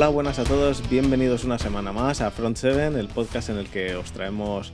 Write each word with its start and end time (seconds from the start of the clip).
Hola, 0.00 0.08
buenas 0.08 0.38
a 0.38 0.44
todos, 0.44 0.88
bienvenidos 0.88 1.44
una 1.44 1.58
semana 1.58 1.92
más 1.92 2.22
a 2.22 2.30
Front 2.30 2.56
7, 2.56 2.98
el 2.98 3.08
podcast 3.08 3.50
en 3.50 3.58
el 3.58 3.68
que 3.68 3.96
os 3.96 4.12
traemos 4.12 4.72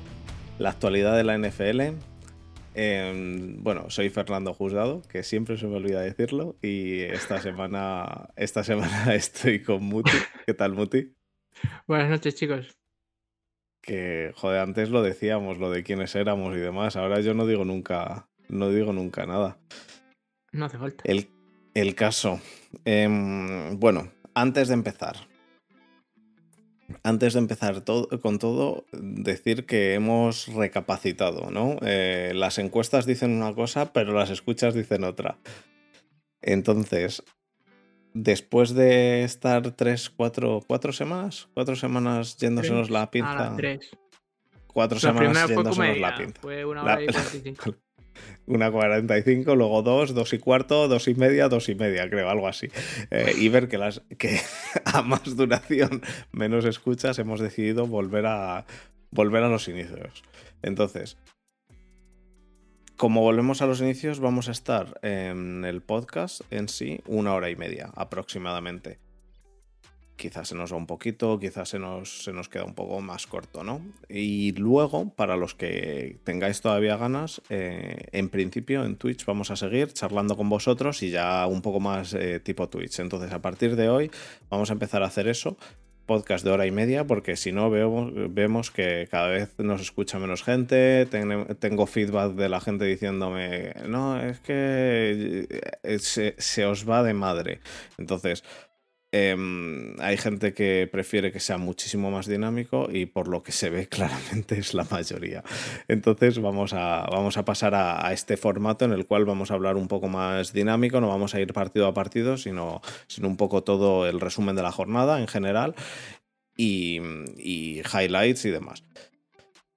la 0.60 0.70
actualidad 0.70 1.16
de 1.16 1.24
la 1.24 1.36
NFL. 1.36 1.96
Em, 2.76 3.60
bueno, 3.60 3.90
soy 3.90 4.08
Fernando 4.08 4.54
Juzgado, 4.54 5.02
que 5.08 5.24
siempre 5.24 5.58
se 5.58 5.66
me 5.66 5.78
olvida 5.78 6.00
decirlo, 6.00 6.54
y 6.62 7.00
esta 7.00 7.40
semana, 7.42 8.28
esta 8.36 8.62
semana 8.62 9.14
estoy 9.16 9.64
con 9.64 9.82
Muti. 9.82 10.12
¿Qué 10.46 10.54
tal, 10.54 10.74
Muti? 10.74 11.16
Buenas 11.88 12.08
noches, 12.08 12.36
chicos. 12.36 12.78
Que, 13.82 14.30
joder, 14.36 14.60
antes 14.60 14.90
lo 14.90 15.02
decíamos, 15.02 15.58
lo 15.58 15.72
de 15.72 15.82
quiénes 15.82 16.14
éramos 16.14 16.54
y 16.54 16.60
demás, 16.60 16.94
ahora 16.94 17.18
yo 17.18 17.34
no 17.34 17.48
digo 17.48 17.64
nunca, 17.64 18.28
no 18.48 18.70
digo 18.70 18.92
nunca 18.92 19.26
nada. 19.26 19.58
No 20.52 20.66
hace 20.66 20.78
falta. 20.78 21.02
El, 21.04 21.30
el 21.74 21.96
caso. 21.96 22.40
Em, 22.84 23.76
bueno, 23.80 24.12
antes 24.36 24.68
de 24.68 24.74
empezar, 24.74 25.16
antes 27.02 27.32
de 27.32 27.38
empezar 27.38 27.82
con 28.20 28.38
todo, 28.38 28.84
decir 28.92 29.64
que 29.64 29.94
hemos 29.94 30.48
recapacitado, 30.48 31.50
¿no? 31.50 31.78
Eh, 31.80 32.32
las 32.34 32.58
encuestas 32.58 33.06
dicen 33.06 33.32
una 33.32 33.54
cosa, 33.54 33.94
pero 33.94 34.12
las 34.12 34.28
escuchas 34.28 34.74
dicen 34.74 35.04
otra. 35.04 35.38
Entonces, 36.42 37.24
después 38.12 38.74
de 38.74 39.24
estar 39.24 39.70
tres, 39.70 40.10
cuatro, 40.10 40.60
cuatro 40.66 40.92
semanas, 40.92 41.48
cuatro 41.54 41.74
semanas 41.74 42.36
yéndosenos 42.36 42.90
la 42.90 43.10
pinza. 43.10 43.52
Ah, 43.52 43.54
tres. 43.56 43.90
Cuatro 44.66 45.00
semanas 45.00 45.48
yéndosenos 45.48 45.98
la 45.98 46.14
pinza. 46.14 46.40
Fue 46.42 46.62
una 46.66 46.82
hora 46.82 47.02
y 47.02 47.06
una 48.46 48.70
45, 48.70 49.54
luego 49.56 49.82
dos, 49.82 50.14
dos 50.14 50.32
y 50.32 50.38
cuarto, 50.38 50.88
dos 50.88 51.08
y 51.08 51.14
media, 51.14 51.48
dos 51.48 51.68
y 51.68 51.74
media, 51.74 52.08
creo, 52.08 52.30
algo 52.30 52.48
así. 52.48 52.68
Eh, 53.10 53.34
y 53.38 53.48
ver 53.48 53.68
que, 53.68 53.78
las, 53.78 54.02
que 54.18 54.40
a 54.84 55.02
más 55.02 55.36
duración, 55.36 56.02
menos 56.32 56.64
escuchas, 56.64 57.18
hemos 57.18 57.40
decidido 57.40 57.86
volver 57.86 58.26
a, 58.26 58.66
volver 59.10 59.42
a 59.42 59.48
los 59.48 59.68
inicios. 59.68 60.22
Entonces, 60.62 61.16
como 62.96 63.20
volvemos 63.20 63.60
a 63.62 63.66
los 63.66 63.80
inicios, 63.80 64.20
vamos 64.20 64.48
a 64.48 64.52
estar 64.52 64.98
en 65.02 65.64
el 65.64 65.82
podcast 65.82 66.40
en 66.50 66.68
sí 66.68 67.00
una 67.06 67.34
hora 67.34 67.50
y 67.50 67.56
media 67.56 67.90
aproximadamente 67.94 69.05
quizás 70.16 70.48
se 70.48 70.54
nos 70.54 70.72
va 70.72 70.76
un 70.76 70.86
poquito, 70.86 71.38
quizás 71.38 71.68
se 71.68 71.78
nos, 71.78 72.24
se 72.24 72.32
nos 72.32 72.48
queda 72.48 72.64
un 72.64 72.74
poco 72.74 73.00
más 73.00 73.26
corto, 73.26 73.62
¿no? 73.62 73.80
Y 74.08 74.52
luego, 74.52 75.10
para 75.10 75.36
los 75.36 75.54
que 75.54 76.18
tengáis 76.24 76.60
todavía 76.60 76.96
ganas, 76.96 77.42
eh, 77.50 78.06
en 78.12 78.28
principio 78.28 78.84
en 78.84 78.96
Twitch 78.96 79.24
vamos 79.24 79.50
a 79.50 79.56
seguir 79.56 79.92
charlando 79.92 80.36
con 80.36 80.48
vosotros 80.48 81.02
y 81.02 81.10
ya 81.10 81.46
un 81.46 81.62
poco 81.62 81.80
más 81.80 82.14
eh, 82.14 82.40
tipo 82.40 82.68
Twitch. 82.68 82.98
Entonces, 83.00 83.32
a 83.32 83.40
partir 83.40 83.76
de 83.76 83.88
hoy 83.88 84.10
vamos 84.50 84.70
a 84.70 84.72
empezar 84.72 85.02
a 85.02 85.06
hacer 85.06 85.28
eso 85.28 85.56
podcast 86.06 86.44
de 86.44 86.52
hora 86.52 86.66
y 86.66 86.70
media, 86.70 87.04
porque 87.04 87.36
si 87.36 87.52
no 87.52 87.68
vemos, 87.68 88.12
vemos 88.32 88.70
que 88.70 89.08
cada 89.10 89.28
vez 89.28 89.54
nos 89.58 89.80
escucha 89.80 90.18
menos 90.18 90.42
gente, 90.42 91.06
tengo 91.58 91.86
feedback 91.86 92.32
de 92.34 92.48
la 92.48 92.60
gente 92.60 92.84
diciéndome, 92.84 93.74
no, 93.88 94.20
es 94.20 94.38
que 94.40 95.46
eh, 95.82 95.98
se, 95.98 96.34
se, 96.38 96.64
os 96.64 96.88
va 96.88 97.02
de 97.02 97.12
madre. 97.12 97.60
Entonces, 97.98 98.44
Em, 99.18 99.98
hay 99.98 100.18
gente 100.18 100.52
que 100.52 100.86
prefiere 100.92 101.32
que 101.32 101.40
sea 101.40 101.56
muchísimo 101.56 102.10
más 102.10 102.26
dinámico 102.26 102.88
y 102.92 103.06
por 103.06 103.28
lo 103.28 103.42
que 103.42 103.50
se 103.50 103.70
ve 103.70 103.88
claramente 103.88 104.58
es 104.58 104.74
la 104.74 104.86
mayoría. 104.90 105.42
Entonces 105.88 106.38
vamos 106.38 106.74
a, 106.74 107.06
vamos 107.10 107.38
a 107.38 107.44
pasar 107.46 107.74
a, 107.74 108.12
este 108.12 108.36
formato 108.36 108.84
en 108.84 108.92
el 108.92 109.06
cual 109.06 109.24
vamos 109.24 109.50
a 109.50 109.54
hablar 109.54 109.76
un 109.76 109.88
poco 109.88 110.08
más 110.08 110.52
dinámico, 110.52 111.00
no 111.00 111.08
vamos 111.08 111.34
a 111.34 111.40
ir 111.40 111.54
partido 111.54 111.86
a 111.86 111.94
partido, 111.94 112.36
sino, 112.36 112.82
sino 113.06 113.28
un 113.28 113.38
poco 113.38 113.62
todo 113.62 114.06
el 114.06 114.20
resumen 114.20 114.54
de 114.54 114.62
la 114.62 114.70
jornada 114.70 115.18
en 115.18 115.28
general 115.28 115.74
y, 116.54 117.00
y 117.38 117.80
highlights 117.80 118.44
y 118.44 118.50
demás. 118.50 118.84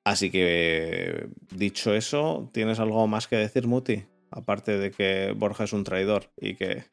Así 0.03 0.31
que, 0.31 1.29
dicho 1.55 1.95
eso, 1.95 2.49
¿tienes 2.53 2.79
algo 2.79 3.07
más 3.07 3.29
que 3.29 3.37
decir, 3.37 3.67
Muti? 3.67 4.03
Aparte 4.31 4.77
de 4.77 4.91
que 4.91 5.33
Borja 5.33 5.63
es 5.63 5.71
un 5.71 5.85
traidor 5.85 6.29
y 6.35 6.55
que 6.55 6.83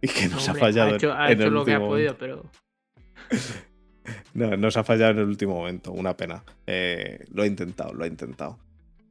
y 0.00 0.08
que 0.08 0.28
nos 0.28 0.48
ha 0.48 0.54
fallado. 0.54 0.92
Ha 0.92 0.96
hecho, 0.96 1.12
ha 1.12 1.32
hecho 1.32 1.50
lo 1.50 1.64
que 1.64 1.74
ha 1.74 1.80
podido, 1.80 2.16
pero. 2.16 2.44
no, 4.34 4.56
nos 4.56 4.76
ha 4.76 4.84
fallado 4.84 5.12
en 5.12 5.18
el 5.18 5.24
último 5.24 5.54
momento, 5.54 5.92
una 5.92 6.16
pena. 6.16 6.44
Eh, 6.66 7.24
lo 7.32 7.44
he 7.44 7.46
intentado, 7.46 7.92
lo 7.94 8.04
he 8.04 8.08
intentado. 8.08 8.58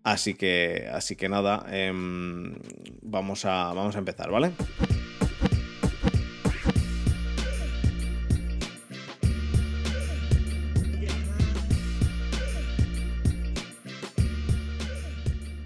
Así 0.03 0.35
que, 0.35 0.87
así 0.93 1.15
que 1.15 1.29
nada, 1.29 1.65
em, 1.71 2.53
vamos, 3.01 3.43
a, 3.45 3.73
vamos 3.73 3.95
a 3.95 3.99
empezar, 3.99 4.29
¿vale? 4.29 4.51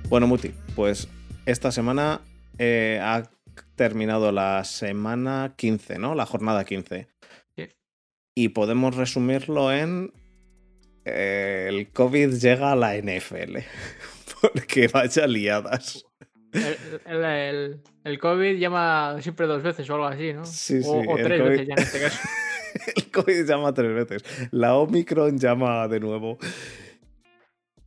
Bueno, 0.08 0.26
Muti, 0.26 0.54
pues 0.76 1.08
esta 1.46 1.72
semana 1.72 2.22
eh, 2.58 3.00
ha 3.00 3.30
terminado 3.80 4.34
la 4.34 4.66
semana 4.66 5.54
15, 5.56 6.00
¿no? 6.00 6.14
La 6.14 6.26
jornada 6.26 6.66
15. 6.66 7.08
Y 8.36 8.50
podemos 8.50 8.94
resumirlo 8.98 9.72
en 9.72 10.12
eh, 11.06 11.68
el 11.70 11.90
COVID 11.90 12.34
llega 12.34 12.74
a 12.74 12.76
la 12.76 12.98
NFL. 12.98 13.60
Porque 14.42 14.90
vaya 14.90 15.28
liadas. 15.28 16.06
El, 17.06 17.82
el, 18.04 18.20
COVID 18.20 18.58
llama 18.58 19.16
siempre 19.22 19.48
dos 19.48 19.64
veces 19.64 19.90
o 19.90 19.94
algo 19.94 20.08
así, 20.08 20.34
¿no? 20.34 20.44
Sí, 20.44 20.84
sí. 20.84 20.90
O, 20.90 21.16
tres 21.16 21.42
veces 21.42 21.68
ya 21.68 21.74
en 21.76 21.80
este 21.80 22.00
caso. 22.02 22.20
el 22.98 23.12
COVID 23.12 23.46
llama 23.46 23.74
tres 23.74 23.96
veces. 23.96 24.50
La 24.52 24.76
Omicron 24.76 25.38
llama 25.38 25.88
de 25.88 26.02
nuevo. 26.02 26.38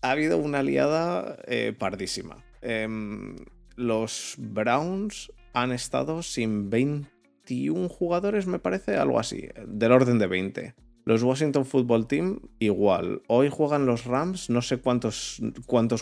Ha 0.00 0.12
habido 0.12 0.38
una 0.38 0.62
liada 0.62 1.36
eh, 1.46 1.74
pardísima. 1.78 2.42
Em, 2.62 3.36
los 3.76 4.36
Browns 4.38 5.30
han 5.52 5.72
estado 5.72 6.22
sin 6.22 6.70
21 6.70 7.88
jugadores, 7.88 8.46
me 8.46 8.58
parece, 8.58 8.96
algo 8.96 9.18
así, 9.18 9.48
del 9.66 9.92
orden 9.92 10.18
de 10.18 10.26
20. 10.26 10.74
Los 11.04 11.22
Washington 11.22 11.64
Football 11.64 12.06
Team 12.06 12.40
igual. 12.58 13.22
Hoy 13.26 13.48
juegan 13.50 13.86
los 13.86 14.04
Rams, 14.04 14.50
no 14.50 14.62
sé 14.62 14.78
cuántos, 14.78 15.40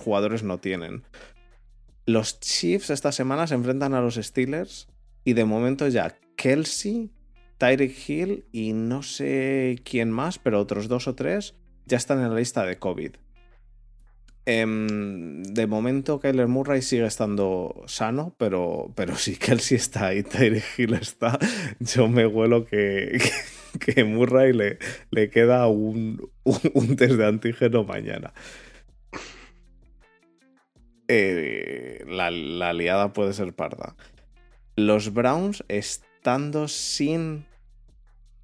jugadores 0.01 0.43
no 0.43 0.59
tienen. 0.59 1.05
Los 2.07 2.41
Chiefs 2.41 2.91
esta 2.91 3.13
semana 3.13 3.47
se 3.47 3.55
enfrentan 3.55 3.95
a 3.95 4.01
los 4.01 4.17
Steelers 4.17 4.89
y 5.25 5.33
de 5.33 5.45
momento 5.45 5.89
ya 5.89 6.19
Kelsey, 6.37 7.11
Tyreek 7.59 8.09
Hill 8.09 8.45
y 8.53 8.73
no 8.73 9.03
sé 9.03 9.81
quién 9.85 10.11
más, 10.11 10.39
pero 10.39 10.61
otros 10.61 10.89
dos 10.89 11.09
o 11.09 11.15
tres 11.15 11.55
ya 11.87 11.97
están 11.97 12.21
en 12.21 12.31
la 12.31 12.37
lista 12.37 12.65
de 12.65 12.79
COVID. 12.79 13.13
Em, 14.47 15.43
de 15.43 15.67
momento, 15.67 16.19
Kyler 16.19 16.49
Murray 16.49 16.83
sigue 16.83 17.05
estando 17.05 17.85
sano, 17.87 18.35
pero, 18.39 18.93
pero 18.97 19.15
si 19.17 19.37
Kelsey 19.37 19.77
está 19.77 20.15
y 20.15 20.23
Tyreek 20.23 20.79
Hill 20.79 20.95
está, 20.95 21.39
yo 21.79 22.09
me 22.09 22.27
huelo 22.27 22.65
que, 22.65 23.21
que, 23.81 24.05
Murray 24.05 24.53
le, 24.53 24.79
le 25.11 25.31
queda 25.31 25.67
un, 25.69 26.31
un, 26.45 26.97
test 26.97 27.15
de 27.15 27.27
antígeno 27.27 27.85
mañana. 27.85 28.33
Eh, 31.09 32.05
la, 32.09 32.31
la 32.31 32.73
liada 32.73 33.13
puede 33.13 33.33
ser 33.35 33.53
parda. 33.53 33.95
Los 34.77 35.13
Browns, 35.13 35.65
estando 35.69 36.67
sin 36.67 37.45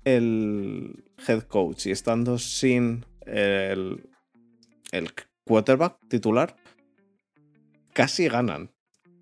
el 0.04 1.04
head 1.26 1.42
coach 1.42 1.86
y 1.86 1.90
estando 1.90 2.38
sin 2.38 3.06
el, 3.26 4.08
el 4.92 5.12
quarterback 5.46 5.96
titular, 6.08 6.56
casi 7.92 8.28
ganan. 8.28 8.70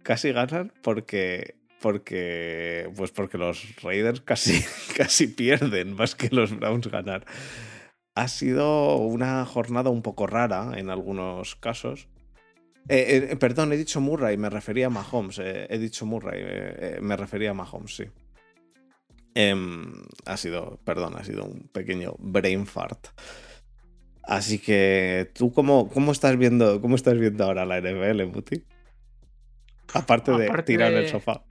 Casi 0.03 0.33
ganan 0.33 0.73
porque. 0.83 1.57
Porque. 1.81 2.91
Pues 2.97 3.13
porque 3.13 3.39
los 3.39 3.77
Raiders 3.83 4.21
casi, 4.23 4.65
casi 4.97 5.29
pierden 5.29 5.95
más 5.95 6.15
que 6.15 6.31
los 6.31 6.57
Browns 6.57 6.89
ganar. 6.89 7.27
Ha 8.17 8.29
sido 8.29 8.97
una 8.97 9.45
jornada 9.45 9.91
un 9.91 10.03
poco 10.03 10.27
rara 10.27 10.73
en 10.77 10.91
algunos 10.91 11.57
casos. 11.57 12.09
Eh, 12.89 13.29
eh, 13.31 13.37
perdón, 13.37 13.73
he 13.73 13.77
dicho 13.77 14.01
Murray, 14.01 14.37
me 14.37 14.51
refería 14.51 14.87
a 14.87 14.91
Mahomes. 14.91 15.39
Eh, 15.39 15.67
he 15.69 15.79
dicho 15.79 16.07
Murray, 16.07 17.01
me 17.01 17.17
refería 17.17 17.51
a 17.51 17.55
Mahomes, 17.55 17.97
sí. 17.97 18.05
Em, 19.35 19.93
ha 20.27 20.37
sido, 20.37 20.79
perdón, 20.85 21.17
ha 21.17 21.25
sido 21.25 21.45
un 21.45 21.69
pequeño 21.69 22.15
brain 22.19 22.67
fart. 22.67 23.09
Así 24.27 24.59
que, 24.59 25.31
¿tú 25.35 25.53
cómo, 25.53 25.89
cómo, 25.89 26.13
estás, 26.13 26.37
viendo, 26.37 26.81
cómo 26.81 26.97
estás 26.97 27.19
viendo 27.19 27.45
ahora 27.45 27.67
la 27.67 27.81
NFL, 27.81 28.25
Muti? 28.27 28.65
Aparte 29.93 30.33
de 30.33 30.63
tirar 30.65 30.93
en 30.93 30.99
el 30.99 31.09
sofá. 31.09 31.45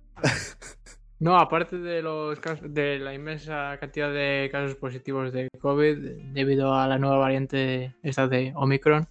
No, 1.19 1.37
aparte 1.37 1.77
de 1.77 2.01
los 2.01 2.37
de 2.61 2.99
la 2.99 3.13
inmensa 3.13 3.77
cantidad 3.79 4.11
de 4.11 4.49
casos 4.51 4.75
positivos 4.75 5.31
de 5.31 5.47
COVID 5.61 6.33
debido 6.33 6.73
a 6.75 6.85
la 6.85 6.97
nueva 6.97 7.17
variante 7.17 7.95
esta 8.03 8.27
de 8.27 8.51
Omicron, 8.55 9.07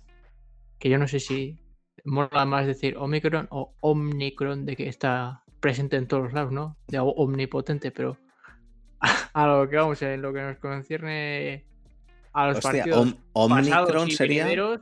que 0.79 0.91
yo 0.91 0.99
no 0.99 1.09
sé 1.09 1.21
si 1.21 1.59
mola 2.05 2.45
más 2.45 2.67
decir 2.67 2.99
Omicron 2.99 3.49
o 3.51 3.75
Omnicron 3.81 4.67
de 4.67 4.77
que 4.77 4.89
está 4.89 5.45
presente 5.61 5.97
en 5.97 6.07
todos 6.07 6.35
lados, 6.35 6.53
¿no? 6.53 6.77
De 6.89 6.99
omnipotente, 6.99 7.91
pero 7.91 8.19
a 9.33 9.47
lo 9.47 9.69
que 9.71 9.77
vamos, 9.77 10.03
en 10.03 10.21
lo 10.21 10.35
que 10.35 10.43
nos 10.43 10.59
concierne 10.59 11.65
a 12.33 12.47
los 12.49 12.57
Hostia, 12.59 12.71
partidos 12.85 12.99
Om- 12.99 13.17
Omnicron 13.35 14.09
y 14.09 14.11
sería. 14.13 14.45
venideros, 14.45 14.81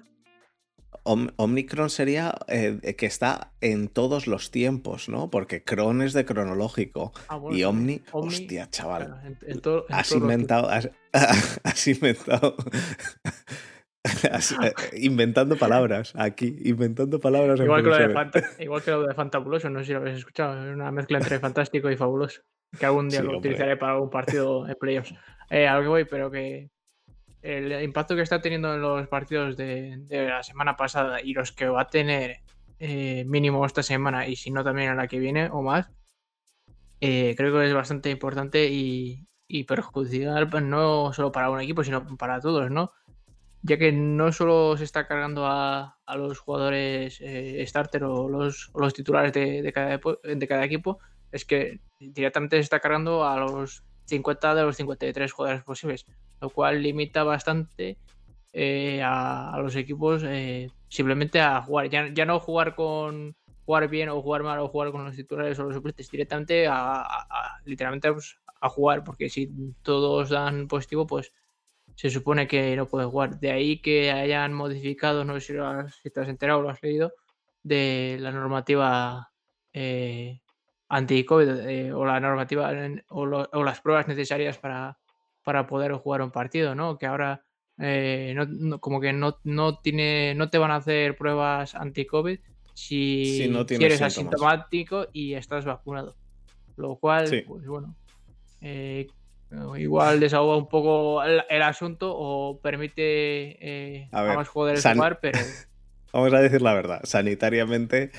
Om- 1.02 1.30
Omnicron 1.36 1.88
sería 1.88 2.34
eh, 2.48 2.94
que 2.96 3.06
está 3.06 3.52
en 3.60 3.88
todos 3.88 4.26
los 4.26 4.50
tiempos, 4.50 5.08
¿no? 5.08 5.30
Porque 5.30 5.64
Cron 5.64 6.02
es 6.02 6.12
de 6.12 6.24
cronológico. 6.26 7.12
ah, 7.28 7.36
bueno, 7.36 7.56
y 7.56 7.64
Omni, 7.64 8.02
Omni, 8.12 8.28
hostia, 8.34 8.68
chaval. 8.70 9.06
claro, 9.06 9.20
en, 9.26 9.38
en 9.46 9.60
todo- 9.60 9.86
en 9.88 9.94
Has 9.94 10.12
inventado, 10.12 10.68
has, 10.68 10.90
has 11.64 11.86
inventado, 11.88 12.54
has- 14.30 14.52
eh, 14.52 14.72
inventando 14.94 15.56
palabras 15.56 16.12
aquí, 16.16 16.56
inventando 16.64 17.18
palabras. 17.20 17.58
en 17.60 17.66
Igual 17.66 17.82
que, 17.82 17.88
lo 17.88 17.96
de. 17.96 18.08
Fanta- 18.10 18.44
igual 18.58 18.82
que 18.82 18.90
lo 18.90 19.06
de 19.06 19.14
Fantabuloso, 19.14 19.70
no 19.70 19.80
sé 19.80 19.86
si 19.86 19.92
lo 19.92 19.98
habéis 19.98 20.18
escuchado, 20.18 20.66
es 20.68 20.74
una 20.74 20.90
mezcla 20.90 21.18
entre 21.18 21.38
fantástico 21.38 21.90
y 21.90 21.96
fabuloso. 21.96 22.42
Que 22.78 22.86
algún 22.86 23.08
día 23.08 23.20
Sí, 23.20 23.24
lo 23.24 23.32
hombre. 23.32 23.50
utilizaré 23.50 23.76
para 23.76 23.94
algún 23.94 24.10
partido 24.10 24.66
en 24.68 24.74
playoffs. 24.78 25.12
Eh, 25.50 25.66
a 25.66 25.76
lo 25.76 25.82
que 25.82 25.88
voy, 25.88 26.04
pero 26.04 26.30
que 26.30 26.70
el 27.42 27.82
impacto 27.82 28.14
que 28.14 28.22
está 28.22 28.40
teniendo 28.40 28.74
en 28.74 28.82
los 28.82 29.08
partidos 29.08 29.56
de, 29.56 30.04
la 30.08 30.42
semana 30.42 30.76
pasada 30.76 31.22
y 31.22 31.32
los 31.32 31.52
que 31.52 31.68
va 31.68 31.82
a 31.82 31.88
tener 31.88 32.40
eh, 32.78 33.24
mínimo 33.26 33.64
esta 33.64 33.82
semana 33.82 34.26
y 34.26 34.36
si 34.36 34.50
no 34.50 34.64
también 34.64 34.90
en 34.90 34.96
la 34.96 35.08
que 35.08 35.18
viene 35.18 35.48
o 35.50 35.62
más, 35.62 35.90
eh, 37.00 37.34
creo 37.36 37.52
que 37.58 37.66
es 37.66 37.74
bastante 37.74 38.10
importante 38.10 38.68
y, 38.70 39.26
perjudicial 39.66 40.48
pues, 40.48 40.62
no 40.62 41.12
solo 41.12 41.32
para 41.32 41.50
un 41.50 41.60
equipo, 41.60 41.82
sino 41.82 42.06
para 42.16 42.40
todos, 42.40 42.70
¿no? 42.70 42.92
Ya 43.62 43.76
que 43.76 43.92
no 43.92 44.32
solo 44.32 44.76
se 44.76 44.84
está 44.84 45.06
cargando 45.06 45.46
a, 45.46 45.98
a 46.06 46.16
los 46.16 46.38
jugadores 46.38 47.20
eh, 47.20 47.62
starter 47.66 48.04
o 48.04 48.28
los, 48.28 48.70
los 48.74 48.94
titulares 48.94 49.32
de, 49.32 49.60
de 49.62 49.72
cada, 49.72 49.98
de 49.98 50.48
cada 50.48 50.64
equipo, 50.64 50.98
es 51.32 51.44
que 51.44 51.80
directamente 51.98 52.56
se 52.56 52.62
está 52.62 52.80
cargando 52.80 53.26
a 53.26 53.36
los 53.38 53.84
50 54.10 54.54
de 54.54 54.62
los 54.62 54.76
53 54.76 55.32
jugadores 55.32 55.64
posibles, 55.64 56.06
lo 56.40 56.50
cual 56.50 56.82
limita 56.82 57.24
bastante 57.24 57.96
eh, 58.52 59.00
a, 59.02 59.56
los 59.62 59.74
equipos 59.76 60.22
eh, 60.26 60.68
simplemente 60.88 61.40
a 61.40 61.62
jugar. 61.62 61.88
Ya, 61.88 62.08
ya 62.12 62.26
no 62.26 62.38
jugar 62.40 62.74
con 62.74 63.34
jugar 63.64 63.88
bien 63.88 64.08
o 64.08 64.20
jugar 64.20 64.42
mal 64.42 64.58
o 64.58 64.68
jugar 64.68 64.90
con 64.90 65.04
los 65.04 65.14
titulares 65.14 65.58
o 65.58 65.64
los 65.64 65.74
suplentes, 65.74 66.10
directamente 66.10 66.66
a, 66.68 67.06
literalmente 67.64 68.12
pues, 68.12 68.36
a 68.60 68.68
jugar, 68.68 69.04
porque 69.04 69.28
si 69.30 69.48
todos 69.82 70.30
dan 70.30 70.66
positivo, 70.66 71.06
pues 71.06 71.32
se 71.94 72.10
supone 72.10 72.48
que 72.48 72.74
no 72.76 72.86
puede 72.86 73.06
jugar. 73.06 73.38
De 73.38 73.52
ahí 73.52 73.80
que 73.80 74.10
hayan 74.10 74.52
modificado, 74.54 75.24
no 75.24 75.34
sé 75.34 75.40
si, 75.40 75.52
lo 75.52 75.66
has- 75.66 75.94
si 76.02 76.10
te 76.10 76.20
has 76.20 76.28
enterado 76.28 76.58
o 76.58 76.62
lo 76.62 76.70
has 76.70 76.82
leído, 76.82 77.12
de 77.62 78.16
la 78.20 78.32
normativa 78.32 79.30
eh, 79.72 80.40
anti-COVID 80.90 81.48
eh, 81.68 81.92
o 81.92 82.04
la 82.04 82.20
normativa 82.20 82.70
o, 83.08 83.24
lo- 83.24 83.48
o 83.52 83.64
las 83.64 83.80
pruebas 83.80 84.06
necesarias 84.08 84.58
para, 84.58 84.98
para 85.42 85.66
poder 85.66 85.92
jugar 85.94 86.20
un 86.20 86.30
partido, 86.30 86.74
¿no? 86.74 86.98
Que 86.98 87.06
ahora 87.06 87.42
eh, 87.78 88.34
no- 88.36 88.44
no- 88.46 88.78
como 88.80 89.00
que 89.00 89.12
no, 89.14 89.38
no, 89.44 89.78
tiene, 89.78 90.34
no 90.34 90.50
te 90.50 90.58
van 90.58 90.70
a 90.72 90.76
hacer 90.76 91.16
pruebas 91.16 91.74
anti-COVID 91.74 92.38
si, 92.74 93.24
Si 93.38 93.48
no 93.48 93.66
si 93.66 93.74
eres 93.76 93.98
síntomas. 93.98 94.12
asintomático 94.18 95.06
y 95.12 95.32
estás 95.34 95.64
vacunado. 95.64 96.16
Lo 96.76 96.96
cual, 96.96 97.26
Sí. 97.28 97.42
pues 97.46 97.66
bueno, 97.66 97.96
eh, 98.60 99.06
igual 99.78 100.20
desahoga 100.20 100.56
un 100.56 100.68
poco 100.68 101.22
el, 101.22 101.42
el 101.48 101.62
asunto 101.62 102.12
o 102.14 102.60
permite 102.60 103.02
eh, 104.00 104.08
A 104.12 104.20
a, 104.20 104.22
ver, 104.24 104.36
más 104.36 104.48
jugadores 104.48 104.82
san- 104.82 104.96
jugar, 104.96 105.18
pero 105.20 105.38
Vamos 106.12 106.32
a 106.34 106.40
decir 106.40 106.60
la 106.60 106.74
verdad, 106.74 107.00
sanitariamente, 107.04 108.10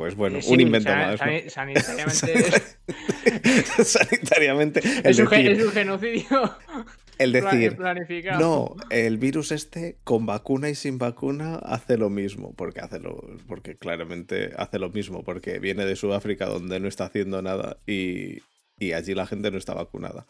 pues 0.00 0.14
bueno, 0.16 0.38
eh, 0.38 0.42
sí, 0.42 0.54
un 0.54 0.60
invento 0.60 0.88
más. 0.90 1.10
¿no? 1.20 1.26
sani- 1.26 1.50
sanitariamente 1.50 2.32
es, 3.78 3.88
Sanitariamente, 3.88 4.80
el 4.80 5.06
es 5.10 5.18
un, 5.18 5.28
decir, 5.28 5.50
es 5.50 5.62
un 5.62 5.72
genocidio 5.72 6.56
el 7.18 7.32
decir, 7.32 7.76
planificado. 7.76 8.40
No, 8.40 8.76
el 8.88 9.18
virus 9.18 9.52
este 9.52 9.98
con 10.04 10.24
vacuna 10.24 10.70
y 10.70 10.74
sin 10.74 10.96
vacuna 10.96 11.56
hace 11.56 11.98
lo 11.98 12.08
mismo, 12.08 12.54
porque 12.54 12.80
hace 12.80 12.98
lo, 12.98 13.20
porque 13.46 13.76
claramente 13.76 14.52
hace 14.56 14.78
lo 14.78 14.88
mismo, 14.88 15.22
porque 15.22 15.58
viene 15.58 15.84
de 15.84 15.96
Sudáfrica 15.96 16.46
donde 16.46 16.80
no 16.80 16.88
está 16.88 17.04
haciendo 17.04 17.42
nada 17.42 17.76
y, 17.86 18.38
y 18.78 18.92
allí 18.92 19.14
la 19.14 19.26
gente 19.26 19.50
no 19.50 19.58
está 19.58 19.74
vacunada, 19.74 20.26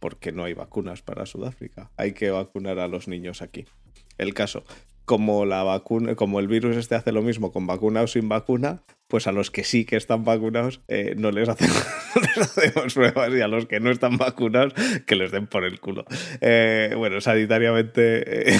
porque 0.00 0.32
no 0.32 0.44
hay 0.44 0.52
vacunas 0.52 1.00
para 1.00 1.24
Sudáfrica. 1.24 1.90
Hay 1.96 2.12
que 2.12 2.28
vacunar 2.30 2.78
a 2.78 2.88
los 2.88 3.08
niños 3.08 3.40
aquí. 3.40 3.64
El 4.18 4.34
caso, 4.34 4.64
como 5.08 5.44
la 5.44 5.64
vacuna, 5.64 6.14
como 6.14 6.38
el 6.38 6.46
virus 6.46 6.76
este 6.76 6.94
hace 6.94 7.10
lo 7.10 7.22
mismo 7.22 7.50
con 7.50 7.66
vacuna 7.66 8.02
o 8.02 8.06
sin 8.06 8.28
vacuna, 8.28 8.84
pues 9.08 9.26
a 9.26 9.32
los 9.32 9.50
que 9.50 9.64
sí 9.64 9.84
que 9.84 9.96
están 9.96 10.22
vacunados 10.24 10.82
eh, 10.86 11.14
no, 11.18 11.32
les 11.32 11.48
hacemos, 11.48 11.84
les 12.36 12.38
hacemos 12.38 12.94
pruebas 12.94 13.30
y 13.34 13.40
a 13.40 13.48
los 13.48 13.66
que 13.66 13.80
no 13.80 13.90
están 13.90 14.16
vacunados 14.18 14.74
que 15.06 15.16
les 15.16 15.32
den 15.32 15.48
por 15.48 15.64
el 15.64 15.80
culo. 15.80 16.04
Eh, 16.40 16.92
bueno, 16.96 17.20
sanitariamente. 17.20 18.52
eh, 18.54 18.58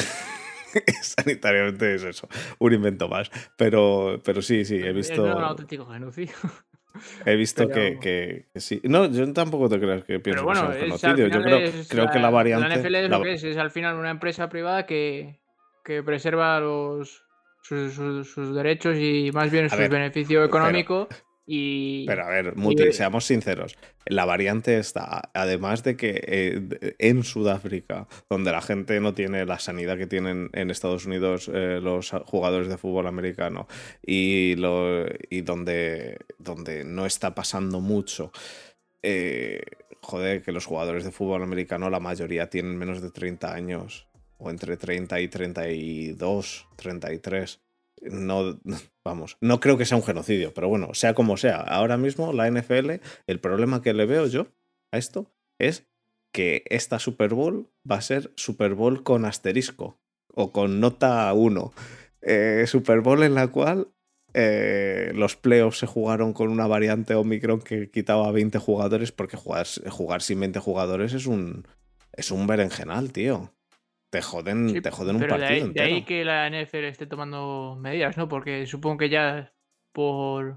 sanitariamente 1.03 1.95
es 1.95 2.03
eso, 2.05 2.29
un 2.59 2.73
invento 2.75 3.09
más. 3.09 3.31
Pero, 3.57 4.21
pero 4.25 4.43
sí, 4.43 4.65
sí, 4.65 4.77
he 4.77 4.89
Es 4.91 4.95
visto, 4.95 5.23
un 5.25 5.31
auténtico 5.43 5.87
genocidio. 5.87 6.35
he 7.27 7.37
visto 7.37 7.69
pero- 7.69 7.75
que, 7.75 7.99
que- 8.01 8.47
que 8.53 8.61
sí. 8.61 8.81
No, 8.85 9.07
yo 9.11 9.31
tampoco 9.33 9.69
te 9.69 9.79
creas 9.79 10.05
que 10.05 10.19
pienso 10.21 10.45
Pero 10.47 10.61
bueno, 10.63 10.71
que 10.73 10.87
es. 10.87 11.01
Yo 11.33 11.43
creo, 11.43 11.59
es 11.59 11.89
creo 11.89 12.11
que 12.11 12.19
la 12.19 12.31
variante. 12.31 12.69
La 12.69 12.75
NFL 12.77 12.95
es 12.95 13.11
la- 13.11 13.19
lo 13.19 13.23
que 13.25 13.35
es, 13.35 13.45
es 13.45 13.57
al 13.57 13.71
final 13.71 13.97
una 13.97 14.11
empresa 14.11 14.49
privada 14.49 14.87
que, 14.87 15.39
que 15.89 16.03
preserva 16.03 16.61
los, 16.61 17.25
sus, 17.63 17.95
sus- 17.95 18.31
sus 18.31 18.55
derechos 18.55 18.97
y 18.99 19.31
más 19.33 19.51
bien 19.51 19.65
A 19.65 19.69
su 19.71 19.79
ver, 19.79 19.91
beneficio 19.91 20.45
económico. 20.45 21.09
y 21.47 22.05
Pero 22.07 22.25
a 22.25 22.29
ver, 22.29 22.57
Muti, 22.57 22.93
seamos 22.93 23.25
sinceros. 23.25 23.75
La 24.05 24.27
variante 24.27 24.79
está, 24.79 25.31
además 25.33 25.83
de 25.85 25.97
que 25.97 26.21
eh, 26.23 26.95
en 26.99 27.25
Sudáfrica, 27.25 28.07
donde 28.29 28.53
la 28.53 28.61
gente 28.61 29.01
no 29.01 29.15
tiene 29.15 29.47
la 29.47 29.59
sanidad 29.59 29.97
que 29.97 30.07
tienen 30.07 30.51
en 30.53 30.71
Estados 30.71 31.07
Unidos 31.07 31.51
eh, 31.53 31.81
los 31.83 32.11
jugadores 32.27 32.69
de 32.69 32.77
fútbol 32.77 33.07
americano 33.07 33.67
y, 34.05 34.57
lo, 34.57 35.07
y 35.31 35.41
donde, 35.41 36.19
donde 36.39 36.85
no 36.85 37.07
está 37.07 37.35
pasando 37.35 37.81
mucho, 37.81 38.31
eh, 39.03 39.63
joder, 40.03 40.43
que 40.43 40.53
los 40.53 40.67
jugadores 40.67 41.05
de 41.05 41.13
fútbol 41.13 41.43
americano, 41.43 41.89
la 41.89 42.01
mayoría 42.01 42.51
tienen 42.51 42.77
menos 42.77 43.01
de 43.01 43.11
30 43.11 43.53
años, 43.55 44.08
o 44.39 44.51
entre 44.51 44.77
30 44.77 45.21
y 45.21 45.29
32, 45.29 46.67
33. 46.77 47.61
No, 48.03 48.59
vamos, 49.05 49.37
no 49.41 49.61
creo 49.61 49.77
que 49.77 49.85
sea 49.85 49.97
un 49.97 50.05
genocidio, 50.05 50.55
pero 50.55 50.69
bueno, 50.69 50.95
sea 50.95 51.15
como 51.15 51.37
sea, 51.37 51.57
ahora 51.57 51.97
mismo 51.97 52.33
la 52.33 52.51
NFL, 52.51 52.93
el 53.27 53.41
problema 53.41 53.83
que 53.83 53.93
le 53.93 54.07
veo 54.07 54.27
yo 54.27 54.49
a 54.93 54.99
esto 54.99 55.31
es 55.59 55.87
que 56.33 56.63
esta 56.67 56.99
Super 56.99 57.35
Bowl 57.35 57.71
va 57.91 57.97
a 57.97 58.03
ser 58.03 58.33
Super 58.37 58.75
Bowl 58.75 59.03
con 59.03 59.25
asterisco 59.25 59.99
o 60.33 60.53
con 60.53 60.81
nota 60.81 61.33
1. 61.33 61.73
Eh, 62.23 62.65
Super 62.67 63.01
Bowl 63.01 63.23
en 63.23 63.35
la 63.35 63.49
cual 63.49 63.89
eh, 64.35 65.13
los 65.15 65.37
playoffs 65.37 65.79
se 65.79 65.87
jugaron 65.87 66.33
con 66.33 66.49
una 66.51 66.67
variante 66.67 67.15
Omicron 67.15 67.61
que 67.61 67.91
quitaba 67.91 68.31
20 68.31 68.59
jugadores 68.59 69.11
porque 69.11 69.37
jugar, 69.37 69.67
jugar 69.91 70.23
sin 70.23 70.41
20 70.41 70.61
jugadores 70.61 71.15
es 71.15 71.27
un, 71.27 71.67
es 72.13 72.31
un 72.31 72.47
berenjenal, 72.47 73.13
tío. 73.13 73.53
Te 74.11 74.23
joden, 74.23 74.71
Sí, 74.71 74.81
te 74.81 74.91
joden 74.91 75.17
un 75.17 75.23
de 75.23 75.29
partido 75.29 75.69
de 75.69 75.83
ahí 75.83 76.03
que 76.03 76.25
la 76.25 76.49
NFL 76.49 76.85
esté 76.85 77.07
tomando 77.07 77.77
medidas, 77.79 78.17
¿no? 78.17 78.29
Porque 78.29 78.67
supongo 78.67 78.97
que 78.99 79.11
ya 79.11 79.53
por, 79.93 80.57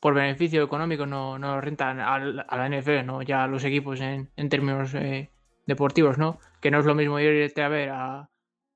por 0.00 0.14
beneficio 0.14 0.62
económico 0.62 1.04
no, 1.04 1.38
no 1.38 1.60
rentan 1.60 2.00
a, 2.00 2.18
la 2.18 2.68
NFL, 2.68 3.04
¿no? 3.04 3.22
Ya 3.22 3.44
a 3.44 3.48
los 3.48 3.64
equipos 3.64 4.00
en, 4.00 4.30
en 4.36 4.48
términos 4.48 4.94
eh, 4.94 5.30
deportivos, 5.66 6.16
¿no? 6.16 6.38
Que 6.60 6.70
no 6.70 6.80
es 6.80 6.86
lo 6.86 6.94
mismo 6.94 7.20
irte 7.20 7.62
a 7.62 7.68
ver 7.68 7.90
a, 7.90 8.30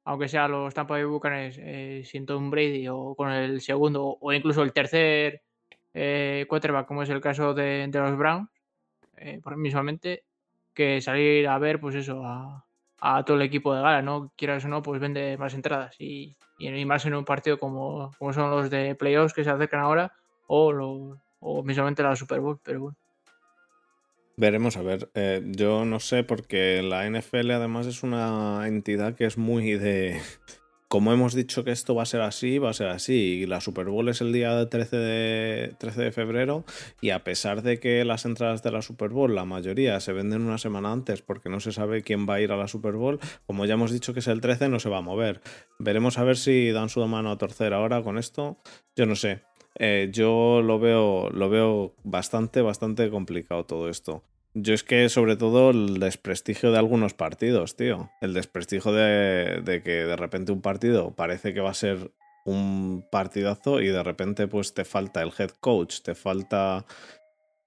aunque 0.04 0.28
sea 0.28 0.48
los 0.48 0.74
Tampa 0.74 0.94
Bay 0.94 1.04
Buccaneers 1.04 1.56
eh, 1.60 2.02
sin 2.04 2.26
Tom 2.26 2.50
Brady 2.50 2.88
o 2.88 3.14
con 3.14 3.30
el 3.30 3.60
segundo 3.60 4.18
o 4.20 4.32
incluso 4.32 4.62
el 4.62 4.72
tercer 4.72 5.42
eh, 5.94 6.46
quarterback, 6.48 6.86
como 6.86 7.02
es 7.02 7.08
el 7.10 7.20
caso 7.20 7.54
de, 7.54 7.86
de 7.88 7.98
los 7.98 8.16
Browns, 8.16 8.50
eh, 9.16 9.40
mismamente, 9.56 10.24
que 10.74 11.00
salir 11.00 11.48
a 11.48 11.58
ver, 11.58 11.80
pues 11.80 11.94
eso, 11.94 12.24
a, 12.24 12.66
a 13.00 13.24
todo 13.24 13.36
el 13.36 13.42
equipo 13.42 13.74
de 13.74 13.82
gala, 13.82 14.02
¿no? 14.02 14.32
Quieras 14.36 14.64
o 14.64 14.68
no, 14.68 14.82
pues 14.82 15.00
vende 15.00 15.36
más 15.38 15.54
entradas 15.54 15.96
y, 15.98 16.36
y 16.58 16.84
más 16.84 17.04
en 17.06 17.14
un 17.14 17.24
partido 17.24 17.58
como, 17.58 18.12
como 18.18 18.32
son 18.32 18.50
los 18.50 18.70
de 18.70 18.94
playoffs 18.94 19.34
que 19.34 19.44
se 19.44 19.50
acercan 19.50 19.80
ahora 19.80 20.12
o, 20.46 20.72
los, 20.72 21.18
o 21.40 21.62
mismamente 21.62 22.02
la 22.02 22.16
Super 22.16 22.40
Bowl, 22.40 22.60
pero 22.62 22.80
bueno. 22.80 22.96
Veremos 24.36 24.76
a 24.76 24.82
ver. 24.82 25.10
Eh, 25.14 25.42
yo 25.44 25.84
no 25.84 26.00
sé 26.00 26.24
porque 26.24 26.82
la 26.82 27.08
NFL 27.08 27.50
además 27.50 27.86
es 27.86 28.02
una 28.02 28.66
entidad 28.66 29.14
que 29.14 29.26
es 29.26 29.36
muy 29.36 29.72
de... 29.72 30.20
Como 30.90 31.12
hemos 31.12 31.34
dicho 31.34 31.62
que 31.62 31.70
esto 31.70 31.94
va 31.94 32.02
a 32.02 32.06
ser 32.06 32.20
así, 32.20 32.58
va 32.58 32.70
a 32.70 32.72
ser 32.72 32.88
así. 32.88 33.12
Y 33.12 33.46
la 33.46 33.60
Super 33.60 33.86
Bowl 33.86 34.08
es 34.08 34.20
el 34.22 34.32
día 34.32 34.68
13 34.68 34.96
de, 34.96 35.74
13 35.78 36.02
de 36.02 36.10
febrero 36.10 36.64
y 37.00 37.10
a 37.10 37.22
pesar 37.22 37.62
de 37.62 37.78
que 37.78 38.04
las 38.04 38.24
entradas 38.24 38.64
de 38.64 38.72
la 38.72 38.82
Super 38.82 39.10
Bowl, 39.10 39.32
la 39.32 39.44
mayoría, 39.44 40.00
se 40.00 40.12
venden 40.12 40.42
una 40.42 40.58
semana 40.58 40.90
antes 40.90 41.22
porque 41.22 41.48
no 41.48 41.60
se 41.60 41.70
sabe 41.70 42.02
quién 42.02 42.28
va 42.28 42.34
a 42.34 42.40
ir 42.40 42.50
a 42.50 42.56
la 42.56 42.66
Super 42.66 42.94
Bowl, 42.94 43.20
como 43.46 43.66
ya 43.66 43.74
hemos 43.74 43.92
dicho 43.92 44.12
que 44.14 44.18
es 44.18 44.26
el 44.26 44.40
13, 44.40 44.68
no 44.68 44.80
se 44.80 44.88
va 44.88 44.98
a 44.98 45.00
mover. 45.00 45.42
Veremos 45.78 46.18
a 46.18 46.24
ver 46.24 46.36
si 46.36 46.72
dan 46.72 46.88
su 46.88 47.06
mano 47.06 47.30
a 47.30 47.38
torcer 47.38 47.72
ahora 47.72 48.02
con 48.02 48.18
esto. 48.18 48.58
Yo 48.96 49.06
no 49.06 49.14
sé. 49.14 49.42
Eh, 49.76 50.08
yo 50.12 50.60
lo 50.60 50.80
veo, 50.80 51.30
lo 51.30 51.48
veo 51.48 51.94
bastante, 52.02 52.62
bastante 52.62 53.08
complicado 53.10 53.64
todo 53.64 53.88
esto. 53.88 54.24
Yo 54.54 54.74
es 54.74 54.82
que 54.82 55.08
sobre 55.08 55.36
todo 55.36 55.70
el 55.70 56.00
desprestigio 56.00 56.72
de 56.72 56.78
algunos 56.78 57.14
partidos, 57.14 57.76
tío. 57.76 58.10
El 58.20 58.34
desprestigio 58.34 58.92
de, 58.92 59.62
de, 59.64 59.82
que 59.82 60.04
de 60.04 60.16
repente 60.16 60.52
un 60.52 60.60
partido 60.60 61.14
parece 61.14 61.54
que 61.54 61.60
va 61.60 61.70
a 61.70 61.74
ser 61.74 62.10
un 62.44 63.06
partidazo 63.12 63.80
y 63.80 63.88
de 63.88 64.02
repente 64.02 64.48
pues 64.48 64.74
te 64.74 64.84
falta 64.84 65.22
el 65.22 65.32
head 65.38 65.50
coach, 65.60 66.00
te 66.00 66.14
falta 66.14 66.84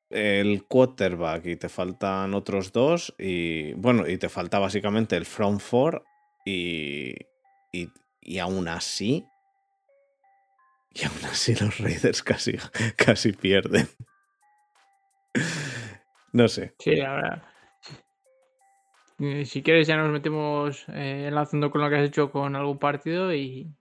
el 0.09 0.63
quarterback 0.65 1.45
y 1.45 1.55
te 1.55 1.69
faltan 1.69 2.33
otros 2.33 2.71
dos 2.71 3.13
y 3.17 3.73
bueno, 3.73 4.07
y 4.07 4.17
te 4.17 4.29
falta 4.29 4.59
básicamente 4.59 5.15
el 5.15 5.25
front 5.25 5.61
four 5.61 6.03
y, 6.45 7.15
y, 7.71 7.89
y 8.21 8.39
aún 8.39 8.67
así 8.67 9.25
y 10.93 11.05
aún 11.05 11.25
así 11.25 11.55
los 11.55 11.79
Raiders 11.79 12.21
casi, 12.23 12.57
casi 12.95 13.31
pierden. 13.31 13.87
No 16.33 16.47
sé. 16.47 16.73
Sí, 16.79 16.99
ahora. 16.99 17.43
Si 19.45 19.63
quieres, 19.63 19.87
ya 19.87 19.95
nos 19.95 20.11
metemos 20.11 20.85
eh, 20.89 21.27
enlazando 21.27 21.71
con 21.71 21.81
lo 21.81 21.89
que 21.89 21.95
has 21.95 22.07
hecho 22.07 22.31
con 22.31 22.55
algún 22.55 22.79
partido 22.79 23.33
y. 23.33 23.71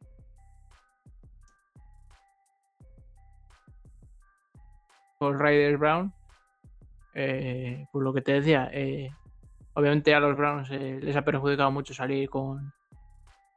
Los 5.20 5.38
Raiders 5.38 5.78
Brown. 5.78 6.12
Eh, 7.14 7.86
pues 7.92 8.02
lo 8.02 8.12
que 8.12 8.22
te 8.22 8.32
decía, 8.32 8.70
eh, 8.72 9.10
obviamente 9.74 10.14
a 10.14 10.20
los 10.20 10.36
Browns 10.36 10.70
eh, 10.70 10.98
les 11.02 11.14
ha 11.14 11.22
perjudicado 11.22 11.70
mucho 11.70 11.92
salir 11.92 12.30
con, 12.30 12.72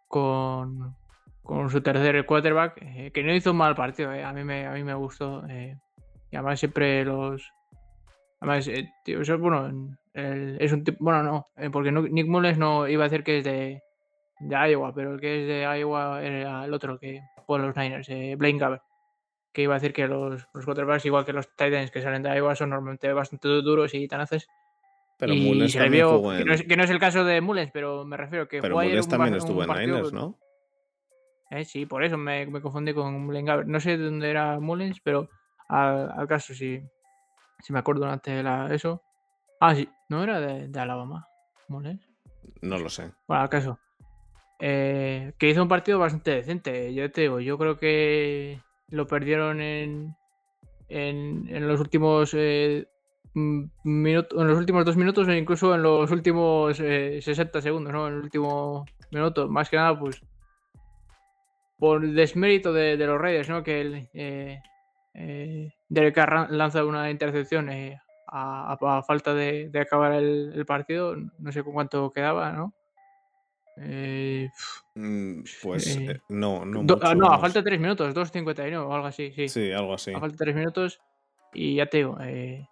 con, 0.08 0.96
con 1.42 1.70
su 1.70 1.82
tercer 1.82 2.25
quarterback, 2.25 3.12
que 3.14 3.24
no 3.24 3.34
hizo 3.34 3.52
un 3.52 3.58
mal 3.58 3.75
partido, 3.75 4.12
a, 4.12 4.34
mí 4.34 4.44
me, 4.44 4.68
a 4.68 4.74
mí 4.74 4.84
me 4.84 4.94
gustó. 4.94 5.44
y 5.50 6.36
además 6.36 6.60
siempre 6.60 7.06
los... 7.06 7.54
Además, 8.39 8.70
tío, 9.04 9.22
eso, 9.22 9.38
bueno, 9.38 9.98
es 10.13 10.72
un 10.72 10.84
tipo... 10.84 10.98
Bueno, 11.04 11.24
no, 11.24 11.48
porque 11.72 11.92
Nick 11.92 12.27
Mullens 12.27 12.58
no 12.58 12.88
iba 12.88 13.06
a 13.06 13.10
decir 13.10 13.24
que 13.24 13.39
es 13.39 13.44
de, 13.44 13.82
de 14.39 14.72
Iowa, 14.72 14.94
pero 14.94 15.13
el 15.13 15.20
que 15.20 15.42
es 15.42 15.48
de 15.48 15.80
Iowa 15.80 16.22
era 16.22 16.65
el 16.65 16.74
otro 16.74 17.00
que 17.00 17.22
por 17.48 17.60
los 17.60 17.75
Niners, 17.75 18.08
Blaine 18.38 18.60
Gabbert 18.60 18.84
que 19.56 19.62
iba 19.62 19.74
a 19.74 19.80
decir 19.80 19.94
que 19.94 20.06
los, 20.06 20.48
los 20.54 20.65
quarterbacks, 20.65 21.06
igual 21.06 21.25
que 21.25 21.32
los 21.32 21.48
Titans 21.56 21.89
que 21.89 22.01
salen 22.01 22.22
de 22.22 22.36
Iowa, 22.36 22.56
son 22.56 22.72
normalmente 22.72 23.12
bastante 23.13 23.48
duros 23.48 23.94
y 23.94 24.06
tan 24.06 24.20
haces. 24.20 24.48
Pero 25.18 25.34
Mullens 25.34 25.74
también 25.74 25.92
vio, 25.92 26.34
en... 26.34 26.39
que, 26.39 26.46
no 26.46 26.54
es, 26.54 26.63
que, 26.63 26.75
no 26.75 26.84
es, 26.84 26.89
el 26.89 27.00
caso 27.00 27.24
de 27.24 27.39
Mullens, 27.39 27.72
pero 27.72 28.04
me 28.04 28.18
refiero 28.18 28.50
que 28.50 28.62
Pero 28.62 28.75
Mullens 28.75 29.08
también 29.08 29.34
un, 29.34 29.38
estuvo 29.38 29.63
en 29.63 29.70
Niners, 29.70 30.12
¿no? 30.12 30.38
Eh, 31.50 31.63
sí, 31.63 31.86
por 31.86 32.04
eso 32.04 32.18
me, 32.18 32.46
me 32.48 32.60
confundí 32.60 32.94
con 32.94 33.27
Blaine 33.27 33.63
No 33.65 33.80
sé 33.80 33.98
de 33.98 34.04
dónde 34.04 34.30
era 34.30 34.60
Mullens, 34.60 35.00
pero 35.00 35.30
al, 35.70 36.12
al 36.12 36.27
caso, 36.27 36.54
si, 36.54 36.82
si 37.59 37.74
me 37.74 37.79
acuerdo 37.79 38.07
antes 38.07 38.35
de 38.35 38.43
la, 38.43 38.74
eso. 38.74 39.01
Ah, 39.59 39.75
sí, 39.75 39.89
no 40.09 40.24
era 40.24 40.39
de, 40.39 40.67
de 40.67 40.79
Alabama. 40.79 41.27
No 42.62 42.77
lo 42.77 42.89
sé. 42.89 43.12
Bueno, 43.27 43.43
al 43.43 43.50
caso. 43.50 43.79
Eh, 44.59 45.33
que 45.38 45.50
hizo 45.50 45.62
un 45.62 45.67
partido 45.67 46.00
bastante 46.00 46.31
decente. 46.31 46.93
Yo 46.93 47.12
te 47.12 47.21
digo, 47.21 47.39
yo 47.39 47.57
creo 47.57 47.77
que 47.77 48.62
lo 48.89 49.07
perdieron 49.07 49.62
en, 49.62 50.15
en, 50.88 51.47
en 51.50 51.67
los 51.67 51.79
últimos 51.79 52.33
eh, 52.33 52.88
minutos, 53.33 54.39
en 54.39 54.47
los 54.47 54.57
últimos 54.57 54.85
dos 54.85 54.95
minutos 54.95 55.27
e 55.27 55.38
incluso 55.38 55.75
en 55.75 55.83
los 55.83 56.09
últimos 56.12 56.79
eh, 56.79 57.19
60 57.21 57.62
segundos, 57.62 57.91
¿no? 57.91 58.07
En 58.07 58.15
el 58.15 58.21
último 58.21 58.85
minuto. 59.12 59.47
Más 59.50 59.69
que 59.69 59.77
nada, 59.77 59.97
pues 60.00 60.21
por 61.77 62.07
desmérito 62.07 62.71
de, 62.74 62.97
de 62.97 63.05
los 63.05 63.19
Raiders, 63.19 63.50
¿no? 63.50 63.63
Que 63.63 63.81
el, 63.81 64.09
eh, 64.13 64.62
eh, 65.13 65.74
Derek 65.89 66.15
Carr 66.15 66.51
lanza 66.51 66.84
una 66.84 67.10
intercepción 67.12 67.70
eh, 67.70 68.00
a, 68.27 68.77
a, 68.80 69.04
falta 69.04 69.34
de, 69.34 69.70
de 69.70 69.80
acabar 69.80 70.13
el, 70.13 70.51
el, 70.56 70.65
partido. 70.65 71.15
No 71.38 71.51
sé 71.51 71.63
con 71.63 71.74
cuánto 71.74 72.12
quedaba, 72.12 72.51
¿no? 72.51 72.74
Eh, 73.77 74.50
mm, 74.96 75.42
pues 75.62 75.98
eh, 75.98 76.22
no, 76.30 76.65
no, 76.65 76.84
do, 76.84 76.96
mucho, 76.96 77.15
no, 77.15 77.27
a 77.27 77.39
falta 77.39 77.60
de 77.60 77.65
3 77.65 77.80
minutos, 77.80 78.15
2.59 78.15 78.77
o 78.77 78.94
algo 78.94 79.08
así, 79.08 79.34
sí. 79.34 79.50
Sí, 79.50 79.72
algo 79.72 79.94
así. 79.94 80.13
A 80.13 80.20
falta 80.20 80.38
de 80.38 80.46
3 80.46 80.56
minutos 80.56 81.01
y 81.54 81.75
ya 81.75 81.86
te 81.88 81.98
digo, 81.98 82.18
eh, 82.22 82.68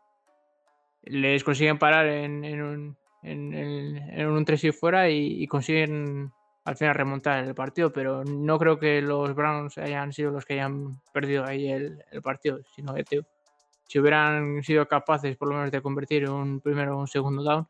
les 1.03 1.43
consiguen 1.43 1.77
parar 1.77 2.07
en, 2.07 2.45
en, 2.45 2.61
un, 2.61 2.97
en, 3.21 3.53
en, 3.53 4.27
un 4.27 4.45
3 4.45 4.63
y 4.63 4.71
fuera 4.71 5.09
y, 5.09 5.43
y, 5.43 5.47
consiguen 5.47 6.31
al 6.65 6.77
final 6.77 6.95
remontar 6.95 7.43
el 7.43 7.55
partido, 7.55 7.91
pero 7.91 8.23
no 8.23 8.57
creo 8.57 8.79
que 8.79 9.01
los 9.01 9.35
Browns 9.35 9.77
hayan 9.77 10.13
sido 10.13 10.31
los 10.31 10.45
que 10.45 10.53
hayan 10.53 11.01
perdido 11.13 11.45
ahí 11.45 11.69
el, 11.69 12.03
partido, 12.23 12.59
sino 12.75 12.93
que 12.93 13.03
digo, 13.09 13.23
si 13.87 13.99
hubieran 13.99 14.63
sido 14.63 14.87
capaces 14.87 15.35
por 15.35 15.49
lo 15.49 15.55
menos 15.55 15.71
de 15.71 15.81
convertir 15.81 16.29
un 16.29 16.61
primero 16.61 16.97
o 16.97 17.01
un 17.01 17.07
segundo 17.07 17.43
down, 17.43 17.67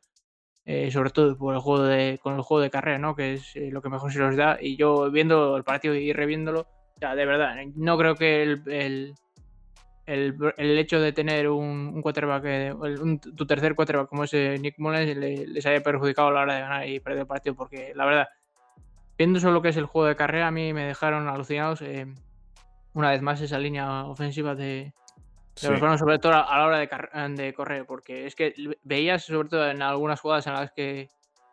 eh, 0.65 0.91
sobre 0.91 1.09
todo 1.09 1.37
por 1.37 1.55
el 1.55 1.59
juego 1.59 1.83
de, 1.83 2.19
con 2.21 2.35
el 2.35 2.41
juego 2.41 2.61
de 2.61 2.69
carrera, 2.69 2.99
¿no? 2.99 3.15
Que 3.15 3.33
es 3.33 3.55
eh, 3.55 3.69
lo 3.71 3.81
que 3.81 3.89
mejor 3.89 4.13
se 4.13 4.19
los 4.19 4.35
da. 4.35 4.57
Y 4.61 4.77
yo 4.77 5.11
viendo 5.11 5.57
el 5.57 5.63
partido 5.63 5.95
y 5.95 6.13
reviéndolo, 6.13 6.61
o 6.61 6.99
sea, 6.99 7.15
de 7.15 7.25
verdad, 7.25 7.55
no 7.75 7.97
creo 7.97 8.15
que 8.15 8.43
el, 8.43 8.63
el, 8.67 9.15
el, 10.05 10.77
hecho 10.77 11.01
de 11.01 11.11
tener 11.11 11.49
un, 11.49 11.91
un 11.95 12.01
quarterback, 12.01 12.43
eh, 12.45 12.73
tu 13.35 13.45
tercer 13.45 13.75
quarterback 13.75 14.07
como 14.07 14.23
ese 14.23 14.57
Nick 14.59 14.75
Mullens, 14.77 15.17
le, 15.17 15.47
les 15.47 15.65
haya 15.65 15.81
perjudicado 15.81 16.29
a 16.29 16.31
la 16.31 16.41
hora 16.41 16.55
de 16.55 16.61
ganar 16.61 16.87
y 16.87 16.99
perder 16.99 17.21
el 17.21 17.27
partido, 17.27 17.55
porque 17.55 17.91
la 17.95 18.05
verdad, 18.05 18.27
viendo 19.17 19.39
solo 19.39 19.53
lo 19.53 19.61
que 19.61 19.69
es 19.69 19.77
el 19.77 19.85
juego 19.85 20.07
de 20.07 20.15
carrera, 20.15 20.47
a 20.47 20.51
mí 20.51 20.73
me 20.73 20.85
dejaron 20.85 21.27
alucinados. 21.27 21.81
Eh, 21.81 22.07
una 22.93 23.11
vez 23.11 23.21
más, 23.21 23.41
esa 23.41 23.57
línea 23.57 24.05
ofensiva 24.05 24.55
de, 24.55 24.93
Sí. 25.55 25.67
Pero 25.69 25.97
sobre 25.97 26.17
todo 26.17 26.33
a 26.33 26.57
la 26.57 26.65
hora 26.65 26.79
de, 26.79 27.43
de, 27.43 27.53
correr, 27.53 27.85
porque 27.85 28.25
es 28.25 28.35
que 28.35 28.55
veías 28.83 29.23
sobre 29.25 29.49
todo 29.49 29.69
en 29.69 29.83
algunas 29.83 30.19
jugadas 30.19 30.47
en 30.47 30.53
las 30.53 30.71
que 30.71 31.09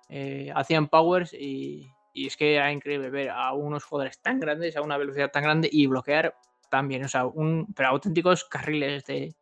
eh, 0.09 0.51
hacían 0.55 0.89
powers 0.89 1.35
y, 1.35 1.93
y, 2.15 2.27
es 2.27 2.37
que 2.37 2.55
era 2.55 2.73
increíble 2.73 3.11
ver 3.11 3.29
a 3.29 3.53
unos 3.53 3.85
jugadores 3.85 4.21
tan 4.23 4.41
grandes, 4.41 4.77
a 4.77 4.83
una 4.83 4.97
velocidad 4.97 5.31
tan 5.31 5.43
grande 5.43 5.69
y 5.71 5.87
bloquear 5.87 6.35
tan 6.71 6.89
bien, 6.89 7.05
o 7.05 7.09
sea, 7.09 7.27
un, 7.27 7.67
pero 7.75 7.91
auténticos 7.91 8.45
carriles 8.45 9.05
de, 9.05 9.35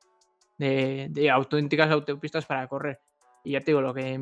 de, 0.56 1.06
de 1.10 1.30
auténticas 1.30 1.90
autopistas 1.90 2.44
para 2.44 2.66
correr. 2.66 3.00
Y 3.44 3.52
ya 3.52 3.60
te 3.60 3.66
digo, 3.66 3.80
lo 3.80 3.94
que, 3.94 4.18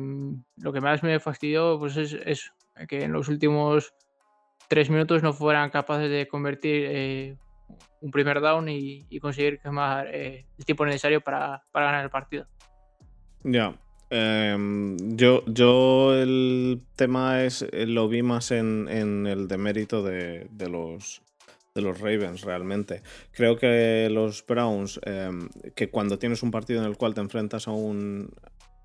lo 0.57 0.71
que 0.71 0.81
más 0.81 1.01
me 1.01 1.19
fastidió 1.19 1.79
pues 1.79 1.97
es, 1.97 2.13
es 2.13 2.53
que 2.87 3.03
en 3.03 3.11
los 3.13 3.27
últimos 3.27 3.93
tres 4.67 4.89
minutos 4.89 5.23
no 5.23 5.33
fueran 5.33 5.69
capaces 5.69 6.09
de 6.09 6.27
convertir 6.27 6.85
eh, 6.89 7.37
un 8.01 8.11
primer 8.11 8.41
down 8.41 8.67
y, 8.69 9.19
conseguir 9.19 9.59
quemar 9.59 10.07
eh, 10.13 10.45
el 10.57 10.65
tiempo 10.65 10.85
necesario 10.85 11.21
para, 11.21 11.63
para, 11.71 11.87
ganar 11.87 12.03
el 12.03 12.09
partido. 12.09 12.47
Ya. 13.43 13.73
Eh, 14.09 14.95
yo, 14.99 15.43
yo 15.47 16.15
el 16.15 16.81
tema 16.95 17.43
es 17.43 17.61
eh, 17.61 17.85
lo 17.85 18.07
vi 18.07 18.23
más 18.23 18.51
en, 18.51 18.87
en 18.89 19.27
el 19.27 19.49
demérito 19.49 20.01
de, 20.01 20.47
de, 20.49 20.69
los 20.69 21.21
de 21.77 21.83
los 21.83 21.99
Ravens 21.99 22.41
realmente. 22.41 23.03
Creo 23.31 23.55
que 23.57 24.09
los 24.11 24.45
Browns, 24.45 24.99
eh, 25.05 25.29
que 25.75 25.89
cuando 25.89 26.17
tienes 26.17 26.41
un 26.41 26.51
partido 26.51 26.81
en 26.81 26.87
el 26.87 26.97
cual 26.97 27.13
te 27.13 27.21
enfrentas 27.21 27.67
a 27.67 27.71
un, 27.71 28.31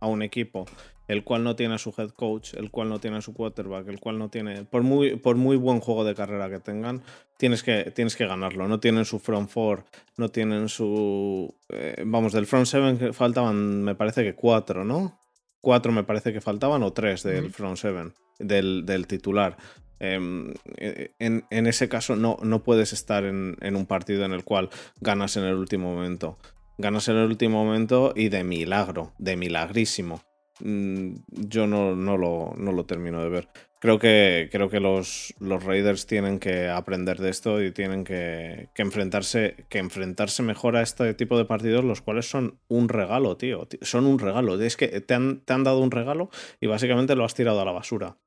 a 0.02 0.08
un 0.08 0.22
equipo 0.22 0.66
el 1.08 1.24
cual 1.24 1.44
no 1.44 1.56
tiene 1.56 1.74
a 1.74 1.78
su 1.78 1.94
head 1.96 2.10
coach, 2.10 2.54
el 2.54 2.70
cual 2.70 2.88
no 2.88 2.98
tiene 2.98 3.18
a 3.18 3.20
su 3.20 3.34
quarterback, 3.34 3.88
el 3.88 4.00
cual 4.00 4.18
no 4.18 4.28
tiene, 4.28 4.64
por 4.64 4.82
muy, 4.82 5.16
por 5.16 5.36
muy 5.36 5.56
buen 5.56 5.80
juego 5.80 6.04
de 6.04 6.14
carrera 6.14 6.48
que 6.48 6.58
tengan, 6.58 7.02
tienes 7.38 7.62
que, 7.62 7.92
tienes 7.94 8.16
que 8.16 8.26
ganarlo. 8.26 8.68
No 8.68 8.80
tienen 8.80 9.04
su 9.04 9.18
front 9.18 9.48
four, 9.50 9.84
no 10.16 10.30
tienen 10.30 10.68
su... 10.68 11.54
Eh, 11.68 12.02
vamos, 12.06 12.32
del 12.32 12.46
front 12.46 12.66
seven 12.66 13.12
faltaban, 13.12 13.82
me 13.82 13.94
parece 13.94 14.22
que 14.22 14.34
cuatro, 14.34 14.84
¿no? 14.84 15.20
Cuatro 15.60 15.92
me 15.92 16.04
parece 16.04 16.32
que 16.32 16.40
faltaban 16.40 16.82
o 16.82 16.92
tres 16.92 17.22
del 17.22 17.50
front 17.50 17.76
seven, 17.76 18.14
del, 18.38 18.84
del 18.86 19.06
titular. 19.06 19.56
Em, 20.00 20.52
eh, 20.78 21.14
en, 21.20 21.44
en, 21.50 21.66
ese 21.68 21.88
caso 21.88 22.16
no, 22.16 22.36
no 22.42 22.64
puedes 22.64 22.92
estar 22.92 23.24
en, 23.24 23.56
en 23.60 23.76
un 23.76 23.86
partido 23.86 24.24
en 24.24 24.32
el 24.32 24.42
cual 24.42 24.68
ganas 25.00 25.36
en 25.36 25.44
el 25.44 25.54
último 25.54 25.94
momento. 25.94 26.38
Ganas 26.78 27.08
en 27.08 27.16
el 27.16 27.26
último 27.26 27.64
momento 27.64 28.12
y 28.16 28.28
de 28.28 28.44
milagro, 28.44 29.12
de 29.18 29.36
milagrísimo. 29.36 30.22
Mm, 30.60 31.14
yo 31.28 31.66
no, 31.66 31.94
no, 31.96 32.16
lo, 32.16 32.54
no, 32.56 32.72
lo, 32.72 32.84
termino 32.86 33.22
de 33.22 33.28
ver. 33.28 33.48
Creo 33.80 33.98
que, 33.98 34.48
creo 34.52 34.68
que 34.70 34.80
los, 34.80 35.34
los, 35.40 35.64
Raiders 35.64 36.06
tienen 36.06 36.38
que 36.38 36.68
aprender 36.68 37.18
de 37.18 37.30
esto 37.30 37.62
y 37.62 37.72
tienen 37.72 38.04
que, 38.04 38.68
que, 38.74 38.82
enfrentarse, 38.82 39.66
que 39.68 39.78
enfrentarse 39.78 40.42
mejor 40.42 40.76
a 40.76 40.82
este 40.82 41.14
tipo 41.14 41.36
de 41.36 41.44
partidos, 41.44 41.84
los 41.84 42.00
cuales 42.00 42.28
son 42.28 42.60
un 42.68 42.88
regalo, 42.88 43.36
tío. 43.36 43.66
Son 43.80 44.06
un 44.06 44.18
regalo. 44.18 44.60
Es 44.60 44.76
que 44.76 45.00
te 45.00 45.14
han, 45.14 45.40
te 45.40 45.52
han 45.52 45.64
dado 45.64 45.80
un 45.80 45.90
regalo 45.90 46.30
y 46.60 46.68
básicamente 46.68 47.16
lo 47.16 47.24
has 47.24 47.34
tirado 47.34 47.60
a 47.60 47.64
la 47.64 47.72
basura. 47.72 48.18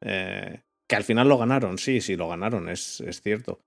Eh, 0.00 0.60
que 0.88 0.96
al 0.96 1.04
final 1.04 1.28
lo 1.28 1.38
ganaron, 1.38 1.78
sí, 1.78 2.00
sí, 2.00 2.16
lo 2.16 2.28
ganaron, 2.28 2.68
es, 2.68 3.00
es 3.00 3.20
cierto 3.22 3.60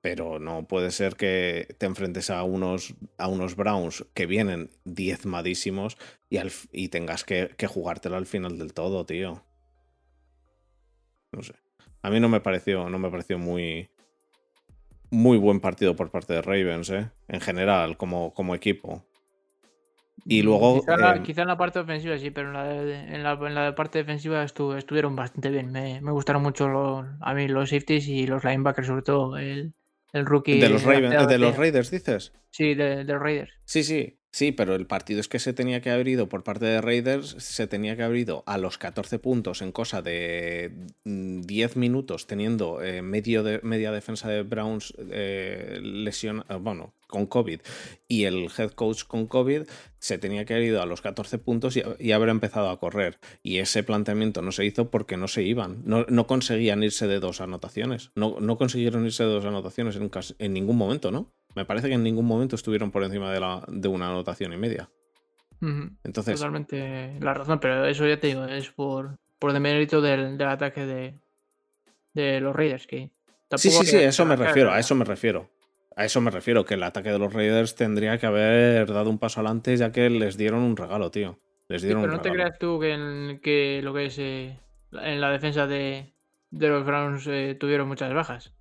pero 0.00 0.38
no 0.38 0.66
puede 0.66 0.90
ser 0.90 1.16
que 1.16 1.74
te 1.78 1.86
enfrentes 1.86 2.30
a 2.30 2.42
unos, 2.42 2.94
a 3.18 3.28
unos 3.28 3.54
Browns 3.56 4.06
que 4.14 4.26
vienen 4.26 4.70
diezmadísimos 4.84 5.98
y, 6.28 6.38
al, 6.38 6.50
y 6.72 6.88
tengas 6.88 7.24
que, 7.24 7.50
que, 7.56 7.66
jugártelo 7.66 8.16
al 8.16 8.26
final 8.26 8.58
del 8.58 8.72
todo, 8.72 9.04
tío. 9.04 9.44
No 11.32 11.42
sé. 11.42 11.54
A 12.02 12.10
mí 12.10 12.18
no 12.18 12.28
me 12.28 12.40
pareció, 12.40 12.88
no 12.88 12.98
me 12.98 13.10
pareció 13.10 13.38
muy, 13.38 13.90
muy 15.10 15.36
buen 15.38 15.60
partido 15.60 15.94
por 15.94 16.10
parte 16.10 16.32
de 16.32 16.42
Ravens, 16.42 16.90
¿eh? 16.90 17.10
En 17.28 17.40
general, 17.40 17.96
como, 17.96 18.32
como 18.32 18.54
equipo. 18.54 19.04
Y 20.24 20.42
luego. 20.42 20.80
Quizá, 20.80 21.16
eh, 21.16 21.22
quizá 21.22 21.42
en 21.42 21.48
la 21.48 21.56
parte 21.56 21.78
ofensiva 21.78 22.18
sí, 22.18 22.30
pero 22.30 22.48
en 22.48 22.54
la, 22.54 22.64
de- 22.64 23.14
en 23.14 23.22
la, 23.22 23.32
en 23.32 23.54
la 23.54 23.74
parte 23.74 23.98
defensiva 23.98 24.44
estu- 24.44 24.76
estuvieron 24.76 25.14
bastante 25.16 25.50
bien. 25.50 25.70
Me, 25.72 26.00
me 26.00 26.12
gustaron 26.12 26.42
mucho 26.42 26.68
los, 26.68 27.06
a 27.20 27.34
mí 27.34 27.48
los 27.48 27.68
safeties 27.70 28.08
y 28.08 28.26
los 28.26 28.44
linebackers, 28.44 28.86
sobre 28.86 29.02
todo 29.02 29.36
el, 29.38 29.74
el 30.12 30.26
rookie. 30.26 30.60
de 30.60 30.68
los, 30.68 30.82
Raven- 30.84 31.00
drafteado 31.10 31.26
de 31.28 31.38
los 31.38 31.56
Raiders, 31.56 31.90
dices. 31.90 32.32
Sí, 32.50 32.74
de, 32.74 33.04
de 33.04 33.12
los 33.12 33.20
Raiders. 33.22 33.52
Sí, 33.64 33.82
sí, 33.84 34.18
sí, 34.32 34.52
pero 34.52 34.74
el 34.74 34.86
partido 34.86 35.20
es 35.20 35.28
que 35.28 35.38
se 35.38 35.52
tenía 35.52 35.80
que 35.80 35.90
haber 35.90 36.08
ido 36.08 36.28
por 36.28 36.44
parte 36.44 36.64
de 36.64 36.80
Raiders, 36.80 37.36
se 37.38 37.66
tenía 37.66 37.96
que 37.96 38.02
haber 38.02 38.18
ido 38.18 38.42
a 38.46 38.58
los 38.58 38.78
14 38.78 39.18
puntos 39.18 39.62
en 39.62 39.72
cosa 39.72 40.02
de 40.02 40.72
mm, 41.04 41.42
10 41.42 41.76
minutos, 41.76 42.26
teniendo 42.26 42.82
eh, 42.82 43.02
medio 43.02 43.42
de, 43.42 43.60
media 43.62 43.92
defensa 43.92 44.28
de 44.28 44.42
Browns 44.42 44.94
eh, 45.10 45.80
lesión, 45.82 46.44
eh, 46.48 46.54
bueno, 46.60 46.94
con 47.06 47.26
COVID 47.26 47.60
y 48.08 48.24
el 48.24 48.48
head 48.56 48.70
coach 48.70 49.04
con 49.04 49.26
COVID, 49.26 49.62
se 49.98 50.18
tenía 50.18 50.44
que 50.44 50.54
haber 50.54 50.66
ido 50.66 50.82
a 50.82 50.86
los 50.86 51.02
14 51.02 51.38
puntos 51.38 51.76
y, 51.76 51.82
y 51.98 52.12
haber 52.12 52.28
empezado 52.28 52.70
a 52.70 52.78
correr. 52.78 53.18
Y 53.42 53.58
ese 53.58 53.82
planteamiento 53.82 54.42
no 54.42 54.52
se 54.52 54.64
hizo 54.64 54.90
porque 54.90 55.16
no 55.16 55.28
se 55.28 55.42
iban, 55.42 55.82
no, 55.84 56.06
no 56.08 56.26
conseguían 56.26 56.82
irse 56.82 57.06
de 57.06 57.20
dos 57.20 57.40
anotaciones, 57.40 58.12
no, 58.14 58.36
no 58.40 58.56
consiguieron 58.56 59.04
irse 59.04 59.24
de 59.24 59.30
dos 59.30 59.44
anotaciones 59.44 59.96
en, 59.96 60.10
en 60.38 60.52
ningún 60.52 60.76
momento, 60.76 61.10
¿no? 61.10 61.34
Me 61.54 61.64
parece 61.64 61.88
que 61.88 61.94
en 61.94 62.02
ningún 62.02 62.26
momento 62.26 62.56
estuvieron 62.56 62.90
por 62.90 63.02
encima 63.02 63.32
de, 63.32 63.40
la, 63.40 63.64
de 63.68 63.88
una 63.88 64.08
anotación 64.08 64.52
y 64.52 64.56
media. 64.56 64.88
Entonces, 66.04 66.36
Totalmente 66.38 67.18
la 67.20 67.34
razón, 67.34 67.60
pero 67.60 67.84
eso 67.86 68.06
ya 68.06 68.18
te 68.18 68.28
digo, 68.28 68.44
es 68.46 68.70
por, 68.70 69.18
por 69.38 69.52
demérito 69.52 70.00
del, 70.00 70.38
del 70.38 70.48
ataque 70.48 70.86
de, 70.86 71.14
de 72.14 72.40
los 72.40 72.54
Raiders. 72.56 72.86
Que 72.86 73.10
sí, 73.56 73.70
sí, 73.70 73.84
sí, 73.84 73.96
a 73.96 74.08
eso 74.08 74.24
me 74.24 74.36
refiero, 74.36 74.72
a 74.72 74.78
eso 74.78 74.94
me 74.94 75.04
refiero. 75.04 75.50
A 75.96 76.04
eso 76.04 76.20
me 76.20 76.30
refiero, 76.30 76.64
que 76.64 76.74
el 76.74 76.82
ataque 76.82 77.10
de 77.10 77.18
los 77.18 77.32
Raiders 77.32 77.74
tendría 77.74 78.16
que 78.16 78.24
haber 78.26 78.86
dado 78.90 79.10
un 79.10 79.18
paso 79.18 79.40
adelante 79.40 79.76
ya 79.76 79.92
que 79.92 80.08
les 80.08 80.36
dieron 80.38 80.60
un 80.62 80.76
regalo, 80.76 81.10
tío. 81.10 81.38
Les 81.68 81.82
Sí, 81.82 81.88
dieron 81.88 82.02
pero 82.02 82.12
un 82.12 82.16
no 82.18 82.22
te 82.22 82.30
creas 82.32 82.58
tú 82.58 82.78
que, 82.80 82.92
en- 82.94 83.40
que 83.40 83.80
lo 83.82 83.92
que 83.92 84.06
es 84.06 84.18
eh, 84.18 84.58
en 84.92 85.20
la 85.20 85.30
defensa 85.30 85.66
de, 85.66 86.14
de 86.50 86.68
los 86.68 86.86
Browns 86.86 87.26
eh, 87.26 87.56
tuvieron 87.58 87.88
muchas 87.88 88.14
bajas. 88.14 88.54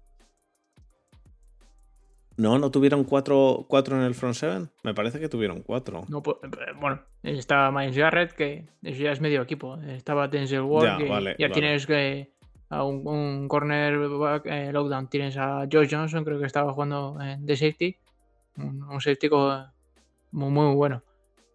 No, 2.40 2.58
no 2.58 2.72
tuvieron 2.72 3.04
cuatro, 3.04 3.66
cuatro 3.68 3.98
en 3.98 4.04
el 4.04 4.16
front 4.16 4.36
seven. 4.36 4.70
Me 4.84 4.94
parece 4.94 5.20
que 5.20 5.28
tuvieron 5.30 5.62
cuatro. 5.62 6.06
No, 6.08 6.24
po- 6.24 6.40
eh, 6.44 6.48
bueno, 6.80 7.02
estaba 7.22 7.70
Miles 7.72 7.98
Garrett, 7.98 8.32
que 8.32 8.66
eso 8.82 9.04
ya 9.04 9.12
es 9.12 9.20
medio 9.22 9.42
equipo. 9.42 9.76
Estaba 9.82 10.28
Denzel 10.28 10.62
Ward, 10.62 10.86
Ya, 10.86 10.98
que 10.98 11.10
vale, 11.10 11.36
ya 11.38 11.48
vale. 11.50 11.54
tienes 11.54 11.86
que 11.86 12.32
a 12.70 12.84
un, 12.84 13.06
un 13.06 13.48
cornerback 13.48 14.46
eh, 14.46 14.72
lockdown. 14.72 15.10
Tienes 15.10 15.36
a 15.38 15.68
Josh 15.72 15.90
Johnson, 15.94 16.24
creo 16.24 16.40
que 16.40 16.46
estaba 16.46 16.72
jugando 16.74 17.18
eh, 17.22 17.36
de 17.40 17.58
safety. 17.58 17.98
Un, 18.58 18.84
un 18.84 19.02
safety 19.02 19.30
muy, 20.32 20.50
muy 20.52 20.76
bueno. 20.76 21.04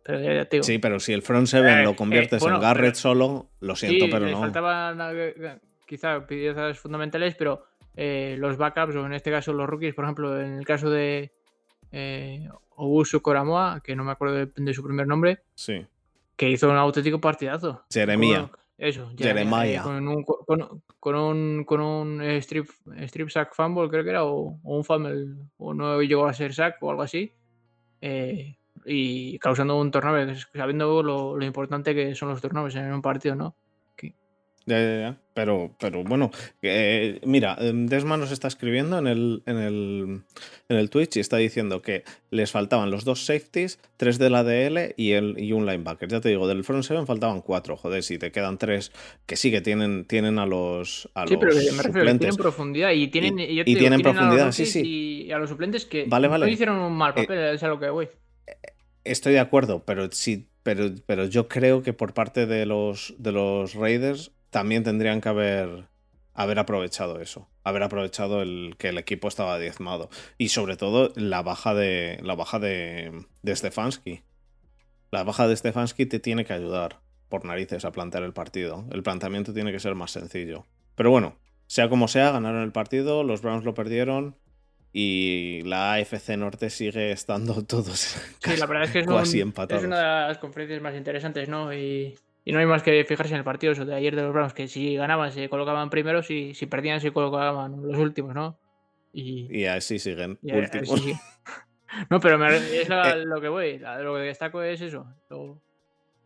Pero 0.03 0.21
ya, 0.21 0.35
ya 0.35 0.45
te 0.45 0.57
digo, 0.57 0.64
Sí, 0.64 0.79
pero 0.79 1.00
si 1.00 1.14
el 1.14 1.23
front 1.23 1.47
seven 1.47 1.79
Eh, 1.79 1.83
lo 1.83 1.91
eh, 1.93 1.97
conviertes 1.97 2.41
bueno, 2.43 2.57
en 2.57 2.62
Garrett 2.62 2.91
pero- 2.93 2.95
solo, 3.00 3.50
lo 3.61 3.75
siento, 3.75 4.05
sí, 4.05 4.11
pero 4.12 4.26
no. 4.29 4.38
faltaban 4.38 4.99
eh, 5.17 5.59
quizá 5.87 6.26
piezas 6.26 6.79
fundamentales, 6.79 7.35
pero 7.37 7.64
eh, 7.97 8.37
los 8.39 8.57
backups, 8.57 8.97
o 8.97 9.07
en 9.07 9.13
este 9.15 9.31
caso 9.31 9.53
los 9.53 9.69
rookies, 9.69 9.95
por 9.95 10.05
ejemplo, 10.05 10.41
en 10.41 10.55
el 10.59 10.65
caso 10.67 10.91
de 10.91 11.33
eh, 11.93 12.49
Obusu 12.77 13.23
Koramoa, 13.23 13.81
que 13.83 13.95
no 13.95 14.05
me 14.05 14.13
acuerdo 14.13 14.35
de, 14.37 14.51
de 14.55 14.75
su 14.75 14.83
primer 14.83 15.07
nombre, 15.07 15.43
Sí. 15.55 15.87
que 16.37 16.51
hizo 16.51 16.69
un 16.69 16.77
auténtico 16.77 17.21
partidazo. 17.21 17.85
Jeremía. 17.93 18.49
Con- 18.49 18.59
Eso, 18.77 19.13
Jeremiah. 19.17 19.81
eh, 19.81 19.83
con 19.83 20.09
un, 20.09 20.25
con, 20.25 20.83
con 20.99 21.15
un, 21.15 21.65
con 21.65 21.81
un 21.81 22.21
strip, 22.23 22.69
strip 23.02 23.28
sack 23.30 23.54
fumble, 23.54 23.89
creo 23.89 24.02
que 24.02 24.11
era, 24.11 24.25
o, 24.25 24.59
o 24.63 24.76
un 24.76 24.83
fumble, 24.85 25.37
o 25.59 25.73
no 25.73 26.02
llegó 26.02 26.26
a 26.26 26.33
ser 26.35 26.52
sack 26.52 26.83
o 26.83 26.91
algo 26.91 27.02
así. 27.02 27.33
eh, 28.00 28.57
y 28.87 29.39
causando 29.39 29.80
un 29.80 29.91
turnover, 29.91 30.37
sabiendo 30.52 31.02
lo, 31.02 31.37
lo 31.39 31.45
importante 31.47 31.95
que 31.95 32.15
son 32.15 32.28
los 32.28 32.43
turnovers 32.43 32.75
en 32.75 32.93
un 32.93 33.00
partido, 33.00 33.35
¿no? 33.35 33.54
Ya, 34.67 34.79
ya, 34.81 34.99
ya. 35.00 35.21
Pero, 35.35 35.75
pero 35.79 36.05
bueno, 36.05 36.31
eh, 36.63 37.21
mira, 37.27 37.57
eh, 37.61 37.73
Desma 37.75 38.17
nos 38.17 38.31
está 38.31 38.49
escribiendo 38.49 38.99
en 38.99 39.07
el, 39.07 39.43
en, 39.47 39.57
el, 39.59 40.23
en 40.69 40.77
el 40.77 40.91
Twitch 40.91 41.17
y 41.17 41.21
está 41.21 41.37
diciendo 41.37 41.83
que 41.83 42.05
les 42.31 42.50
faltaban 42.53 42.91
los 42.91 43.05
dos 43.05 43.27
safeties, 43.27 43.79
tres 43.97 44.19
de 44.19 44.31
la 44.31 44.43
DL 44.45 44.95
y, 44.97 45.13
el, 45.13 45.35
y 45.39 45.53
un 45.53 45.67
linebacker. 45.67 46.09
Ya 46.09 46.21
te 46.21 46.29
digo, 46.31 46.47
del 46.49 46.65
front 46.65 46.85
seven 46.85 47.07
faltaban 47.07 47.43
cuatro. 47.43 47.77
Joder, 47.77 48.03
si 48.03 48.17
te 48.17 48.31
quedan 48.33 48.57
tres, 48.59 48.93
que 49.27 49.37
sí 49.37 49.50
que 49.50 49.61
tienen, 49.61 50.07
tienen 50.07 50.39
a 50.39 50.47
los, 50.47 51.11
a 51.15 51.27
Sí, 51.27 51.37
pero 51.37 51.53
los 51.53 51.57
me 51.57 51.61
refiero 51.63 51.83
que 51.83 51.89
suplentes. 51.93 52.19
tienen 52.21 52.37
profundidad 52.37 52.93
y 52.93 53.09
tienen, 53.09 53.39
Y- 53.41 53.55
yo 53.57 53.65
te 53.65 53.71
y 53.71 53.75
digo, 53.75 53.81
tienen 53.81 54.00
tienen 54.03 54.17
a 54.17 54.21
los 54.21 54.31
profundidad, 54.31 54.53
sí, 54.53 54.67
sí. 54.67 55.27
Y 55.27 55.33
a 55.33 55.39
los 55.39 55.50
suplentes 55.50 55.85
que 55.85 56.05
Vale, 56.09 56.29
vale. 56.29 56.47
no 56.47 56.53
hicieron 56.53 56.79
un 56.79 56.97
mal 56.97 57.11
Eh, 57.11 57.23
papel, 57.23 57.39
es 57.55 57.63
a 57.63 57.69
lo 57.69 57.79
que 57.79 57.91
voy. 57.91 58.09
Estoy 59.05 59.35
de 59.35 59.41
acuerdo, 59.41 59.85
pero 59.85 60.11
sí, 60.13 60.49
pero, 60.63 60.91
pero 61.07 61.27
yo 61.27 61.47
creo 61.49 61.83
que 61.83 61.93
por 61.93 62.15
parte 62.15 62.47
de 62.47 62.65
los, 62.65 63.15
de 63.19 63.33
los 63.33 63.75
Raiders 63.75 64.31
también 64.54 64.84
tendrían 64.84 65.21
que 65.21 65.28
haber, 65.28 65.88
haber 66.32 66.60
aprovechado 66.60 67.21
eso. 67.21 67.49
Haber 67.64 67.82
aprovechado 67.82 68.40
el 68.40 68.76
que 68.78 68.90
el 68.90 68.99
equipo 68.99 69.26
estaba 69.26 69.58
diezmado. 69.58 70.10
Y 70.38 70.50
sobre 70.50 70.76
todo 70.76 71.12
la 71.17 71.43
baja 71.43 71.75
de. 71.75 72.21
La 72.23 72.36
baja 72.36 72.60
de. 72.60 73.26
de 73.43 73.56
Stefanski. 73.56 74.23
La 75.10 75.25
baja 75.25 75.49
de 75.49 75.56
Stefanski 75.56 76.06
te 76.06 76.21
tiene 76.21 76.45
que 76.45 76.52
ayudar 76.52 77.00
por 77.28 77.45
narices 77.45 77.84
a 77.84 77.90
plantear 77.90 78.23
el 78.23 78.32
partido. 78.32 78.84
El 78.93 79.02
planteamiento 79.02 79.52
tiene 79.52 79.73
que 79.73 79.80
ser 79.80 79.97
más 79.97 80.12
sencillo. 80.12 80.67
Pero 80.95 81.10
bueno, 81.10 81.36
sea 81.67 81.88
como 81.88 82.06
sea, 82.06 82.30
ganaron 82.30 82.62
el 82.62 82.71
partido, 82.71 83.25
los 83.25 83.43
Browns 83.43 83.64
lo 83.64 83.75
perdieron. 83.75 84.36
Y 84.97 85.62
la 85.64 85.95
AFC 85.95 86.36
Norte 86.36 86.71
sigue 86.71 87.10
estando 87.10 87.64
todos 87.67 88.17
Sí, 88.40 88.56
la 88.56 88.67
verdad 88.67 88.84
es 88.84 88.90
que 88.93 89.00
es, 89.00 89.06
casi 89.08 89.43
un- 89.43 89.52
es 89.69 89.82
una 89.82 89.99
de 90.23 90.28
las 90.28 90.38
conferencias 90.38 90.80
más 90.80 90.95
interesantes, 90.95 91.49
¿no? 91.49 91.75
Y, 91.75 92.14
y 92.45 92.52
no 92.52 92.59
hay 92.59 92.67
más 92.67 92.83
que 92.83 93.04
fijarse 93.04 93.33
en 93.35 93.39
el 93.39 93.45
partido 93.45 93.73
eso 93.73 93.85
de 93.85 93.95
ayer 93.95 94.15
de 94.15 94.23
los 94.23 94.33
Browns, 94.33 94.52
que 94.54 94.69
si 94.69 94.97
ganaban 94.97 95.33
se 95.33 95.49
colocaban 95.49 95.91
primeros 95.91 96.30
y 96.30 96.54
si 96.54 96.67
perdían 96.67 97.00
se 97.00 97.13
colocaban 97.13 97.83
los 97.83 97.99
últimos, 97.99 98.35
¿no? 98.35 98.59
Y, 99.13 99.61
Y 99.61 99.67
así 99.67 99.99
siguen 99.99 100.39
y 100.43 100.52
últimos. 100.52 100.89
No, 102.11 102.19
pero 102.19 102.39
me- 102.39 102.57
es 102.57 102.89
la- 102.89 103.11
Eh. 103.17 103.25
lo 103.25 103.41
que 103.41 103.49
voy, 103.49 103.78
la- 103.78 104.00
lo 104.00 104.15
que 104.17 104.23
destaco 104.23 104.61
es 104.63 104.80
eso, 104.80 105.07
lo- 105.30 105.63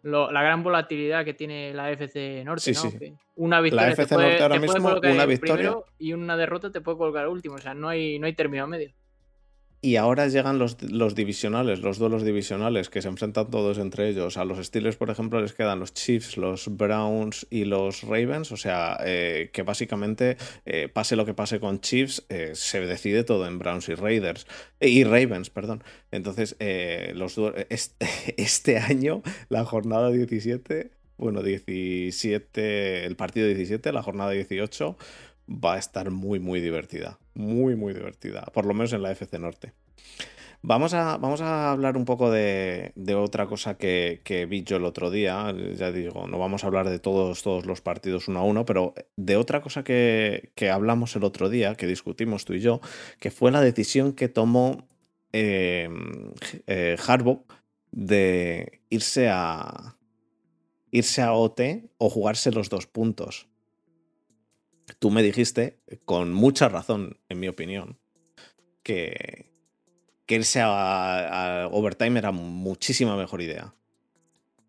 lo- 0.03 0.33
la 0.33 0.43
gran 0.43 0.63
volatilidad 0.63 1.25
que 1.27 1.35
tiene 1.35 1.75
la 1.75 1.91
FC 1.93 2.43
Norte, 2.45 2.73
Sí, 2.73 2.73
¿no? 2.73 2.91
sí. 2.99 3.13
Una 3.37 3.61
victoria 3.61 3.95
te 3.95 4.03
FC 4.03 4.15
puede, 4.15 4.29
Norte 4.29 4.43
ahora 4.45 4.55
te 4.55 4.61
puede 4.61 4.73
mismo, 4.79 4.89
colocar 4.89 5.11
una 5.13 5.27
victoria. 5.27 5.77
y 5.99 6.13
una 6.15 6.37
derrota 6.39 6.73
te 6.73 6.81
puede 6.81 6.97
colocar 6.97 7.29
último, 7.29 7.57
o 7.57 7.59
sea, 7.59 7.75
no 7.75 7.89
hay, 7.91 8.19
no 8.19 8.27
hay 8.27 8.33
término 8.33 8.67
medio. 8.67 8.93
Y 9.81 9.95
ahora 9.95 10.27
llegan 10.27 10.59
los, 10.59 10.83
los 10.83 11.15
divisionales, 11.15 11.83
los 11.83 11.99
duelos 11.99 12.25
divisionales, 12.25 12.91
que 12.91 13.01
se 13.01 13.07
enfrentan 13.07 13.49
todos 13.49 13.79
entre 13.79 14.09
ellos. 14.09 14.37
A 14.37 14.45
los 14.45 14.59
Steelers, 14.67 14.97
por 14.97 15.09
ejemplo, 15.09 15.41
les 15.41 15.53
quedan 15.53 15.79
los 15.79 15.95
Chiefs, 15.95 16.37
los 16.37 16.77
Browns 16.77 17.47
y 17.49 17.65
los 17.65 18.03
Ravens. 18.03 18.51
O 18.51 18.57
sea, 18.57 18.99
eh, 19.05 19.51
que 19.53 19.63
básicamente, 19.63 20.37
eh, 20.67 20.89
pase 20.93 21.15
lo 21.15 21.25
que 21.25 21.33
pase 21.33 21.61
con 21.61 21.81
Chiefs, 21.81 22.25
eh, 22.29 22.53
se 22.55 22.81
decide 22.81 23.23
todo 23.23 23.47
en 23.47 23.61
Browns 23.61 23.89
y 23.89 23.95
Raiders. 23.95 24.49
y 24.81 25.05
Ravens, 25.05 25.51
perdón. 25.51 25.85
Entonces, 26.11 26.57
los 27.15 27.39
este, 27.69 28.07
este 28.37 28.79
año, 28.79 29.23
la 29.49 29.65
jornada 29.65 30.11
17, 30.11 30.91
bueno, 31.19 31.43
17, 31.43 33.05
el 33.05 33.17
partido 33.17 33.47
17, 33.47 33.93
la 33.93 34.03
jornada 34.03 34.31
18, 34.31 34.97
va 35.49 35.75
a 35.75 35.79
estar 35.79 36.11
muy, 36.11 36.39
muy 36.39 36.61
divertida. 36.61 37.19
Muy, 37.35 37.77
muy 37.77 37.95
divertida. 37.95 38.43
Por 38.53 38.67
lo 38.67 38.75
menos 38.75 38.93
en 38.93 39.03
la 39.03 39.13
FC 39.13 39.39
Norte. 39.39 39.73
Vamos 40.61 40.93
a, 40.93 41.19
vamos 41.19 41.41
a 41.41 41.71
hablar 41.71 41.97
un 41.97 42.05
poco 42.05 42.33
de, 42.33 42.93
de 42.97 43.15
otra 43.15 43.47
cosa 43.47 43.79
que, 43.79 44.21
que 44.25 44.45
vi 44.45 44.65
yo 44.65 44.77
el 44.77 44.85
otro 44.85 45.11
día. 45.11 45.55
Ya 45.77 45.93
digo, 45.93 46.27
no 46.27 46.39
vamos 46.39 46.65
a 46.65 46.67
hablar 46.67 46.89
de 46.89 46.99
todos, 46.99 47.43
todos 47.43 47.65
los 47.65 47.81
partidos 47.81 48.27
uno 48.27 48.41
a 48.41 48.43
uno, 48.43 48.65
pero 48.65 48.95
de 49.17 49.37
otra 49.37 49.61
cosa 49.61 49.85
que, 49.85 50.51
que 50.57 50.71
hablamos 50.71 51.15
el 51.15 51.23
otro 51.23 51.49
día, 51.49 51.77
que 51.77 51.87
discutimos 51.87 52.45
tú 52.45 52.55
y 52.55 52.61
yo, 52.61 52.81
que 53.21 53.31
fue 53.31 53.53
la 53.53 53.61
decisión 53.61 54.13
que 54.13 54.29
tomó 54.29 54.89
eh, 55.33 55.89
eh, 56.67 56.97
Harbaugh 57.07 57.45
de 57.93 58.81
irse 58.91 59.29
a 59.29 59.97
irse 60.91 61.23
a 61.23 61.35
OT 61.35 61.91
o 61.99 62.11
jugarse 62.11 62.51
los 62.51 62.69
dos 62.69 62.87
puntos. 62.87 63.48
Tú 64.99 65.11
me 65.11 65.23
dijiste, 65.23 65.81
con 66.05 66.33
mucha 66.33 66.69
razón, 66.69 67.19
en 67.29 67.41
mi 67.41 67.49
opinión, 67.49 67.99
que, 68.83 69.53
que 70.27 70.37
irse 70.37 70.61
a, 70.61 71.65
a 71.65 71.69
overtime 71.69 72.19
era 72.19 72.33
muchísima 72.33 73.17
mejor 73.17 73.43
idea. 73.43 73.75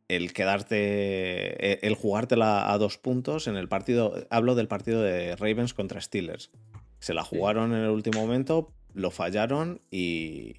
El 0.08 0.34
quedarte, 0.34 1.74
el- 1.74 1.80
el 1.84 1.96
jugártela 1.96 2.72
a 2.72 2.78
dos 2.78 2.98
puntos 2.98 3.48
en 3.48 3.56
el 3.56 3.70
partido, 3.70 4.26
hablo 4.30 4.56
del 4.56 4.68
partido 4.68 5.02
de 5.02 5.36
Ravens 5.36 5.74
contra 5.74 6.02
Steelers. 6.02 6.52
Se 7.00 7.14
la 7.14 7.24
jugaron 7.24 7.74
en 7.74 7.84
el 7.84 7.90
último 7.92 8.20
momento, 8.20 8.74
lo 8.94 9.12
fallaron 9.12 9.82
y, 9.92 10.58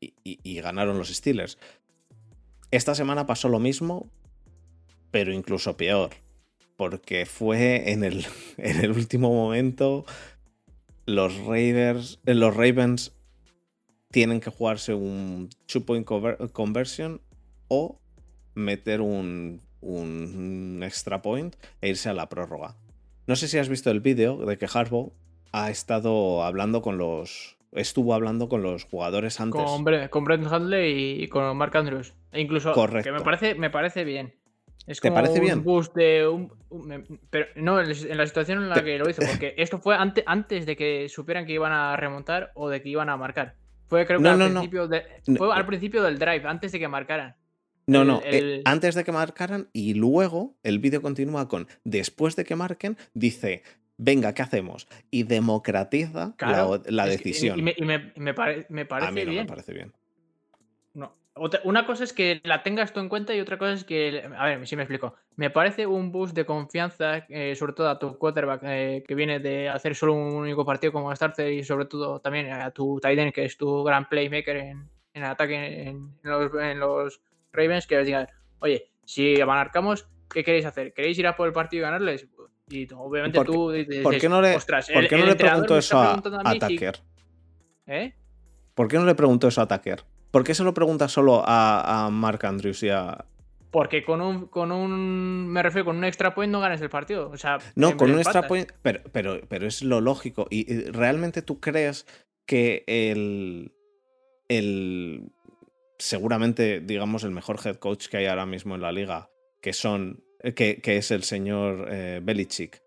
y- 0.00 0.14
y- 0.24 0.40
y 0.42 0.60
ganaron 0.60 0.98
los 0.98 1.08
Steelers. 1.10 1.58
Esta 2.70 2.94
semana 2.94 3.26
pasó 3.26 3.48
lo 3.48 3.58
mismo, 3.60 4.10
pero 5.10 5.32
incluso 5.32 5.76
peor, 5.76 6.10
porque 6.80 7.26
fue 7.26 7.92
en 7.92 8.04
el, 8.04 8.24
en 8.56 8.82
el 8.82 8.92
último 8.92 9.28
momento 9.28 10.06
los 11.04 11.36
Raiders, 11.44 12.20
eh, 12.24 12.32
los 12.32 12.56
Ravens 12.56 13.12
tienen 14.10 14.40
que 14.40 14.48
jugarse 14.48 14.94
un 14.94 15.50
two 15.66 15.84
point 15.84 16.06
conver- 16.06 16.50
conversion 16.52 17.20
o 17.68 18.00
meter 18.54 19.02
un, 19.02 19.60
un 19.82 20.80
extra 20.82 21.20
point 21.20 21.54
e 21.82 21.90
irse 21.90 22.08
a 22.08 22.14
la 22.14 22.30
prórroga. 22.30 22.76
No 23.26 23.36
sé 23.36 23.46
si 23.46 23.58
has 23.58 23.68
visto 23.68 23.90
el 23.90 24.00
vídeo 24.00 24.38
de 24.46 24.56
que 24.56 24.66
Harbaugh 24.72 25.12
ha 25.52 25.70
estado 25.70 26.42
hablando 26.44 26.80
con 26.80 26.96
los. 26.96 27.58
Estuvo 27.72 28.14
hablando 28.14 28.48
con 28.48 28.62
los 28.62 28.84
jugadores 28.84 29.38
antes. 29.38 29.60
Con, 29.62 29.84
con 30.08 30.24
Brent 30.24 30.46
Handley 30.46 31.22
y 31.22 31.28
con 31.28 31.54
Mark 31.58 31.76
Andrews. 31.76 32.14
E 32.32 32.40
incluso, 32.40 32.72
Correcto. 32.72 33.06
que 33.06 33.12
me 33.12 33.20
parece, 33.22 33.54
me 33.54 33.68
parece 33.68 34.04
bien. 34.04 34.39
Es 34.86 35.00
¿Te 35.00 35.08
como 35.08 35.20
parece 35.20 35.38
un 35.38 35.44
bien? 35.44 35.62
boost 35.62 35.94
de 35.94 36.26
un, 36.26 37.20
pero 37.30 37.46
no 37.56 37.80
en 37.80 38.16
la 38.16 38.26
situación 38.26 38.62
en 38.62 38.68
la 38.70 38.82
que 38.82 38.98
lo 38.98 39.08
hizo, 39.08 39.22
porque 39.24 39.54
esto 39.58 39.78
fue 39.78 39.94
ante- 39.94 40.24
antes 40.26 40.66
de 40.66 40.76
que 40.76 41.08
supieran 41.08 41.46
que 41.46 41.52
iban 41.52 41.72
a 41.72 41.96
remontar 41.96 42.50
o 42.54 42.68
de 42.68 42.82
que 42.82 42.88
iban 42.88 43.08
a 43.08 43.16
marcar. 43.16 43.54
Fue 43.88 44.06
creo 44.06 44.18
que 44.18 44.24
No, 44.24 44.30
al, 44.30 44.38
no, 44.38 44.48
no. 44.48 44.60
principio 44.60 44.88
de- 44.88 45.02
fue 45.36 45.52
al 45.54 45.62
eh. 45.62 45.64
principio 45.64 46.02
del 46.02 46.18
drive, 46.18 46.42
antes 46.46 46.72
de 46.72 46.78
que 46.78 46.88
marcaran. 46.88 47.36
No, 47.86 48.02
el- 48.02 48.06
no, 48.08 48.22
eh, 48.24 48.62
antes 48.64 48.94
de 48.94 49.04
que 49.04 49.12
marcaran 49.12 49.68
y 49.72 49.94
luego 49.94 50.56
el 50.62 50.78
vídeo 50.78 51.02
continúa 51.02 51.48
con 51.48 51.66
después 51.84 52.36
de 52.36 52.44
que 52.44 52.54
marquen, 52.56 52.96
dice, 53.14 53.62
venga, 53.96 54.32
¿qué 54.32 54.42
hacemos? 54.42 54.88
Y 55.10 55.24
democratiza 55.24 56.34
Claro, 56.36 56.80
la, 56.86 57.04
que- 57.04 57.10
decisión. 57.10 57.58
Y, 57.58 57.62
me, 57.62 57.74
y 57.76 57.84
me- 57.84 58.12
me 58.16 58.32
pare- 58.34 58.66
me 58.70 58.86
parece 58.86 59.08
A 59.08 59.12
mí 59.12 59.24
no 59.24 59.30
bien. 59.30 59.44
me 59.44 59.48
parece 59.48 59.72
bien. 59.74 59.92
Otra- 61.42 61.60
una 61.64 61.86
cosa 61.86 62.04
es 62.04 62.12
que 62.12 62.40
la 62.44 62.62
tengas 62.62 62.92
tú 62.92 63.00
en 63.00 63.08
cuenta 63.08 63.34
y 63.34 63.40
otra 63.40 63.56
cosa 63.56 63.72
es 63.72 63.84
que. 63.84 64.22
A 64.36 64.44
ver, 64.44 64.66
si 64.66 64.76
me 64.76 64.82
explico. 64.82 65.14
Me 65.36 65.48
parece 65.48 65.86
un 65.86 66.12
boost 66.12 66.34
de 66.36 66.44
confianza, 66.44 67.24
eh, 67.30 67.54
sobre 67.56 67.72
todo 67.72 67.88
a 67.88 67.98
tu 67.98 68.18
quarterback, 68.18 68.60
eh, 68.64 69.04
que 69.08 69.14
viene 69.14 69.40
de 69.40 69.70
hacer 69.70 69.94
solo 69.94 70.12
un 70.12 70.34
único 70.34 70.66
partido 70.66 70.92
como 70.92 71.16
starter 71.16 71.50
y 71.50 71.64
sobre 71.64 71.86
todo 71.86 72.20
también 72.20 72.52
a 72.52 72.70
tu 72.72 73.00
tight 73.00 73.18
end, 73.18 73.32
que 73.32 73.46
es 73.46 73.56
tu 73.56 73.82
gran 73.84 74.06
playmaker 74.08 74.56
en, 74.58 74.90
en 75.14 75.24
ataque 75.24 75.54
en, 75.84 75.88
en 76.22 76.30
los, 76.30 76.54
en 76.54 76.78
los 76.78 77.20
Ravens, 77.52 77.86
que 77.86 77.96
les 77.96 78.04
digan, 78.06 78.28
oye, 78.58 78.90
si 79.06 79.42
marcamos, 79.42 80.10
¿qué 80.30 80.44
queréis 80.44 80.66
hacer? 80.66 80.92
¿Queréis 80.92 81.18
ir 81.18 81.26
a 81.26 81.36
por 81.36 81.46
el 81.46 81.54
partido 81.54 81.80
y 81.80 81.84
ganarles? 81.84 82.28
Y 82.68 82.86
obviamente 82.92 83.36
¿Por 83.38 83.46
qué- 83.46 83.52
tú 83.52 83.70
dices, 83.70 84.02
¿Por 84.02 84.18
qué 84.18 84.28
no 84.28 84.42
le, 84.42 84.56
"Ostras, 84.56 84.90
por 84.92 85.02
el- 85.04 85.08
qué 85.08 85.16
no 85.16 85.22
el 85.22 85.28
le 85.30 85.34
me 85.36 85.78
eso 85.78 85.98
a, 85.98 86.22
a 86.44 86.54
Tucker? 86.58 86.96
¿Eh? 87.86 88.14
¿Por 88.74 88.88
qué 88.88 88.98
no 88.98 89.06
le 89.06 89.14
preguntó 89.14 89.48
eso 89.48 89.62
a 89.62 89.66
Tucker? 89.66 90.04
¿Por 90.30 90.44
qué 90.44 90.54
se 90.54 90.62
lo 90.64 90.74
pregunta 90.74 91.08
solo 91.08 91.42
a, 91.44 92.06
a 92.06 92.10
Mark 92.10 92.44
Andrews 92.46 92.82
y 92.82 92.88
a... 92.90 93.24
Porque 93.70 94.02
con 94.04 94.20
un, 94.20 94.46
con 94.46 94.72
un. 94.72 95.46
Me 95.48 95.62
refiero, 95.62 95.84
con 95.84 95.96
un 95.96 96.04
extra 96.04 96.34
point 96.34 96.50
no 96.50 96.58
ganas 96.60 96.80
el 96.80 96.90
partido. 96.90 97.30
O 97.30 97.36
sea, 97.36 97.58
No, 97.76 97.96
con 97.96 98.10
un 98.10 98.18
extra 98.18 98.48
point, 98.48 98.68
pero, 98.82 99.00
pero, 99.12 99.40
pero 99.48 99.66
es 99.68 99.82
lo 99.82 100.00
lógico. 100.00 100.48
¿Y 100.50 100.72
y 100.72 100.80
realmente 100.90 101.40
tú 101.40 101.60
crees 101.60 102.04
que 102.46 102.82
el, 102.88 103.72
el 104.48 105.30
seguramente, 105.98 106.80
digamos, 106.80 107.22
el 107.24 107.30
mejor 107.30 107.58
head 107.64 107.76
coach 107.76 108.08
que 108.08 108.16
hay 108.16 108.26
ahora 108.26 108.44
mismo 108.46 108.74
en 108.74 108.80
la 108.80 108.90
liga, 108.90 109.30
que 109.62 109.72
son 109.72 110.24
que, 110.56 110.80
que 110.80 110.96
es 110.96 111.10
el 111.12 111.22
señor 111.22 111.86
eh, 111.90 112.20
Belichick, 112.22 112.82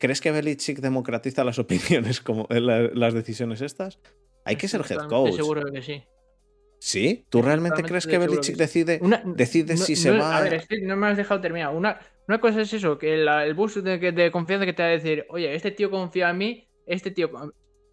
¿crees 0.00 0.20
que 0.20 0.32
Belichick 0.32 0.80
democratiza 0.80 1.44
las 1.44 1.58
opiniones 1.60 2.20
como 2.20 2.46
eh, 2.50 2.60
la- 2.60 2.90
las 2.94 3.14
decisiones 3.14 3.60
estas? 3.60 4.00
Hay 4.44 4.56
que 4.56 4.66
ser 4.66 4.80
head 4.90 5.06
coach. 5.08 5.34
seguro 5.34 5.62
que 5.72 5.82
sí. 5.82 6.02
¿Sí? 6.78 7.24
¿Tú 7.30 7.42
realmente 7.42 7.82
crees 7.82 8.06
que 8.06 8.18
Belichick 8.18 8.56
decide, 8.56 8.98
Una- 9.02 9.22
decide 9.24 9.74
no- 9.74 9.80
si 9.84 9.96
se 9.96 10.10
no- 10.12 10.18
va 10.18 10.36
A 10.38 10.42
ver, 10.42 10.54
es 10.54 10.66
que 10.68 10.80
no 10.82 10.96
me 10.96 11.06
has 11.08 11.16
dejado 11.16 11.40
terminar. 11.40 11.74
Una, 11.74 11.98
una 12.28 12.40
cosa 12.40 12.60
es 12.60 12.72
eso, 12.72 12.98
que 12.98 13.16
la- 13.16 13.44
el 13.44 13.54
boost 13.54 13.78
de, 13.78 14.30
confianza 14.30 14.66
que 14.66 14.72
te 14.72 14.82
va 14.82 14.88
a 14.88 14.92
decir, 14.92 15.26
oye, 15.30 15.54
este 15.54 15.70
tío 15.70 15.90
confía 15.90 16.30
en 16.30 16.38
mí, 16.38 16.68
este 16.86 17.10
tío. 17.10 17.30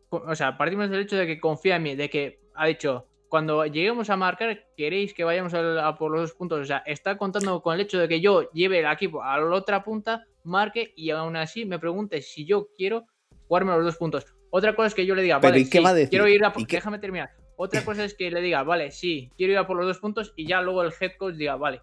O 0.10 0.36
sea, 0.36 0.58
partimos 0.58 0.90
del 0.90 1.02
hecho 1.02 1.16
de 1.16 1.26
que 1.26 1.40
confía 1.40 1.78
en 1.78 1.84
mí, 1.84 1.96
de 1.96 2.10
que 2.10 2.40
ha 2.56 2.68
dicho, 2.68 3.08
cuando 3.30 3.66
lleguemos 3.66 4.12
a 4.12 4.18
marcar, 4.18 4.66
queréis 4.78 5.14
que 5.14 5.24
vayamos 5.24 5.54
a, 5.56 5.96
por 5.98 6.12
los 6.12 6.22
dos 6.22 6.34
puntos. 6.34 6.60
O 6.60 6.66
sea, 6.66 6.84
está 6.86 7.18
contando 7.18 7.62
con 7.64 7.74
el 7.74 7.82
hecho 7.82 7.98
de 7.98 8.08
que 8.08 8.22
yo 8.22 8.52
lleve 8.52 8.80
el 8.80 8.86
equipo 8.92 9.24
a 9.24 9.40
la 9.40 9.56
otra 9.56 9.84
punta, 9.84 10.24
marque 10.44 10.94
y 10.96 11.10
aún 11.10 11.36
así 11.36 11.66
me 11.66 11.80
pregunte 11.80 12.22
si 12.22 12.46
yo 12.46 12.68
quiero 12.78 13.06
jugarme 13.48 13.72
los 13.72 13.86
dos 13.86 13.98
puntos. 13.98 14.26
Otra 14.52 14.76
cosa 14.76 14.90
es 14.90 14.94
que 14.94 15.06
yo 15.08 15.16
le 15.16 15.24
diga, 15.24 15.40
vale, 15.40 15.62
¿y 15.62 15.70
qué 15.70 15.80
sí, 15.80 15.84
va 15.84 15.90
a 15.90 15.94
decir? 15.96 16.10
quiero 16.12 16.28
ir 16.28 16.46
a 16.46 16.54
por- 16.54 16.62
¿Y 16.62 16.66
qué- 16.68 16.76
Déjame 16.78 17.00
terminar. 17.00 17.32
Otra 17.56 17.82
cosa 17.86 18.04
es 18.04 18.14
que 18.16 18.32
le 18.32 18.42
diga, 18.42 18.64
vale, 18.64 18.92
sí, 18.92 19.32
quiero 19.38 19.54
ir 19.54 19.60
a 19.60 19.68
por 19.68 19.78
los 19.78 19.86
dos 19.86 20.00
puntos 20.00 20.34
y 20.36 20.48
ya 20.48 20.62
luego 20.62 20.84
el 20.84 20.94
head 21.00 21.12
coach 21.18 21.36
diga, 21.36 21.56
vale, 21.56 21.82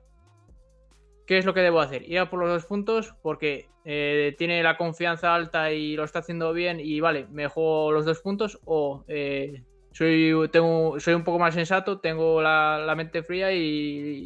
¿qué 1.26 1.38
es 1.38 1.44
lo 1.44 1.54
que 1.54 1.60
debo 1.60 1.80
hacer? 1.80 2.02
Ir 2.08 2.18
a 2.18 2.30
por 2.30 2.40
los 2.40 2.48
dos 2.48 2.66
puntos 2.66 3.14
porque 3.22 3.70
eh, 3.84 4.34
tiene 4.36 4.62
la 4.62 4.76
confianza 4.76 5.34
alta 5.34 5.72
y 5.72 5.96
lo 5.96 6.04
está 6.04 6.18
haciendo 6.20 6.52
bien 6.52 6.80
y 6.80 7.00
vale, 7.00 7.26
me 7.30 7.48
juego 7.48 7.92
los 7.92 8.04
dos 8.04 8.20
puntos 8.20 8.58
o 8.64 9.04
eh, 9.08 9.62
soy, 9.92 10.32
tengo, 10.52 10.98
soy 11.00 11.14
un 11.14 11.24
poco 11.24 11.38
más 11.38 11.54
sensato, 11.54 12.00
tengo 12.00 12.42
la, 12.42 12.82
la 12.84 12.94
mente 12.94 13.22
fría 13.22 13.52
y, 13.52 13.58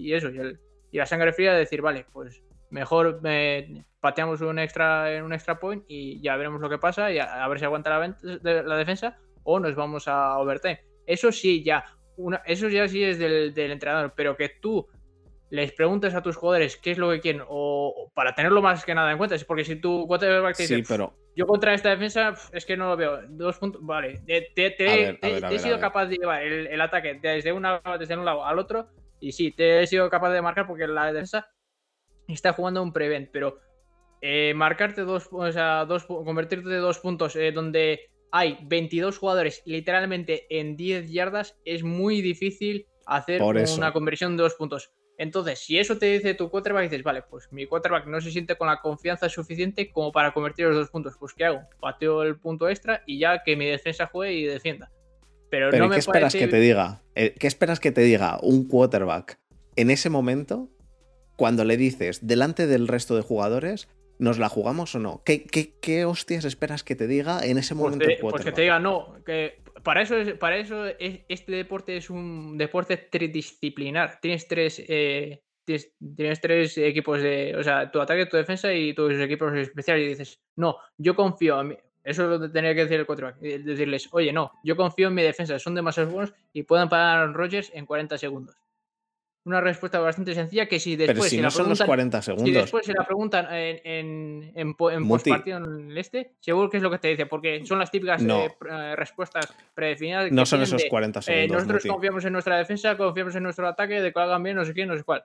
y 0.01 0.13
eso, 0.15 0.31
y, 0.31 0.39
el- 0.39 0.61
y 0.91 0.99
la 0.99 1.07
sangre 1.07 1.33
fría 1.33 1.53
de 1.53 1.59
decir, 1.61 1.83
vale, 1.83 2.07
pues 2.13 2.43
mejor 2.71 3.21
eh, 3.25 3.83
pateamos 4.01 4.41
un 4.41 4.59
extra 4.59 5.15
en 5.15 5.25
un 5.25 5.33
extra 5.33 5.59
point 5.59 5.85
y 5.89 6.21
ya 6.21 6.37
veremos 6.37 6.61
lo 6.61 6.69
que 6.71 6.79
pasa 6.79 7.11
y 7.13 7.19
a, 7.19 7.45
a 7.45 7.49
ver 7.49 7.59
si 7.59 7.65
aguanta 7.65 7.91
la, 7.99 8.63
la 8.63 8.77
defensa 8.77 9.19
o 9.43 9.61
nos 9.61 9.75
vamos 9.75 10.09
a 10.09 10.39
overtime. 10.39 10.81
Eso 11.07 11.33
sí, 11.33 11.63
ya, 11.63 11.85
una, 12.17 12.43
eso 12.47 12.69
ya 12.69 12.87
sí 12.89 13.03
es 13.03 13.19
del, 13.19 13.53
del 13.55 13.73
entrenador, 13.73 14.13
pero 14.17 14.37
que 14.37 14.49
tú 14.61 14.87
les 15.51 15.73
preguntes 15.73 16.15
a 16.15 16.23
tus 16.23 16.37
jugadores 16.37 16.77
qué 16.77 16.93
es 16.93 16.99
lo 16.99 17.11
que 17.11 17.21
quieren 17.21 17.43
o, 17.43 17.47
o 17.97 18.11
para 18.15 18.35
tenerlo 18.35 18.61
más 18.63 18.85
que 18.85 18.95
nada 18.95 19.13
en 19.13 19.19
cuenta, 19.19 19.37
es 19.37 19.45
porque 19.45 19.65
si 19.65 19.77
tu 19.77 20.07
quarterback 20.07 20.57
te 20.57 20.63
dice, 20.65 20.77
Sí, 20.77 20.85
pero 20.89 21.15
yo 21.37 21.47
contra 21.47 21.75
esta 21.75 21.91
defensa 21.91 22.35
es 22.53 22.65
que 22.65 22.77
no 22.77 22.89
lo 22.89 22.97
veo. 22.97 23.21
Dos 23.29 23.59
puntos. 23.59 23.85
Vale. 23.85 24.21
Te, 24.27 24.53
te- 24.55 24.75
ver, 24.79 25.19
ver, 25.21 25.53
he 25.53 25.59
sido 25.59 25.79
capaz 25.81 26.07
de 26.07 26.17
llevar 26.17 26.43
el, 26.43 26.69
el 26.69 26.81
ataque 26.81 27.19
desde, 27.21 27.53
una, 27.53 27.83
desde 27.99 28.17
un 28.17 28.25
lado 28.25 28.45
al 28.45 28.59
otro. 28.59 28.89
Y 29.21 29.33
sí, 29.33 29.51
te 29.53 29.83
he 29.83 29.87
sido 29.87 30.09
capaz 30.11 30.31
de 30.33 30.43
marcar 30.43 30.67
porque 30.67 30.87
la 30.87 31.07
defensa 31.13 31.49
está 32.29 32.53
jugando 32.53 32.83
un 32.83 32.93
prevent. 32.93 33.31
Pero 33.33 33.59
eh, 34.21 34.55
marcarte 34.55 35.03
dos, 35.03 35.29
o 35.33 35.51
sea, 35.51 35.85
dos, 35.87 36.05
convertirte 36.07 36.69
de 36.69 36.79
dos 36.79 37.01
puntos 37.01 37.35
eh, 37.37 37.51
donde 37.51 38.11
hay 38.31 38.59
22 38.63 39.19
jugadores 39.19 39.63
literalmente 39.65 40.47
en 40.51 40.77
10 40.77 41.11
yardas 41.11 41.57
es 41.65 41.83
muy 41.83 42.21
difícil 42.23 42.87
hacer 43.07 43.43
una 43.43 43.93
conversión 43.93 44.37
de 44.37 44.43
dos 44.43 44.55
puntos. 44.55 44.93
Entonces, 45.17 45.61
si 45.61 45.79
eso 45.79 45.97
te 45.99 46.07
dice 46.07 46.35
tu 46.35 46.51
quarterback, 46.51 46.85
dices, 46.91 47.05
vale, 47.05 47.23
pues 47.31 47.47
mi 47.53 47.67
quarterback 47.67 48.07
no 48.07 48.21
se 48.21 48.33
siente 48.33 48.57
con 48.57 48.67
la 48.67 48.81
confianza 48.81 49.29
suficiente 49.29 49.93
como 49.93 50.11
para 50.11 50.33
convertir 50.35 50.67
los 50.67 50.75
dos 50.75 50.91
puntos. 50.91 51.15
Pues, 51.21 51.33
¿qué 51.35 51.45
hago? 51.45 51.61
Pateo 51.81 52.23
el 52.25 52.41
punto 52.41 52.69
extra 52.69 53.03
y 53.07 53.21
ya 53.21 53.45
que 53.45 53.55
mi 53.55 53.67
defensa 53.67 54.07
juegue 54.07 54.35
y 54.35 54.45
defienda. 54.45 54.91
Pero, 55.51 55.71
Pero 55.71 55.85
no 55.85 55.87
¿y 55.87 55.89
me 55.91 55.95
¿qué 55.95 56.01
esperas 56.01 56.33
parece- 56.33 56.39
que 56.41 56.49
te 56.49 56.59
diga? 56.59 57.03
Eh, 57.15 57.35
¿Qué 57.39 57.47
esperas 57.47 57.79
que 57.79 57.93
te 57.93 58.01
diga 58.01 58.41
un 58.43 58.67
quarterback 58.67 59.39
en 59.77 59.91
ese 59.93 60.11
momento 60.11 60.69
cuando 61.37 61.65
le 61.65 61.77
dices 61.77 62.27
delante 62.27 62.67
del 62.67 62.89
resto 62.89 63.15
de 63.15 63.23
jugadores, 63.23 63.87
¿nos 64.19 64.39
la 64.39 64.49
jugamos 64.49 64.95
o 64.95 64.99
no? 64.99 65.23
¿Qué, 65.25 65.45
qué, 65.45 65.75
qué 65.81 66.05
hostias 66.05 66.45
esperas 66.45 66.85
que 66.85 66.95
te 66.97 67.07
diga 67.07 67.45
en 67.45 67.59
ese 67.59 67.75
Pues, 67.75 67.85
momento 67.85 68.07
te- 68.07 68.15
el 68.15 68.21
pues 68.21 68.45
que 68.45 68.53
te 68.53 68.63
diga, 68.63 68.79
no, 68.79 69.17
que 69.25 69.63
para 69.83 70.03
eso, 70.03 70.17
es- 70.17 70.35
para 70.35 70.57
eso 70.57 70.87
es- 70.87 71.21
este 71.29 71.53
deporte 71.53 71.97
es 71.97 72.11
un 72.11 72.57
deporte 72.59 72.97
tridisciplinar. 72.97 74.19
Tienes 74.21 74.47
tres, 74.49 74.83
eh, 74.89 75.43
tienes, 75.65 75.93
tienes 76.17 76.41
tres 76.41 76.77
equipos 76.79 77.21
de, 77.23 77.55
o 77.59 77.63
sea, 77.63 77.91
tu 77.91 78.01
ataque, 78.01 78.27
tu 78.27 78.37
defensa 78.37 78.73
y 78.73 78.95
tus 78.95 79.15
equipos 79.15 79.53
especiales. 79.55 80.05
Y 80.05 80.09
dices, 80.09 80.41
no, 80.57 80.77
yo 80.99 81.15
confío 81.17 81.61
en 81.61 81.69
mí. 81.69 81.77
Eso 82.03 82.25
es 82.25 82.29
lo 82.29 82.39
que 82.41 82.49
tendría 82.53 82.75
que 82.75 82.83
decir 82.83 83.01
el 83.01 83.07
quarterback. 83.07 83.37
eh, 83.43 83.59
Decirles, 83.61 84.09
oye, 84.13 84.31
no, 84.33 84.53
yo 84.63 84.77
confío 84.77 85.09
en 85.09 85.15
mi 85.15 85.23
defensa, 85.23 85.59
son 85.59 85.75
demasiado 85.75 86.11
buenos 86.11 86.35
y 86.53 86.63
pueden 86.65 86.89
parar 86.91 87.07
a 87.07 87.21
Aaron 87.23 87.35
Rodgers 87.35 87.71
en 87.75 87.87
40 87.87 88.19
segundos. 88.19 88.55
Una 89.47 89.61
respuesta 89.61 89.99
bastante 89.99 90.35
sencilla 90.35 90.67
que 90.67 90.81
si 90.81 90.97
después 90.97 91.19
Pero 91.19 91.29
si 91.29 91.37
no 91.37 91.43
la 91.43 91.51
son 91.51 91.69
los 91.69 91.79
preguntan- 91.79 91.87
40 91.87 92.23
si 92.23 92.51
después 92.51 92.87
se 92.87 92.95
la 92.95 93.05
preguntan 93.05 93.47
en, 93.55 93.81
en, 93.85 94.53
en, 94.55 94.75
en 94.91 95.09
postpartido 95.09 95.59
en 95.59 95.91
el 95.91 95.99
este, 95.99 96.33
seguro 96.41 96.71
que 96.71 96.79
es 96.79 96.83
lo 96.83 96.91
que 96.91 96.97
te 96.99 97.09
dice, 97.09 97.27
porque 97.27 97.65
son 97.67 97.79
las 97.79 97.91
típicas 97.91 98.23
No. 98.23 98.41
eh, 98.47 98.57
eh, 98.71 98.97
respuestas 98.97 99.53
predefinidas. 99.75 100.33
No 100.33 100.47
son 100.47 100.63
esos 100.63 100.83
de, 100.83 100.89
40 100.89 101.19
eh, 101.19 101.23
segundos. 101.23 101.51
nosotros 101.57 101.83
Muti. 101.85 101.89
confiamos 101.89 102.25
en 102.25 102.33
nuestra 102.33 102.57
defensa, 102.57 102.97
confiamos 102.97 103.35
en 103.35 103.43
nuestro 103.43 103.69
ataque, 103.69 104.01
de 104.01 104.13
que 104.15 104.19
hagan 104.21 104.43
bien, 104.43 104.57
no 104.57 104.65
sé 104.65 104.73
quién, 104.73 104.89
no 104.89 104.97
sé 104.97 105.05
cuál. 105.05 105.25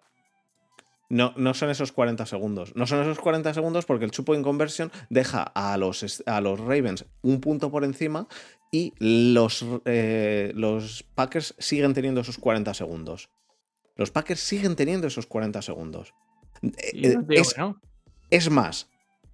No, 1.08 1.34
no 1.38 1.54
son 1.56 1.70
esos 1.70 1.92
40 1.92 2.26
segundos. 2.26 2.76
No 2.76 2.86
son 2.86 3.02
esos 3.02 3.20
40 3.20 3.54
segundos 3.54 3.86
porque 3.86 4.06
el 4.06 4.12
chupo 4.12 4.36
in 4.36 4.44
conversion 4.44 4.92
deja 5.10 5.42
a 5.44 5.76
los, 5.78 6.22
a 6.28 6.42
los 6.42 6.60
Ravens 6.60 7.06
un 7.24 7.42
punto 7.42 7.72
por 7.72 7.84
encima 7.84 8.28
y 8.72 8.94
los, 9.00 9.66
eh, 9.86 10.52
los 10.56 11.04
Packers 11.16 11.56
siguen 11.58 11.94
teniendo 11.96 12.22
esos 12.22 12.38
40 12.38 12.74
segundos. 12.76 13.30
Los 14.00 14.12
Packers 14.12 14.40
siguen 14.40 14.78
teniendo 14.78 15.08
esos 15.08 15.26
40 15.28 15.62
segundos. 15.62 16.14
Eh, 16.62 17.18
no 17.18 17.26
es, 17.30 17.54
que 17.54 17.60
no. 17.60 17.82
es 18.30 18.50
más, 18.50 18.90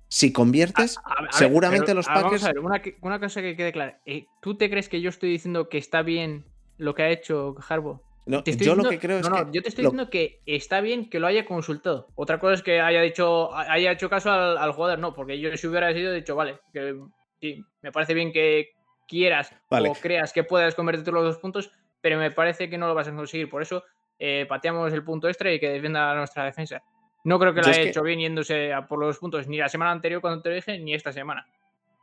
si 0.07 0.33
conviertes, 0.33 0.97
A- 0.97 1.13
a 1.13 1.21
ver, 1.21 1.33
seguramente 1.33 1.85
pero, 1.85 1.97
los 1.97 2.07
vamos 2.07 2.23
Packers. 2.23 2.43
a 2.45 2.47
ver, 2.47 2.59
una, 3.01 3.19
cosa 3.19 3.41
que 3.43 3.55
quede 3.55 3.71
clara. 3.71 4.01
eh, 4.07 4.25
¿Tú 4.41 4.57
te 4.57 4.67
crees 4.71 4.89
que 4.89 5.01
yo 5.01 5.09
estoy 5.09 5.29
diciendo 5.29 5.69
que 5.69 5.77
está 5.77 6.01
bien 6.01 6.45
lo 6.77 6.95
que 6.95 7.03
ha 7.03 7.09
hecho 7.11 7.55
Harbo? 7.69 8.01
no, 8.25 8.43
yo 8.43 8.73
lo 8.75 8.89
que 8.89 8.97
creo 8.97 9.19
es 9.19 9.29
no, 9.29 9.37
no, 9.37 9.45
que. 9.45 9.51
yo 9.57 9.61
te 9.61 9.69
estoy 9.69 9.83
lo- 9.83 9.91
diciendo 9.91 10.09
que 10.09 10.41
está 10.47 10.81
bien 10.81 11.11
que 11.11 11.19
lo 11.19 11.27
haya 11.27 11.45
consultado. 11.45 12.07
Otra 12.15 12.39
cosa 12.39 12.55
es 12.55 12.63
que 12.63 12.81
haya 12.81 13.01
dicho, 13.01 13.53
haya 13.55 13.91
hecho 13.91 14.09
caso 14.09 14.31
al, 14.31 14.57
al 14.57 14.71
jugador, 14.71 14.97
no, 14.97 15.13
porque 15.13 15.39
yo 15.39 15.55
si 15.57 15.67
hubiera 15.67 15.93
sido 15.93 16.11
dicho, 16.11 16.35
vale, 16.35 16.59
que 16.73 16.99
sí, 17.39 17.63
me 17.83 17.91
parece 17.91 18.15
bien 18.15 18.31
que 18.33 18.69
quieras 19.07 19.51
Vale. 19.69 19.89
o 19.89 19.93
creas 19.93 20.33
que 20.33 20.43
puedas 20.43 20.73
convertirte 20.73 21.11
los 21.11 21.23
dos 21.23 21.37
puntos, 21.37 21.69
pero 22.01 22.17
me 22.17 22.31
parece 22.31 22.67
que 22.67 22.79
no 22.79 22.87
lo 22.87 22.95
vas 22.95 23.07
a 23.07 23.15
conseguir. 23.15 23.47
Por 23.47 23.61
eso 23.61 23.83
eh, 24.19 24.45
pateamos 24.47 24.91
el 24.93 25.03
punto 25.03 25.27
extra 25.27 25.53
y 25.53 25.59
que 25.59 25.69
defienda 25.69 26.15
nuestra 26.15 26.45
defensa. 26.45 26.81
No 27.23 27.39
creo 27.39 27.53
que 27.53 27.61
lo 27.61 27.67
haya 27.67 27.81
hecho 27.81 28.03
bien 28.03 28.19
yéndose 28.19 28.71
a 28.71 28.87
por 28.87 28.99
los 28.99 29.17
puntos 29.17 29.47
ni 29.47 29.57
la 29.57 29.67
semana 29.67 29.91
anterior 29.91 30.21
cuando 30.21 30.41
te 30.41 30.49
lo 30.49 30.55
dije, 30.55 30.77
ni 30.79 30.93
esta 30.93 31.11
semana. 31.11 31.47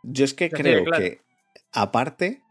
Yo 0.03 0.25
es 0.25 0.35
que 0.35 0.51
creo 0.51 0.85
que, 0.85 1.21
aparte, 1.73 2.43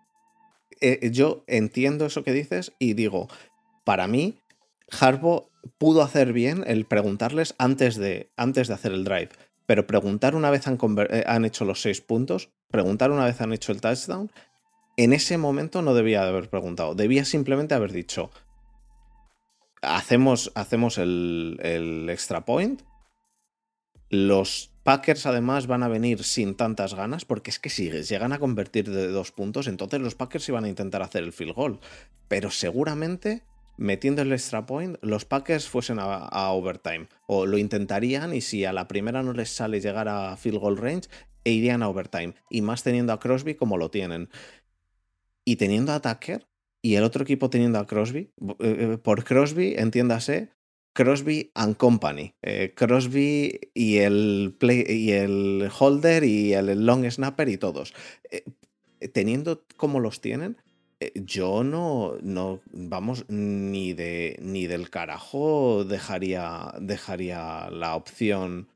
eh, 0.79 1.09
yo 1.11 1.43
entiendo 1.47 2.05
eso 2.05 2.23
que 2.23 2.31
dices 2.31 2.73
y 2.79 2.93
digo, 2.93 3.27
para 3.83 4.07
mí, 4.07 4.39
Harbo 4.99 5.49
pudo 5.77 6.01
hacer 6.01 6.33
bien 6.33 6.63
el 6.65 6.85
preguntarles 6.85 7.55
antes 7.57 7.97
de, 7.97 8.31
antes 8.37 8.67
de 8.67 8.73
hacer 8.73 8.93
el 8.93 9.03
drive. 9.03 9.29
Pero 9.65 9.85
preguntar 9.85 10.35
una 10.35 10.49
vez 10.49 10.67
han, 10.67 10.77
eh, 11.09 11.23
han 11.27 11.45
hecho 11.45 11.65
los 11.65 11.81
seis 11.81 12.01
puntos, 12.01 12.49
preguntar 12.69 13.11
una 13.11 13.25
vez 13.25 13.41
han 13.41 13.53
hecho 13.53 13.71
el 13.71 13.81
touchdown, 13.81 14.31
en 14.97 15.13
ese 15.13 15.37
momento 15.37 15.81
no 15.81 15.93
debía 15.93 16.27
haber 16.27 16.49
preguntado. 16.49 16.95
Debía 16.95 17.25
simplemente 17.25 17.75
haber 17.75 17.91
dicho, 17.91 18.31
hacemos, 19.81 20.51
hacemos 20.55 20.97
el, 20.97 21.59
el 21.61 22.09
extra 22.09 22.45
point, 22.45 22.81
los 24.09 24.71
Packers 24.83 25.25
además 25.25 25.67
van 25.67 25.83
a 25.83 25.87
venir 25.87 26.23
sin 26.23 26.55
tantas 26.55 26.95
ganas, 26.95 27.23
porque 27.23 27.49
es 27.49 27.59
que 27.59 27.69
si 27.69 27.89
llegan 27.89 28.33
a 28.33 28.39
convertir 28.39 28.89
de 28.89 29.07
dos 29.07 29.31
puntos, 29.31 29.67
entonces 29.67 30.01
los 30.01 30.15
Packers 30.15 30.49
iban 30.49 30.65
a 30.65 30.69
intentar 30.69 31.01
hacer 31.01 31.23
el 31.23 31.33
field 31.33 31.53
goal. 31.53 31.79
Pero 32.27 32.51
seguramente 32.51 33.43
metiendo 33.77 34.21
el 34.21 34.31
extra 34.31 34.65
point, 34.65 34.97
los 35.01 35.25
Packers 35.25 35.67
fuesen 35.67 35.97
a, 35.99 36.51
overtime. 36.51 37.07
O 37.27 37.45
lo 37.45 37.57
intentarían 37.57 38.33
y 38.33 38.41
si 38.41 38.65
a 38.65 38.73
la 38.73 38.87
primera 38.87 39.23
no 39.23 39.33
les 39.33 39.49
sale 39.49 39.81
llegar 39.81 40.07
a 40.07 40.35
field 40.37 40.59
goal 40.59 40.77
range, 40.77 41.09
e 41.43 41.51
irían 41.51 41.81
a 41.81 41.89
overtime. 41.89 42.35
Y 42.49 42.61
más 42.61 42.83
teniendo 42.83 43.13
a 43.13 43.19
Crosby 43.19 43.55
como 43.55 43.77
lo 43.77 43.89
tienen. 43.89 44.29
Y 45.43 45.55
teniendo 45.55 45.93
a 45.93 46.01
Tucker 46.01 46.47
y 46.81 46.95
el 46.95 47.03
otro 47.03 47.23
equipo 47.23 47.49
teniendo 47.49 47.79
a 47.79 47.85
Crosby, 47.85 48.31
eh, 48.39 48.55
eh, 48.59 48.97
por 49.01 49.23
Crosby, 49.23 49.75
entiéndase, 49.77 50.49
Crosby 50.93 51.51
and 51.53 51.77
Company. 51.77 52.33
Eh, 52.41 52.73
Crosby 52.75 53.59
y 53.73 53.97
el, 53.97 54.55
play, 54.59 54.85
y 54.87 55.11
el 55.11 55.69
holder 55.77 56.23
y 56.23 56.53
el 56.53 56.85
long 56.85 57.09
snapper 57.09 57.49
y 57.49 57.57
todos. 57.57 57.93
teniendo 59.13 59.65
como 59.77 59.99
los 59.99 60.21
tienen, 60.21 60.57
yo 61.15 61.63
no, 61.63 62.15
no, 62.21 62.61
vamos, 62.71 63.25
ni, 63.29 63.93
de, 63.93 64.37
ni 64.41 64.67
del 64.67 64.89
carajo 64.89 65.83
dejaría, 65.85 66.73
dejaría 66.79 67.69
la 67.71 67.95
opción 67.95 68.67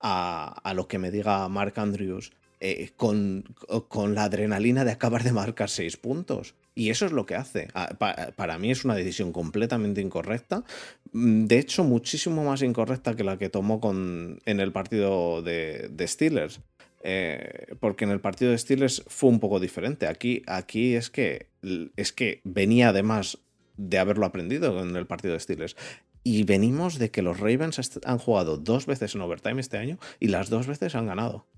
a, 0.00 0.48
a 0.64 0.74
lo 0.74 0.88
que 0.88 0.98
me 0.98 1.10
diga 1.10 1.48
Mark 1.48 1.74
Andrews 1.76 2.32
eh, 2.64 2.92
con, 2.96 3.42
con, 3.88 4.14
la 4.14 4.22
adrenalina 4.22 4.84
de 4.84 4.92
acabar 4.92 5.24
de 5.24 5.32
marcar 5.32 5.68
seis 5.68 5.96
puntos. 5.96 6.54
Y 6.76 6.90
eso 6.90 7.06
es 7.06 7.10
lo 7.10 7.26
que 7.26 7.34
hace. 7.34 7.66
Ah, 7.74 7.96
para 8.36 8.56
mí 8.56 8.70
es 8.70 8.84
una 8.84 8.94
decisión 8.94 9.32
completamente 9.32 10.00
incorrecta. 10.00 10.62
Mm, 11.10 11.46
de 11.46 11.58
hecho, 11.58 11.82
muchísimo 11.82 12.44
más 12.44 12.62
incorrecta 12.62 13.16
que 13.16 13.24
la 13.24 13.36
que 13.36 13.48
tomó 13.48 13.80
con, 13.80 14.38
en 14.46 14.60
el 14.60 14.70
partido 14.70 15.42
de, 15.42 15.90
Steelers. 16.06 16.60
Eh, 17.02 17.74
porque 17.80 18.04
en 18.04 18.12
el 18.12 18.20
partido 18.20 18.52
de 18.52 18.58
Steelers 18.58 19.02
fue 19.08 19.30
un 19.30 19.40
poco 19.40 19.58
diferente. 19.58 20.06
Aquí, 20.06 20.44
aquí 20.46 20.94
es, 20.94 21.10
que, 21.10 21.48
es 21.96 22.12
que 22.12 22.42
venía 22.44 22.90
además 22.90 23.38
de 23.76 23.98
haberlo 23.98 24.24
aprendido 24.24 24.80
en 24.84 24.94
el 24.94 25.06
partido 25.08 25.34
de 25.34 25.40
Steelers. 25.40 25.74
Y 26.22 26.44
venimos 26.44 27.00
de 27.00 27.10
que 27.10 27.22
los 27.22 27.40
Ravens 27.40 27.80
han 28.04 28.18
jugado 28.18 28.56
dos 28.56 28.86
veces 28.86 29.16
en 29.16 29.22
overtime 29.22 29.60
este 29.60 29.78
año 29.78 29.98
y 30.20 30.28
las 30.28 30.48
dos 30.48 30.68
veces 30.68 30.94
han 30.94 31.08
ganado. 31.08 31.48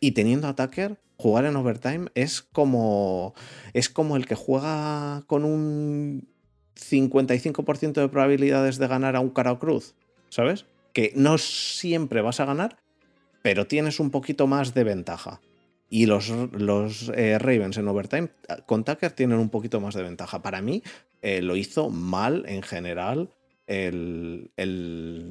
Y 0.00 0.12
teniendo 0.12 0.48
a 0.48 0.56
jugar 1.16 1.44
en 1.44 1.56
overtime 1.56 2.08
es 2.14 2.40
como, 2.40 3.34
es 3.74 3.90
como 3.90 4.16
el 4.16 4.26
que 4.26 4.34
juega 4.34 5.22
con 5.26 5.44
un 5.44 6.28
55% 6.74 7.92
de 7.92 8.08
probabilidades 8.08 8.78
de 8.78 8.88
ganar 8.88 9.16
a 9.16 9.20
un 9.20 9.30
cara 9.30 9.58
cruz, 9.58 9.94
¿sabes? 10.30 10.64
Que 10.94 11.12
no 11.14 11.36
siempre 11.36 12.22
vas 12.22 12.40
a 12.40 12.46
ganar, 12.46 12.78
pero 13.42 13.66
tienes 13.66 14.00
un 14.00 14.10
poquito 14.10 14.46
más 14.46 14.72
de 14.72 14.84
ventaja. 14.84 15.40
Y 15.90 16.06
los, 16.06 16.30
los 16.52 17.10
eh, 17.14 17.38
Ravens 17.38 17.76
en 17.76 17.88
overtime 17.88 18.28
con 18.66 18.84
Tucker 18.84 19.10
tienen 19.12 19.38
un 19.38 19.50
poquito 19.50 19.80
más 19.80 19.94
de 19.94 20.04
ventaja. 20.04 20.40
Para 20.40 20.62
mí 20.62 20.82
eh, 21.20 21.42
lo 21.42 21.56
hizo 21.56 21.90
mal 21.90 22.44
en 22.46 22.62
general 22.62 23.30
el, 23.70 24.50
el, 24.56 25.30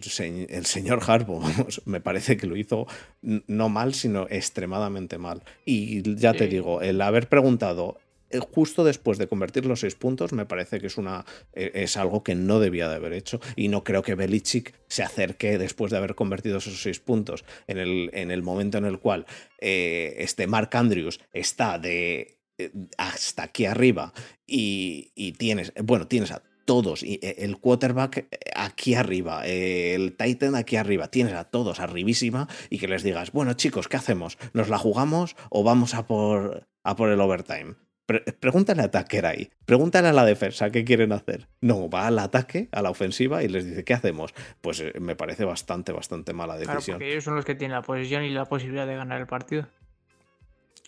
el 0.49 0.65
señor 0.65 1.01
Harbo. 1.05 1.43
Me 1.85 1.99
parece 1.99 2.37
que 2.37 2.47
lo 2.47 2.55
hizo 2.55 2.87
no 3.21 3.67
mal, 3.67 3.93
sino 3.93 4.27
extremadamente 4.29 5.17
mal. 5.17 5.43
Y 5.65 6.15
ya 6.15 6.33
te 6.33 6.47
digo, 6.47 6.81
el 6.81 7.01
haber 7.01 7.27
preguntado 7.27 7.99
eh, 8.29 8.39
justo 8.39 8.85
después 8.85 9.17
de 9.17 9.27
convertir 9.27 9.65
los 9.65 9.81
seis 9.81 9.95
puntos, 9.95 10.31
me 10.31 10.45
parece 10.45 10.79
que 10.79 10.87
es, 10.87 10.97
una, 10.97 11.25
eh, 11.51 11.71
es 11.73 11.97
algo 11.97 12.23
que 12.23 12.33
no 12.33 12.61
debía 12.61 12.87
de 12.87 12.95
haber 12.95 13.11
hecho. 13.11 13.41
Y 13.57 13.67
no 13.67 13.83
creo 13.83 14.03
que 14.03 14.15
Belichick 14.15 14.73
se 14.87 15.03
acerque 15.03 15.57
después 15.57 15.91
de 15.91 15.97
haber 15.97 16.15
convertido 16.15 16.59
esos 16.59 16.81
seis 16.81 17.01
puntos 17.01 17.43
en 17.67 17.77
el, 17.77 18.09
en 18.13 18.31
el 18.31 18.41
momento 18.41 18.77
en 18.77 18.85
el 18.85 18.99
cual 18.99 19.25
eh, 19.59 20.15
este 20.19 20.47
Mark 20.47 20.69
Andrews 20.77 21.19
está 21.33 21.77
de 21.77 22.37
hasta 22.97 23.43
aquí 23.43 23.65
arriba 23.65 24.11
y, 24.45 25.13
y, 25.15 25.31
tienes, 25.31 25.71
bueno, 25.81 26.07
tienes 26.07 26.31
a 26.31 26.43
todos, 26.69 27.03
el 27.03 27.57
quarterback 27.57 28.27
aquí 28.55 28.93
arriba, 28.93 29.41
el 29.47 30.15
Titan 30.15 30.53
aquí 30.53 30.75
arriba, 30.75 31.07
tienes 31.07 31.33
a 31.33 31.45
todos 31.45 31.79
arribísima 31.79 32.47
y 32.69 32.77
que 32.77 32.87
les 32.87 33.01
digas, 33.01 33.31
bueno 33.31 33.53
chicos, 33.53 33.87
¿qué 33.87 33.97
hacemos? 33.97 34.37
¿Nos 34.53 34.69
la 34.69 34.77
jugamos 34.77 35.35
o 35.49 35.63
vamos 35.63 35.95
a 35.95 36.05
por, 36.05 36.67
a 36.83 36.95
por 36.95 37.09
el 37.09 37.19
overtime? 37.21 37.73
pregúntale 38.39 38.83
a 38.83 38.91
Tucker 38.91 39.25
ahí, 39.25 39.49
pregúntale 39.65 40.09
a 40.09 40.13
la 40.13 40.25
defensa 40.25 40.69
qué 40.69 40.83
quieren 40.83 41.11
hacer. 41.11 41.47
No, 41.59 41.89
va 41.89 42.05
al 42.05 42.19
ataque, 42.19 42.69
a 42.71 42.83
la 42.83 42.91
ofensiva 42.91 43.43
y 43.43 43.47
les 43.47 43.65
dice, 43.65 43.83
¿qué 43.83 43.95
hacemos? 43.95 44.35
Pues 44.61 44.79
eh, 44.79 44.93
me 44.99 45.15
parece 45.15 45.45
bastante, 45.45 45.91
bastante 45.91 46.33
mala 46.33 46.53
decisión. 46.53 46.81
Claro, 46.83 46.93
porque 46.97 47.11
ellos 47.11 47.23
son 47.23 47.35
los 47.35 47.45
que 47.45 47.55
tienen 47.55 47.75
la 47.75 47.81
posesión 47.81 48.23
y 48.23 48.29
la 48.29 48.45
posibilidad 48.45 48.85
de 48.85 48.95
ganar 48.95 49.19
el 49.19 49.27
partido. 49.27 49.67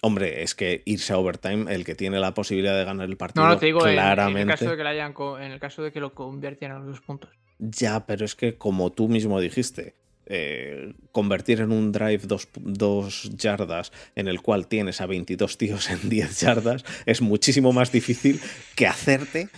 Hombre, 0.04 0.42
es 0.42 0.56
que 0.56 0.82
irse 0.86 1.14
a 1.14 1.18
overtime, 1.20 1.72
el 1.72 1.86
que 1.86 1.94
tiene 1.94 2.20
la 2.20 2.34
posibilidad 2.34 2.76
de 2.76 2.86
ganar 2.86 3.08
el 3.08 3.18
partido, 3.18 3.46
no, 3.46 3.52
no, 3.52 3.60
te 3.60 3.68
digo, 3.68 3.82
claramente. 3.82 4.42
En, 4.42 4.50
el 4.50 4.58
caso 4.58 4.72
de 4.72 4.78
que 4.78 4.88
hayan, 4.88 5.14
en 5.40 5.52
el 5.52 5.60
caso 5.60 5.84
de 5.84 5.92
que 5.92 6.00
lo 6.00 6.16
conviertan 6.16 6.72
a 6.72 6.80
los 6.80 6.88
dos 6.88 7.02
puntos. 7.02 7.30
Ya, 7.60 8.08
pero 8.08 8.26
es 8.26 8.34
que 8.34 8.58
como 8.58 8.92
tú 8.92 9.08
mismo 9.08 9.40
dijiste, 9.40 9.94
eh, 10.26 10.94
convertir 11.12 11.60
en 11.62 11.72
un 11.72 11.92
drive 11.92 12.22
dos, 12.26 13.30
yardas 13.36 13.92
en 14.16 14.28
el 14.28 14.42
cual 14.42 14.68
tienes 14.68 15.02
a 15.02 15.06
22 15.06 15.58
tíos 15.58 15.90
en 15.90 16.10
10 16.10 16.40
yardas 16.40 16.86
es 17.06 17.22
muchísimo 17.22 17.74
más 17.74 17.92
difícil 17.92 18.40
que 18.76 18.88
hacerte 18.88 19.50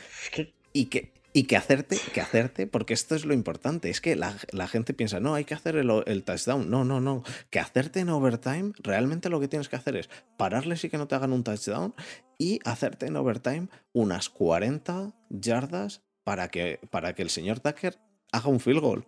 y 0.73 0.85
que, 0.85 1.11
y 1.33 1.43
que 1.43 1.57
hacerte, 1.57 1.97
que 2.13 2.21
hacerte, 2.21 2.67
porque 2.67 2.93
esto 2.93 3.15
es 3.15 3.25
lo 3.25 3.33
importante, 3.33 3.89
es 3.89 4.01
que 4.01 4.15
la, 4.15 4.37
gente 4.67 4.93
piensa, 4.93 5.19
no, 5.19 5.33
hay 5.33 5.45
que 5.45 5.55
hacer 5.55 5.75
el, 5.75 6.23
touchdown, 6.23 6.69
no, 6.69 6.85
no, 6.85 7.01
no, 7.01 7.23
que 7.49 7.59
hacerte 7.59 8.01
en 8.01 8.09
overtime, 8.09 8.73
realmente 8.77 9.29
lo 9.29 9.39
que 9.39 9.47
tienes 9.47 9.67
que 9.67 9.75
hacer 9.75 9.95
es 9.97 10.09
pararles 10.37 10.83
y 10.83 10.89
que 10.89 10.99
no 10.99 11.07
te 11.07 11.15
hagan 11.15 11.33
un 11.33 11.43
touchdown 11.43 11.95
y 12.37 12.59
hacerte 12.65 13.07
en 13.07 13.15
overtime 13.15 13.67
unas 13.93 14.29
40 14.29 15.13
yardas 15.31 16.03
para 16.23 16.49
que, 16.49 16.79
para 16.91 17.15
que 17.15 17.23
el 17.23 17.31
señor 17.31 17.59
Tucker 17.59 17.97
haga 18.31 18.49
un 18.49 18.59
field 18.59 18.81
goal, 18.81 19.07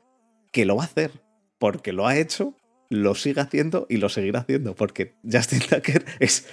que 0.51 0.65
lo 0.65 0.77
va 0.77 0.83
a 0.83 0.88
hacer, 0.88 1.11
porque 1.59 1.93
lo 1.93 2.07
ha 2.07 2.17
hecho, 2.17 2.55
lo 2.89 3.13
sigue 3.13 3.41
haciendo 3.41 3.85
y 3.88 3.97
lo 3.97 4.09
seguirá 4.09 4.39
haciendo, 4.39 4.75
porque 4.75 5.15
Justin 5.31 5.59
Tucker 5.69 6.05
es 6.19 6.47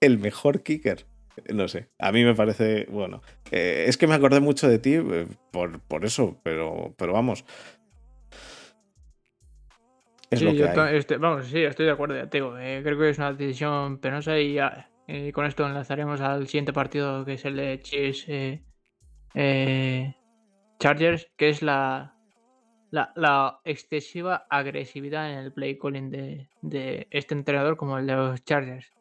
el 0.00 0.18
mejor 0.18 0.62
kicker. 0.62 1.06
No 1.52 1.68
sé, 1.68 1.88
a 1.98 2.12
mí 2.12 2.24
me 2.24 2.34
parece, 2.34 2.86
bueno, 2.90 3.22
eh, 3.50 3.84
es 3.88 3.96
que 3.96 4.06
me 4.06 4.14
acordé 4.14 4.40
mucho 4.40 4.68
de 4.68 4.78
ti 4.78 4.94
eh, 4.94 5.26
por, 5.50 5.80
por, 5.80 6.04
eso, 6.04 6.40
pero, 6.42 6.94
pero 6.96 7.12
vamos. 7.12 7.44
Es 10.30 10.42
lo 10.42 10.52
que 10.52 11.16
vamos, 11.18 11.46
sí, 11.46 11.62
estoy 11.62 11.86
de 11.86 11.92
acuerdo, 11.92 12.16
ya 12.16 12.28
te 12.28 12.38
digo, 12.38 12.58
eh, 12.58 12.80
creo 12.82 12.98
que 12.98 13.10
es 13.10 13.18
una 13.18 13.32
decisión 13.32 13.98
penosa 13.98 14.38
y 14.38 14.58
con 15.32 15.46
esto 15.46 15.66
enlazaremos 15.66 16.20
al 16.20 16.46
siguiente 16.46 16.74
partido 16.74 17.24
que 17.24 17.34
es 17.34 17.44
el 17.46 17.56
de 17.56 17.80
Chiefs 17.80 18.26
Chargers, 20.78 21.30
que 21.36 21.48
es 21.48 21.62
la, 21.62 22.14
la, 22.90 23.60
excesiva 23.64 24.46
agresividad 24.48 25.32
en 25.32 25.38
el 25.38 25.52
play 25.52 25.78
calling 25.78 26.10
de, 26.10 27.06
este 27.10 27.34
entrenador 27.34 27.76
como 27.76 27.98
el 27.98 28.06
de 28.06 28.14
los 28.14 28.44
Chargers. 28.44 28.92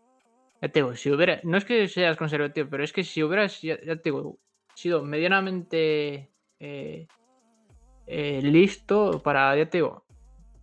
Ya 0.61 0.69
te 0.69 0.79
digo, 0.79 0.95
si 0.95 1.11
hubiera, 1.11 1.39
no 1.43 1.57
es 1.57 1.65
que 1.65 1.87
seas 1.87 2.17
conservativo, 2.17 2.67
pero 2.69 2.83
es 2.83 2.91
que 2.91 3.03
si 3.03 3.23
hubieras, 3.23 3.61
ya, 3.61 3.77
te 3.77 4.01
digo, 4.03 4.39
sido 4.73 5.03
medianamente 5.03 6.31
eh, 6.59 7.07
eh, 8.07 8.41
listo 8.41 9.21
para, 9.23 9.55
ya 9.55 9.69
te 9.69 9.77
digo, 9.77 10.05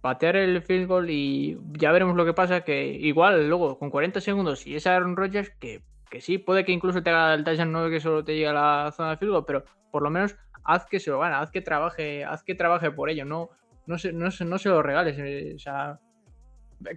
patear 0.01 0.37
el 0.37 0.63
field 0.63 0.89
goal 0.89 1.11
y 1.11 1.59
ya 1.79 1.93
veremos 1.93 2.17
lo 2.17 2.25
que 2.25 2.35
pasa, 2.35 2.63
que 2.63 2.87
igual 2.87 3.49
luego 3.49 3.79
con 3.79 3.91
40 3.91 4.21
segundos 4.21 4.67
y 4.67 4.75
es 4.77 4.87
Aaron 4.87 5.17
Rodgers, 5.17 5.51
que, 5.61 5.83
que 6.11 6.21
sí, 6.21 6.39
puede 6.39 6.65
que 6.65 6.73
incluso 6.73 7.03
te 7.03 7.11
haga 7.11 7.35
el 7.35 7.45
touchdown, 7.45 7.73
no 7.73 7.89
que 7.89 8.01
solo 8.01 8.25
te 8.25 8.33
llegue 8.35 8.49
a 8.49 8.53
la 8.53 8.93
zona 8.93 9.11
de 9.11 9.17
field 9.19 9.33
goal, 9.33 9.45
pero 9.47 9.65
por 9.93 10.03
lo 10.03 10.11
menos 10.11 10.37
haz 10.65 10.87
que 10.87 10.99
se 10.99 11.11
lo 11.11 11.21
gane, 11.21 11.37
haz 11.37 11.51
que 11.51 11.61
trabaje, 11.61 12.25
haz 12.25 12.43
que 12.43 12.55
trabaje 12.55 12.91
por 12.91 13.11
ello, 13.11 13.25
no, 13.25 13.51
no, 13.87 13.99
se, 13.99 14.13
no, 14.13 14.27
no 14.27 14.59
se 14.59 14.69
lo 14.69 14.83
regales. 14.83 15.17
Eh, 15.19 15.53
o 15.55 15.59
sea, 15.59 16.01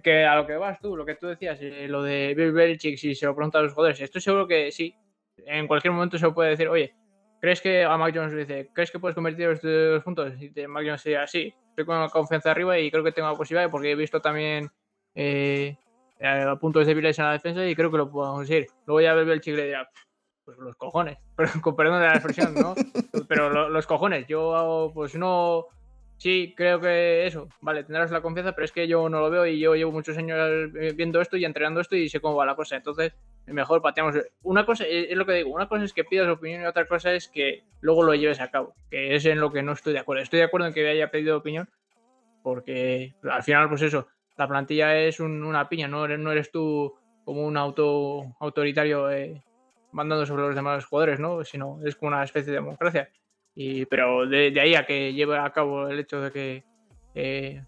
que 0.02 0.24
a 0.24 0.36
lo 0.36 0.46
que 0.46 0.56
vas 0.56 0.80
tú, 0.80 0.96
lo 0.96 1.04
que 1.04 1.14
tú 1.14 1.26
decías, 1.26 1.58
eh, 1.60 1.86
lo 1.88 2.02
de 2.02 2.34
Bill 2.36 2.52
Belichick, 2.52 2.96
si 2.96 3.14
se 3.14 3.26
lo 3.26 3.34
pregunta 3.34 3.58
a 3.58 3.62
los 3.62 3.72
jugadores, 3.72 4.00
estoy 4.00 4.20
seguro 4.20 4.46
que 4.46 4.70
sí, 4.70 4.94
en 5.46 5.66
cualquier 5.66 5.92
momento 5.92 6.18
se 6.18 6.24
lo 6.24 6.34
puede 6.34 6.50
decir, 6.50 6.68
oye, 6.68 6.94
¿crees 7.40 7.60
que 7.60 7.84
a 7.84 7.96
Mac 7.96 8.12
Jones 8.14 8.32
le 8.32 8.40
dice, 8.40 8.70
¿crees 8.74 8.90
que 8.90 8.98
puedes 8.98 9.14
convertir 9.14 9.58
dos 9.62 10.02
puntos? 10.02 10.32
Y 10.40 10.66
Mac 10.66 10.84
Jones 10.84 11.04
diría, 11.04 11.26
sí, 11.26 11.54
estoy 11.70 11.84
con 11.84 12.08
confianza 12.08 12.50
arriba 12.50 12.78
y 12.78 12.90
creo 12.90 13.04
que 13.04 13.12
tengo 13.12 13.28
la 13.28 13.36
posibilidad 13.36 13.70
porque 13.70 13.92
he 13.92 13.94
visto 13.94 14.20
también 14.20 14.68
eh, 15.14 15.76
puntos 16.60 16.86
débiles 16.86 17.18
en 17.18 17.24
la 17.26 17.32
defensa 17.32 17.66
y 17.66 17.74
creo 17.74 17.90
que 17.90 17.98
lo 17.98 18.10
puedo 18.10 18.32
conseguir. 18.34 18.66
Luego 18.86 19.00
ya 19.00 19.12
el 19.12 19.40
chicle 19.40 19.62
y 19.62 19.66
dirá, 19.66 19.88
pues 20.44 20.58
los 20.58 20.76
cojones, 20.76 21.18
perdón 21.76 22.00
de 22.00 22.06
la 22.06 22.14
expresión, 22.14 22.54
¿no? 22.54 22.74
Pero 23.28 23.68
los 23.68 23.86
cojones, 23.86 24.26
yo 24.26 24.90
pues 24.94 25.14
no 25.14 25.66
Sí, 26.18 26.52
creo 26.56 26.80
que 26.80 27.26
eso, 27.26 27.48
vale, 27.60 27.84
tendrás 27.84 28.10
la 28.10 28.20
confianza, 28.20 28.52
pero 28.52 28.64
es 28.64 28.72
que 28.72 28.88
yo 28.88 29.08
no 29.08 29.20
lo 29.20 29.30
veo 29.30 29.46
y 29.46 29.60
yo 29.60 29.76
llevo 29.76 29.92
muchos 29.92 30.18
años 30.18 30.72
viendo 30.96 31.20
esto 31.20 31.36
y 31.36 31.44
entrenando 31.44 31.80
esto 31.80 31.94
y 31.94 32.08
sé 32.08 32.18
cómo 32.20 32.34
va 32.34 32.44
la 32.44 32.56
cosa. 32.56 32.74
Entonces, 32.74 33.14
mejor 33.46 33.80
pateamos. 33.80 34.16
Una 34.42 34.66
cosa 34.66 34.84
es 34.84 35.16
lo 35.16 35.24
que 35.24 35.34
digo, 35.34 35.50
una 35.50 35.68
cosa 35.68 35.84
es 35.84 35.92
que 35.92 36.02
pidas 36.02 36.28
opinión 36.28 36.62
y 36.62 36.66
otra 36.66 36.88
cosa 36.88 37.12
es 37.12 37.28
que 37.28 37.62
luego 37.80 38.02
lo 38.02 38.16
lleves 38.16 38.40
a 38.40 38.50
cabo, 38.50 38.74
que 38.90 39.14
es 39.14 39.26
en 39.26 39.38
lo 39.38 39.52
que 39.52 39.62
no 39.62 39.72
estoy 39.72 39.92
de 39.92 40.00
acuerdo. 40.00 40.22
Estoy 40.24 40.40
de 40.40 40.46
acuerdo 40.46 40.66
en 40.66 40.74
que 40.74 40.88
haya 40.88 41.08
pedido 41.08 41.38
opinión, 41.38 41.68
porque 42.42 43.14
al 43.22 43.44
final, 43.44 43.68
pues 43.68 43.82
eso, 43.82 44.08
la 44.36 44.48
plantilla 44.48 44.98
es 44.98 45.20
una 45.20 45.68
piña, 45.68 45.86
no 45.86 46.04
eres, 46.04 46.18
no 46.18 46.32
eres 46.32 46.50
tú 46.50 46.94
como 47.24 47.46
un 47.46 47.56
auto 47.56 48.24
autoritario 48.40 49.08
eh, 49.08 49.44
mandando 49.92 50.26
sobre 50.26 50.42
los 50.42 50.56
demás 50.56 50.84
jugadores, 50.84 51.20
¿no? 51.20 51.44
Sino 51.44 51.78
es 51.84 51.94
como 51.94 52.08
una 52.08 52.24
especie 52.24 52.50
de 52.50 52.58
democracia 52.58 53.08
pero 53.86 54.24
de, 54.24 54.56
ahí 54.60 54.76
a 54.76 54.86
que 54.86 55.12
lleve 55.12 55.36
a 55.36 55.50
cabo 55.50 55.88
el 55.88 55.98
hecho 55.98 56.20
de 56.20 56.30
que, 56.30 56.64
eh, 57.16 57.64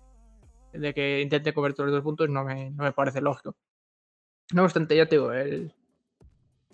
de 0.72 0.94
que 0.94 1.20
intente 1.20 1.52
convertir 1.52 1.84
los 1.84 1.94
dos 1.94 2.04
puntos 2.04 2.28
no 2.28 2.44
me, 2.44 2.70
no 2.70 2.84
me, 2.84 2.92
parece 2.92 3.20
lógico. 3.20 3.56
No 4.52 4.62
obstante, 4.62 4.96
ya 4.96 5.06
te 5.06 5.16
digo, 5.16 5.32
el, 5.32 5.74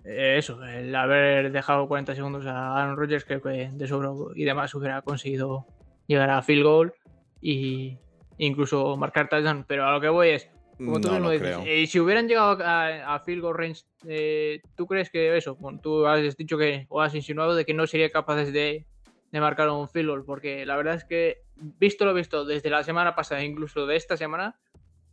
eh, 0.03 0.35
eso, 0.37 0.63
el 0.63 0.95
haber 0.95 1.51
dejado 1.51 1.87
40 1.87 2.13
segundos 2.13 2.45
a 2.45 2.79
Aaron 2.79 2.95
Rodgers, 2.95 3.25
creo 3.25 3.41
que 3.41 3.71
de 3.73 3.87
sobro 3.87 4.33
y 4.35 4.43
demás 4.43 4.75
hubiera 4.75 5.01
conseguido 5.01 5.65
llegar 6.05 6.29
a 6.29 6.43
field 6.43 6.63
goal 6.63 6.93
e 7.41 7.97
incluso 8.37 8.97
marcar 8.97 9.29
touchdown. 9.29 9.65
Pero 9.67 9.87
a 9.87 9.93
lo 9.93 9.99
que 9.99 10.09
voy 10.09 10.29
es, 10.29 10.47
como 10.77 11.01
tú 11.01 11.09
mismo 11.09 11.31
dices, 11.31 11.57
y 11.65 11.87
si 11.87 11.99
hubieran 11.99 12.27
llegado 12.27 12.59
a, 12.63 13.19
field 13.25 13.41
goal 13.41 13.57
range, 13.57 13.81
eh, 14.07 14.61
¿tú 14.75 14.85
crees 14.85 15.09
que 15.09 15.35
eso? 15.35 15.57
tú 15.81 16.05
has 16.05 16.37
dicho 16.37 16.55
que, 16.55 16.85
o 16.89 17.01
has 17.01 17.15
insinuado 17.15 17.55
de 17.55 17.65
que 17.65 17.73
no 17.73 17.87
sería 17.87 18.11
capaces 18.11 18.53
de, 18.53 18.85
de 19.31 19.41
marcar 19.41 19.69
un 19.69 19.87
field 19.87 20.09
goal, 20.09 20.25
porque 20.25 20.65
la 20.65 20.75
verdad 20.75 20.95
es 20.95 21.05
que, 21.05 21.43
visto 21.55 22.05
lo 22.05 22.13
visto 22.13 22.45
desde 22.45 22.69
la 22.69 22.83
semana 22.83 23.15
pasada, 23.15 23.43
incluso 23.43 23.85
de 23.85 23.95
esta 23.95 24.15
semana, 24.15 24.57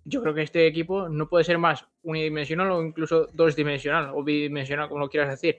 yo 0.04 0.22
creo 0.22 0.34
que 0.34 0.42
este 0.42 0.66
equipo 0.66 1.08
no 1.08 1.28
puede 1.28 1.44
ser 1.44 1.58
más 1.58 1.86
unidimensional 2.02 2.70
o 2.70 2.82
incluso 2.82 3.28
dos-dimensional 3.32 4.10
o 4.14 4.22
bidimensional, 4.22 4.88
como 4.88 5.00
lo 5.00 5.08
quieras 5.08 5.30
decir. 5.30 5.58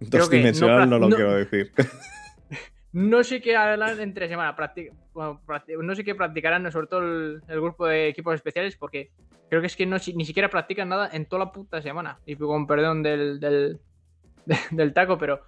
Dos-dimensional 0.00 0.88
no, 0.88 0.98
lo 0.98 1.08
quiero 1.08 1.34
decir. 1.34 1.72
no 2.92 3.24
sé 3.24 3.40
qué 3.40 3.56
harán 3.56 4.00
entre 4.00 4.28
semana. 4.28 4.54
no 5.14 5.94
sé 5.94 6.04
qué 6.04 6.14
practicarán, 6.14 6.70
sobre 6.70 6.86
todo 6.86 7.00
el, 7.00 7.42
grupo 7.48 7.86
de 7.86 8.08
equipos 8.08 8.34
especiales, 8.34 8.76
porque 8.76 9.10
creo 9.48 9.62
que 9.62 9.68
es 9.68 9.76
que 9.76 9.86
no, 9.86 9.96
ni 10.14 10.24
siquiera 10.24 10.50
practican 10.50 10.90
nada 10.90 11.08
en 11.12 11.24
toda 11.24 11.46
la 11.46 11.52
puta 11.52 11.80
semana. 11.80 12.18
Y 12.26 12.36
con 12.36 12.66
perdón 12.66 13.02
del, 13.02 13.40
del, 13.40 13.80
del 14.70 14.92
taco, 14.92 15.16
pero 15.16 15.40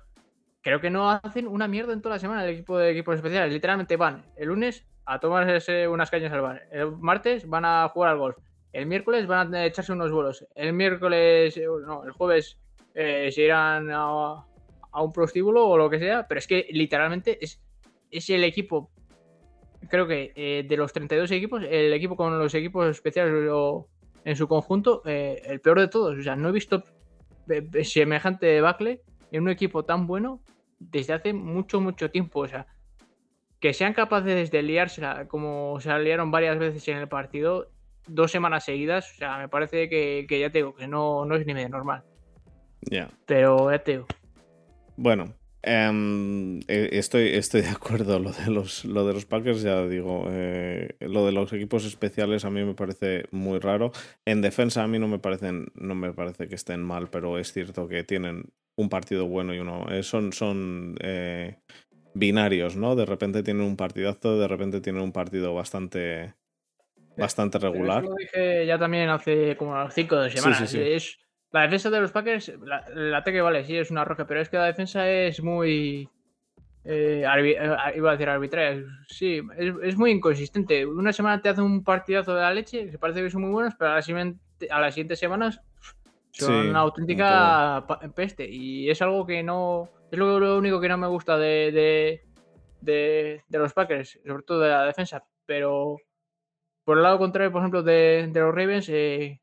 creo 0.62 0.80
que 0.80 0.90
no 0.90 1.10
hacen 1.10 1.46
una 1.46 1.68
mierda 1.68 1.92
en 1.92 2.02
toda 2.02 2.16
la 2.16 2.20
semana 2.20 2.44
el 2.44 2.50
equipo 2.50 2.78
de 2.78 2.90
equipos 2.90 3.16
especiales. 3.16 3.52
Literalmente 3.52 3.96
van 3.96 4.24
el 4.36 4.48
lunes 4.48 4.86
a 5.04 5.18
tomarse 5.20 5.88
unas 5.88 6.10
cañas 6.10 6.32
al 6.32 6.42
bar. 6.42 6.62
El 6.70 6.92
martes 6.98 7.48
van 7.48 7.64
a 7.64 7.88
jugar 7.88 8.10
al 8.10 8.18
golf. 8.18 8.36
El 8.72 8.86
miércoles 8.86 9.26
van 9.26 9.54
a 9.54 9.64
echarse 9.64 9.92
unos 9.92 10.12
vuelos. 10.12 10.46
El 10.54 10.74
miércoles, 10.74 11.56
eh, 11.56 11.66
no, 11.86 12.04
el 12.04 12.12
jueves 12.12 12.58
eh, 12.94 13.30
se 13.32 13.42
irán 13.42 13.90
a, 13.90 14.44
un 14.92 15.12
prostíbulo 15.12 15.66
o 15.66 15.78
lo 15.78 15.88
que 15.88 15.98
sea. 15.98 16.26
Pero 16.28 16.38
es 16.38 16.46
que 16.46 16.66
literalmente 16.70 17.42
es, 17.42 17.62
es 18.10 18.28
el 18.28 18.44
equipo, 18.44 18.90
creo 19.88 20.06
que 20.06 20.32
eh, 20.34 20.66
de 20.68 20.76
los 20.76 20.92
32 20.92 21.30
equipos, 21.30 21.62
el 21.62 21.92
equipo 21.92 22.16
con 22.16 22.38
los 22.38 22.54
equipos 22.54 22.88
especiales 22.88 23.50
en 24.24 24.36
su 24.36 24.46
conjunto, 24.46 25.02
el 25.06 25.60
peor 25.60 25.80
de 25.80 25.88
todos. 25.88 26.18
O 26.18 26.22
sea, 26.22 26.36
no 26.36 26.50
he 26.50 26.52
visto 26.52 26.82
semejante 27.82 28.60
bacle 28.60 29.00
en 29.32 29.42
un 29.42 29.48
equipo 29.48 29.84
tan 29.84 30.06
bueno 30.06 30.40
desde 30.78 31.12
hace 31.12 31.32
mucho, 31.32 31.80
mucho 31.80 32.10
tiempo. 32.10 32.40
O 32.40 32.48
sea, 32.48 32.66
que 33.60 33.72
sean 33.72 33.92
capaces 33.92 34.50
de 34.50 34.62
liársela 34.62 35.26
como 35.26 35.80
se 35.80 35.96
liaron 35.98 36.30
varias 36.30 36.58
veces 36.58 36.86
en 36.88 36.98
el 36.98 37.08
partido, 37.08 37.70
dos 38.06 38.30
semanas 38.30 38.64
seguidas, 38.64 39.12
o 39.12 39.14
sea, 39.16 39.38
me 39.38 39.48
parece 39.48 39.88
que, 39.88 40.26
ya 40.28 40.50
te 40.50 40.58
digo, 40.58 40.74
que 40.74 40.88
no, 40.88 41.24
no 41.24 41.34
es 41.34 41.46
ni 41.46 41.54
medio 41.54 41.68
normal. 41.68 42.04
Ya. 42.82 43.08
Pero 43.26 43.70
ya 43.70 43.78
te 43.80 43.90
digo. 43.92 44.06
Bueno, 44.96 45.34
em, 45.62 46.60
e, 46.68 46.90
estoy, 46.92 47.28
estoy 47.34 47.62
de 47.62 47.68
acuerdo. 47.68 48.18
Lo 48.18 48.32
de 48.32 48.50
los, 48.50 48.84
lo 48.84 49.06
de 49.06 49.12
los 49.12 49.26
Packers, 49.26 49.62
ya 49.62 49.86
digo, 49.86 50.26
eh, 50.30 50.96
lo 51.00 51.26
de 51.26 51.32
los 51.32 51.52
equipos 51.52 51.84
especiales 51.84 52.44
a 52.44 52.50
mí 52.50 52.64
me 52.64 52.74
parece 52.74 53.24
muy 53.30 53.58
raro. 53.58 53.92
En 54.24 54.42
defensa 54.42 54.82
a 54.82 54.88
mí 54.88 54.98
no 54.98 55.08
me 55.08 55.18
parecen, 55.18 55.68
no 55.74 55.94
me 55.94 56.12
parece 56.12 56.48
que 56.48 56.54
estén 56.54 56.82
mal, 56.82 57.08
pero 57.10 57.38
es 57.38 57.52
cierto 57.52 57.88
que 57.88 58.04
tienen 58.04 58.52
un 58.76 58.88
partido 58.88 59.26
bueno 59.26 59.54
y 59.54 59.58
uno. 59.58 59.86
Eh, 59.90 60.02
son 60.02 60.32
son 60.32 60.96
eh, 61.00 61.58
binarios, 62.14 62.76
¿no? 62.76 62.96
De 62.96 63.06
repente 63.06 63.42
tienen 63.42 63.64
un 63.64 63.76
partidazo, 63.76 64.38
de 64.38 64.48
repente 64.48 64.80
tienen 64.80 65.02
un 65.02 65.12
partido 65.12 65.54
bastante 65.54 66.34
bastante 67.16 67.58
regular. 67.58 68.04
lo 68.04 68.14
dije 68.14 68.64
ya 68.64 68.78
también 68.78 69.08
hace 69.08 69.56
como 69.56 69.90
cinco 69.90 70.28
semanas. 70.28 70.72
Es, 70.72 71.18
la 71.50 71.62
defensa 71.62 71.90
de 71.90 72.00
los 72.00 72.12
Packers, 72.12 72.52
la, 72.62 72.84
el 72.94 73.14
ataque 73.14 73.40
vale, 73.40 73.64
sí 73.64 73.76
es 73.76 73.90
una 73.90 74.04
roja, 74.04 74.26
pero 74.26 74.40
es 74.40 74.48
que 74.48 74.58
la 74.58 74.66
defensa 74.66 75.08
es 75.10 75.42
muy. 75.42 76.08
Eh, 76.84 77.24
iba 77.96 78.10
a 78.10 78.12
decir 78.12 78.28
arbitraria, 78.28 78.82
sí, 79.08 79.40
es, 79.56 79.96
muy 79.96 80.10
inconsistente. 80.10 80.86
Una 80.86 81.12
semana 81.12 81.42
te 81.42 81.48
hace 81.48 81.60
un 81.60 81.84
partidazo 81.84 82.34
de 82.34 82.40
la 82.40 82.54
leche, 82.54 82.90
que 82.90 82.98
parece 82.98 83.22
que 83.22 83.30
son 83.30 83.42
muy 83.42 83.50
buenos, 83.50 83.74
pero 83.78 83.90
a, 83.90 83.94
la 83.94 84.34
a 84.70 84.80
las 84.80 84.94
siguientes 84.94 85.18
semanas 85.18 85.60
son 86.30 86.68
una 86.68 86.80
auténtica 86.80 87.84
peste. 88.14 88.48
Y 88.48 88.90
es 88.90 89.00
algo 89.02 89.26
que 89.26 89.42
no. 89.42 89.88
Es 90.10 90.18
lo, 90.18 90.56
único 90.56 90.80
que 90.80 90.88
no 90.88 90.96
me 90.96 91.08
gusta 91.08 91.36
de, 91.36 92.22
de, 92.80 93.42
los 93.50 93.72
Packers, 93.74 94.18
sobre 94.26 94.42
todo 94.42 94.60
de 94.60 94.70
la 94.70 94.84
defensa. 94.84 95.24
Pero 95.44 95.96
por 96.84 96.96
el 96.96 97.02
lado 97.02 97.18
contrario, 97.18 97.52
por 97.52 97.60
ejemplo, 97.60 97.82
de, 97.82 98.30
los 98.34 98.54
Ravens, 98.54 98.88
eh, 98.88 99.40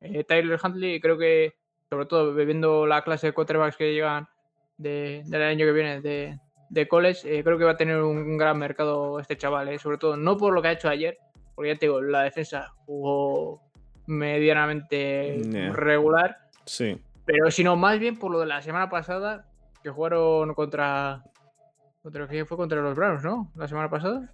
eh, 0.00 0.24
Tyler 0.24 0.58
Huntley, 0.62 1.00
creo 1.00 1.18
que, 1.18 1.54
sobre 1.88 2.06
todo 2.06 2.34
viendo 2.34 2.86
la 2.86 3.02
clase 3.02 3.28
de 3.28 3.32
quarterbacks 3.32 3.76
que 3.76 3.92
llegan 3.92 4.28
del 4.76 5.42
año 5.42 5.66
que 5.66 5.72
viene 5.72 6.00
de, 6.00 6.38
de 6.70 6.88
college, 6.88 7.38
eh, 7.38 7.44
creo 7.44 7.58
que 7.58 7.64
va 7.64 7.72
a 7.72 7.76
tener 7.76 8.00
un, 8.00 8.38
gran 8.38 8.58
mercado 8.58 9.18
este 9.18 9.36
chaval. 9.36 9.78
sobre 9.78 9.98
todo, 9.98 10.16
no 10.16 10.36
por 10.36 10.54
lo 10.54 10.62
que 10.62 10.68
ha 10.68 10.72
hecho 10.72 10.88
ayer, 10.88 11.18
porque 11.54 11.72
ya 11.72 11.78
te 11.78 11.86
digo, 11.86 12.00
la 12.00 12.22
defensa 12.22 12.72
jugó 12.86 13.60
medianamente 14.06 15.40
regular. 15.72 16.38
Sí. 16.64 16.98
Pero 17.24 17.50
sino 17.50 17.76
más 17.76 17.98
bien 17.98 18.18
por 18.18 18.30
lo 18.30 18.40
de 18.40 18.46
la 18.46 18.62
semana 18.62 18.88
pasada, 18.88 19.46
que 19.82 19.90
jugaron 19.90 20.54
contra. 20.54 21.22
¿Contra 22.02 22.26
qué 22.26 22.44
fue? 22.46 22.56
Contra 22.56 22.80
los 22.80 22.96
Browns, 22.96 23.22
¿no? 23.22 23.52
La 23.54 23.68
semana 23.68 23.90
pasada. 23.90 24.32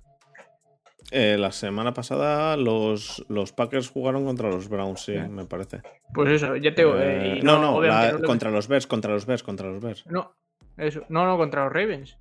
Eh, 1.13 1.37
la 1.39 1.53
semana 1.53 1.95
pasada 1.95 2.57
los, 2.57 3.25
los 3.29 3.53
Packers 3.53 3.91
jugaron 3.91 4.25
contra 4.25 4.51
los 4.51 4.69
Browns, 4.69 5.03
sí, 5.03 5.17
me 5.17 5.45
parece. 5.45 5.81
Pues 6.13 6.31
eso, 6.31 6.57
ya 6.57 6.75
tengo. 6.75 6.97
Eh, 6.99 7.41
no, 7.43 7.61
no, 7.61 7.81
contra 8.25 8.51
los 8.51 8.67
Bears, 8.67 8.87
contra 8.87 9.13
los 9.13 9.25
Bears, 9.25 9.43
contra 9.43 9.69
los 9.69 9.81
Bears. 9.81 10.05
No, 10.07 10.35
eso. 10.77 11.03
No, 11.09 11.25
no, 11.25 11.37
contra 11.37 11.65
los 11.65 11.73
Ravens. 11.73 12.19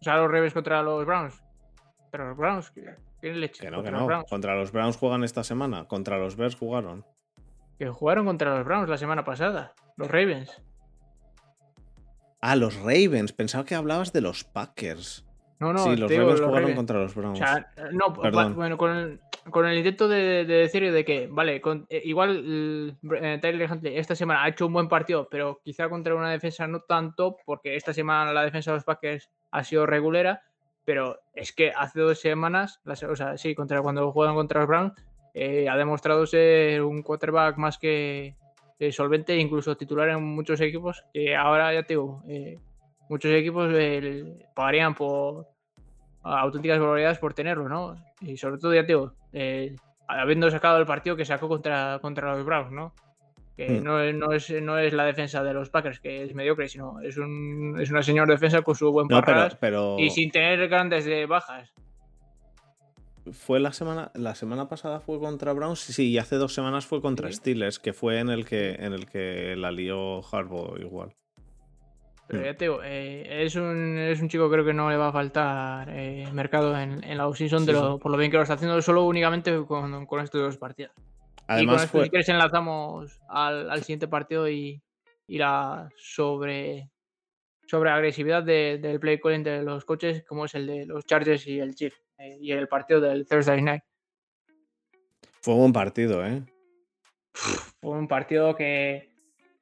O 0.00 0.04
sea, 0.04 0.16
los 0.18 0.30
Ravens 0.30 0.54
contra 0.54 0.82
los 0.82 1.04
Browns. 1.04 1.42
Pero 2.12 2.28
los 2.28 2.36
Browns, 2.36 2.70
que 2.70 2.84
no, 3.70 3.82
que 3.82 3.90
no. 3.90 4.24
Contra 4.28 4.56
los 4.56 4.72
Browns 4.72 4.96
juegan 4.96 5.24
esta 5.24 5.44
semana. 5.44 5.86
Contra 5.86 6.18
los 6.18 6.36
Bears 6.36 6.56
jugaron. 6.56 7.04
Que 7.78 7.88
jugaron 7.88 8.26
contra 8.26 8.56
los 8.56 8.64
Browns 8.64 8.88
la 8.88 8.98
semana 8.98 9.24
pasada. 9.24 9.74
Los 9.96 10.10
Ravens. 10.10 10.62
Ah, 12.40 12.56
los 12.56 12.76
Ravens. 12.76 13.32
Pensaba 13.32 13.64
que 13.64 13.74
hablabas 13.74 14.12
de 14.12 14.20
los 14.20 14.44
Packers. 14.44 15.24
No, 15.62 15.72
no, 15.72 15.78
sí, 15.78 15.96
los 15.96 16.10
Ravens 16.10 16.40
jugaron 16.40 16.74
contra 16.74 16.98
los 16.98 17.14
Browns. 17.14 17.40
O 17.40 17.44
sea, 17.44 17.72
no, 17.92 18.10
bueno, 18.54 18.76
con 18.76 18.90
el, 18.90 19.20
con 19.50 19.66
el 19.66 19.78
intento 19.78 20.08
de, 20.08 20.44
decir 20.44 20.90
de 20.90 21.04
que, 21.04 21.28
vale, 21.30 21.60
con, 21.60 21.86
eh, 21.88 22.02
igual 22.04 22.98
eh, 23.20 23.38
Tyler 23.40 23.70
Huntley 23.70 23.96
esta 23.96 24.14
semana 24.16 24.42
ha 24.42 24.48
hecho 24.48 24.66
un 24.66 24.72
buen 24.72 24.88
partido, 24.88 25.28
pero 25.30 25.60
quizá 25.64 25.88
contra 25.88 26.14
una 26.14 26.30
defensa 26.30 26.66
no 26.66 26.80
tanto, 26.80 27.36
porque 27.46 27.76
esta 27.76 27.94
semana 27.94 28.32
la 28.32 28.42
defensa 28.42 28.72
de 28.72 28.78
los 28.78 28.84
Packers 28.84 29.30
ha 29.50 29.62
sido 29.64 29.86
regulera 29.86 30.42
pero 30.84 31.20
es 31.34 31.52
que 31.52 31.70
hace 31.70 32.00
dos 32.00 32.20
semanas, 32.20 32.80
o 32.84 33.16
sea, 33.16 33.36
sí, 33.36 33.54
contra, 33.54 33.82
cuando 33.82 34.10
juegan 34.12 34.34
contra 34.34 34.60
los 34.60 34.68
Browns, 34.68 34.92
eh, 35.34 35.68
ha 35.68 35.76
demostrado 35.76 36.26
ser 36.26 36.82
un 36.82 37.02
quarterback 37.02 37.56
más 37.56 37.78
que 37.78 38.34
solvente, 38.90 39.36
incluso 39.36 39.76
titular 39.76 40.08
en 40.08 40.22
muchos 40.24 40.60
equipos, 40.60 41.04
que 41.12 41.36
ahora 41.36 41.72
ya 41.72 41.84
te 41.84 41.94
digo, 41.94 42.22
eh, 42.26 42.58
muchos 43.12 43.30
equipos 43.32 43.70
pagarían 44.54 44.94
por 44.94 45.46
auténticas 46.22 46.78
barbaridades 46.80 47.18
por 47.18 47.34
tenerlo, 47.34 47.68
¿no? 47.68 47.94
Y 48.20 48.36
sobre 48.36 48.58
todo, 48.58 48.74
ya 48.74 48.82
te 48.82 48.88
digo, 48.94 49.12
eh, 49.32 49.76
habiendo 50.08 50.50
sacado 50.50 50.78
el 50.78 50.86
partido 50.86 51.14
que 51.16 51.24
sacó 51.24 51.46
contra, 51.48 51.98
contra 52.00 52.34
los 52.34 52.44
Browns, 52.44 52.72
¿no? 52.72 52.94
Que 53.56 53.80
Mm. 53.80 53.84
no, 53.84 54.00
es- 54.00 54.14
no, 54.14 54.32
es, 54.32 54.50
no 54.62 54.78
es 54.78 54.92
la 54.94 55.04
defensa 55.04 55.42
de 55.42 55.52
los 55.52 55.68
Packers, 55.68 56.00
que 56.00 56.22
es 56.22 56.34
mediocre, 56.34 56.68
sino 56.68 57.00
es, 57.00 57.18
un, 57.18 57.76
es 57.78 57.90
una 57.90 58.02
señor 58.02 58.28
defensa 58.28 58.62
con 58.62 58.74
su 58.74 58.90
buen 58.90 59.08
No, 59.08 59.20
pero, 59.20 59.36
parras 59.38 59.56
pero 59.56 59.96
y 59.98 60.08
sin 60.10 60.30
tener 60.30 60.66
grandes 60.68 61.04
de 61.04 61.26
bajas. 61.26 61.70
fue 63.32 63.60
la 63.60 63.72
semana, 63.72 64.10
la 64.14 64.34
semana 64.34 64.68
pasada 64.68 65.00
fue 65.00 65.18
contra 65.20 65.52
Browns, 65.52 65.80
sí, 65.80 66.10
y 66.12 66.18
hace 66.18 66.36
dos 66.36 66.54
semanas 66.54 66.86
fue 66.86 67.00
contra 67.02 67.28
Sí. 67.28 67.34
Steelers, 67.34 67.78
que 67.78 67.92
fue 67.92 68.18
en 68.20 68.30
el 68.30 68.44
que, 68.46 68.72
en 68.72 68.92
el 68.94 69.06
que 69.06 69.54
la 69.56 69.70
lió 69.70 70.22
Harbaugh 70.26 70.78
igual. 70.80 71.14
Pero 72.28 72.44
ya 72.44 72.56
te 72.56 72.64
digo, 72.64 72.80
eh, 72.82 73.44
es, 73.44 73.56
un, 73.56 73.98
es 73.98 74.20
un 74.22 74.28
chico 74.28 74.50
creo 74.50 74.64
que 74.64 74.72
no 74.72 74.88
le 74.88 74.96
va 74.96 75.08
a 75.08 75.12
faltar 75.12 75.88
eh, 75.90 76.26
mercado 76.32 76.78
en, 76.78 77.04
en 77.04 77.18
la 77.18 77.26
offseason 77.28 77.60
Sí, 77.66 77.72
por 77.72 78.10
lo 78.10 78.16
bien 78.16 78.30
que 78.30 78.36
lo 78.38 78.42
está 78.42 78.54
haciendo 78.54 78.80
solo 78.80 79.04
únicamente 79.04 79.54
con, 79.66 80.06
con 80.06 80.20
estos 80.20 80.40
dos 80.40 80.56
partidos. 80.56 80.92
y 80.96 81.02
con 81.34 81.46
Además 81.48 81.82
esto, 81.84 81.98
fue, 81.98 82.04
si 82.04 82.10
quieres, 82.10 82.28
enlazamos 82.30 83.20
al, 83.28 83.70
al 83.70 83.80
siguiente 83.82 84.08
partido 84.08 84.48
y, 84.48 84.80
y 85.26 85.38
la 85.38 85.90
sobre, 85.96 86.88
sobre 87.66 87.90
agresividad 87.90 88.42
de- 88.44 88.78
del 88.78 88.98
play 89.00 89.20
calling 89.20 89.42
de 89.42 89.62
los 89.62 89.84
coches, 89.84 90.24
como 90.26 90.46
es 90.46 90.54
el 90.54 90.66
de 90.66 90.86
los 90.86 91.04
Chargers 91.04 91.46
y 91.46 91.58
el 91.58 91.74
Chief, 91.74 91.94
eh, 92.18 92.38
y 92.40 92.52
el 92.52 92.68
partido 92.68 93.00
del 93.00 93.26
Thursday 93.26 93.60
night. 93.60 93.82
fue 95.42 95.54
un 95.54 95.60
buen 95.60 95.72
partido, 95.72 96.24
¿eh? 96.24 96.42
Fue 97.80 97.90
un 97.98 98.06
partido 98.08 98.54
que, 98.54 99.11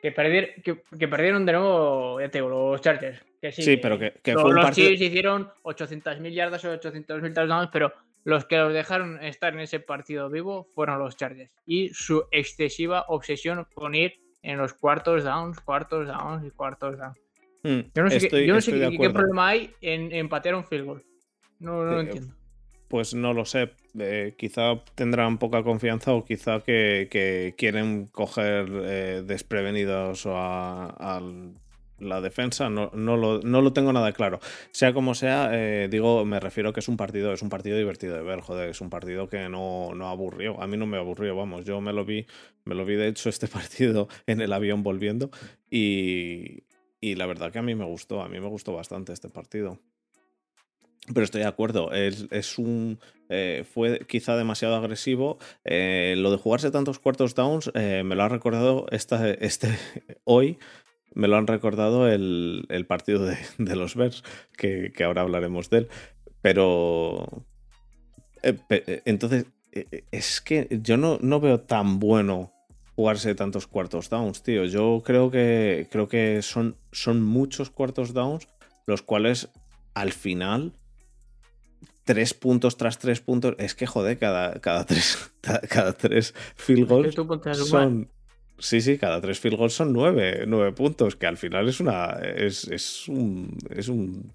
que, 0.03 0.15
perdier- 0.15 0.63
que, 0.63 0.83
que 0.99 1.09
perdieron 1.09 1.45
de 1.47 1.53
nuevo, 1.53 2.21
ya 2.21 2.29
te 2.31 2.39
digo, 2.39 2.49
los 2.49 2.81
Chargers. 2.81 3.21
Que 3.41 3.53
sí, 3.53 3.63
Sí, 3.63 3.77
pero 3.79 3.99
que- 3.99 4.15
que 4.23 4.33
lo- 4.35 4.41
fue 4.41 4.51
un 4.51 4.57
los 4.57 4.65
partido- 4.67 4.89
Chiefs 4.89 5.03
hicieron 5.03 5.51
800.000 5.63 6.33
yardas 6.35 6.65
o 6.65 6.73
800.000 6.73 7.33
touchdowns, 7.35 7.71
pero 7.73 7.93
los 8.25 8.45
que 8.45 8.57
los 8.59 8.73
dejaron 8.75 9.23
estar 9.23 9.53
en 9.55 9.61
ese 9.61 9.81
partido 9.81 10.29
vivo 10.29 10.69
fueron 10.75 10.99
los 10.99 11.17
Chargers. 11.17 11.51
Y 11.67 11.89
su 11.95 12.25
excesiva 12.33 13.05
obsesión 13.09 13.67
con 13.75 13.95
ir 13.95 14.15
en 14.43 14.59
los 14.59 14.75
cuartos 14.75 15.25
downs, 15.25 15.61
cuartos 15.61 16.07
downs 16.07 16.47
y 16.47 16.51
cuartos 16.51 16.99
downs. 16.99 17.19
Mm, 17.63 17.81
Yo 17.95 18.03
no 18.03 18.11
sé, 18.11 18.29
qué- 18.29 18.47
yo 18.47 18.55
no 18.55 18.61
sé 18.61 18.73
qué, 18.73 19.09
problema 19.11 19.49
hay 19.49 19.75
en, 19.83 20.13
en 20.13 20.29
patear 20.29 20.55
un 20.55 20.65
field 20.65 20.85
goal. 20.87 21.05
No, 21.59 21.85
no 21.85 21.91
lo 21.93 21.99
Eh, 21.99 22.01
entiendo. 22.05 22.35
Pues 22.91 23.15
no 23.15 23.33
lo 23.33 23.45
sé. 23.45 23.71
eh, 24.01 24.35
quizá 24.37 24.83
tendrán 24.97 25.39
poca 25.39 25.63
confianza 25.63 26.13
o 26.13 26.25
quizá 26.25 26.59
que, 26.61 27.55
quieren 27.57 28.07
coger 28.07 28.67
eh, 28.85 29.23
desprevenidos 29.25 30.27
a, 30.27 30.87
a 30.99 31.21
la 32.01 32.21
defensa. 32.21 32.69
No, 32.69 32.91
no, 32.93 33.17
lo, 33.17 33.43
no 33.43 33.63
lo 33.63 33.73
tengo 33.73 33.93
nada 33.93 34.11
claro. 34.13 34.41
Sea 34.73 34.93
como 34.93 35.15
sea, 35.15 35.51
eh, 35.53 35.87
digo, 35.89 36.25
me 36.25 36.41
refiero 36.41 36.73
que 36.73 36.81
es 36.81 36.89
un 36.89 36.97
partido, 36.97 37.33
es 37.33 37.43
un 37.43 37.49
partido 37.49 37.79
divertido 37.79 38.17
de 38.17 38.23
ver, 38.23 38.41
joder, 38.41 38.71
es 38.71 38.81
un 38.81 38.91
partido 38.91 39.29
que 39.29 39.49
no, 39.49 39.95
no 39.95 40.09
aburrió. 40.09 40.61
A 40.61 40.67
mí 40.67 40.77
no 40.77 40.87
me 40.87 40.97
aburrió, 40.99 41.37
vamos. 41.37 41.65
Yo 41.65 41.81
me 41.81 41.93
lo 41.93 42.05
vi, 42.05 42.27
me 42.65 42.75
lo 42.75 42.85
vi 42.85 42.97
de 42.97 43.07
hecho 43.07 43.29
este 43.29 43.47
partido 43.49 44.09
en 44.27 44.41
el 44.41 44.53
avión 44.53 44.83
volviendo. 44.83 45.31
Y, 45.71 46.65
y 47.01 47.15
la 47.15 47.27
verdad 47.27 47.53
que 47.53 47.61
a 47.61 47.63
mí 47.63 47.77
me 47.77 47.85
gustó, 47.85 48.21
a 48.21 48.29
mí 48.29 48.41
me 48.41 48.49
gustó 48.49 48.73
bastante 48.73 49.13
este 49.13 49.29
partido. 49.29 49.79
Pero 51.13 51.25
estoy 51.25 51.41
de 51.41 51.49
acuerdo, 51.49 51.93
es, 51.93 52.27
es 52.31 52.59
un. 52.59 53.01
eh, 53.29 53.65
fue 53.69 54.07
quizá 54.07 54.37
demasiado 54.37 54.77
agresivo. 54.77 55.39
Eh, 55.65 56.15
lo 56.19 56.31
de 56.31 56.37
jugarse 56.37 56.71
tantos 56.71 56.99
cuartos 56.99 57.35
downs 57.35 57.71
eh, 57.75 58.03
me 58.05 58.15
lo 58.15 58.23
ha 58.23 58.29
recordado 58.29 58.87
esta, 58.91 59.29
este, 59.31 59.69
hoy. 60.25 60.59
Me 61.15 61.27
lo 61.27 61.37
han 61.37 61.49
recordado 61.49 62.07
el, 62.09 62.67
el 62.69 62.87
partido 62.87 63.25
de, 63.25 63.37
de 63.59 63.77
los 63.77 63.97
Bears, 63.97 64.23
que, 64.57 64.93
que 64.95 65.05
ahora 65.05 65.23
hablaremos 65.23 65.69
de 65.71 65.79
él. 65.79 65.89
Pero. 66.43 67.47
pe- 68.69 69.03
entonces, 69.05 69.47
es 70.11 70.41
que 70.41 70.69
yo 70.83 70.97
no, 70.97 71.19
no 71.21 71.41
veo 71.41 71.61
tan 71.61 71.99
bueno 71.99 72.53
jugarse 72.97 73.35
tantos 73.35 73.67
cuartos 73.67 74.11
downs, 74.11 74.43
tío. 74.43 74.65
Yo 74.65 75.03
creo 75.05 75.31
que, 75.31 75.89
creo 75.91 76.09
que 76.09 76.43
son, 76.43 76.77
son 76.93 77.23
muchos 77.23 77.71
cuartos 77.71 78.13
downs, 78.13 78.49
los 78.87 79.03
cuales 79.03 79.49
al 79.95 80.13
final 80.13 80.75
tres 82.05 82.35
puntos 82.35 82.77
tras 82.77 82.99
tres 82.99 83.21
puntos. 83.21 83.55
Es 83.59 83.75
que 83.75 83.87
joder, 83.87 84.19
cada, 84.19 84.61
cada 84.61 84.85
tres, 84.85 85.33
cada 85.69 85.93
tres 85.93 86.35
field 86.57 86.89
goals 86.89 87.15
son. 87.69 88.09
Sí, 88.59 88.81
sí, 88.81 88.99
cada 88.99 89.21
tres 89.21 89.41
field 89.41 89.57
goals 89.57 89.73
son 89.73 89.93
nueve, 89.93 90.45
nueve 90.47 90.73
puntos, 90.73 91.17
que 91.17 91.27
al 91.27 91.37
final 91.37 91.69
es 91.69 91.81
una. 91.81 92.19
Es, 92.23 92.65
es 92.65 93.09
un. 93.09 93.57
Es 93.71 93.89
un. 93.89 94.33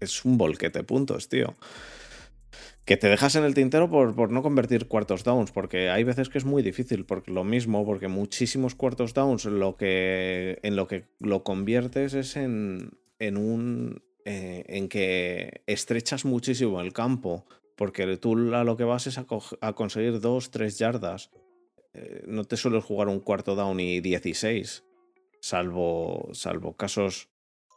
Es 0.00 0.24
un 0.24 0.38
volquete 0.38 0.80
de 0.80 0.84
puntos, 0.84 1.28
tío. 1.28 1.54
Que 2.84 2.96
te 2.96 3.08
dejas 3.08 3.34
en 3.34 3.44
el 3.44 3.52
tintero 3.52 3.90
por, 3.90 4.14
por 4.14 4.30
no 4.30 4.42
convertir 4.42 4.86
cuartos 4.86 5.24
downs, 5.24 5.50
porque 5.50 5.90
hay 5.90 6.04
veces 6.04 6.28
que 6.28 6.38
es 6.38 6.44
muy 6.44 6.62
difícil, 6.62 7.04
porque 7.04 7.30
lo 7.30 7.44
mismo, 7.44 7.84
porque 7.84 8.08
muchísimos 8.08 8.74
cuartos 8.74 9.12
downs 9.12 9.44
lo 9.44 9.76
que, 9.76 10.58
en 10.62 10.76
lo 10.76 10.86
que 10.86 11.04
lo 11.18 11.42
conviertes 11.42 12.14
es 12.14 12.36
en, 12.36 12.92
en 13.18 13.36
un. 13.36 14.02
Eh, 14.30 14.62
en 14.68 14.88
que 14.90 15.62
estrechas 15.66 16.26
muchísimo 16.26 16.82
el 16.82 16.92
campo, 16.92 17.46
porque 17.76 18.18
tú 18.18 18.54
a 18.54 18.62
lo 18.62 18.76
que 18.76 18.84
vas 18.84 19.06
es 19.06 19.16
a, 19.16 19.24
co- 19.24 19.56
a 19.62 19.72
conseguir 19.72 20.20
dos, 20.20 20.50
tres 20.50 20.78
yardas. 20.78 21.30
Eh, 21.94 22.24
no 22.26 22.44
te 22.44 22.58
sueles 22.58 22.84
jugar 22.84 23.08
un 23.08 23.20
cuarto 23.20 23.54
down 23.54 23.80
y 23.80 24.00
16, 24.00 24.84
salvo, 25.40 26.28
salvo 26.32 26.76
casos 26.76 27.30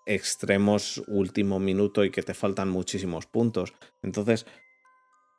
extremos 0.06 1.02
último 1.08 1.58
minuto 1.60 2.04
y 2.04 2.12
que 2.12 2.22
te 2.22 2.34
faltan 2.34 2.68
muchísimos 2.70 3.28
puntos. 3.28 3.74
Entonces, 4.04 4.46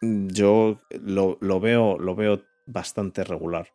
mm, 0.00 0.28
yo 0.28 0.80
lo, 1.02 1.36
lo 1.42 1.60
veo, 1.60 1.98
lo 1.98 2.14
veo 2.14 2.42
bastante 2.66 3.22
regular. 3.22 3.68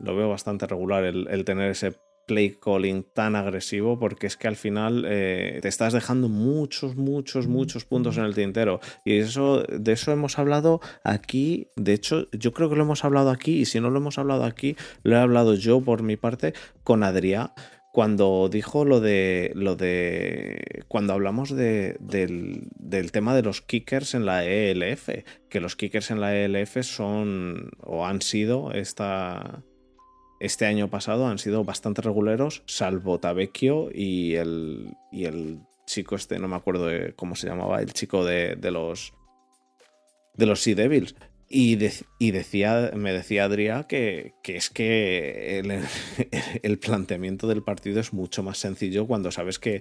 Lo 0.00 0.16
veo 0.16 0.28
bastante 0.28 0.66
regular 0.66 1.04
el, 1.04 1.28
el 1.28 1.44
tener 1.44 1.70
ese 1.70 1.94
play 2.26 2.56
calling 2.60 3.04
tan 3.12 3.36
agresivo 3.36 3.98
porque 3.98 4.26
es 4.26 4.36
que 4.36 4.48
al 4.48 4.56
final 4.56 5.04
eh, 5.06 5.58
te 5.62 5.68
estás 5.68 5.92
dejando 5.92 6.28
muchos, 6.28 6.96
muchos, 6.96 7.46
muchos 7.46 7.84
puntos 7.84 8.16
en 8.18 8.24
el 8.24 8.34
tintero. 8.34 8.80
Y 9.04 9.18
eso, 9.18 9.62
de 9.62 9.92
eso 9.92 10.12
hemos 10.12 10.38
hablado 10.38 10.80
aquí. 11.02 11.68
De 11.76 11.92
hecho, 11.92 12.28
yo 12.32 12.52
creo 12.52 12.68
que 12.68 12.76
lo 12.76 12.82
hemos 12.82 13.04
hablado 13.04 13.30
aquí. 13.30 13.60
Y 13.60 13.64
si 13.64 13.80
no 13.80 13.90
lo 13.90 13.98
hemos 13.98 14.18
hablado 14.18 14.44
aquí, 14.44 14.76
lo 15.02 15.16
he 15.16 15.18
hablado 15.18 15.54
yo 15.54 15.80
por 15.80 16.02
mi 16.02 16.16
parte 16.16 16.54
con 16.82 17.02
Adrián. 17.02 17.52
Cuando 17.92 18.48
dijo 18.48 18.84
lo 18.84 19.00
de. 19.00 19.52
lo 19.54 19.76
de. 19.76 20.84
Cuando 20.88 21.12
hablamos 21.12 21.50
de, 21.54 21.96
del, 22.00 22.66
del 22.74 23.12
tema 23.12 23.36
de 23.36 23.42
los 23.42 23.62
kickers 23.62 24.14
en 24.14 24.26
la 24.26 24.44
ELF. 24.44 25.10
Que 25.48 25.60
los 25.60 25.76
kickers 25.76 26.10
en 26.10 26.20
la 26.20 26.36
ELF 26.36 26.82
son. 26.82 27.70
o 27.80 28.04
han 28.04 28.20
sido 28.20 28.72
esta. 28.72 29.62
Este 30.44 30.66
año 30.66 30.90
pasado 30.90 31.26
han 31.26 31.38
sido 31.38 31.64
bastante 31.64 32.02
reguleros, 32.02 32.64
salvo 32.66 33.18
Tabecchio 33.18 33.88
y 33.90 34.34
el, 34.34 34.94
y 35.10 35.24
el 35.24 35.60
chico 35.86 36.16
este, 36.16 36.38
no 36.38 36.48
me 36.48 36.56
acuerdo 36.56 36.84
de 36.86 37.14
cómo 37.14 37.34
se 37.34 37.46
llamaba, 37.46 37.80
el 37.80 37.94
chico 37.94 38.26
de, 38.26 38.54
los 38.70 39.14
de 40.34 40.44
los 40.44 40.60
Sea 40.60 40.74
Devils. 40.74 41.14
Y, 41.48 41.76
de- 41.76 41.94
y 42.18 42.32
decía, 42.32 42.90
me 42.94 43.14
decía 43.14 43.46
Adrián 43.46 43.84
que, 43.84 44.34
que 44.42 44.56
es 44.56 44.68
que 44.68 45.60
el, 45.60 45.80
el 46.62 46.78
planteamiento 46.78 47.46
del 47.46 47.62
partido 47.62 47.98
es 47.98 48.12
mucho 48.12 48.42
más 48.42 48.58
sencillo 48.58 49.06
cuando 49.06 49.30
sabes 49.30 49.58
que 49.58 49.80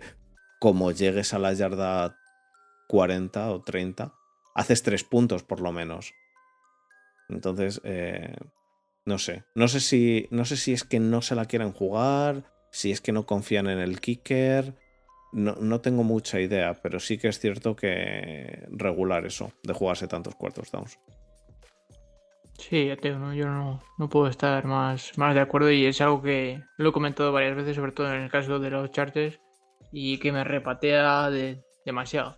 como 0.61 0.93
llegues 0.93 1.33
a 1.33 1.39
la 1.39 1.51
yarda 1.51 2.17
40 2.87 3.51
o 3.51 3.61
30, 3.63 4.13
haces 4.55 4.81
tres 4.81 5.03
puntos 5.03 5.43
por 5.43 5.59
lo 5.59 5.73
menos. 5.73 6.13
Entonces, 7.27 7.81
eh, 7.83 8.33
no 9.05 9.17
sé. 9.17 9.43
No 9.55 9.67
sé 9.67 9.79
si. 9.79 10.27
No 10.31 10.45
sé 10.45 10.57
si 10.57 10.73
es 10.73 10.83
que 10.83 10.99
no 10.99 11.21
se 11.21 11.35
la 11.35 11.45
quieren 11.45 11.71
jugar. 11.71 12.43
Si 12.71 12.91
es 12.91 13.01
que 13.01 13.11
no 13.11 13.25
confían 13.25 13.67
en 13.67 13.79
el 13.79 13.99
kicker. 13.99 14.75
No, 15.31 15.55
no 15.59 15.81
tengo 15.81 16.03
mucha 16.03 16.39
idea, 16.39 16.75
pero 16.75 16.99
sí 16.99 17.17
que 17.17 17.27
es 17.27 17.39
cierto 17.39 17.75
que 17.75 18.67
regular 18.69 19.25
eso, 19.25 19.51
de 19.63 19.73
jugarse 19.73 20.07
tantos 20.07 20.35
cuartos 20.35 20.71
downs. 20.71 20.99
Sí, 22.59 22.85
ya 22.87 22.95
te 22.95 23.07
digo, 23.09 23.19
¿no? 23.19 23.33
yo 23.33 23.47
no, 23.47 23.81
no 23.97 24.09
puedo 24.09 24.27
estar 24.27 24.63
más, 24.65 25.17
más 25.17 25.33
de 25.33 25.41
acuerdo 25.41 25.71
y 25.71 25.85
es 25.87 25.99
algo 26.01 26.21
que 26.21 26.61
lo 26.77 26.89
he 26.89 26.93
comentado 26.93 27.31
varias 27.31 27.55
veces, 27.55 27.75
sobre 27.75 27.91
todo 27.93 28.13
en 28.13 28.21
el 28.21 28.29
caso 28.29 28.59
de 28.59 28.69
los 28.69 28.91
Chargers, 28.91 29.39
y 29.91 30.19
que 30.19 30.31
me 30.31 30.43
repatea 30.43 31.29
de- 31.31 31.63
demasiado. 31.83 32.37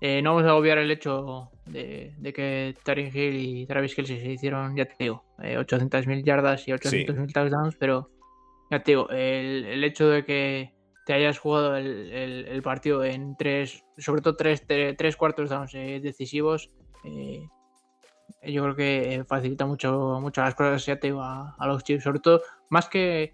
Eh, 0.00 0.22
no 0.22 0.34
vamos 0.36 0.48
a 0.48 0.54
obviar 0.54 0.78
el 0.78 0.90
hecho 0.90 1.50
de, 1.66 2.14
de 2.18 2.32
que 2.32 2.76
Taryn 2.84 3.08
Hill 3.14 3.34
y 3.36 3.66
Travis 3.66 3.94
Kelsey 3.94 4.20
se 4.20 4.30
hicieron, 4.32 4.76
ya 4.76 4.84
te 4.84 4.94
digo, 4.98 5.24
eh, 5.42 5.56
800.000 5.58 6.22
yardas 6.24 6.66
y 6.68 6.72
800.000 6.72 7.32
touchdowns, 7.32 7.76
pero 7.76 8.10
ya 8.70 8.82
te 8.82 8.92
digo, 8.92 9.08
el, 9.10 9.64
el 9.64 9.82
hecho 9.84 10.08
de 10.08 10.24
que 10.24 10.72
te 11.04 11.14
hayas 11.14 11.38
jugado 11.38 11.76
el, 11.76 12.12
el- 12.12 12.46
el 12.46 12.62
partido 12.62 13.02
en 13.02 13.34
tres, 13.36 13.84
sobre 13.96 14.20
todo 14.22 14.36
tres, 14.36 14.66
tre- 14.68 14.94
tres 14.96 15.16
cuartos 15.16 15.48
downs 15.50 15.74
eh, 15.74 16.00
decisivos, 16.02 16.70
eh, 17.04 17.48
yo 18.42 18.62
creo 18.62 18.76
que 18.76 19.24
facilita 19.26 19.66
mucho, 19.66 20.18
mucho 20.20 20.42
las 20.42 20.54
cosas 20.54 20.84
ya 20.86 21.00
te 21.00 21.08
digo, 21.08 21.22
a, 21.22 21.56
a 21.58 21.66
los 21.66 21.82
Chiefs, 21.82 22.04
sobre 22.04 22.20
todo, 22.20 22.42
más 22.68 22.88
que 22.88 23.32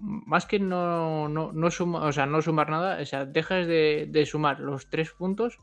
más 0.00 0.46
que 0.46 0.60
no, 0.60 1.28
no, 1.28 1.52
no 1.52 1.70
suma- 1.72 2.04
o 2.06 2.12
sea, 2.12 2.24
no 2.24 2.40
sumar 2.40 2.70
nada, 2.70 3.02
o 3.02 3.04
sea, 3.04 3.26
dejas 3.26 3.66
de, 3.66 4.06
de 4.08 4.26
sumar 4.26 4.60
los 4.60 4.88
tres 4.88 5.10
puntos 5.10 5.58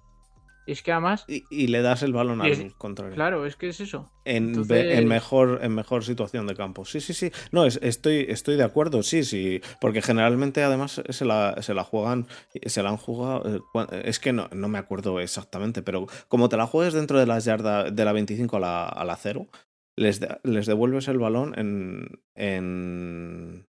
es 0.65 0.81
que 0.81 0.91
además. 0.91 1.25
Y, 1.27 1.67
le 1.67 1.81
das 1.81 2.01
el 2.03 2.13
balón 2.13 2.41
al 2.41 2.75
contrario. 2.77 3.15
Claro, 3.15 3.45
es 3.45 3.55
que 3.55 3.69
es 3.69 3.79
eso. 3.79 4.11
En, 4.25 4.67
mejor, 5.07 5.59
en 5.61 5.75
mejor 5.75 6.03
situación 6.03 6.47
de 6.47 6.55
campo. 6.55 6.85
Sí, 6.85 7.01
sí, 7.01 7.13
sí. 7.13 7.31
No, 7.51 7.65
estoy, 7.65 8.25
estoy 8.29 8.55
de 8.55 8.63
acuerdo, 8.63 9.03
sí, 9.03 9.23
sí. 9.23 9.61
Porque 9.79 10.01
generalmente 10.01 10.63
además 10.63 11.01
se 11.07 11.25
la, 11.25 11.61
se 11.61 11.73
la 11.73 11.83
juegan, 11.83 12.27
se 12.65 12.81
la 12.81 12.89
han 12.89 12.97
jugado. 12.97 13.43
Eh, 13.55 14.01
es 14.05 14.19
que 14.19 14.33
no, 14.33 14.49
no 14.51 14.67
me 14.67 14.79
acuerdo 14.79 15.19
exactamente, 15.19 15.83
pero 15.83 16.07
como 16.27 16.49
te 16.49 16.57
la 16.57 16.65
juegues 16.65 16.93
dentro 16.93 17.19
de 17.19 17.27
las 17.27 17.45
yardas 17.45 17.95
de 17.95 18.05
la 18.05 18.13
25 18.13 18.57
a 18.57 18.59
la, 18.59 18.85
a 18.87 19.05
la 19.05 19.15
0, 19.15 19.47
les, 19.95 20.19
les 20.43 20.65
devuelves 20.65 21.07
el 21.07 21.19
balón 21.19 21.53
en, 21.57 22.21
en, 22.33 23.67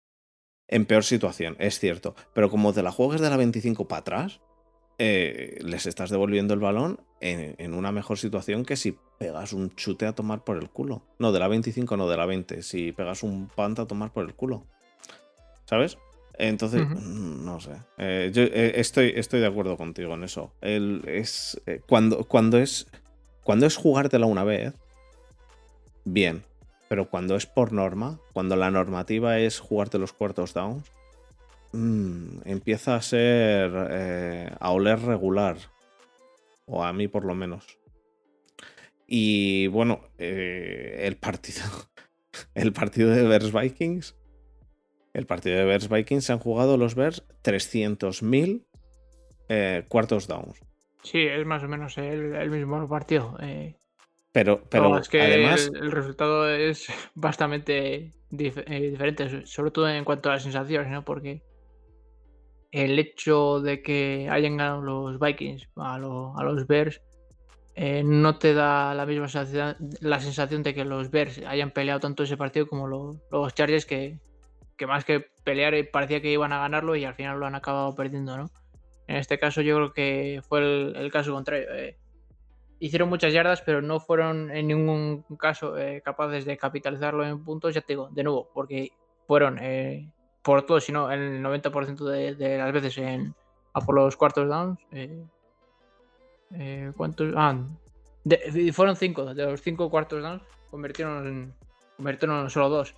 en 0.66 0.86
peor 0.86 1.04
situación, 1.04 1.56
es 1.60 1.78
cierto. 1.78 2.16
Pero 2.34 2.50
como 2.50 2.72
te 2.72 2.82
la 2.82 2.90
juegues 2.90 3.20
de 3.20 3.30
la 3.30 3.36
25 3.36 3.86
para 3.86 4.00
atrás 4.00 4.40
eh, 5.02 5.56
les 5.62 5.86
estás 5.86 6.10
devolviendo 6.10 6.52
el 6.52 6.60
balón 6.60 7.00
en, 7.22 7.72
una 7.72 7.90
mejor 7.90 8.18
situación 8.18 8.66
que 8.66 8.76
si 8.76 8.98
pegas 9.16 9.54
un 9.54 9.74
chute 9.74 10.04
a 10.04 10.12
tomar 10.12 10.44
por 10.44 10.58
el 10.58 10.68
culo. 10.68 11.02
No, 11.18 11.32
de 11.32 11.38
la 11.38 11.48
25, 11.48 11.96
no, 11.96 12.06
de 12.06 12.18
la 12.18 12.26
20. 12.26 12.62
Si 12.62 12.92
pegas 12.92 13.22
un 13.22 13.48
panta 13.48 13.82
a 13.82 13.86
tomar 13.86 14.12
por 14.12 14.26
el 14.26 14.34
culo. 14.34 14.66
¿Sabes? 15.64 15.96
Entonces, 16.36 16.86
mm, 16.86 17.46
no 17.46 17.60
sé. 17.60 17.76
Eh, 17.96 18.30
yo 18.34 18.42
eh, 18.42 18.72
estoy, 18.74 19.14
estoy 19.16 19.40
de 19.40 19.46
acuerdo 19.46 19.78
contigo 19.78 20.12
en 20.12 20.24
eso. 20.24 20.52
es, 20.60 21.58
cuando, 21.86 22.24
cuando, 22.24 22.58
es, 22.58 22.86
cuando 23.42 23.64
es 23.64 23.76
jugártela 23.76 24.26
una 24.26 24.44
vez, 24.44 24.74
bien. 26.04 26.44
Pero 26.88 27.08
cuando 27.08 27.36
es 27.36 27.46
por 27.46 27.72
norma, 27.72 28.20
cuando 28.34 28.54
la 28.54 28.70
normativa 28.70 29.38
es 29.38 29.60
jugarte 29.60 29.98
los 29.98 30.12
cuartos 30.12 30.52
downs, 30.52 30.92
Mm, 31.72 32.40
empieza 32.44 32.96
a 32.96 33.02
ser. 33.02 33.70
Eh, 33.90 34.50
a 34.58 34.70
oler 34.72 35.00
regular. 35.00 35.56
O 36.66 36.84
a 36.84 36.92
mí, 36.92 37.08
por 37.08 37.24
lo 37.24 37.34
menos. 37.34 37.78
Y 39.06 39.66
bueno, 39.68 40.00
eh, 40.18 41.00
el 41.02 41.16
partido. 41.16 41.62
El 42.54 42.72
partido 42.72 43.10
de 43.10 43.26
Bears 43.26 43.52
Vikings. 43.52 44.16
El 45.12 45.26
partido 45.26 45.58
de 45.58 45.64
Bears 45.64 45.88
Vikings 45.88 46.24
se 46.24 46.32
han 46.32 46.38
jugado 46.38 46.76
los 46.76 46.94
Bears 46.94 47.24
300.000 47.42 48.64
eh, 49.48 49.84
cuartos 49.88 50.28
downs. 50.28 50.60
Sí, 51.02 51.22
es 51.22 51.44
más 51.44 51.64
o 51.64 51.68
menos 51.68 51.98
el, 51.98 52.50
mismo 52.50 52.88
partido. 52.88 53.36
Pero, 54.32 54.62
pero 54.70 54.98
es 54.98 55.08
que 55.08 55.20
además. 55.20 55.70
El, 55.74 55.90
resultado 55.90 56.48
es 56.48 56.86
bastante 57.14 58.12
diferente, 58.30 59.46
sobre 59.46 59.72
todo 59.72 59.88
en 59.88 60.04
cuanto 60.04 60.30
a 60.30 60.34
las 60.34 60.44
sensaciones, 60.44 60.90
¿no? 60.90 61.04
Porque 61.04 61.42
el 62.72 62.98
hecho 62.98 63.60
de 63.60 63.82
que 63.82 64.28
hayan 64.30 64.56
ganado 64.56 64.82
los 64.82 65.18
Vikings 65.18 65.68
a, 65.76 65.98
los 65.98 66.66
Bears 66.66 67.00
eh, 67.74 68.02
no 68.04 68.38
te 68.38 68.54
da 68.54 68.94
la 68.94 69.06
misma 69.06 69.28
sensación, 69.28 69.90
la 70.00 70.20
sensación 70.20 70.62
de 70.62 70.74
que 70.74 70.84
los 70.84 71.10
Bears 71.10 71.38
hayan 71.46 71.70
peleado 71.70 72.00
tanto 72.00 72.22
ese 72.22 72.36
partido 72.36 72.66
como 72.66 72.86
los, 72.86 73.54
Chargers 73.54 73.86
que, 73.86 74.18
más 74.86 75.04
que 75.04 75.26
pelear 75.44 75.74
eh, 75.74 75.84
parecía 75.84 76.20
que 76.20 76.32
iban 76.32 76.52
a 76.52 76.60
ganarlo 76.60 76.94
y 76.96 77.04
al 77.04 77.14
final 77.14 77.38
lo 77.40 77.46
han 77.46 77.54
acabado 77.54 77.94
perdiendo, 77.94 78.36
¿no? 78.36 78.50
En 79.06 79.16
este 79.16 79.38
caso 79.38 79.60
yo 79.62 79.76
creo 79.76 79.92
que 79.92 80.40
fue 80.48 80.60
el, 80.60 81.10
caso 81.10 81.32
contrario. 81.32 81.66
Eh. 81.74 81.96
hicieron 82.78 83.08
muchas 83.08 83.32
yardas, 83.32 83.60
pero 83.62 83.82
no 83.82 83.98
fueron 83.98 84.52
en 84.52 84.68
ningún 84.68 85.24
caso 85.36 85.74
capaces 86.04 86.44
de 86.44 86.56
capitalizarlo 86.56 87.26
en 87.26 87.42
puntos, 87.42 87.74
ya 87.74 87.80
te 87.80 87.94
digo, 87.94 88.08
de 88.12 88.22
nuevo, 88.22 88.50
porque 88.54 88.92
fueron 89.26 89.58
por 90.42 90.62
todo, 90.62 90.80
sino 90.80 91.10
el 91.10 91.42
90% 91.42 92.04
de, 92.04 92.58
las 92.58 92.72
veces 92.72 92.98
en, 92.98 93.34
a 93.72 93.80
por 93.80 93.94
los 93.94 94.16
cuartos 94.16 94.48
downs. 94.48 94.78
Eh, 94.92 95.22
eh, 96.54 96.92
¿Cuántos? 96.96 97.32
Ah, 97.36 97.58
fueron 98.72 98.96
cinco. 98.96 99.34
De 99.34 99.44
los 99.44 99.60
cinco 99.60 99.90
cuartos 99.90 100.22
downs, 100.22 100.42
convirtieron 100.70 101.26
en, 101.26 101.54
convirtieron 101.96 102.42
en 102.42 102.50
solo 102.50 102.68
dos. 102.68 102.94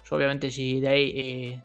Pues 0.00 0.12
obviamente, 0.12 0.50
si 0.50 0.80
de 0.80 0.88
ahí 0.88 1.12
eh, 1.16 1.62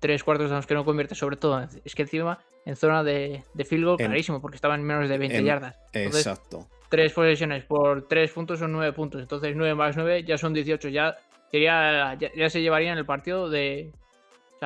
tres 0.00 0.24
cuartos 0.24 0.50
downs 0.50 0.66
que 0.66 0.74
no 0.74 0.84
convierte, 0.84 1.14
sobre 1.14 1.36
todo, 1.36 1.66
es 1.84 1.94
que 1.94 2.02
encima 2.02 2.38
en 2.64 2.76
zona 2.76 3.02
de, 3.02 3.42
de 3.54 3.64
field 3.64 3.84
goal, 3.84 3.96
clarísimo, 3.96 4.40
porque 4.40 4.56
estaban 4.56 4.80
en 4.80 4.86
menos 4.86 5.08
de 5.08 5.18
20 5.18 5.44
yardas. 5.44 5.76
exacto. 5.92 6.68
Tres 6.88 7.12
posesiones 7.12 7.64
por 7.64 8.06
tres 8.06 8.30
puntos 8.30 8.58
son 8.58 8.72
nueve 8.72 8.92
puntos. 8.92 9.20
Entonces, 9.20 9.56
9 9.56 9.74
más 9.74 9.96
9 9.96 10.24
ya 10.24 10.36
son 10.36 10.52
18. 10.52 10.90
Ya, 10.90 11.16
sería, 11.50 12.14
ya, 12.20 12.30
ya 12.36 12.50
se 12.50 12.60
llevarían 12.60 12.98
el 12.98 13.06
partido 13.06 13.48
de, 13.48 13.92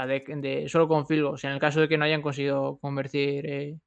de, 0.04 0.66
solo 0.68 0.88
con 0.88 1.06
filgos. 1.06 1.44
En 1.44 1.52
el 1.52 1.58
caso 1.58 1.80
de 1.80 1.88
que 1.88 1.96
no 1.96 2.04
hayan 2.04 2.20
conseguido 2.20 2.78
convertir, 2.78 3.46
eh, 3.46 3.78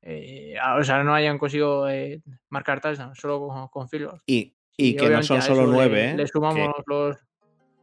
eh, 0.00 0.54
o 0.78 0.84
sea, 0.84 1.02
no 1.02 1.14
hayan 1.14 1.38
conseguido 1.38 1.90
eh, 1.90 2.22
marcar 2.48 2.80
touchdown, 2.80 3.14
solo 3.14 3.68
con, 3.68 3.68
con. 3.68 3.88
Y, 4.26 4.54
que 4.76 5.10
no 5.10 5.22
son 5.22 5.42
solo 5.42 5.66
nueve. 5.66 6.14
Le, 6.16 6.26
sumamos 6.26 6.70
los. 6.86 7.16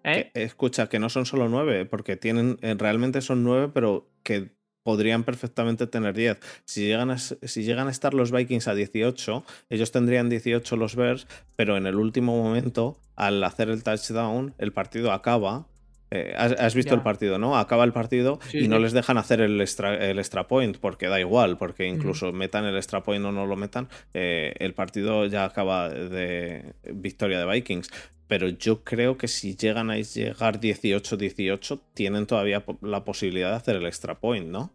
escucha, 0.04 0.90
que 0.90 0.98
no 0.98 1.10
son 1.10 1.26
solo 1.26 1.48
nueve, 1.48 1.86
porque 1.86 2.18
tienen, 2.18 2.58
realmente 2.80 3.22
son 3.22 3.44
nueve, 3.44 3.70
pero 3.72 4.10
que 4.24 4.58
podrían 4.82 5.24
perfectamente 5.24 5.86
tener 5.86 6.16
10. 6.16 6.40
Si 6.66 6.86
llegan, 6.86 7.12
a, 7.12 7.20
si 7.20 7.64
llegan 7.64 7.88
a 7.88 7.92
estar 7.92 8.14
los 8.16 8.32
Vikings 8.32 8.68
a 8.68 8.74
18, 8.74 9.44
ellos 9.70 9.92
tendrían 9.92 10.30
18 10.30 10.76
los 10.78 10.96
Bears, 10.96 11.28
pero 11.56 11.78
en 11.78 11.86
el 11.86 11.96
último 11.96 12.42
momento, 12.42 12.98
al 13.16 13.44
hacer 13.44 13.70
el 13.70 13.84
touchdown, 13.84 14.56
el 14.58 14.74
partido 14.74 15.12
acaba 15.12 15.68
eh, 16.12 16.34
has, 16.36 16.74
visto 16.74 16.96
el 16.96 17.02
partido, 17.02 17.38
¿no? 17.38 17.58
Acaba 17.58 17.84
el 17.84 17.94
partido 17.94 18.40
y 18.52 18.68
no 18.68 18.80
les 18.80 18.94
dejan 18.94 19.18
hacer 19.18 19.42
el 19.42 19.62
extra, 19.62 20.10
el 20.10 20.18
extra 20.18 20.48
point 20.48 20.78
porque 20.78 21.08
da 21.08 21.20
igual, 21.20 21.58
porque 21.58 21.86
incluso 21.86 22.32
metan 22.32 22.66
el 22.66 22.76
extra 22.76 23.04
point 23.04 23.24
o 23.26 23.32
no 23.32 23.46
lo 23.46 23.56
metan, 23.56 23.90
eh, 24.16 24.54
el 24.58 24.74
partido 24.74 25.28
ya 25.28 25.46
acaba 25.46 25.90
de 25.90 26.74
victoria 26.94 27.40
de 27.40 27.46
Vikings. 27.46 27.90
Pero 28.28 28.48
yo 28.48 28.84
creo 28.84 29.18
que 29.18 29.28
si 29.28 29.56
llegan 29.56 29.90
a 29.90 29.98
llegar 29.98 30.60
18-18, 30.60 31.80
tienen 31.96 32.28
todavía 32.28 32.64
la 32.82 33.04
posibilidad 33.04 33.50
de 33.50 33.56
hacer 33.56 33.76
el 33.76 33.88
extra 33.88 34.20
point, 34.20 34.48
¿no? 34.48 34.72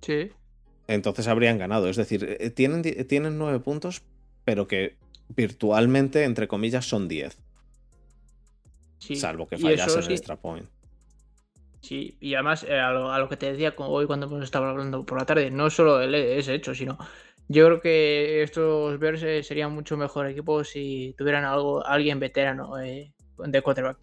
Sí. 0.00 0.32
Entonces 0.88 1.28
habrían 1.28 1.58
ganado. 1.58 1.88
Es 1.88 1.96
decir, 1.96 2.36
eh, 2.40 2.50
tienen, 2.50 2.82
tienen 3.06 3.38
9 3.38 3.60
puntos, 3.60 4.02
pero 4.44 4.66
que 4.66 4.96
virtualmente, 5.28 6.24
entre 6.24 6.48
comillas, 6.48 6.86
son 6.86 7.06
10. 7.06 7.43
Salvo 9.14 9.46
que 9.46 9.58
fallas 9.58 9.94
en 9.94 10.02
el 10.02 10.10
extra 10.12 10.36
point. 10.36 10.66
Sí, 11.84 12.16
y 12.18 12.32
además 12.32 12.64
eh, 12.66 12.80
a, 12.80 12.92
lo, 12.92 13.28
que 13.28 13.36
te 13.36 13.52
decía 13.52 13.74
hoy 13.76 14.06
cuando 14.06 14.24
hemos 14.24 14.42
estado 14.42 14.64
hablando 14.64 15.04
por 15.04 15.18
la 15.18 15.26
tarde, 15.26 15.50
no 15.50 15.68
solo 15.68 16.00
ese 16.00 16.54
hecho, 16.54 16.74
sino 16.74 16.96
yo 17.48 17.66
creo 17.66 17.80
que 17.82 18.42
estos 18.42 18.98
Bears 18.98 19.22
eh, 19.22 19.42
serían 19.42 19.72
mucho 19.72 19.98
mejor 19.98 20.26
equipo 20.26 20.64
si 20.64 21.14
tuvieran 21.18 21.44
algo, 21.44 21.84
alguien 21.86 22.18
veterano 22.18 22.80
eh, 22.80 23.12
de 23.36 23.62
quarterback. 23.62 23.98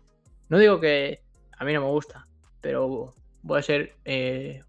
No 0.50 0.60
digo 0.60 0.80
que 0.80 1.22
a 1.58 1.66
mí 1.66 1.74
no 1.74 1.82
me 1.82 1.88
gusta, 1.88 2.28
pero 2.62 3.16
voy 3.42 3.58
a 3.58 3.64
ser 3.64 3.96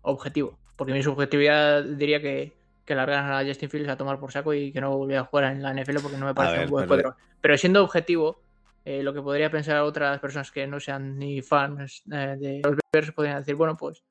objetivo, 0.00 0.58
porque 0.76 0.94
mi 0.94 1.02
subjetividad 1.02 1.84
diría 1.84 2.22
que, 2.22 2.54
que 2.86 2.94
largan 2.94 3.30
a 3.30 3.44
Justin 3.44 3.68
Fields 3.68 3.90
a 3.90 3.98
tomar 3.98 4.18
por 4.20 4.32
saco 4.32 4.54
y 4.54 4.72
que 4.72 4.80
no 4.80 4.96
volviera 4.96 5.20
a 5.20 5.24
jugar 5.26 5.52
en 5.52 5.62
la 5.62 5.74
NFL 5.74 5.98
porque 6.00 6.16
no 6.16 6.24
me 6.24 6.34
parece 6.34 6.64
un 6.64 6.70
buen 6.70 6.88
pero... 6.88 7.14
Pero 7.42 7.58
siendo 7.58 7.82
objetivo, 7.82 8.40
eh, 8.84 9.02
lo 9.02 9.14
que 9.14 9.22
podría 9.22 9.50
pensar 9.50 9.80
otras 9.82 10.18
personas 10.20 10.50
que 10.50 10.66
no 10.66 10.80
sean 10.80 11.18
ni 11.18 11.40
fans 11.42 12.02
eh, 12.12 12.36
de 12.38 12.60
los 12.64 12.76
Bears 12.92 13.12
podrían 13.12 13.38
decir, 13.38 13.54
bueno, 13.54 13.76
pues 13.76 14.02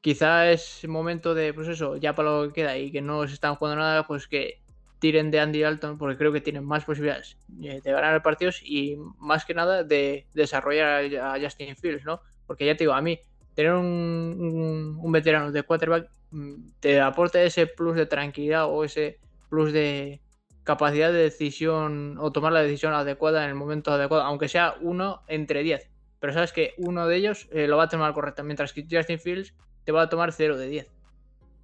quizá 0.00 0.50
es 0.50 0.86
momento 0.86 1.34
de, 1.34 1.54
pues 1.54 1.68
eso, 1.68 1.96
ya 1.96 2.14
para 2.14 2.30
lo 2.30 2.48
que 2.48 2.62
queda 2.62 2.76
y 2.76 2.90
que 2.90 3.00
no 3.00 3.26
se 3.26 3.34
están 3.34 3.54
jugando 3.54 3.80
nada, 3.80 4.06
pues 4.06 4.28
que 4.28 4.60
tiren 4.98 5.30
de 5.30 5.40
Andy 5.40 5.60
Dalton 5.60 5.98
porque 5.98 6.16
creo 6.16 6.32
que 6.32 6.40
tienen 6.40 6.64
más 6.64 6.84
posibilidades 6.84 7.36
de 7.48 7.80
ganar 7.84 8.22
partidos 8.22 8.62
y 8.62 8.96
más 9.18 9.44
que 9.44 9.54
nada 9.54 9.82
de 9.82 10.26
desarrollar 10.32 11.04
a 11.16 11.40
Justin 11.40 11.74
Fields, 11.74 12.04
¿no? 12.04 12.20
Porque 12.46 12.66
ya 12.66 12.76
te 12.76 12.84
digo, 12.84 12.92
a 12.92 13.00
mí 13.00 13.18
tener 13.54 13.72
un, 13.72 14.98
un 15.02 15.12
veterano 15.12 15.50
de 15.50 15.62
quarterback 15.62 16.08
mm, 16.30 16.54
te 16.80 17.00
aporta 17.00 17.42
ese 17.42 17.66
plus 17.66 17.96
de 17.96 18.06
tranquilidad 18.06 18.66
o 18.66 18.84
ese 18.84 19.18
plus 19.50 19.72
de, 19.72 20.20
capacidad 20.64 21.12
de 21.12 21.18
decisión 21.18 22.16
o 22.18 22.30
tomar 22.32 22.52
la 22.52 22.62
decisión 22.62 22.94
adecuada 22.94 23.44
en 23.44 23.50
el 23.50 23.54
momento 23.54 23.92
adecuado, 23.92 24.22
aunque 24.24 24.48
sea 24.48 24.76
uno 24.80 25.22
entre 25.28 25.62
10. 25.62 25.90
Pero 26.20 26.32
sabes 26.32 26.52
que 26.52 26.74
uno 26.78 27.08
de 27.08 27.16
ellos 27.16 27.48
eh, 27.50 27.66
lo 27.66 27.76
va 27.76 27.84
a 27.84 27.88
tomar 27.88 28.12
correcto, 28.12 28.44
mientras 28.44 28.72
que 28.72 28.86
Justin 28.88 29.18
Fields 29.18 29.54
te 29.84 29.92
va 29.92 30.02
a 30.02 30.08
tomar 30.08 30.32
0 30.32 30.56
de 30.56 30.68
10. 30.68 30.90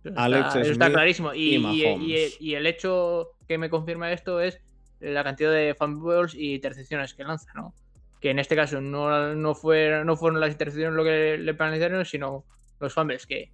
Eso 0.05 0.72
está, 0.72 0.90
clarísimo. 0.90 1.32
Y, 1.34 2.55
el 2.55 2.66
hecho 2.66 3.30
que 3.46 3.59
me 3.59 3.70
confirma 3.70 4.12
esto 4.12 4.40
es 4.40 4.61
la 5.01 5.22
cantidad 5.22 5.53
de 5.53 5.74
fumbles 5.78 6.34
y 6.34 6.55
intercepciones 6.55 7.14
que 7.14 7.24
lanza, 7.24 7.53
¿no? 7.55 7.72
Que 8.20 8.30
en 8.30 8.40
este 8.40 8.57
caso 8.57 8.80
no, 8.80 9.34
no, 9.34 9.55
fue, 9.55 10.03
no 10.05 10.16
fueron 10.16 10.40
las 10.40 10.51
intercepciones 10.51 10.96
lo 10.96 11.05
que 11.05 11.38
le 11.38 11.55
penalizaron, 11.55 12.05
sino 12.05 12.44
los 12.80 12.92
fumbles, 12.92 13.26
que 13.26 13.53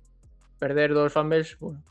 perder 0.59 0.95
dos 0.95 1.13
fumbles, 1.13 1.59
bueno, 1.59 1.83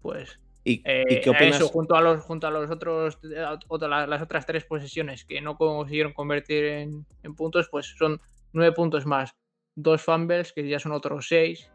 pues 0.00 0.40
¿Y, 0.64 0.82
eh, 0.84 1.20
qué 1.22 1.30
opinas? 1.30 1.56
Eso, 1.56 1.68
junto 1.68 1.94
a 1.94 2.00
los, 2.00 2.24
junto 2.24 2.46
a 2.46 2.50
los 2.50 2.70
otros, 2.70 3.18
las 3.22 4.22
otras 4.22 4.46
tres 4.46 4.64
posesiones 4.64 5.24
que 5.24 5.40
no 5.40 5.56
consiguieron 5.56 6.14
convertir 6.14 6.64
en, 6.64 7.06
puntos, 7.36 7.68
pues 7.70 7.94
son 7.98 8.20
nueve 8.52 8.74
puntos 8.74 9.04
más. 9.04 9.34
Dos 9.76 10.02
fumbles, 10.02 10.52
que 10.52 10.66
ya 10.66 10.78
son 10.78 10.92
otros 10.92 11.28
seis. 11.28 11.70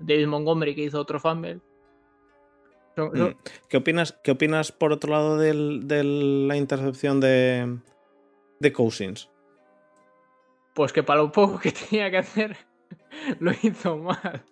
David 0.00 0.26
Montgomery, 0.26 0.74
que 0.74 0.84
hizo 0.84 1.00
otro 1.00 1.20
fumble. 1.20 1.60
Mm. 2.96 3.30
¿Qué, 3.68 3.76
opinas, 3.76 4.12
¿Qué 4.24 4.32
opinas, 4.32 4.72
por 4.72 4.92
otro 4.92 5.12
lado, 5.12 5.38
de 5.38 5.54
la 6.04 6.56
intercepción 6.56 7.20
de, 7.20 7.78
de 8.60 8.72
Cousins? 8.72 9.30
Pues 10.74 10.92
que 10.92 11.02
para 11.02 11.20
lo 11.20 11.32
poco 11.32 11.58
que 11.58 11.72
tenía 11.90 12.10
que 12.10 12.18
hacer, 12.18 12.56
lo 13.40 13.52
hizo 13.62 13.98
mal. 13.98 14.44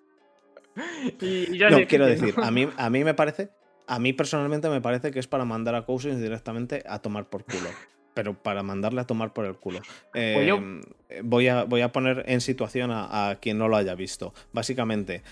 no, 0.76 1.86
quiero 1.88 2.06
decir, 2.06 2.34
a 2.36 2.50
mí, 2.50 2.68
a 2.76 2.90
mí 2.90 3.04
me 3.04 3.14
parece, 3.14 3.50
a 3.90 3.98
mí 3.98 4.12
personalmente 4.12 4.68
me 4.70 4.80
parece 4.80 5.10
que 5.10 5.18
es 5.18 5.26
para 5.26 5.44
mandar 5.44 5.74
a 5.74 5.84
Cousins 5.84 6.20
directamente 6.20 6.84
a 6.88 7.00
tomar 7.00 7.28
por 7.28 7.44
culo. 7.44 7.68
Pero 8.14 8.40
para 8.40 8.62
mandarle 8.62 9.00
a 9.00 9.04
tomar 9.04 9.32
por 9.32 9.46
el 9.46 9.56
culo. 9.56 9.80
Pues 10.12 10.48
em, 10.48 10.80
voy, 11.24 11.48
a, 11.48 11.64
voy 11.64 11.80
a 11.80 11.90
poner 11.90 12.22
en 12.26 12.40
situación 12.40 12.90
a, 12.92 13.38
quien 13.40 13.58
no 13.58 13.66
lo 13.66 13.76
haya 13.76 13.96
visto. 13.96 14.32
Básicamente, 14.52 15.24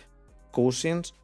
Cousins 0.50 1.14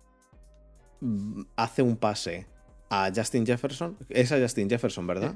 mm, 1.00 1.42
hace 1.56 1.82
un 1.82 1.96
pase 1.96 2.46
a 2.88 3.10
Justin 3.14 3.44
Jefferson. 3.44 3.96
Es 4.10 4.30
a 4.30 4.38
Justin 4.38 4.70
Jefferson, 4.70 5.06
¿verdad? 5.06 5.34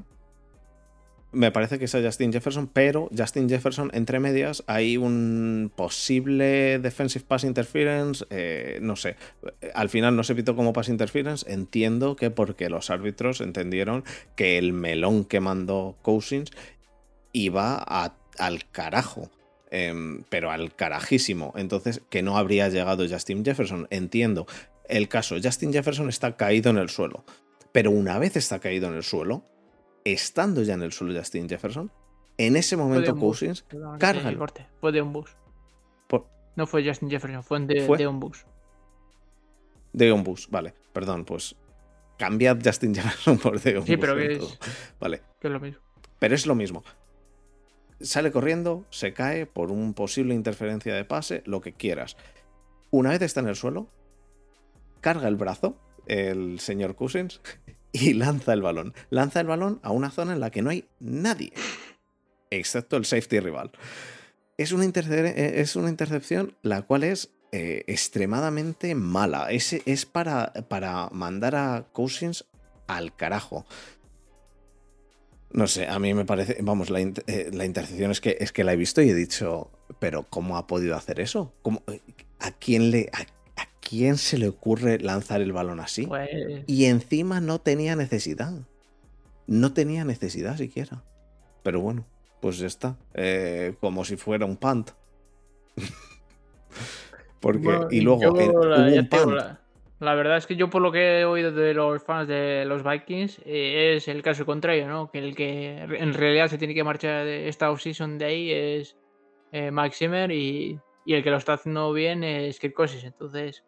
Me 1.33 1.51
parece 1.51 1.79
que 1.79 1.85
es 1.85 1.93
Justin 1.93 2.33
Jefferson, 2.33 2.69
pero 2.69 3.11
Justin 3.17 3.49
Jefferson, 3.49 3.91
entre 3.93 4.19
medias, 4.19 4.65
hay 4.67 4.97
un 4.97 5.71
posible 5.75 6.79
defensive 6.79 7.25
pass 7.27 7.45
interference, 7.45 8.25
eh, 8.31 8.79
no 8.81 8.97
sé, 8.97 9.17
al 9.75 9.91
final 9.91 10.17
no 10.17 10.25
se 10.25 10.35
pitó 10.35 10.57
como 10.57 10.73
pass 10.73 10.89
interference, 10.89 11.51
entiendo 11.53 12.17
que 12.17 12.31
porque 12.31 12.71
los 12.71 12.91
árbitros 12.91 13.41
entendieron 13.41 14.05
que 14.37 14.59
el 14.59 14.73
melón 14.73 15.25
que 15.25 15.41
mandó 15.41 15.97
Cousins 16.03 16.51
iba 17.33 17.75
al 17.77 18.71
carajo. 18.71 19.31
Em, 19.71 20.23
pero 20.31 20.51
al 20.51 20.75
carajísimo. 20.75 21.53
Entonces, 21.55 22.01
que 22.09 22.23
no 22.23 22.39
habría 22.39 22.71
llegado 22.71 23.07
Justin 23.07 23.45
Jefferson. 23.45 23.87
Entiendo. 23.91 24.47
El 24.89 25.09
caso, 25.09 25.37
Justin 25.43 25.75
Jefferson 25.75 26.09
está 26.09 26.37
caído 26.37 26.71
en 26.71 26.79
el 26.79 26.89
suelo. 26.89 27.25
Pero 27.73 27.91
una 27.91 28.19
vez 28.19 28.37
está 28.37 28.61
caído 28.61 28.89
en 28.89 28.95
el 28.95 29.03
suelo, 29.03 29.45
estando 30.13 30.63
ya 30.63 30.75
en 30.75 30.83
el 30.83 30.93
suelo 30.93 31.19
Justin 31.19 31.49
Jefferson, 31.49 31.91
en 32.37 32.57
ese 32.57 32.77
momento 32.77 33.17
Cousins 33.17 33.65
carga. 33.99 34.33
Fue 34.81 34.93
de 34.93 35.03
un 35.03 35.13
bus. 35.13 35.37
No 36.59 36.67
fue 36.67 36.85
Justin 36.85 37.09
Jefferson, 37.09 37.45
fue 37.45 37.61
de, 37.61 38.09
un 38.09 38.19
bus. 38.19 38.45
De 39.93 40.13
un 40.13 40.25
bus, 40.25 40.49
vale. 40.51 40.75
Perdón, 40.93 41.25
pues 41.25 41.55
cambiad 42.19 42.59
Justin 42.65 42.97
Jefferson 42.97 43.39
por 43.43 43.61
de 43.61 43.79
un 43.79 43.87
sí, 43.87 43.97
pero 43.97 44.17
que 44.17 44.33
es... 44.33 44.59
Vale. 44.99 45.23
Que 45.41 45.47
es 45.47 45.53
lo 45.53 45.61
mismo. 45.61 45.81
Pero 46.19 46.35
es 46.35 46.47
lo 46.47 46.57
mismo. 46.57 46.83
Sale 48.01 48.33
corriendo, 48.33 48.87
se 48.91 49.13
cae 49.13 49.47
por 49.47 49.71
un 49.71 49.95
posible 49.95 50.35
interferencia 50.35 50.93
de 50.97 51.05
pase, 51.05 51.45
lo 51.47 51.61
que 51.61 51.75
quieras. 51.75 52.17
Una 52.91 53.11
vez 53.11 53.23
está 53.23 53.39
en 53.39 53.47
el 53.47 53.55
suelo, 53.55 53.89
carga 55.01 55.29
el 55.29 55.37
brazo, 55.37 55.77
el 56.07 56.59
señor 56.59 56.97
Cousins, 56.97 57.41
y 57.93 58.13
lanza 58.15 58.53
el 58.53 58.63
balón. 58.63 58.95
Lanza 59.11 59.41
el 59.41 59.47
balón 59.47 59.81
a 59.83 59.91
una 59.91 60.11
zona 60.11 60.33
en 60.33 60.41
la 60.41 60.51
que 60.51 60.63
no 60.63 60.71
hay 60.71 60.89
nadie, 61.01 61.53
excepto 62.51 62.97
el 62.97 63.05
safety 63.05 63.41
rival. 63.41 63.71
Es 64.57 64.73
una, 64.73 64.85
eh, 64.85 65.53
es 65.57 65.77
una 65.77 65.89
intercepción 65.89 66.57
la 66.63 66.83
cual 66.83 67.05
es 67.05 67.31
eh, 67.53 67.85
extremadamente 67.87 68.95
mala. 68.95 69.51
Es, 69.51 69.73
es 69.73 70.05
para, 70.05 70.53
para 70.69 71.09
mandar 71.11 71.55
a 71.55 71.87
Cousins 71.93 72.45
al 72.89 73.15
carajo. 73.15 73.67
No 75.51 75.67
sé, 75.67 75.87
a 75.87 75.99
mí 75.99 76.13
me 76.13 76.27
parece, 76.27 76.59
vamos, 76.61 76.91
la, 76.91 77.01
eh, 77.01 77.51
intercepción 77.65 78.11
es 78.11 78.21
que, 78.21 78.37
es 78.41 78.53
que 78.53 78.65
la 78.65 78.75
he 78.75 78.77
visto 78.77 79.01
y 79.01 79.09
he 79.09 79.15
dicho, 79.15 79.71
pero 79.99 80.25
¿cómo 80.25 80.59
ha 80.59 80.67
podido 80.67 80.95
hacer 80.95 81.21
eso? 81.21 81.55
¿Cómo, 81.63 81.83
¿A 82.41 82.51
quién 82.51 82.91
le, 82.91 83.11
quién 83.81 84.17
se 84.19 84.39
le 84.39 84.49
ocurre 84.49 84.99
lanzar 84.99 85.41
el 85.41 85.53
balón 85.53 85.81
así? 85.81 86.07
Pues 86.07 86.31
y 86.67 86.85
encima 86.87 87.41
no 87.41 87.61
tenía 87.61 87.97
necesidad. 87.97 88.53
No 89.47 89.73
tenía 89.73 90.05
necesidad 90.05 90.57
siquiera. 90.57 91.03
Pero 91.63 91.81
bueno, 91.81 92.05
pues 92.41 92.59
ya 92.59 92.67
está. 92.67 92.97
Eh, 93.15 93.75
como 93.81 94.05
si 94.05 94.17
fuera 94.17 94.45
un 94.47 94.57
punt. 94.57 94.91
Porque, 97.41 97.87
y 97.93 98.01
luego, 98.01 98.35
la, 100.01 100.15
verdad 100.15 100.39
es 100.39 100.47
que 100.47 100.57
yo 100.57 100.69
por 100.71 100.83
lo 100.83 100.91
que 100.91 101.21
he 101.21 101.25
oído 101.25 101.53
de 101.53 101.73
los 101.73 102.03
fans 102.03 102.27
de 102.27 102.65
los 102.67 102.83
Vikings, 102.83 103.41
eh, 103.45 103.95
es 103.97 104.09
el 104.09 104.23
caso 104.23 104.45
contrario, 104.45 104.89
¿no? 104.89 105.11
Que 105.13 105.21
el 105.21 105.37
que 105.37 105.79
en 105.79 106.15
realidad 106.15 106.49
se 106.49 106.59
tiene 106.59 106.75
que 106.75 106.83
marchar 106.83 107.25
de 107.25 107.49
esta 107.49 107.71
offseason 107.71 108.19
de 108.19 108.25
ahí 108.25 108.51
es 108.51 108.97
eh, 109.53 109.71
Max 109.71 109.99
Zimmer 109.99 110.33
y, 110.33 110.81
el 111.15 111.23
que 111.23 111.31
lo 111.31 111.37
está 111.37 111.55
haciendo 111.55 111.93
bien 111.93 112.25
es 112.25 112.59
Kirk 112.61 112.75
Cousins. 112.75 113.05
Entonces, 113.05 113.65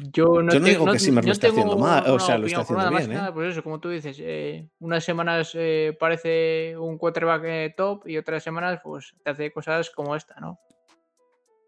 yo 0.00 0.42
no, 0.42 0.52
digo 0.60 0.86
que 0.86 0.98
Simmer 1.00 1.24
lo 1.24 1.32
esté 1.32 1.48
haciendo 1.48 1.76
mal, 1.76 2.08
o 2.08 2.20
sea, 2.20 2.38
lo 2.38 2.46
está 2.46 2.60
haciendo 2.60 2.88
bien. 2.88 3.12
¿eh? 3.12 3.30
pues 3.34 3.52
eso, 3.52 3.64
como 3.64 3.80
tú 3.80 3.88
dices, 3.88 4.16
eh, 4.20 4.68
unas 4.78 5.02
semanas 5.02 5.50
eh, 5.54 5.96
parece 5.98 6.76
un 6.78 6.98
quarterback 6.98 7.42
eh, 7.44 7.74
top 7.76 8.06
y 8.06 8.16
otras 8.16 8.44
semanas 8.44 8.80
pues 8.82 9.14
te 9.24 9.30
hace 9.30 9.50
cosas 9.50 9.90
como 9.90 10.14
esta, 10.14 10.36
¿no? 10.40 10.60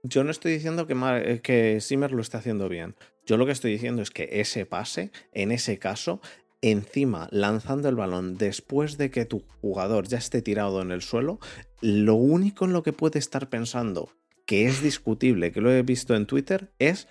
Yo 0.04 0.22
no 0.22 0.30
estoy 0.30 0.52
diciendo 0.52 0.86
que, 0.86 1.40
que 1.42 1.80
Simmer 1.80 2.12
lo 2.12 2.22
esté 2.22 2.36
haciendo 2.36 2.68
bien. 2.68 2.94
Yo 3.26 3.36
lo 3.36 3.46
que 3.46 3.52
estoy 3.52 3.72
diciendo 3.72 4.00
es 4.00 4.10
que 4.10 4.28
ese 4.30 4.64
pase, 4.64 5.10
en 5.32 5.50
ese 5.50 5.78
caso, 5.78 6.20
encima 6.62 7.28
lanzando 7.30 7.88
el 7.88 7.96
balón 7.96 8.36
después 8.36 8.98
de 8.98 9.10
que 9.10 9.24
tu 9.24 9.44
jugador 9.60 10.06
ya 10.06 10.18
esté 10.18 10.42
tirado 10.42 10.82
en 10.82 10.90
el 10.90 11.02
suelo, 11.02 11.38
lo 11.80 12.14
único 12.14 12.64
en 12.64 12.72
lo 12.72 12.82
que 12.82 12.92
puede 12.92 13.18
estar 13.18 13.48
pensando 13.48 14.10
que 14.50 14.66
es 14.66 14.82
discutible, 14.82 15.52
que 15.52 15.60
lo 15.60 15.70
he 15.70 15.80
visto 15.82 16.16
en 16.16 16.26
Twitter, 16.26 16.72
es 16.80 17.06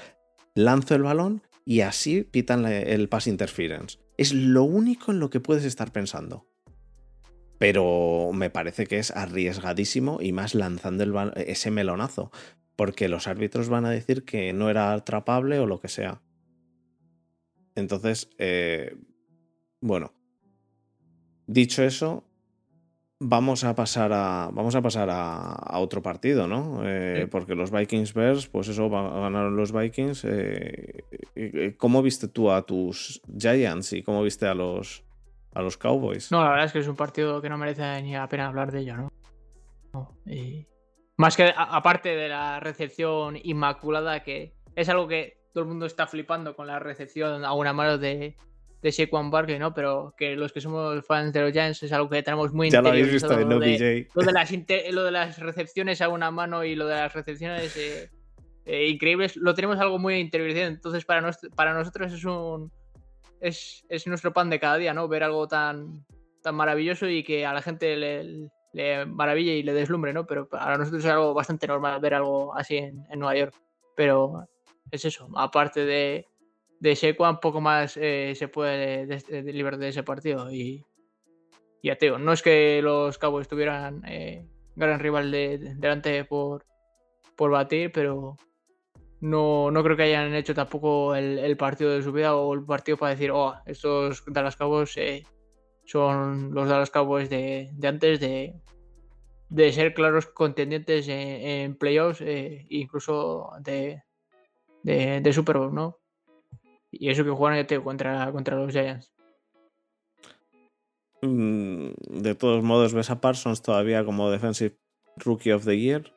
lanzo 0.55 0.95
el 0.95 1.03
balón 1.03 1.41
y 1.63 1.79
así 1.81 2.23
pitan 2.23 2.65
el 2.65 3.07
pass 3.07 3.27
interference. 3.27 3.97
Es 4.17 4.33
lo 4.33 4.65
único 4.65 5.13
en 5.13 5.21
lo 5.21 5.29
que 5.29 5.39
puedes 5.39 5.63
estar 5.63 5.93
pensando. 5.93 6.49
Pero 7.57 8.31
me 8.33 8.49
parece 8.49 8.87
que 8.87 8.99
es 8.99 9.11
arriesgadísimo 9.11 10.19
y 10.21 10.33
más 10.33 10.53
lanzando 10.53 11.31
ese 11.37 11.71
melonazo. 11.71 12.29
Porque 12.75 13.07
los 13.07 13.25
árbitros 13.25 13.69
van 13.69 13.85
a 13.85 13.89
decir 13.89 14.25
que 14.25 14.51
no 14.51 14.69
era 14.69 14.91
atrapable 14.91 15.59
o 15.59 15.65
lo 15.65 15.79
que 15.79 15.87
sea. 15.87 16.21
Entonces, 17.75 18.29
eh, 18.37 18.97
bueno. 19.81 20.13
Dicho 21.47 21.83
eso, 21.83 22.29
Vamos 23.21 23.65
a 23.65 23.75
pasar 23.75 24.13
a, 24.13 24.49
vamos 24.53 24.75
a, 24.75 24.81
pasar 24.81 25.09
a, 25.11 25.77
otro 25.79 26.01
partido, 26.01 26.47
¿no? 26.47 26.79
Eh, 26.85 27.27
porque 27.29 27.53
los 27.53 27.69
Vikings 27.69 28.13
Bears, 28.13 28.47
pues 28.47 28.69
eso, 28.69 28.89
ganaron 28.89 29.57
los 29.57 29.73
Vikings. 29.73 30.23
Eh, 30.23 31.03
eh, 31.35 31.75
¿Cómo 31.77 32.01
viste 32.01 32.29
tú 32.29 32.49
a 32.49 32.61
tus 32.61 33.21
Giants 33.37 33.91
y 33.91 34.03
cómo 34.03 34.23
viste 34.23 34.47
a 34.47 34.53
los, 34.53 35.03
a 35.53 35.61
los 35.61 35.75
Cowboys? 35.75 36.31
No, 36.31 36.41
la 36.41 36.51
verdad 36.51 36.65
es 36.67 36.71
que 36.71 36.79
es 36.79 36.87
un 36.87 36.95
partido 36.95 37.41
que 37.41 37.49
no 37.49 37.57
merece 37.57 38.01
ni 38.03 38.13
la 38.13 38.29
pena 38.29 38.47
hablar 38.47 38.71
de 38.71 38.79
ello, 38.79 38.95
¿no? 38.95 39.11
Más 41.17 41.35
que 41.35 41.53
aparte 41.53 42.15
de 42.15 42.29
la 42.29 42.61
recepción 42.61 43.37
inmaculada, 43.43 44.23
que 44.23 44.53
es 44.77 44.87
algo 44.87 45.09
que 45.09 45.41
todo 45.53 45.65
el 45.65 45.69
mundo 45.69 45.87
está 45.87 46.07
flipando 46.07 46.55
con 46.55 46.67
la 46.67 46.79
recepción 46.79 47.43
a 47.43 47.51
una 47.51 47.73
mano 47.73 47.97
de, 47.97 48.37
de 48.81 48.91
Saquon 48.91 49.29
Barkley, 49.29 49.59
¿no? 49.59 49.73
Pero 49.73 50.13
que 50.17 50.35
los 50.35 50.53
que 50.53 50.61
somos 50.61 51.05
fans 51.05 51.33
de 51.33 51.41
los 51.41 51.51
Giants 51.51 51.83
es 51.83 51.91
algo 51.91 52.09
que 52.09 52.23
tenemos 52.23 52.53
muy 52.53 52.69
Ya 52.69 52.81
lo 52.81 52.89
habéis 52.89 53.11
visto 53.11 53.33
en 53.33 53.49
lo, 53.49 53.59
de, 53.59 54.07
lo, 54.13 54.23
de 54.23 54.31
las 54.31 54.51
lo 54.91 55.03
de 55.03 55.11
las 55.11 55.37
recepciones 55.39 56.01
a 56.01 56.09
una 56.09 56.31
mano 56.31 56.63
y 56.63 56.75
lo 56.75 56.87
de 56.87 56.95
las 56.95 57.13
recepciones 57.13 57.75
eh, 57.75 58.09
eh, 58.65 58.87
increíbles, 58.87 59.35
lo 59.35 59.53
tenemos 59.53 59.79
algo 59.79 59.99
muy 59.99 60.15
interiorizado. 60.15 60.67
Entonces, 60.67 61.03
para, 61.03 61.29
para 61.55 61.73
nosotros 61.73 62.13
es 62.13 62.23
un. 62.23 62.71
Es, 63.41 63.85
es, 63.89 64.05
nuestro 64.07 64.33
pan 64.33 64.49
de 64.49 64.59
cada 64.59 64.77
día, 64.77 64.93
¿no? 64.93 65.07
Ver 65.07 65.23
algo 65.23 65.47
tan, 65.47 66.05
tan 66.43 66.55
maravilloso 66.55 67.07
y 67.07 67.23
que 67.23 67.45
a 67.45 67.53
la 67.53 67.61
gente 67.61 67.95
le, 67.95 68.49
le 68.73 69.05
maraville 69.05 69.55
y 69.55 69.63
le 69.63 69.73
deslumbre, 69.73 70.13
¿no? 70.13 70.25
Pero 70.25 70.47
para 70.47 70.77
nosotros 70.77 71.03
es 71.03 71.09
algo 71.09 71.33
bastante 71.33 71.67
normal 71.67 71.99
ver 71.99 72.13
algo 72.13 72.55
así 72.55 72.77
en, 72.77 73.05
en 73.09 73.19
Nueva 73.19 73.37
York. 73.37 73.55
Pero 73.95 74.47
es 74.91 75.03
eso, 75.03 75.29
aparte 75.35 75.85
de, 75.85 76.28
de 76.79 76.95
Shequan 76.95 77.39
poco 77.39 77.61
más 77.61 77.97
eh, 77.97 78.33
se 78.35 78.47
puede 78.47 79.05
liberar 79.43 79.77
de 79.77 79.89
ese 79.89 80.03
partido. 80.03 80.51
Y 80.51 80.85
ya 81.83 81.97
no 82.17 82.33
es 82.33 82.41
que 82.41 82.81
los 82.81 83.17
Cowboys 83.17 83.47
tuvieran 83.47 84.03
eh, 84.07 84.45
gran 84.75 84.99
rival 84.99 85.31
de, 85.31 85.75
delante 85.75 86.23
por, 86.25 86.65
por 87.35 87.51
batir, 87.51 87.91
pero 87.91 88.37
no, 89.21 89.71
no 89.71 89.83
creo 89.83 89.97
que 89.97 90.03
hayan 90.03 90.33
hecho 90.33 90.53
tampoco 90.53 91.15
el, 91.15 91.57
partido 91.57 91.91
de 91.91 92.01
su 92.01 92.11
vida 92.11 92.35
o 92.35 92.53
el 92.53 92.63
partido 92.63 92.97
para 92.97 93.11
decir, 93.11 93.31
oh, 93.31 93.55
estos 93.65 94.23
Dallas 94.27 94.55
Cowboys 94.55 94.95
eh, 94.97 95.25
son 95.85 96.53
los 96.53 96.69
Dallas 96.69 96.91
Cowboys 96.91 97.29
de, 97.29 97.69
de 97.73 97.87
antes 97.87 98.19
de, 98.19 98.55
de 99.49 99.73
ser 99.73 99.93
claros 99.93 100.27
contendientes 100.27 101.07
en, 101.09 101.75
playoffs, 101.75 102.23
incluso 102.69 103.51
de, 103.59 104.03
de, 104.83 105.19
de 105.19 105.33
Super 105.33 105.57
Bowl, 105.57 105.73
¿no? 105.73 105.98
Y 106.91 107.09
eso 107.09 107.23
que 107.23 107.29
jugaron 107.29 107.65
contra, 107.83 108.31
contra 108.31 108.55
los 108.55 108.71
Giants. 108.71 109.13
Mm, 111.21 111.89
de 112.21 112.35
todos 112.35 112.63
modos, 112.63 112.93
ves 112.93 113.09
a 113.09 113.19
Parsons 113.19 113.61
todavía 113.61 114.05
como 114.05 114.31
Defensive 114.31 114.77
Rookie 115.17 115.51
of 115.51 115.65
the 115.65 115.77
Year. 115.77 116.11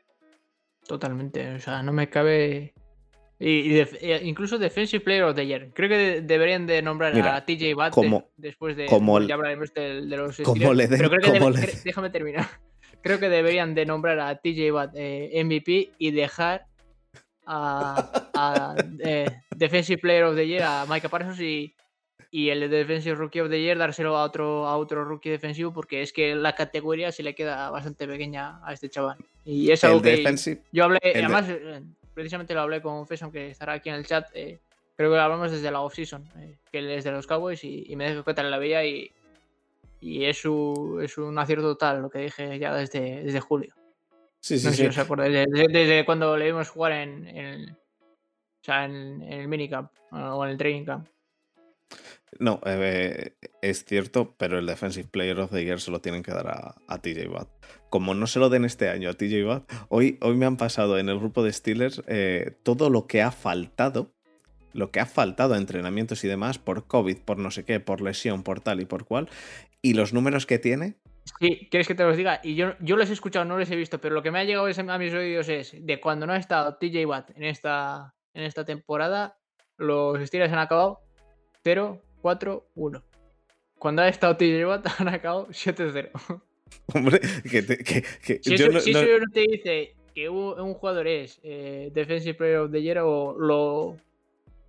Totalmente. 0.86 1.54
O 1.54 1.60
sea, 1.60 1.82
no 1.82 1.92
me 1.92 2.08
cabe 2.08 2.74
Y, 3.44 3.80
incluso 4.22 4.56
Defensive 4.56 5.02
Player 5.02 5.24
of 5.24 5.34
the 5.34 5.44
Year. 5.44 5.72
Creo 5.74 5.88
que 5.88 6.20
deberían 6.20 6.66
de 6.66 6.80
nombrar 6.80 7.18
a 7.18 7.44
TJ 7.44 7.74
Watt 7.74 7.94
después 8.36 8.76
de. 8.76 8.86
Como 8.86 9.20
ya 9.20 9.34
hablaremos 9.34 9.74
de, 9.74 10.02
los. 10.02 10.38
Como 10.38 10.72
le 10.72 10.86
pero 10.86 11.10
creo 11.10 11.32
que 11.32 11.80
déjame 11.84 12.10
terminar. 12.10 12.46
Creo 13.02 13.18
que 13.18 13.28
deberían 13.28 13.74
de 13.74 13.84
nombrar 13.84 14.20
a 14.20 14.36
TJ 14.36 14.70
Watt 14.72 14.92
eh, 14.94 15.42
MVP 15.44 15.90
y 15.98 16.12
dejar 16.12 16.66
a, 17.46 18.76
eh, 19.04 19.26
Defensive 19.54 20.00
Player 20.00 20.24
of 20.24 20.36
the 20.36 20.46
Year 20.46 20.62
a 20.62 20.86
Micah 20.86 21.08
Parsons 21.08 21.40
y, 21.40 21.74
y 22.30 22.48
el 22.50 22.70
Defensive 22.70 23.14
Rookie 23.14 23.40
of 23.40 23.50
the 23.50 23.60
Year 23.60 23.76
dárselo 23.76 24.16
a 24.16 24.24
otro, 24.24 24.66
a 24.66 24.76
otro 24.76 25.04
rookie 25.04 25.30
defensivo 25.30 25.72
porque 25.72 26.02
es 26.02 26.12
que 26.12 26.34
la 26.34 26.54
categoría 26.54 27.12
se 27.12 27.22
le 27.22 27.34
queda 27.34 27.70
bastante 27.70 28.06
pequeña 28.06 28.60
a 28.64 28.72
este 28.72 28.88
chaval. 28.88 29.16
Y 29.44 29.70
es 29.70 29.82
algo 29.84 30.00
que 30.02 30.24
yo 30.72 30.84
hablé, 30.84 31.00
además 31.02 31.46
eh, 31.48 31.82
precisamente 32.14 32.54
lo 32.54 32.60
hablé 32.60 32.80
con 32.80 33.06
Feson 33.06 33.32
que 33.32 33.50
estará 33.50 33.74
aquí 33.74 33.88
en 33.88 33.96
el 33.96 34.06
chat, 34.06 34.30
creo 34.30 34.58
que 34.96 35.16
lo 35.16 35.20
hablamos 35.20 35.50
desde 35.50 35.70
la 35.70 35.80
off-season, 35.80 36.28
que 36.70 36.78
él 36.78 36.90
es 36.90 37.04
de 37.04 37.10
los 37.10 37.26
Cowboys 37.26 37.64
y, 37.64 37.94
me 37.96 38.08
dejó 38.08 38.24
cuenta 38.24 38.42
en 38.42 38.50
la 38.50 38.58
veía 38.58 38.84
y 38.84 39.10
y 40.02 40.24
es, 40.24 40.38
es 40.38 41.18
un 41.18 41.38
acierto 41.38 41.62
total 41.62 42.02
lo 42.02 42.10
que 42.10 42.18
dije 42.18 42.58
ya 42.58 42.74
desde, 42.74 43.22
desde 43.22 43.38
julio. 43.38 43.72
Sí, 44.42 44.58
sí, 44.58 44.72
sí. 44.72 44.88
desde, 44.88 46.04
cuando 46.04 46.36
le 46.36 46.46
vimos 46.46 46.68
jugar 46.68 46.92
en, 46.92 47.28
en, 47.28 47.76
en, 48.66 49.22
el 49.22 49.46
minicamp 49.46 49.92
o 50.10 50.44
en 50.44 50.50
el 50.50 50.58
training 50.58 50.84
camp. 50.84 51.08
No, 52.40 52.60
eh, 52.64 53.34
es 53.60 53.84
cierto, 53.84 54.34
pero 54.36 54.58
el 54.58 54.66
Defensive 54.66 55.06
Player 55.08 55.38
of 55.38 55.52
the 55.52 55.64
Year 55.64 55.80
se 55.80 55.92
lo 55.92 56.00
tienen 56.00 56.24
que 56.24 56.32
dar 56.32 56.48
a, 56.48 56.74
a 56.88 56.98
TJ 56.98 57.28
Watt. 57.28 57.48
Como 57.88 58.14
no 58.14 58.26
se 58.26 58.40
lo 58.40 58.48
den 58.48 58.64
este 58.64 58.88
año 58.88 59.10
a 59.10 59.14
TJ 59.14 59.46
Watt, 59.46 59.70
hoy, 59.88 60.18
hoy 60.20 60.34
me 60.34 60.46
han 60.46 60.56
pasado 60.56 60.98
en 60.98 61.08
el 61.08 61.18
grupo 61.18 61.44
de 61.44 61.52
Steelers 61.52 62.02
eh, 62.08 62.56
todo 62.64 62.90
lo 62.90 63.06
que 63.06 63.22
ha 63.22 63.30
faltado 63.30 64.12
lo 64.72 64.90
que 64.90 65.00
ha 65.00 65.06
faltado 65.06 65.52
a 65.52 65.58
entrenamientos 65.58 66.24
y 66.24 66.28
demás 66.28 66.58
por 66.58 66.86
COVID, 66.86 67.18
por 67.18 67.36
no 67.36 67.50
sé 67.50 67.64
qué, 67.64 67.78
por 67.78 68.00
lesión, 68.00 68.42
por 68.42 68.60
tal 68.60 68.80
y 68.80 68.86
por 68.86 69.04
cual, 69.04 69.28
y 69.82 69.94
los 69.94 70.12
números 70.12 70.46
que 70.46 70.58
tiene. 70.58 70.96
Sí, 71.38 71.68
¿quieres 71.70 71.86
que 71.86 71.94
te 71.94 72.04
los 72.04 72.16
diga? 72.16 72.40
Y 72.42 72.54
yo, 72.54 72.74
yo 72.80 72.96
los 72.96 73.08
he 73.10 73.12
escuchado, 73.12 73.44
no 73.44 73.56
los 73.56 73.70
he 73.70 73.76
visto, 73.76 74.00
pero 74.00 74.14
lo 74.14 74.22
que 74.22 74.30
me 74.30 74.40
ha 74.40 74.44
llegado 74.44 74.66
a 74.66 74.98
mis 74.98 75.14
oídos 75.14 75.48
es 75.48 75.74
de 75.78 76.00
cuando 76.00 76.26
no 76.26 76.32
ha 76.32 76.36
estado 76.36 76.76
TJ 76.76 77.06
Watt 77.06 77.30
en 77.36 77.44
esta, 77.44 78.14
en 78.34 78.42
esta 78.42 78.64
temporada, 78.64 79.36
los 79.76 80.20
Steelers 80.26 80.52
han 80.52 80.58
acabado 80.58 81.00
0-4-1. 81.64 83.02
Cuando 83.78 84.02
ha 84.02 84.08
estado 84.08 84.36
TJ 84.36 84.66
Watt 84.66 84.86
han 84.98 85.08
acabado 85.08 85.48
7-0. 85.48 86.10
Hombre, 86.94 87.20
que, 87.50 87.64
que, 87.66 88.40
si, 88.42 88.54
eso, 88.54 88.68
no, 88.68 89.26
te 89.32 89.40
dice 89.40 89.94
que 90.14 90.28
un 90.28 90.74
jugador 90.74 91.06
es 91.06 91.38
eh, 91.42 91.90
Defensive 91.92 92.34
Player 92.34 92.58
of 92.58 92.72
the 92.72 92.82
Year 92.82 92.98
o 92.98 93.36
lo 93.38 93.96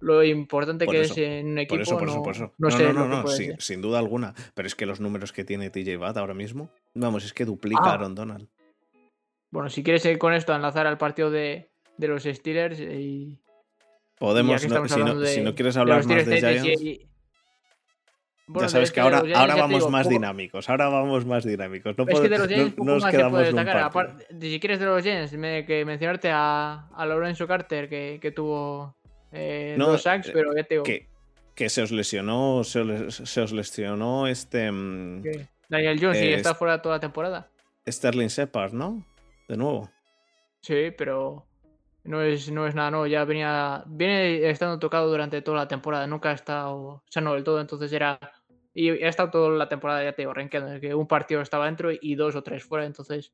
lo 0.03 0.23
importante 0.23 0.85
que 0.85 1.01
es 1.01 1.17
en 1.17 1.51
un 1.51 1.59
equipo. 1.59 1.75
Por 1.75 2.07
eso, 2.09 2.21
por 2.21 2.35
eso, 2.35 2.53
no, 2.57 2.71
sé. 2.71 2.91
No, 2.91 3.07
no, 3.07 3.23
no, 3.23 3.27
sin, 3.27 3.81
duda 3.81 3.99
alguna. 3.99 4.33
Pero 4.53 4.67
es 4.67 4.75
que 4.75 4.85
los 4.85 4.99
números 4.99 5.31
que 5.31 5.45
tiene 5.45 5.69
TJ 5.69 5.97
Watt 5.97 6.17
ahora 6.17 6.33
mismo, 6.33 6.69
vamos, 6.93 7.23
es 7.23 7.33
que 7.33 7.45
duplica 7.45 7.83
a 7.83 7.93
Aaron 7.93 8.13
Donald. 8.13 8.49
Bueno, 9.49 9.69
si 9.69 9.81
quieres 9.81 10.03
ir 10.05 10.17
con 10.17 10.33
esto, 10.33 10.53
enlazar 10.53 10.87
al 10.87 10.97
partido 10.97 11.31
de, 11.31 11.69
los 11.97 12.23
Steelers 12.23 12.79
y. 12.79 13.39
Podemos, 14.19 14.61
si, 14.61 14.67
no, 15.41 15.55
quieres 15.55 15.75
hablar 15.77 16.05
más 16.05 16.25
de 16.25 16.37
Giants. 16.37 17.07
ya 18.47 18.69
sabes 18.69 18.91
que 18.91 18.99
ahora, 18.99 19.23
ahora 19.35 19.55
vamos 19.55 19.89
más 19.89 20.07
dinámicos, 20.07 20.69
ahora 20.69 20.87
vamos 20.87 21.25
más 21.25 21.43
dinámicos. 21.43 21.97
No 21.97 22.05
es 22.07 22.19
que 22.19 22.29
de 22.29 22.37
los 22.37 22.47
Giants 22.47 22.73
poco 22.73 22.99
más 22.99 23.11
se 23.11 23.29
puede 23.29 23.45
destacar. 23.45 23.91
si 24.39 24.59
quieres 24.59 24.79
de 24.79 24.85
los 24.85 25.01
Giants, 25.01 25.31
que 25.65 25.83
mencionarte 25.85 26.29
a, 26.31 26.87
a 26.93 27.05
Lorenzo 27.05 27.47
Carter, 27.47 27.89
que, 27.89 28.19
que 28.21 28.31
tuvo 28.31 28.97
eh, 29.33 29.75
no, 29.77 29.87
dos 29.87 30.03
sacks, 30.03 30.29
pero 30.31 30.55
ya 30.55 30.63
te 30.63 30.75
digo. 30.75 30.83
Que, 30.83 31.07
que 31.55 31.69
se 31.69 31.81
os 31.81 31.91
lesionó, 31.91 32.63
se 32.63 32.79
os, 32.79 33.51
lesionó 33.51 34.27
este. 34.27 34.71
Mm, 34.71 35.23
Daniel 35.69 35.99
Jones 35.99 36.21
y 36.21 36.33
está 36.33 36.55
fuera 36.55 36.81
toda 36.81 36.95
la 36.95 36.99
temporada. 36.99 37.49
Sterling 37.87 38.27
Shepard, 38.27 38.73
¿no? 38.73 39.03
De 39.47 39.57
nuevo. 39.57 39.89
Sí, 40.61 40.91
pero 40.97 41.45
no 42.03 42.21
es, 42.21 42.51
no 42.51 42.67
es 42.67 42.75
nada 42.75 42.91
no 42.91 43.07
Ya 43.07 43.25
venía. 43.25 43.83
Viene 43.87 44.49
estando 44.49 44.79
tocado 44.79 45.09
durante 45.09 45.41
toda 45.41 45.57
la 45.57 45.67
temporada. 45.67 46.07
Nunca 46.07 46.29
ha 46.29 46.33
estado 46.33 47.03
sano 47.09 47.33
del 47.33 47.43
todo. 47.43 47.59
Entonces 47.59 47.91
era. 47.91 48.19
Y 48.73 48.89
ha 48.89 49.09
estado 49.09 49.29
toda 49.29 49.49
la 49.51 49.69
temporada, 49.69 50.03
ya 50.03 50.13
te 50.13 50.23
digo, 50.23 50.33
renqueando. 50.33 50.79
Que 50.79 50.95
un 50.95 51.07
partido 51.07 51.41
estaba 51.41 51.65
dentro 51.65 51.91
y 51.91 52.15
dos 52.15 52.35
o 52.35 52.43
tres 52.43 52.63
fuera. 52.63 52.85
Entonces 52.85 53.31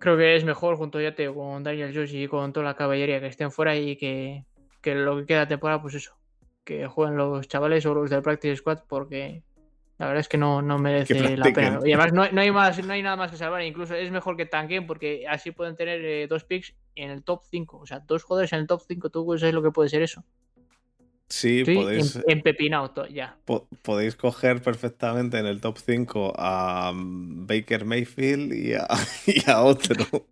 creo 0.00 0.16
que 0.16 0.34
es 0.34 0.44
mejor 0.44 0.76
junto 0.76 1.00
ya 1.00 1.14
te 1.14 1.32
con 1.32 1.62
Daniel 1.62 1.92
Jones 1.94 2.12
y 2.14 2.26
con 2.26 2.52
toda 2.52 2.64
la 2.64 2.74
caballería 2.74 3.20
que 3.20 3.26
estén 3.26 3.52
fuera 3.52 3.76
y 3.76 3.96
que, 3.96 4.44
que 4.80 4.94
lo 4.96 5.18
que 5.18 5.26
queda 5.26 5.40
de 5.40 5.46
temporada, 5.46 5.80
pues 5.80 5.94
eso, 5.94 6.16
que 6.64 6.86
jueguen 6.88 7.16
los 7.16 7.46
chavales 7.46 7.84
o 7.86 7.94
los 7.94 8.10
del 8.10 8.22
Practice 8.22 8.56
Squad 8.56 8.80
porque 8.88 9.42
la 9.98 10.06
verdad 10.06 10.20
es 10.20 10.28
que 10.28 10.38
no, 10.38 10.62
no 10.62 10.78
merece 10.78 11.36
la 11.36 11.52
pena. 11.52 11.78
Y 11.84 11.92
además 11.92 12.14
no, 12.14 12.32
no, 12.32 12.40
hay 12.40 12.50
más, 12.50 12.82
no 12.82 12.92
hay 12.94 13.02
nada 13.02 13.16
más 13.16 13.30
que 13.30 13.36
salvar, 13.36 13.62
incluso 13.62 13.94
es 13.94 14.10
mejor 14.10 14.38
que 14.38 14.46
tanquen 14.46 14.86
porque 14.86 15.26
así 15.28 15.50
pueden 15.50 15.76
tener 15.76 16.02
eh, 16.02 16.26
dos 16.26 16.44
picks 16.44 16.74
en 16.94 17.10
el 17.10 17.22
top 17.22 17.42
5, 17.50 17.76
o 17.76 17.86
sea, 17.86 18.00
dos 18.00 18.24
jugadores 18.24 18.54
en 18.54 18.60
el 18.60 18.66
top 18.66 18.80
5, 18.88 19.10
tú 19.10 19.38
sabes 19.38 19.54
lo 19.54 19.62
que 19.62 19.70
puede 19.70 19.90
ser 19.90 20.00
eso. 20.00 20.24
Sí, 21.30 21.62
podéis. 21.64 22.18
En, 22.26 22.42
Pepinauto, 22.42 23.06
ya. 23.06 23.38
podéis 23.82 24.16
coger 24.16 24.60
perfectamente 24.60 25.38
en 25.38 25.46
el 25.46 25.60
top 25.60 25.78
5 25.78 26.34
a 26.36 26.90
mm, 26.92 27.46
Baker 27.46 27.84
Mayfield 27.84 28.52
y 29.26 29.40
a, 29.46 29.62
otro. 29.62 30.26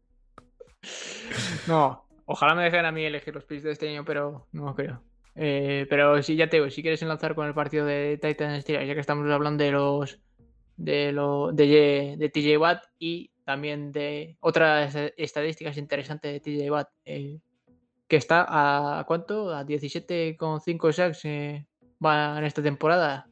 No, 1.68 2.04
ojalá 2.26 2.56
me 2.56 2.64
dejen 2.64 2.84
a 2.84 2.90
mí 2.90 3.04
elegir 3.04 3.32
los 3.32 3.44
picks 3.44 3.62
de 3.62 3.70
este 3.70 3.88
año, 3.88 4.04
pero 4.04 4.48
no 4.50 4.74
creo. 4.74 5.00
Eh, 5.36 5.86
pero 5.88 6.20
sí, 6.20 6.34
ya 6.34 6.48
te 6.48 6.56
digo, 6.56 6.68
si 6.68 6.82
quieres 6.82 7.00
enlazar 7.00 7.36
con 7.36 7.46
el 7.46 7.54
partido 7.54 7.86
de 7.86 8.18
Titans 8.20 8.64
ya 8.64 8.80
que 8.80 8.98
estamos 8.98 9.30
hablando 9.30 9.62
de 9.62 9.70
los 9.70 10.18
de 10.76 11.12
lo 11.12 11.52
de, 11.52 12.16
de 12.18 12.28
TJ 12.28 12.58
Watt 12.58 12.84
y 12.98 13.30
también 13.44 13.92
de 13.92 14.36
otras 14.40 14.96
estadísticas 15.16 15.76
interesantes 15.76 16.32
de 16.32 16.40
TJ 16.40 16.70
Watt. 16.72 16.88
Eh, 17.04 17.38
que 18.08 18.16
está 18.16 18.46
a 18.48 19.04
¿cuánto? 19.04 19.54
A 19.54 19.64
17,5 19.64 20.92
sacks 20.92 21.24
eh, 21.24 21.66
va 22.04 22.38
en 22.38 22.44
esta 22.44 22.62
temporada. 22.62 23.28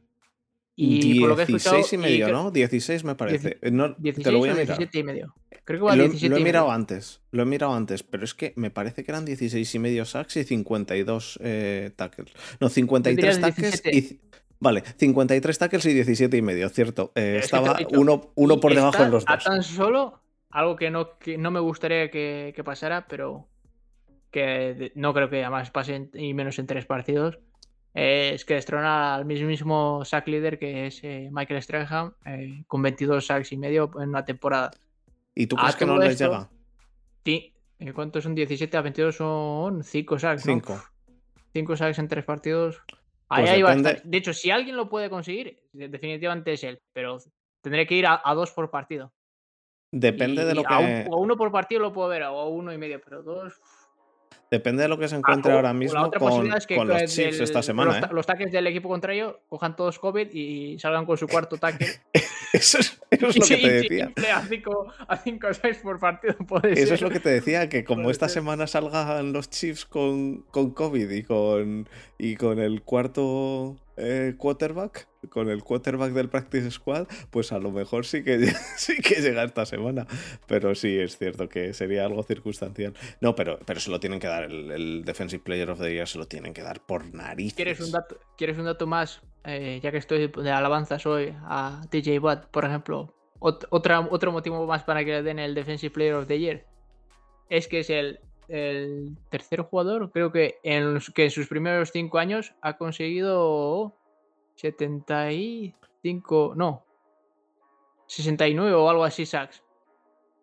Y 0.79 1.19
por 1.19 1.29
lo 1.29 1.35
que 1.35 1.41
he 1.41 1.45
escuchado, 1.45 1.81
y 1.91 1.97
medio, 1.97 2.27
¿no? 2.29 2.51
16 2.51 3.03
me 3.03 3.15
parece. 3.15 3.57
Eh, 3.63 3.71
no, 3.71 3.95
16 3.97 4.23
te 4.23 4.31
lo 4.31 4.37
voy 4.37 4.49
a 4.49 4.53
mirar. 4.53 4.77
17 4.77 4.99
y 4.99 5.03
medio. 5.03 5.33
Creo 5.63 5.79
que 5.79 5.85
va 5.85 5.93
a 5.93 5.95
17 5.95 6.29
lo, 6.29 6.37
he 6.37 6.43
mirado 6.43 6.71
antes, 6.71 7.19
lo 7.31 7.41
he 7.41 7.45
mirado 7.45 7.73
antes, 7.73 8.03
pero 8.03 8.23
es 8.23 8.35
que 8.35 8.53
me 8.55 8.69
parece 8.69 9.03
que 9.03 9.11
eran 9.11 9.25
16 9.25 9.73
y 9.73 9.79
medio 9.79 10.05
sacks 10.05 10.37
y 10.37 10.43
52 10.43 11.39
eh, 11.41 11.91
tackles. 11.95 12.31
No, 12.59 12.69
53 12.69 13.41
tackles 13.41 13.83
y... 13.87 14.19
Vale, 14.59 14.83
53 14.97 15.57
tackles 15.57 15.85
y 15.87 15.93
17 15.93 16.37
y 16.37 16.41
medio, 16.43 16.69
cierto. 16.69 17.11
Eh, 17.15 17.39
estaba 17.43 17.77
uno, 17.91 18.31
uno 18.35 18.59
por 18.59 18.73
debajo 18.73 19.03
en 19.03 19.11
los 19.11 19.25
dos. 19.25 19.35
A 19.35 19.39
tan 19.39 19.63
solo, 19.63 20.21
algo 20.51 20.75
que 20.75 20.91
no, 20.91 21.17
que 21.17 21.37
no 21.37 21.49
me 21.49 21.59
gustaría 21.59 22.09
que, 22.11 22.53
que 22.55 22.63
pasara, 22.63 23.07
pero 23.07 23.47
que 24.31 24.91
no 24.95 25.13
creo 25.13 25.29
que 25.29 25.41
además 25.41 25.71
pasen 25.71 26.09
y 26.13 26.33
menos 26.33 26.59
en 26.59 26.67
tres 26.67 26.85
partidos, 26.85 27.39
es 27.93 28.45
que 28.45 28.53
destrona 28.53 29.15
al 29.15 29.25
mismo 29.25 30.05
sack 30.05 30.27
leader 30.27 30.59
que 30.59 30.87
es 30.87 31.03
eh, 31.03 31.29
Michael 31.31 31.61
Strahan 31.63 32.13
eh, 32.25 32.63
con 32.67 32.81
22 32.83 33.25
sacks 33.25 33.51
y 33.51 33.57
medio 33.57 33.89
en 33.99 34.09
una 34.09 34.23
temporada. 34.23 34.69
¿Y 35.33 35.47
tú 35.47 35.55
crees 35.55 35.75
que 35.75 35.85
no 35.85 35.97
les 35.97 36.19
llega? 36.19 36.49
Sí. 37.25 37.53
¿Cuántos 37.93 38.23
son 38.23 38.35
17 38.35 38.75
a 38.77 38.81
22? 38.81 39.15
Son 39.15 39.83
5 39.83 40.19
sacks. 40.19 40.43
5. 40.43 40.79
5 41.53 41.75
sacks 41.75 41.99
en 41.99 42.07
tres 42.07 42.25
partidos. 42.25 42.81
Ahí, 43.29 43.45
ahí 43.45 43.61
pues 43.61 43.85
va 43.85 43.93
De 44.03 44.17
hecho, 44.17 44.33
si 44.33 44.51
alguien 44.51 44.75
lo 44.75 44.89
puede 44.89 45.09
conseguir, 45.09 45.59
definitivamente 45.73 46.53
es 46.53 46.63
él, 46.63 46.79
pero 46.93 47.17
tendré 47.61 47.85
que 47.85 47.95
ir 47.95 48.05
a, 48.07 48.21
dos 48.33 48.51
por 48.51 48.69
partido. 48.69 49.11
Depende 49.91 50.45
de 50.45 50.55
lo 50.55 50.63
que. 50.63 50.73
A, 50.73 51.05
uno 51.09 51.35
por 51.35 51.51
partido 51.51 51.81
lo 51.81 51.93
puedo 51.93 52.07
ver, 52.09 52.23
o 52.23 52.39
a 52.39 52.47
uno 52.47 52.73
y 52.73 52.77
medio, 52.77 53.01
pero 53.01 53.23
dos. 53.23 53.59
Depende 54.49 54.83
de 54.83 54.89
lo 54.89 54.97
que 54.97 55.07
se 55.07 55.15
ah, 55.15 55.17
encuentre 55.17 55.51
ahora 55.51 55.73
mismo 55.73 56.09
con, 56.11 56.47
los 56.87 57.05
Chiefs 57.13 57.41
esta 57.41 57.61
semana. 57.61 57.99
Los, 57.99 58.09
¿eh? 58.09 58.13
los, 58.13 58.25
tackles 58.25 58.51
del 58.51 58.65
equipo 58.67 58.87
contrario 58.87 59.41
cojan 59.49 59.75
todos 59.75 59.99
COVID 59.99 60.29
y 60.31 60.79
salgan 60.79 61.05
con 61.05 61.17
su 61.17 61.27
cuarto 61.27 61.57
tackle. 61.57 61.87
eso, 62.53 62.79
es, 62.79 63.21
lo 63.21 63.29
que 63.29 63.57
te 63.57 63.71
decía. 63.81 64.11
A 64.33 64.41
5 64.41 64.87
a 65.07 65.17
cinco, 65.17 65.47
6 65.53 65.77
por 65.83 65.99
partido 65.99 66.35
puede 66.47 66.81
Eso 66.81 66.93
es 66.93 67.01
lo 67.01 67.09
que 67.09 67.19
te 67.19 67.29
decía, 67.29 67.67
que 67.67 67.83
como 67.83 68.09
esta 68.09 68.29
semana 68.29 68.67
salgan 68.67 69.33
los 69.33 69.49
Chiefs 69.49 69.85
con, 69.85 70.43
con 70.43 70.71
COVID 70.71 71.09
y 71.09 71.23
con, 71.23 71.89
y 72.17 72.35
con 72.35 72.59
el 72.59 72.81
cuarto 72.83 73.75
eh, 73.97 74.35
quarterback, 74.37 75.07
con 75.29 75.49
el 75.49 75.63
quarterback 75.63 76.11
del 76.11 76.29
Practice 76.29 76.71
Squad, 76.71 77.07
pues 77.31 77.51
a 77.51 77.59
lo 77.59 77.71
mejor 77.71 78.05
sí 78.05 78.23
que, 78.23 78.47
sí 78.77 78.97
que 79.01 79.21
llega 79.21 79.43
esta 79.43 79.65
semana. 79.65 80.07
Pero 80.47 80.75
sí, 80.75 80.97
es 80.97 81.17
cierto 81.17 81.49
que 81.49 81.73
sería 81.73 82.05
algo 82.05 82.23
circunstancial. 82.23 82.93
No, 83.21 83.35
pero, 83.35 83.59
pero 83.65 83.79
se 83.79 83.91
lo 83.91 83.99
tienen 83.99 84.19
que 84.19 84.27
dar, 84.27 84.43
el, 84.45 85.03
Defensive 85.03 85.43
Player 85.43 85.69
of 85.69 85.79
the 85.79 85.93
Year 85.93 86.07
se 86.07 86.17
lo 86.17 86.27
tienen 86.27 86.53
que 86.53 86.61
dar 86.61 86.85
por 86.85 87.13
nariz. 87.13 87.53
¿Quieres 87.53 87.79
un 87.79 87.91
dato, 87.91 88.19
¿quieres 88.37 88.57
un 88.57 88.65
dato 88.65 88.87
más? 88.87 89.21
Eh, 89.43 89.79
ya 89.81 89.91
que 89.91 89.97
estoy 89.97 90.27
de 90.27 90.51
alabanzas 90.51 91.05
hoy 91.05 91.33
a 91.43 91.81
TJ 91.89 92.19
Watt, 92.19 92.47
por 92.47 92.65
ejemplo. 92.65 93.13
otra, 93.39 94.01
otro 94.01 94.31
motivo 94.31 94.65
más 94.65 94.83
para 94.83 95.05
que 95.05 95.11
le 95.11 95.23
den 95.23 95.39
el 95.39 95.55
Defensive 95.55 95.91
Player 95.91 96.15
of 96.15 96.27
the 96.27 96.39
Year 96.39 96.65
es 97.49 97.67
que 97.67 97.79
es 97.79 97.89
el 97.89 98.19
el 98.47 99.17
tercer 99.29 99.61
jugador, 99.61 100.11
creo 100.11 100.31
que 100.31 100.59
en, 100.63 100.99
que 101.13 101.25
en 101.25 101.31
sus 101.31 101.47
primeros 101.47 101.91
cinco 101.91 102.17
años 102.17 102.53
ha 102.61 102.77
conseguido 102.77 103.93
75, 104.55 106.53
no, 106.55 106.83
69 108.07 108.73
o 108.73 108.89
algo 108.89 109.03
así 109.03 109.25
sacks. 109.25 109.63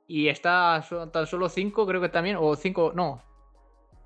Y 0.07 0.28
está 0.28 0.84
tan 1.12 1.26
solo 1.26 1.48
5, 1.48 1.86
creo 1.86 2.00
que 2.00 2.11
también, 2.11 2.36
o 2.38 2.55
5, 2.55 2.92
no, 2.94 3.22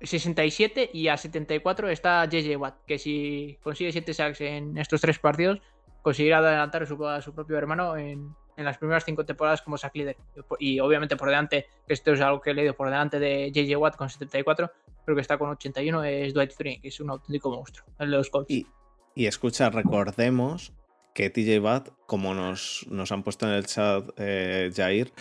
67 0.01 0.91
y 0.93 1.09
a 1.09 1.17
74 1.17 1.89
está 1.89 2.25
JJ 2.25 2.55
Watt, 2.55 2.85
que 2.85 2.97
si 2.97 3.57
consigue 3.61 3.91
7 3.91 4.13
sacks 4.13 4.41
en 4.41 4.77
estos 4.77 5.01
tres 5.01 5.19
partidos, 5.19 5.59
conseguirá 6.01 6.37
adelantar 6.37 6.83
a 6.83 7.21
su, 7.21 7.33
propio 7.33 7.57
hermano 7.57 7.97
en, 7.97 8.33
las 8.65 8.77
primeras 8.77 9.05
5 9.05 9.25
temporadas 9.25 9.61
como 9.61 9.77
sack 9.77 9.95
leader. 9.95 10.17
Y 10.59 10.79
obviamente 10.79 11.15
por 11.15 11.27
delante, 11.27 11.67
que 11.87 11.93
esto 11.93 12.13
es 12.13 12.21
algo 12.21 12.41
que 12.41 12.51
he 12.51 12.53
leído, 12.53 12.73
por 12.75 12.87
delante 12.87 13.19
de 13.19 13.51
JJ 13.51 13.77
Watt 13.77 13.95
con 13.95 14.09
74, 14.09 14.71
creo 15.05 15.15
que 15.15 15.21
está 15.21 15.37
con 15.37 15.49
81, 15.49 16.03
es 16.03 16.33
Dwight 16.33 16.51
Free, 16.51 16.79
que 16.79 16.89
es 16.89 16.99
un 16.99 17.09
auténtico 17.09 17.51
monstruo, 17.51 17.87
el 17.99 18.11
de 18.11 18.17
los 18.17 18.29
Colts. 18.29 18.51
Y, 18.51 18.67
y 19.15 19.25
escucha, 19.25 19.69
recordemos 19.69 20.73
que 21.13 21.29
TJ 21.29 21.59
Watt, 21.59 21.89
como 22.05 22.33
nos, 22.33 22.85
nos 22.89 23.11
han 23.11 23.23
puesto 23.23 23.47
en 23.47 23.53
el 23.53 23.65
chat 23.65 24.09
eh, 24.17 24.71
Jair, 24.75 25.11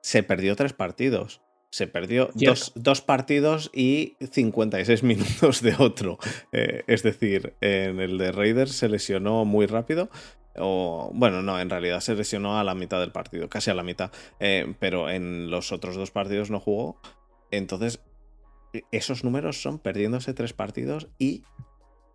se 0.00 0.22
perdió 0.22 0.56
tres 0.56 0.72
partidos. 0.72 1.40
Se 1.70 1.86
perdió 1.86 2.30
dos, 2.74 3.00
partidos 3.00 3.70
y 3.72 4.16
56 4.20 5.02
minutos 5.04 5.62
de 5.62 5.76
otro. 5.78 6.18
Eh, 6.50 6.82
es 6.88 7.02
decir, 7.04 7.54
en 7.60 8.00
el 8.00 8.18
de 8.18 8.32
Raiders 8.32 8.72
se 8.72 8.88
lesionó 8.88 9.44
muy 9.44 9.66
rápido. 9.66 10.10
O, 10.56 11.10
bueno, 11.14 11.42
no, 11.42 11.60
en 11.60 11.70
realidad 11.70 12.00
se 12.00 12.14
lesionó 12.14 12.58
a 12.58 12.64
la 12.64 12.74
mitad 12.74 13.00
del 13.00 13.12
partido, 13.12 13.48
casi 13.48 13.70
a 13.70 13.74
la 13.74 13.82
mitad. 13.82 14.10
Eh, 14.40 14.74
pero 14.78 15.10
en 15.10 15.50
los 15.50 15.72
otros 15.72 15.96
dos 15.96 16.10
partidos 16.10 16.50
no 16.50 16.60
jugó. 16.60 17.00
Entonces, 17.50 18.00
esos 18.92 19.24
números 19.24 19.60
son 19.62 19.78
perdiéndose 19.78 20.34
tres 20.34 20.52
partidos 20.52 21.08
y 21.18 21.42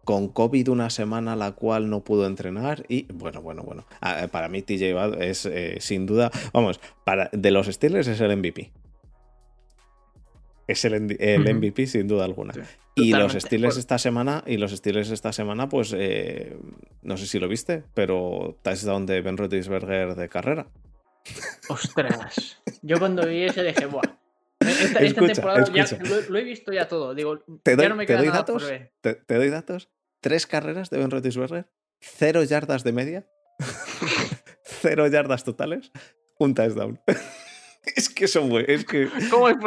con 0.06 0.28
COVID 0.30 0.70
una 0.70 0.90
semana 0.90 1.36
la 1.36 1.54
cual 1.54 1.90
no 1.90 2.04
pudo 2.04 2.28
entrenar 2.28 2.86
y 2.88 3.12
bueno, 3.12 3.42
bueno, 3.42 3.64
bueno. 3.64 3.86
Para 4.32 4.50
mí 4.50 4.62
TJ 4.62 4.94
Watt 4.94 5.20
es 5.20 5.50
sin 5.80 6.06
duda, 6.06 6.32
vamos, 6.54 6.80
para, 7.04 7.30
de 7.34 7.52
los 7.52 7.68
Steelers 7.68 8.08
es 8.08 8.22
el 8.22 8.38
MVP 8.38 8.72
es 10.68 10.86
el, 10.86 11.01
MVP 11.01 11.88
sin 11.88 12.07
duda 12.07 12.26
alguna. 12.26 12.53
y 12.95 13.11
los 13.11 13.34
Steelers 13.34 13.78
esta 13.78 13.97
semana, 13.97 14.43
y 14.47 14.57
los 14.57 14.72
Steelers 14.72 15.11
esta 15.11 15.32
semana, 15.32 15.70
pues 15.70 15.93
eh, 15.95 16.57
no 17.01 17.18
sé 17.18 17.28
si 17.28 17.39
lo 17.39 17.47
viste, 17.47 17.84
pero 17.93 18.57
touchdown 18.63 19.05
de 19.05 19.22
Ben 19.22 19.38
Roethlisberger 19.38 20.16
de 20.16 20.30
carrera. 20.30 20.68
Ostras, 21.70 22.61
yo 22.82 22.99
cuando 22.99 23.28
vi 23.28 23.43
ese 23.43 23.63
dije, 23.63 23.86
buah. 23.86 24.01
Esta, 24.59 25.26
temporada 25.28 25.66
Ya, 25.74 25.86
lo, 26.30 26.38
he 26.38 26.43
visto 26.43 26.72
ya 26.72 26.88
todo. 26.88 27.13
Digo, 27.13 27.43
¿Te 27.61 27.76
ya 27.78 27.89
no 27.89 27.95
me 27.95 28.05
queda 28.05 28.20
doy 28.20 28.28
nada 28.28 28.39
datos? 28.39 28.63
por 28.63 28.72
ver. 28.72 28.93
Te, 29.01 29.36
doy 29.36 29.49
datos. 29.49 29.89
Tres 30.22 30.47
carreras 30.47 30.89
de 30.89 30.97
Ben 30.97 31.11
Roethlisberger, 31.11 31.68
cero 31.99 32.43
yardas 32.43 32.84
de 32.84 32.91
media, 32.91 33.28
cero 34.63 35.07
yardas 35.07 35.43
totales, 35.43 35.91
un 36.39 36.55
touchdown. 36.55 36.99
Es 37.96 38.10
que 38.10 38.28
son. 38.28 38.52
Es 38.68 38.86
que... 38.86 39.08
¿Cómo, 39.30 39.50
es 39.50 39.58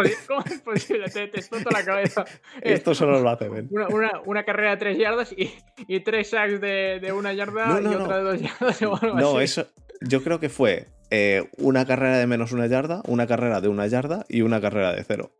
posible? 0.61 1.09
Te, 1.09 1.29
te 1.29 1.39
explota 1.39 1.71
la 1.71 1.85
cabeza. 1.85 2.25
Esto 2.63 2.95
solo 2.95 3.21
lo 3.21 3.31
hace 3.31 3.49
Ben. 3.49 3.69
Una, 3.71 3.89
una, 3.89 4.11
una, 4.25 4.45
carrera 4.45 4.71
de 4.73 4.77
tres 4.77 4.99
yardas 4.99 5.33
y, 5.33 5.53
y 5.87 6.01
tres 6.01 6.31
sacks 6.31 6.61
de, 6.61 6.99
de, 7.01 7.13
una 7.13 7.33
yarda 7.33 7.81
y 7.81 7.87
otra 7.87 8.19
de 8.19 8.25
dos 8.25 8.41
yardas. 8.41 8.83
O 8.83 8.97
algo 8.97 9.19
no, 9.19 9.41
eso. 9.41 9.67
Yo 10.01 10.23
creo 10.23 10.41
que 10.41 10.49
fue 10.49 10.89
eh, 11.11 11.49
una 11.57 11.87
carrera 11.87 12.19
de 12.19 12.27
menos 12.27 12.53
una 12.53 12.67
yarda, 12.67 13.03
una 13.07 13.27
carrera 13.27 13.61
de 13.61 13.69
una 13.69 13.87
yarda 13.87 14.25
y 14.29 14.43
una 14.43 14.61
carrera 14.61 14.93
de 14.93 15.05
cero. 15.05 15.33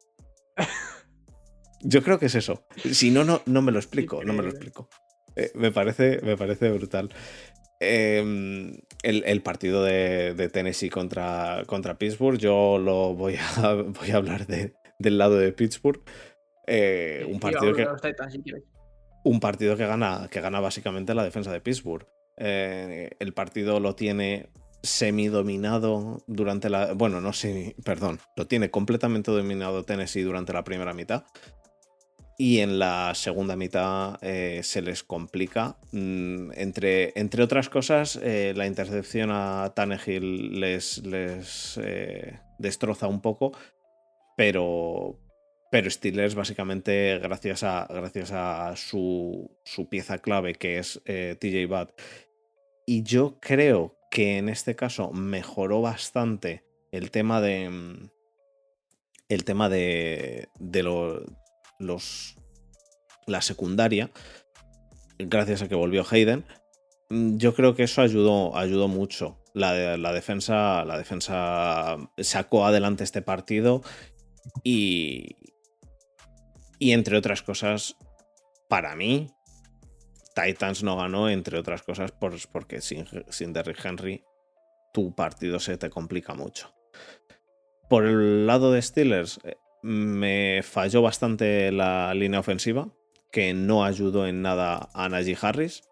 Yo 1.81 2.03
creo 2.03 2.19
que 2.19 2.27
es 2.27 2.35
eso. 2.35 2.67
Si 2.77 3.11
no, 3.11 3.25
no, 3.25 3.41
no 3.47 3.63
me 3.63 3.71
lo 3.71 3.79
explico. 3.79 4.25
No 4.25 4.33
me 4.33 4.43
lo 4.43 4.49
explico. 4.49 4.89
Eh, 5.37 5.53
me, 5.55 5.71
parece, 5.71 6.21
me 6.23 6.37
parece 6.37 6.71
brutal. 6.71 7.11
Em, 7.81 8.81
el, 9.03 9.43
partido 9.43 9.85
de, 9.85 10.51
Tennessee 10.53 10.91
contra, 10.91 11.63
contra 11.67 11.97
Pittsburgh, 11.97 12.39
yo 12.39 12.79
lo 12.79 13.15
voy 13.15 13.37
a, 13.37 13.75
voy 13.75 14.11
a 14.11 14.17
hablar 14.17 14.47
del 14.47 15.19
lado 15.19 15.37
de 15.37 15.53
Pittsburgh. 15.53 16.03
Eh, 16.67 17.25
un 17.29 17.41
partido 17.41 17.73
que. 17.73 17.87
Un 19.25 19.41
partido 19.41 19.77
que 19.77 19.87
gana, 19.87 20.29
que 20.31 20.41
gana 20.41 20.61
básicamente 20.61 21.15
la 21.15 21.25
defensa 21.25 21.53
de 21.53 21.61
Pittsburgh. 21.61 22.07
Eh, 22.37 23.11
el 23.19 23.35
partido 23.35 23.81
lo 23.81 23.95
tiene 23.95 24.49
semi-dominado 24.83 26.23
durante 26.27 26.71
la. 26.71 26.93
Bueno, 26.95 27.21
no 27.21 27.33
sé, 27.33 27.75
perdón. 27.85 28.21
Lo 28.37 28.47
tiene 28.47 28.71
completamente 28.71 29.31
dominado 29.31 29.85
Tennessee 29.85 30.23
durante 30.23 30.53
la 30.53 30.65
primera 30.65 30.95
mitad. 30.95 31.25
Y 32.41 32.61
en 32.61 32.79
la 32.79 33.17
segunda 33.17 33.57
mitad 33.57 34.17
eh, 34.23 34.61
se 34.63 34.81
les 34.81 35.03
complica. 35.03 35.77
Mm, 35.91 36.53
entre, 36.55 37.13
entre, 37.19 37.43
otras 37.43 37.69
cosas, 37.69 38.15
eh, 38.23 38.53
la 38.55 38.69
intercepción 38.69 39.31
a 39.33 39.73
Tannehill 39.75 40.61
les, 40.61 41.05
les 41.05 41.81
eh, 41.83 42.39
destroza 42.61 43.09
un 43.09 43.21
poco. 43.21 43.51
Pero, 44.37 45.19
pero 45.73 45.91
Steelers, 45.91 46.37
básicamente, 46.37 47.19
gracias 47.19 47.65
a, 47.65 47.89
gracias 47.91 48.31
a 48.31 48.77
su, 48.77 49.51
su 49.65 49.89
pieza 49.89 50.19
clave, 50.19 50.55
que 50.55 50.79
es 50.79 51.03
TJ 51.05 51.67
Watt. 51.69 51.91
Y 52.87 53.03
yo 53.03 53.41
creo 53.41 53.99
que 54.13 54.39
en 54.39 54.49
este 54.49 54.77
caso 54.77 55.11
mejoró 55.11 55.83
bastante 55.83 56.65
el 56.93 57.11
tema 57.11 57.41
de. 57.41 57.69
Mm, 57.69 58.11
el 59.29 59.45
tema 59.45 59.69
de, 59.69 60.49
de, 60.59 60.83
lo, 60.83 61.23
los, 61.79 62.37
la 63.27 63.43
secundaria, 63.43 64.11
gracias 65.19 65.63
a 65.63 65.69
que 65.69 65.75
volvió 65.75 66.05
Hayden, 66.09 66.45
mm, 67.11 67.37
yo 67.37 67.55
creo 67.55 67.75
que 67.75 67.85
eso 67.85 68.03
ayudó, 68.03 68.57
ayudó 68.57 68.89
mucho. 68.89 69.39
La, 69.55 69.97
la, 69.97 70.13
defensa, 70.13 70.85
la 70.85 70.99
defensa 70.99 71.97
sacó 72.19 72.65
adelante 72.65 73.03
este 73.03 73.23
partido 73.23 73.83
y, 74.63 75.37
y 76.79 76.93
entre 76.93 77.17
otras 77.17 77.43
cosas, 77.43 77.97
para 78.69 78.95
mí, 78.95 79.31
Titans 80.35 80.83
no 80.83 80.97
ganó, 80.97 81.29
entre 81.29 81.59
otras 81.59 81.83
cosas, 81.83 82.13
porque 82.53 82.81
sin, 82.81 83.07
sin 83.31 83.53
Derrick 83.53 83.85
Henry 83.85 84.25
tu 84.93 85.15
partido 85.15 85.59
se 85.59 85.77
te 85.77 85.91
complica 85.91 86.35
mucho. 86.35 86.73
Por 87.89 88.05
el 88.05 88.47
lado 88.47 88.71
de 88.71 88.83
Steelers, 88.83 89.41
eh, 89.45 89.57
me 89.83 90.61
falló 90.63 91.03
bastante 91.03 91.73
la 91.73 92.15
línea 92.15 92.41
ofensiva, 92.41 92.89
que 93.31 93.53
no 93.55 93.85
ayudó 93.85 94.27
en 94.27 94.43
nada 94.43 94.89
a 94.95 95.09
Najee 95.09 95.39
Harris. 95.41 95.83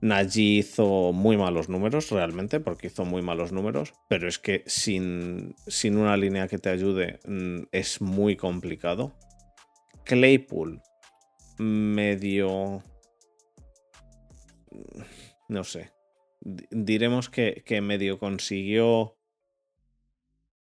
Najee 0.00 0.58
hizo 0.58 1.12
muy 1.12 1.36
malos 1.36 1.68
números 1.68 2.10
realmente, 2.10 2.60
porque 2.60 2.88
hizo 2.88 3.04
muy 3.04 3.22
malos 3.22 3.52
números, 3.52 3.94
pero 4.08 4.28
es 4.28 4.38
que 4.38 4.64
sin, 4.66 5.54
sin 5.66 5.96
una 5.96 6.16
línea 6.16 6.48
que 6.48 6.58
te 6.58 6.70
ayude 6.70 7.20
mm, 7.26 7.64
es 7.70 8.00
muy 8.00 8.36
complicado. 8.36 9.12
Claypool, 10.04 10.82
medio... 11.58 12.82
No 15.48 15.64
sé. 15.64 15.92
Diremos 16.40 17.28
que, 17.28 17.62
que 17.64 17.80
medio 17.80 18.18
consiguió 18.18 19.16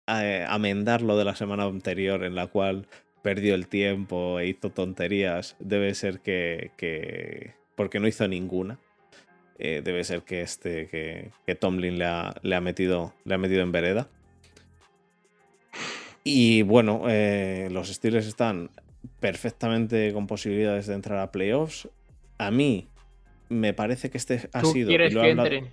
eh, 0.09 0.45
amendar 0.47 1.01
lo 1.01 1.17
de 1.17 1.25
la 1.25 1.35
semana 1.35 1.63
anterior 1.63 2.23
en 2.23 2.35
la 2.35 2.47
cual 2.47 2.87
perdió 3.21 3.55
el 3.55 3.67
tiempo 3.67 4.39
e 4.39 4.47
hizo 4.47 4.69
tonterías. 4.71 5.55
Debe 5.59 5.93
ser 5.93 6.19
que, 6.21 7.53
porque 7.75 7.99
no 7.99 8.07
hizo 8.07 8.27
ninguna. 8.27 8.79
Eh, 9.57 9.81
debe 9.83 10.03
ser 10.05 10.21
que 10.21 10.41
este 10.41 10.87
que, 10.87 11.55
Tomlin 11.55 11.99
le 11.99 12.05
ha, 12.05 12.33
le 12.43 12.55
ha, 12.55 12.61
metido 12.61 13.13
le 13.25 13.35
ha 13.35 13.37
metido 13.37 13.61
en 13.61 13.71
vereda. 13.71 14.07
Y 16.23 16.61
bueno, 16.61 17.03
eh, 17.07 17.67
los 17.71 17.89
Steelers 17.89 18.27
están 18.27 18.69
perfectamente 19.19 20.13
con 20.13 20.27
posibilidades 20.27 20.87
de 20.87 20.95
entrar 20.95 21.19
a 21.19 21.31
playoffs. 21.31 21.89
A 22.37 22.51
mí 22.51 22.87
me 23.49 23.73
parece 23.73 24.09
que 24.09 24.17
este 24.17 24.49
ha 24.53 24.63
sido. 24.63 24.87
¿Quieres 24.87 25.13
que 25.13 25.29
entren? 25.29 25.69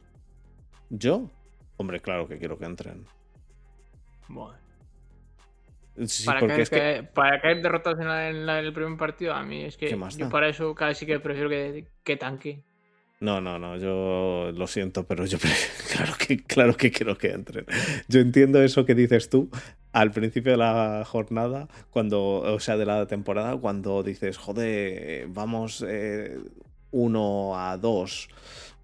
¿Yo? 0.91 1.31
Hombre, 1.77 2.01
claro 2.01 2.27
que 2.27 2.39
quiero 2.39 2.59
que 2.59 2.65
entren. 2.65 3.07
Bueno. 4.29 4.59
para, 6.25 6.65
que, 6.65 7.09
para 7.15 7.41
caer 7.41 7.63
derrotados 7.63 8.01
en, 8.01 8.07
el 8.49 8.73
primer 8.73 8.99
partido, 8.99 9.35
a 9.35 9.43
mí 9.43 9.65
es 9.65 9.77
que 9.77 9.91
yo 9.91 10.29
para 10.29 10.49
eso 10.49 10.75
casi 10.75 11.07
que 11.07 11.21
prefiero 11.21 11.49
que, 11.49 11.87
que 12.03 12.17
tanque. 12.17 12.63
No, 13.19 13.41
no, 13.41 13.59
no, 13.59 13.79
yo 13.79 14.53
lo 14.53 14.67
siento, 14.67 15.07
pero 15.07 15.25
yo 15.25 15.39
claro 15.93 16.13
que, 16.19 16.43
claro 16.43 16.77
que 16.77 16.91
quiero 16.91 17.17
que 17.17 17.29
entren. 17.29 17.65
Yo 18.09 18.21
entiendo 18.21 18.63
eso 18.63 18.85
que 18.85 18.95
dices 18.95 19.31
tú 19.31 19.49
al 19.93 20.11
principio 20.11 20.53
de 20.53 20.59
la 20.59 21.05
jornada, 21.07 21.69
cuando, 21.91 22.21
o 22.41 22.61
sea, 22.61 22.77
de 22.77 22.85
la 22.85 23.07
temporada, 23.07 23.57
cuando 23.57 24.03
dices, 24.03 24.37
joder, 24.37 25.27
vamos 25.29 25.83
eh, 25.89 26.39
uno 26.91 27.59
a 27.59 27.79
dos, 27.79 28.29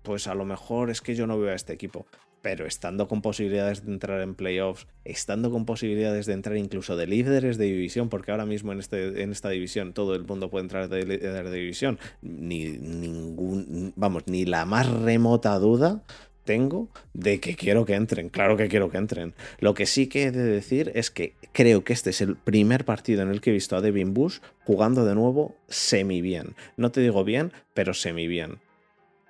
pues 0.03 0.27
a 0.27 0.35
lo 0.35 0.47
mejor 0.47 0.89
es 0.89 1.03
que 1.03 1.15
yo 1.15 1.27
no 1.27 1.39
veo 1.39 1.51
a 1.51 1.55
este 1.55 1.75
equipo. 1.75 2.07
Pero 2.43 2.67
estando 2.67 3.09
con 3.09 3.23
posibilidades 3.23 3.87
de 3.87 3.93
entrar 3.93 4.21
en 4.21 4.35
playoffs, 4.35 4.89
estando 5.05 5.51
con 5.51 5.65
posibilidades 5.65 6.27
de 6.27 6.35
entrar 6.35 6.57
incluso 6.57 6.97
de 6.97 7.07
líderes 7.07 7.57
de 7.57 7.67
división, 7.67 8.09
porque 8.09 8.33
ahora 8.33 8.45
mismo 8.47 8.73
en, 8.73 8.81
este, 8.81 9.23
en 9.23 9.31
esta 9.31 9.49
división 9.49 9.95
todo 9.95 10.15
el 10.17 10.25
mundo 10.25 10.51
puede 10.51 10.65
entrar 10.65 10.89
de 10.89 11.07
líder 11.07 11.49
de 11.49 11.57
división, 11.57 11.99
ni 12.21 12.65
ningún, 12.65 13.93
vamos, 13.97 14.25
ni 14.27 14.45
la 14.45 14.67
más 14.67 14.91
remota 14.91 15.57
duda 15.59 16.03
tengo 16.45 16.89
de 17.15 17.39
que 17.39 17.55
quiero 17.55 17.85
que 17.85 17.95
entren. 17.95 18.29
Claro 18.29 18.57
que 18.57 18.69
quiero 18.69 18.91
que 18.91 18.99
entren. 18.99 19.35
Lo 19.61 19.75
que 19.75 19.87
sí 19.87 20.09
que 20.09 20.25
he 20.25 20.33
de 20.33 20.43
decir 20.43 20.91
es 20.97 21.13
que 21.13 21.35
creo 21.53 21.85
que 21.85 21.93
este 21.93 22.11
es 22.11 22.21
el 22.21 22.35
primer 22.35 22.85
partido 22.85 23.23
en 23.23 23.29
el 23.29 23.41
que 23.41 23.51
he 23.51 23.53
visto 23.53 23.77
a 23.77 23.81
Devin 23.81 24.13
Bush 24.13 24.41
jugando 24.65 25.05
de 25.05 25.15
nuevo 25.15 25.55
semi 25.69 26.21
bien. 26.21 26.57
No 26.77 26.91
te 26.91 27.01
digo 27.01 27.23
bien, 27.23 27.53
pero 27.75 27.95
semi 27.95 28.27
bien. 28.27 28.59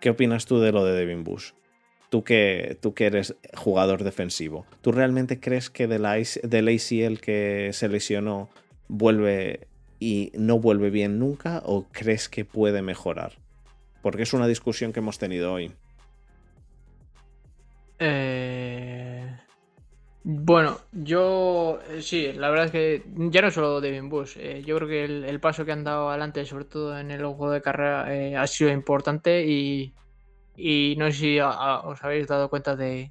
¿Qué 0.01 0.09
opinas 0.09 0.47
tú 0.47 0.59
de 0.61 0.73
lo 0.73 0.85
de 0.87 0.93
Devin 0.93 1.23
Bush? 1.23 1.53
Tú 2.13 2.25
que, 2.25 2.77
tú 2.83 2.93
que 2.93 3.07
eres 3.07 3.35
jugador 3.55 4.05
defensivo, 4.05 4.67
¿tú 4.83 4.93
realmente 4.93 5.41
crees 5.41 5.71
que 5.71 5.87
del, 5.87 6.05
ACL 6.05 7.19
que 7.23 7.71
se 7.73 7.89
lesionó 7.89 8.51
vuelve 8.87 9.67
y 9.99 10.31
no 10.35 10.59
vuelve 10.59 10.91
bien 10.91 11.19
nunca 11.19 11.63
o 11.65 11.87
crees 11.91 12.29
que 12.29 12.45
puede 12.45 12.83
mejorar? 12.83 13.33
Porque 14.03 14.25
es 14.25 14.35
una 14.35 14.47
discusión 14.47 14.93
que 14.93 15.01
hemos 15.01 15.19
tenido 15.19 15.55
hoy. 15.55 15.73
Eh, 17.99 19.35
bueno, 20.23 20.81
yo 20.93 21.79
eh, 21.89 22.03
sí, 22.03 22.31
la 22.35 22.51
verdad 22.51 22.67
es 22.67 22.73
que 22.73 23.05
ya 23.31 23.41
no 23.41 23.51
solo 23.51 23.81
Devin 23.81 24.11
Bush, 24.11 24.37
eh, 24.37 24.63
yo 24.67 24.77
creo 24.77 24.89
que 24.89 25.05
el, 25.07 25.41
paso 25.41 25.65
que 25.65 25.73
han 25.73 25.83
dado 25.83 26.11
adelante, 26.11 26.45
sobre 26.45 26.67
todo 26.67 26.99
en 26.99 27.11
el 27.11 27.25
juego 27.25 27.53
de 27.53 27.63
carrera, 27.63 28.39
ha 28.39 28.47
sido 28.47 28.71
importante 28.71 29.47
y, 29.47 29.95
y 30.57 30.95
no 30.99 31.07
sé 31.07 31.13
si 31.13 31.41
os 31.41 32.05
habéis 32.05 32.27
dado 32.27 32.49
cuenta 32.49 32.77
de. 32.77 33.11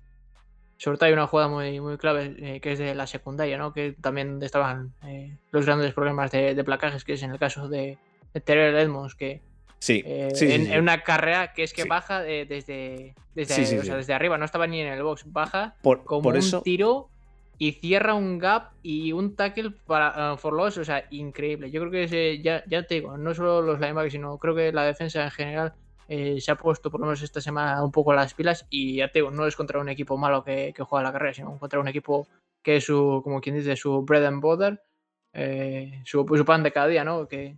Sobre 0.77 0.97
todo 0.97 1.07
hay 1.07 1.13
una 1.13 1.27
jugada 1.27 1.47
muy, 1.47 1.79
muy 1.79 1.97
clave 1.97 2.35
eh, 2.39 2.59
que 2.59 2.71
es 2.71 2.79
de 2.79 2.95
la 2.95 3.05
secundaria, 3.05 3.57
¿no? 3.57 3.71
Que 3.71 3.95
también 4.01 4.41
estaban 4.41 4.93
eh, 5.05 5.37
los 5.51 5.65
grandes 5.65 5.93
problemas 5.93 6.31
de, 6.31 6.63
placajes, 6.63 7.03
que 7.03 7.13
es 7.13 7.23
en 7.23 7.31
el 7.31 7.37
caso 7.37 7.69
de, 7.69 7.99
de 8.33 8.41
Terrell 8.41 8.75
Edmonds, 8.75 9.13
que 9.13 9.41
Sí, 9.81 10.03
eh, 10.05 10.29
sí, 10.35 10.51
en, 10.51 10.79
una 10.79 11.01
carrera 11.01 11.53
que 11.53 11.63
es 11.63 11.73
que 11.73 11.85
baja 11.85 12.21
desde, 12.21 13.15
desde, 13.33 13.79
o 13.79 13.83
sea, 13.83 13.97
desde 13.97 14.13
arriba, 14.13 14.37
no 14.37 14.45
estaba 14.45 14.67
ni 14.67 14.79
en 14.79 14.87
el 14.87 15.01
box, 15.01 15.23
baja 15.25 15.73
por, 15.81 16.03
como 16.03 16.21
por 16.21 16.35
un 16.35 16.61
tiro 16.61 17.09
y 17.57 17.71
cierra 17.71 18.13
un 18.13 18.37
gap 18.37 18.73
y 18.83 19.11
un 19.11 19.35
tackle 19.35 19.71
para 19.87 20.33
uh, 20.33 20.37
for 20.37 20.53
loss, 20.53 20.77
o 20.77 20.85
sea, 20.85 21.05
increíble. 21.09 21.71
Yo 21.71 21.81
creo 21.81 21.91
que 21.91 22.03
ese, 22.03 22.41
ya, 22.43 22.63
ya 22.67 22.85
te 22.85 22.95
digo, 22.95 23.17
no 23.17 23.33
solo 23.33 23.63
los 23.63 23.79
linebackers, 23.79 24.13
sino 24.13 24.37
creo 24.37 24.53
que 24.53 24.71
la 24.71 24.83
defensa 24.83 25.23
en 25.23 25.31
general 25.31 25.73
eh, 26.13 26.41
se 26.41 26.51
ha 26.51 26.57
puesto 26.57 26.91
por 26.91 26.99
lo 26.99 27.05
menos 27.05 27.21
esta 27.21 27.39
semana 27.39 27.81
un 27.81 27.89
poco 27.89 28.13
las 28.13 28.33
pilas 28.33 28.67
y 28.69 28.97
ya 28.97 29.09
te 29.09 29.19
digo, 29.19 29.31
no 29.31 29.47
es 29.47 29.55
contra 29.55 29.79
un 29.79 29.87
equipo 29.87 30.17
malo 30.17 30.43
que, 30.43 30.73
juega 30.77 31.03
la 31.05 31.13
carrera, 31.13 31.33
sino 31.33 31.57
contra 31.57 31.79
un 31.79 31.87
equipo 31.87 32.27
que 32.61 32.75
es 32.75 32.83
su, 32.83 33.21
como 33.23 33.39
quien 33.39 33.55
dice, 33.55 33.77
su 33.77 34.01
bread 34.01 34.25
and 34.25 34.41
butter, 34.41 34.83
eh, 35.31 36.01
su, 36.03 36.25
pan 36.45 36.63
de 36.63 36.73
cada 36.73 36.87
día, 36.87 37.05
¿no? 37.05 37.29
Que, 37.29 37.57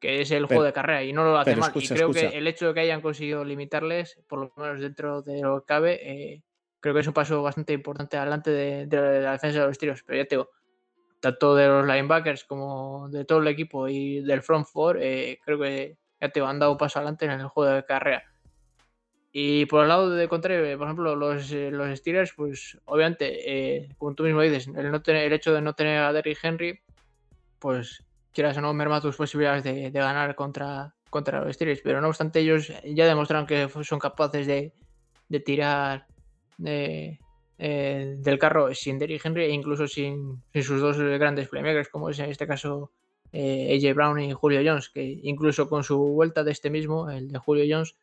que 0.00 0.20
es 0.20 0.32
el 0.32 0.46
juego 0.46 0.64
de 0.64 0.72
carrera 0.72 1.04
y 1.04 1.12
no 1.12 1.22
lo 1.22 1.38
hace 1.38 1.54
mal. 1.54 1.70
y 1.76 1.86
creo 1.86 2.10
que 2.10 2.26
el 2.26 2.48
hecho 2.48 2.66
de 2.66 2.74
que 2.74 2.80
hayan 2.80 3.00
conseguido 3.00 3.44
limitarles, 3.44 4.18
por 4.26 4.40
lo 4.40 4.52
menos 4.56 4.80
dentro 4.80 5.22
de 5.22 5.42
lo 5.42 5.60
que 5.60 5.66
cabe, 5.66 6.00
eh, 6.02 6.42
creo 6.80 6.92
que 6.92 7.02
es 7.02 7.06
un 7.06 7.14
paso 7.14 7.40
bastante 7.44 7.72
importante 7.72 8.16
adelante 8.16 8.50
de, 8.50 8.88
la 9.22 9.30
defensa 9.30 9.60
de 9.60 9.66
los 9.68 9.78
tiros. 9.78 10.02
Pero 10.04 10.18
ya 10.18 10.24
te 10.24 10.34
digo, 10.34 10.50
tanto 11.20 11.54
de 11.54 11.68
los 11.68 11.86
linebackers 11.86 12.42
como 12.42 13.08
de 13.10 13.24
todo 13.24 13.38
el 13.38 13.46
equipo 13.46 13.86
y 13.86 14.22
del 14.22 14.42
front 14.42 14.66
four, 14.66 14.98
creo 14.98 15.60
que 15.60 15.96
ya 16.20 16.28
te 16.30 16.40
han 16.40 16.58
dado 16.58 16.76
paso 16.76 16.98
adelante 16.98 17.24
en 17.26 17.32
el 17.32 17.46
juego 17.48 17.72
de 17.72 17.84
carrera. 17.84 18.24
Y 19.38 19.66
por 19.66 19.82
el 19.82 19.88
lado 19.88 20.08
de 20.08 20.28
contrario, 20.28 20.78
por 20.78 20.86
ejemplo, 20.86 21.14
los, 21.14 21.52
eh, 21.52 21.70
los 21.70 21.98
Steelers, 21.98 22.32
pues 22.34 22.78
obviamente, 22.86 23.76
eh, 23.76 23.94
como 23.98 24.14
tú 24.14 24.22
mismo 24.22 24.40
dices, 24.40 24.66
el, 24.74 24.90
no 24.90 25.02
tener, 25.02 25.24
el 25.24 25.32
hecho 25.34 25.52
de 25.52 25.60
no 25.60 25.74
tener 25.74 25.98
a 25.98 26.12
Derrick 26.14 26.38
Henry, 26.42 26.80
pues 27.58 28.02
quieras 28.32 28.56
o 28.56 28.62
no, 28.62 28.72
merma 28.72 29.02
tus 29.02 29.14
posibilidades 29.14 29.62
de, 29.62 29.90
ganar 29.90 30.34
contra, 30.34 30.94
contra 31.10 31.44
los 31.44 31.54
Steelers. 31.54 31.82
Pero 31.84 32.00
no 32.00 32.08
obstante, 32.08 32.40
ellos 32.40 32.72
ya 32.82 33.06
demostraron 33.06 33.46
que 33.46 33.68
son 33.82 33.98
capaces 33.98 34.46
de, 34.46 34.72
tirar 35.44 36.06
eh, 36.64 37.18
del 37.58 38.38
carro 38.38 38.72
sin 38.72 38.98
Derrick 38.98 39.26
Henry 39.26 39.44
e 39.44 39.50
incluso 39.50 39.86
sin, 39.86 40.42
sin, 40.50 40.62
sus 40.62 40.80
dos 40.80 40.98
grandes 40.98 41.50
playmakers, 41.50 41.90
como 41.90 42.08
es 42.08 42.18
en 42.20 42.30
este 42.30 42.46
caso 42.46 42.90
eh, 43.32 43.76
AJ 43.76 43.94
Brown 43.94 44.20
y 44.20 44.32
Julio 44.32 44.60
Jones, 44.64 44.88
que 44.88 45.02
incluso 45.22 45.68
con 45.68 45.84
su 45.84 45.98
vuelta 45.98 46.44
de 46.44 46.52
este 46.52 46.70
mismo, 46.70 47.10
el 47.10 47.28
de 47.28 47.38
Julio 47.38 47.64
Jones, 47.68 47.96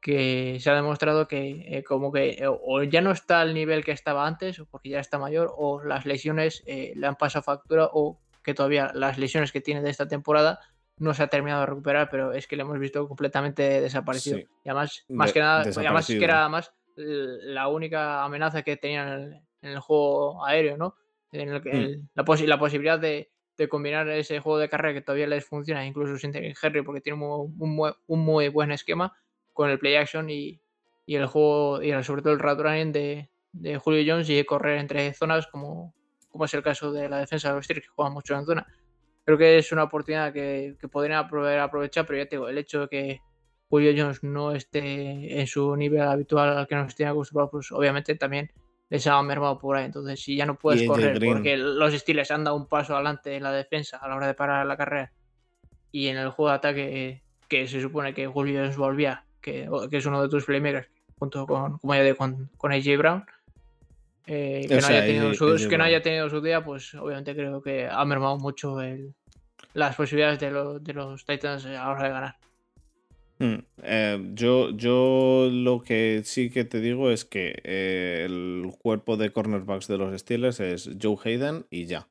que 0.00 0.58
se 0.60 0.70
ha 0.70 0.74
demostrado 0.74 1.28
que 1.28 1.64
eh, 1.68 1.84
como 1.84 2.10
que 2.10 2.30
eh, 2.30 2.46
o 2.48 2.82
ya 2.82 3.00
no 3.00 3.12
está 3.12 3.40
al 3.40 3.54
nivel 3.54 3.84
que 3.84 3.92
estaba 3.92 4.26
antes, 4.26 4.62
porque 4.70 4.88
ya 4.90 5.00
está 5.00 5.18
mayor, 5.18 5.52
o 5.56 5.82
las 5.82 6.06
lesiones 6.06 6.62
le 6.66 7.06
han 7.06 7.16
pasado 7.16 7.42
factura, 7.42 7.88
o 7.92 8.18
que 8.42 8.54
todavía 8.54 8.90
las 8.94 9.18
lesiones 9.18 9.52
que 9.52 9.60
tiene 9.60 9.82
de 9.82 9.90
esta 9.90 10.08
temporada 10.08 10.60
no 10.98 11.14
se 11.14 11.22
ha 11.22 11.28
terminado 11.28 11.60
de 11.60 11.66
recuperar, 11.66 12.08
pero 12.10 12.32
es 12.32 12.46
que 12.46 12.56
le 12.56 12.62
hemos 12.62 12.78
visto 12.78 13.06
completamente 13.08 13.80
desaparecido. 13.80 14.38
Y 14.38 14.68
además, 14.68 15.04
más 15.08 15.32
que 15.32 15.40
nada, 15.40 15.62
además 15.62 16.06
que 16.06 16.22
era 16.22 16.48
más 16.48 16.72
la 16.96 17.68
única 17.68 18.24
amenaza 18.24 18.62
que 18.62 18.76
tenía 18.76 19.14
en 19.14 19.42
el, 19.62 19.80
juego 19.80 20.44
aéreo, 20.44 20.76
¿no? 20.76 20.94
En 21.32 21.50
hmm. 21.50 22.08
la, 22.14 22.24
la 22.46 22.58
posibilidad 22.58 22.98
de, 22.98 23.31
de 23.56 23.68
combinar 23.68 24.08
ese 24.08 24.40
juego 24.40 24.58
de 24.58 24.68
carrera 24.68 24.94
que 24.94 25.02
todavía 25.02 25.26
les 25.26 25.44
funciona, 25.44 25.86
incluso 25.86 26.16
sin 26.18 26.32
Henry, 26.34 26.82
porque 26.82 27.00
tiene 27.00 27.22
un, 27.22 27.94
muy, 28.06 28.48
buen 28.48 28.72
esquema 28.72 29.16
con 29.52 29.70
el 29.70 29.78
play 29.78 29.96
action 29.96 30.30
y, 30.30 30.60
el 31.06 31.26
juego, 31.26 31.82
y 31.82 31.90
sobre 32.02 32.22
todo 32.22 32.32
el 32.32 32.38
rat 32.38 32.60
running 32.60 32.92
de, 32.92 33.28
Julio 33.78 34.02
Jones 34.06 34.30
y 34.30 34.42
correr 34.44 34.78
entre 34.78 35.12
zonas, 35.12 35.46
como, 35.46 35.94
como 36.30 36.46
es 36.46 36.54
el 36.54 36.62
caso 36.62 36.90
de 36.90 37.08
la 37.08 37.18
defensa 37.18 37.50
de 37.50 37.56
los 37.56 37.64
Steelers, 37.66 37.86
que 37.86 37.92
juega 37.94 38.10
mucho 38.10 38.34
en 38.34 38.46
zona. 38.46 38.66
Creo 39.24 39.36
que 39.36 39.58
es 39.58 39.70
una 39.72 39.84
oportunidad 39.84 40.32
que, 40.32 40.76
que 40.80 40.88
podrían 40.88 41.18
aprovechar, 41.18 42.06
pero 42.06 42.18
ya 42.18 42.26
te 42.26 42.36
digo, 42.36 42.48
el 42.48 42.56
hecho 42.56 42.80
de 42.80 42.88
que 42.88 43.20
Julio 43.68 43.92
Jones 43.96 44.22
no 44.22 44.52
esté 44.52 45.40
en 45.40 45.46
su 45.46 45.76
nivel 45.76 46.02
habitual 46.02 46.56
al 46.56 46.66
que 46.66 46.74
nos 46.74 46.94
tiene 46.94 47.10
acostumbrado, 47.10 47.50
pues 47.50 47.70
obviamente 47.72 48.14
también 48.16 48.50
les 48.92 49.06
ha 49.06 49.22
mermado 49.22 49.58
por 49.58 49.74
ahí. 49.74 49.86
Entonces, 49.86 50.20
si 50.20 50.36
ya 50.36 50.44
no 50.44 50.54
puedes 50.54 50.86
correr 50.86 51.18
porque 51.18 51.56
los 51.56 51.94
Steelers 51.94 52.30
han 52.30 52.44
dado 52.44 52.58
un 52.58 52.66
paso 52.66 52.94
adelante 52.94 53.34
en 53.34 53.42
la 53.42 53.50
defensa 53.50 53.96
a 53.96 54.06
la 54.06 54.16
hora 54.16 54.26
de 54.26 54.34
parar 54.34 54.66
la 54.66 54.76
carrera 54.76 55.10
y 55.90 56.08
en 56.08 56.18
el 56.18 56.28
juego 56.28 56.50
de 56.50 56.56
ataque 56.56 57.22
que 57.48 57.66
se 57.66 57.80
supone 57.80 58.12
que 58.12 58.26
Julio 58.26 58.70
volvía, 58.76 59.24
que, 59.40 59.66
que, 59.88 59.96
es 59.96 60.04
uno 60.04 60.20
de 60.20 60.28
tus 60.28 60.44
playmakers, 60.44 60.88
junto 61.18 61.46
con, 61.46 61.78
como 61.78 61.94
ya 61.94 62.14
con, 62.14 62.50
con 62.58 62.70
AJ 62.70 62.98
Brown, 62.98 63.24
eh, 64.26 64.66
que, 64.68 64.78
no 64.78 64.86
haya 64.86 65.06
tenido 65.06 65.34
su, 65.34 65.68
que 65.70 65.78
no 65.78 65.84
haya 65.84 66.02
tenido 66.02 66.28
su 66.28 66.42
día, 66.42 66.62
pues 66.62 66.94
obviamente 66.94 67.34
creo 67.34 67.62
que 67.62 67.88
ha 67.90 68.04
mermado 68.04 68.36
mucho 68.36 68.78
el, 68.82 69.14
las 69.72 69.96
posibilidades 69.96 70.38
de, 70.38 70.80
de 70.80 70.92
los 70.92 71.24
Titans 71.24 71.64
a 71.64 71.70
la 71.70 71.90
hora 71.90 72.02
de 72.04 72.10
ganar. 72.10 72.36
Mm, 73.42 73.64
eh, 73.82 74.30
yo, 74.34 74.70
yo 74.70 75.48
lo 75.50 75.82
que 75.82 76.22
sí 76.24 76.48
que 76.48 76.64
te 76.64 76.80
digo 76.80 77.10
es 77.10 77.24
que 77.24 77.60
eh, 77.64 78.22
el 78.24 78.72
cuerpo 78.78 79.16
de 79.16 79.32
cornerbacks 79.32 79.88
de 79.88 79.98
los 79.98 80.16
Steelers 80.20 80.60
es 80.60 80.90
Joe 81.02 81.16
Hayden 81.24 81.66
y 81.68 81.86
ya. 81.86 82.08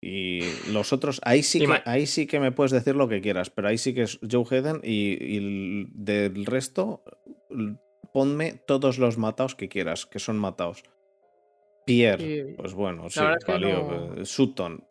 Y 0.00 0.40
los 0.72 0.94
otros, 0.94 1.20
ahí 1.22 1.42
sí, 1.42 1.60
que, 1.60 1.82
ahí 1.84 2.06
sí 2.06 2.26
que 2.26 2.40
me 2.40 2.50
puedes 2.50 2.72
decir 2.72 2.96
lo 2.96 3.08
que 3.08 3.20
quieras, 3.20 3.50
pero 3.50 3.68
ahí 3.68 3.76
sí 3.76 3.92
que 3.92 4.02
es 4.02 4.18
Joe 4.28 4.44
Hayden 4.50 4.80
y, 4.82 5.84
del 5.92 6.46
resto, 6.46 7.04
ponme 8.14 8.54
todos 8.66 8.98
los 8.98 9.18
mataos 9.18 9.54
que 9.54 9.68
quieras, 9.68 10.06
que 10.06 10.18
son 10.18 10.38
mataos. 10.38 10.82
Pierre, 11.84 12.54
pues 12.56 12.72
bueno, 12.72 13.10
sí, 13.10 13.20
valió. 13.46 14.24
Sutton, 14.24 14.82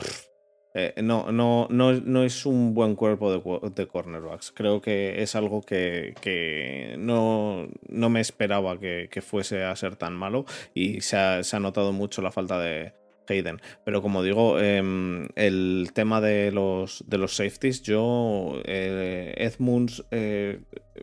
eh, 0.74 0.94
no, 1.04 1.32
no, 1.34 1.68
no, 1.70 1.92
no, 1.92 2.24
es 2.24 2.46
un 2.46 2.74
buen 2.74 2.96
cuerpo 2.96 3.32
de, 3.32 3.88
cornerbacks. 3.88 4.52
Creo 4.52 4.82
que 4.82 5.22
es 5.22 5.36
algo 5.36 5.62
que, 5.62 6.96
no, 6.98 7.68
no, 7.90 8.10
me 8.10 8.22
esperaba 8.22 8.80
que, 8.80 9.22
fuese 9.22 9.64
a 9.64 9.76
ser 9.76 9.98
tan 9.98 10.16
malo 10.16 10.46
y 10.74 11.02
se 11.02 11.18
ha, 11.18 11.60
notado 11.60 11.92
mucho 11.92 12.22
la 12.22 12.32
falta 12.32 12.58
de 12.60 12.94
Hayden. 13.28 13.62
Pero 13.84 14.02
como 14.02 14.24
digo, 14.24 14.60
em, 14.60 15.28
el 15.36 15.92
tema 15.94 16.22
de 16.22 16.52
los, 16.52 17.04
de 17.08 17.18
los 17.18 17.36
safeties, 17.36 17.82
yo, 17.84 18.62
eh, 18.64 19.34
Edmunds 19.38 20.06
eh, 20.12 20.62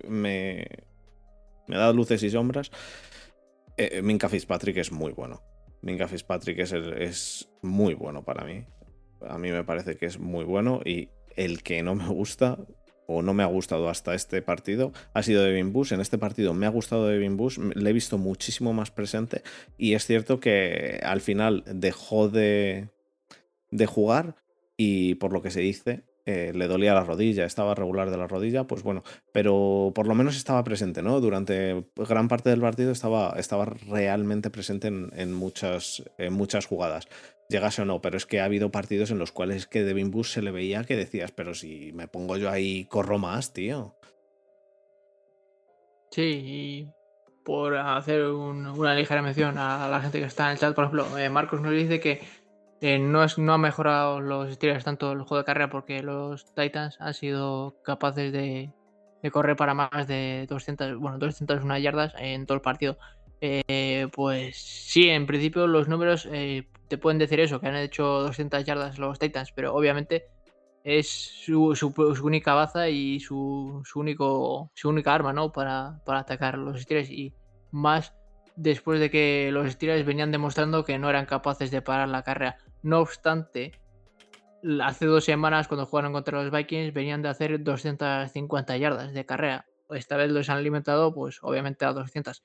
me, 0.09 0.67
me 1.67 1.77
da 1.77 1.93
luces 1.93 2.23
y 2.23 2.31
sombras. 2.31 2.71
Minka 4.03 4.29
Fitzpatrick 4.29 4.79
es 4.79 4.91
muy 4.91 5.13
bueno. 5.13 5.43
Minka 5.83 6.09
Fitzpatrick 6.09 6.59
es, 6.59 6.73
es 6.73 7.49
muy 7.63 7.95
bueno 7.95 8.25
para 8.25 8.45
mí 8.45 8.65
a 9.27 9.39
mí 9.39 9.51
me 9.51 9.65
parece 9.65 9.97
que 9.97 10.07
es 10.07 10.19
muy 10.19 10.45
bueno 10.45 10.81
y 10.85 11.09
el 11.37 11.63
que 11.63 11.83
no 11.83 11.95
me 11.95 12.09
gusta 12.09 12.59
o 13.07 13.23
no 13.23 13.33
me 13.33 13.43
ha 13.43 13.47
gustado 13.47 13.89
hasta 13.89 14.15
este 14.15 14.43
partido 14.43 14.93
ha 15.15 15.23
sido 15.23 15.43
Devin 15.43 15.73
Bush. 15.73 15.93
En 15.93 16.01
este 16.01 16.19
partido 16.19 16.53
me 16.53 16.67
ha 16.67 16.71
gustado 16.71 17.07
Devin 17.07 17.37
Bush, 17.37 17.59
le 17.59 17.91
he 17.91 17.93
visto 17.93 18.19
muchísimo 18.19 18.73
más 18.73 18.91
presente 18.91 19.43
y 19.79 19.95
es 19.95 20.05
cierto 20.05 20.41
que 20.41 21.01
al 21.03 21.21
final 21.21 21.65
dejó 21.67 22.29
de, 22.29 22.89
de 23.71 23.87
jugar 23.87 24.37
y 24.77 25.15
por 25.15 25.33
lo 25.33 25.43
que 25.43 25.51
se 25.51 25.61
dice 25.61 26.05
eh, 26.31 26.53
le 26.55 26.69
dolía 26.69 26.93
la 26.93 27.05
rodilla, 27.05 27.47
estaba 27.47 27.75
regular 27.75 28.11
de 28.11 28.19
la 28.19 28.27
rodilla, 28.27 28.65
pues 28.65 28.83
bueno, 28.83 29.03
pero 29.33 29.93
por 29.95 30.07
lo 30.07 30.15
menos 30.15 30.37
estaba 30.37 30.63
presente, 30.63 31.01
¿no? 31.01 31.23
Durante 31.23 31.87
gran 31.97 32.29
parte 32.29 32.51
del 32.51 32.61
partido 32.61 32.93
estaba, 32.93 33.35
estaba 33.39 33.65
realmente 33.65 34.51
presente 34.51 34.89
en, 34.89 35.33
muchas, 35.33 36.03
en 36.19 36.35
muchas 36.35 36.67
jugadas, 36.67 37.09
llegase 37.49 37.83
o 37.83 37.85
no, 37.85 38.01
pero 38.01 38.17
es 38.17 38.27
que 38.27 38.41
ha 38.41 38.45
habido 38.45 38.71
partidos 38.71 39.11
en 39.11 39.19
los 39.19 39.33
cuales 39.33 39.67
que 39.67 39.83
Devin 39.83 40.11
Bush 40.11 40.29
se 40.29 40.43
le 40.43 40.51
veía 40.51 40.85
que 40.85 40.97
decías, 40.97 41.33
pero 41.33 41.55
si 41.55 41.93
me 41.93 42.07
pongo 42.07 42.37
yo 42.37 42.51
ahí, 42.51 42.85
corro 42.85 43.19
más, 43.19 43.53
tío. 43.53 43.97
Sí, 46.11 46.23
y 46.23 46.89
por 47.45 47.77
hacer 47.77 48.25
una 48.25 48.95
ligera 48.95 49.23
mención 49.23 49.57
a 49.59 49.89
la 49.89 50.01
gente 50.01 50.21
que 50.21 50.27
está 50.27 50.47
en 50.47 50.53
el 50.53 50.59
chat, 50.59 50.75
por 50.75 50.85
ejemplo, 50.85 51.19
eh, 51.19 51.31
Marcos 51.31 51.61
nos 51.61 51.73
dice 51.73 52.01
que 52.01 52.21
no, 52.99 53.25
es, 53.25 53.39
no 53.39 53.55
ha 53.55 53.59
mejorado 53.59 54.21
los 54.21 54.53
Steelers 54.55 54.85
tanto 54.85 55.13
el 55.13 55.23
juego 55.23 55.39
de 55.39 55.45
carrera 55.45 55.71
porque 55.71 56.03
los 56.03 56.55
Titans 56.55 56.97
han 57.01 57.15
sido 57.15 57.77
capaces 57.83 58.33
de, 58.33 58.71
correr 59.33 59.57
para 59.57 59.75
más 59.75 60.07
de 60.07 60.47
200, 60.49 60.99
bueno, 60.99 61.19
201 61.19 61.79
yardas 61.79 62.15
en 62.19 62.47
todo 62.47 62.57
el 62.57 62.63
partido. 62.63 62.99
Eh, 63.41 64.09
pues 64.13 64.57
sí, 64.57 65.09
en 65.09 65.27
principio 65.27 65.67
los 65.67 65.89
números 65.89 66.29
eh, 66.31 66.69
te 66.89 66.99
pueden 66.99 67.19
decir 67.19 67.41
eso, 67.41 67.61
que 67.61 67.69
han 67.69 67.77
hecho 67.77 68.05
200 68.05 68.65
yardas 68.65 68.99
los 68.99 69.19
Titans, 69.19 69.53
pero 69.53 69.75
obviamente 69.75 70.27
es 70.85 71.09
su, 71.09 71.75
única 72.23 72.55
baza 72.55 72.89
y 72.89 73.21
su, 73.21 73.83
único, 73.95 74.71
su 74.75 74.89
única 74.89 75.15
arma 75.15 75.33
¿no? 75.33 75.53
para, 75.53 76.01
para 76.05 76.21
atacar 76.21 76.57
los 76.57 76.83
Steelers 76.83 77.11
y 77.11 77.35
más 77.71 78.15
después 78.57 78.99
de 78.99 79.11
que 79.11 79.51
los 79.53 79.71
Steelers 79.73 80.07
venían 80.07 80.33
demostrando 80.33 80.85
que 80.85 80.99
no 80.99 81.11
eran 81.11 81.27
capaces 81.27 81.71
de 81.71 81.83
parar 81.83 82.09
la 82.09 82.23
carrera. 82.23 82.57
No 82.83 83.01
obstante, 83.01 83.73
hace 84.83 85.07
dos 85.07 85.25
semanas 85.25 85.69
cuando 85.69 85.87
jugaron 85.87 86.13
contra 86.13 86.43
los 86.43 86.53
Vikings 86.53 86.93
venían 86.93 87.23
de 87.23 87.29
hacer 87.29 87.63
250 87.63 88.77
yardas 88.77 89.13
de 89.13 89.27
carrera. 89.27 89.67
Esta 89.91 90.17
vez 90.17 90.31
los 90.31 90.49
han 90.51 90.59
alimentado, 90.59 91.15
pues 91.15 91.39
obviamente 91.43 91.85
a 91.85 91.93
200. 91.93 92.43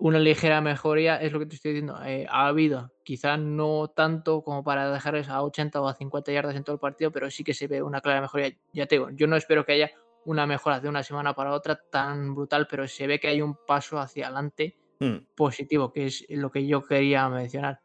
Una 0.00 0.18
ligera 0.18 0.62
mejoría 0.62 1.16
es 1.16 1.30
lo 1.30 1.38
que 1.38 1.46
te 1.46 1.56
estoy 1.56 1.72
diciendo. 1.72 2.02
Eh, 2.04 2.26
ha 2.30 2.46
habido, 2.46 2.90
quizá 3.04 3.36
no 3.36 3.88
tanto 3.88 4.42
como 4.42 4.64
para 4.64 4.90
dejarles 4.90 5.28
a 5.28 5.42
80 5.42 5.78
o 5.78 5.88
a 5.88 5.94
50 5.94 6.32
yardas 6.32 6.56
en 6.56 6.64
todo 6.64 6.74
el 6.74 6.80
partido, 6.80 7.12
pero 7.12 7.30
sí 7.30 7.44
que 7.44 7.52
se 7.52 7.66
ve 7.66 7.82
una 7.82 8.00
clara 8.00 8.22
mejoría. 8.22 8.56
Ya 8.72 8.86
te 8.86 8.94
digo, 8.94 9.10
yo 9.10 9.26
no 9.26 9.36
espero 9.36 9.66
que 9.66 9.72
haya 9.72 9.90
una 10.24 10.46
mejora 10.46 10.80
de 10.80 10.88
una 10.88 11.02
semana 11.02 11.34
para 11.34 11.52
otra 11.52 11.78
tan 11.90 12.34
brutal, 12.34 12.66
pero 12.68 12.88
se 12.88 13.06
ve 13.06 13.20
que 13.20 13.28
hay 13.28 13.42
un 13.42 13.54
paso 13.66 13.98
hacia 13.98 14.26
adelante 14.26 14.78
hmm. 15.00 15.16
positivo, 15.34 15.92
que 15.92 16.06
es 16.06 16.24
lo 16.30 16.50
que 16.50 16.66
yo 16.66 16.82
quería 16.82 17.28
mencionar. 17.28 17.80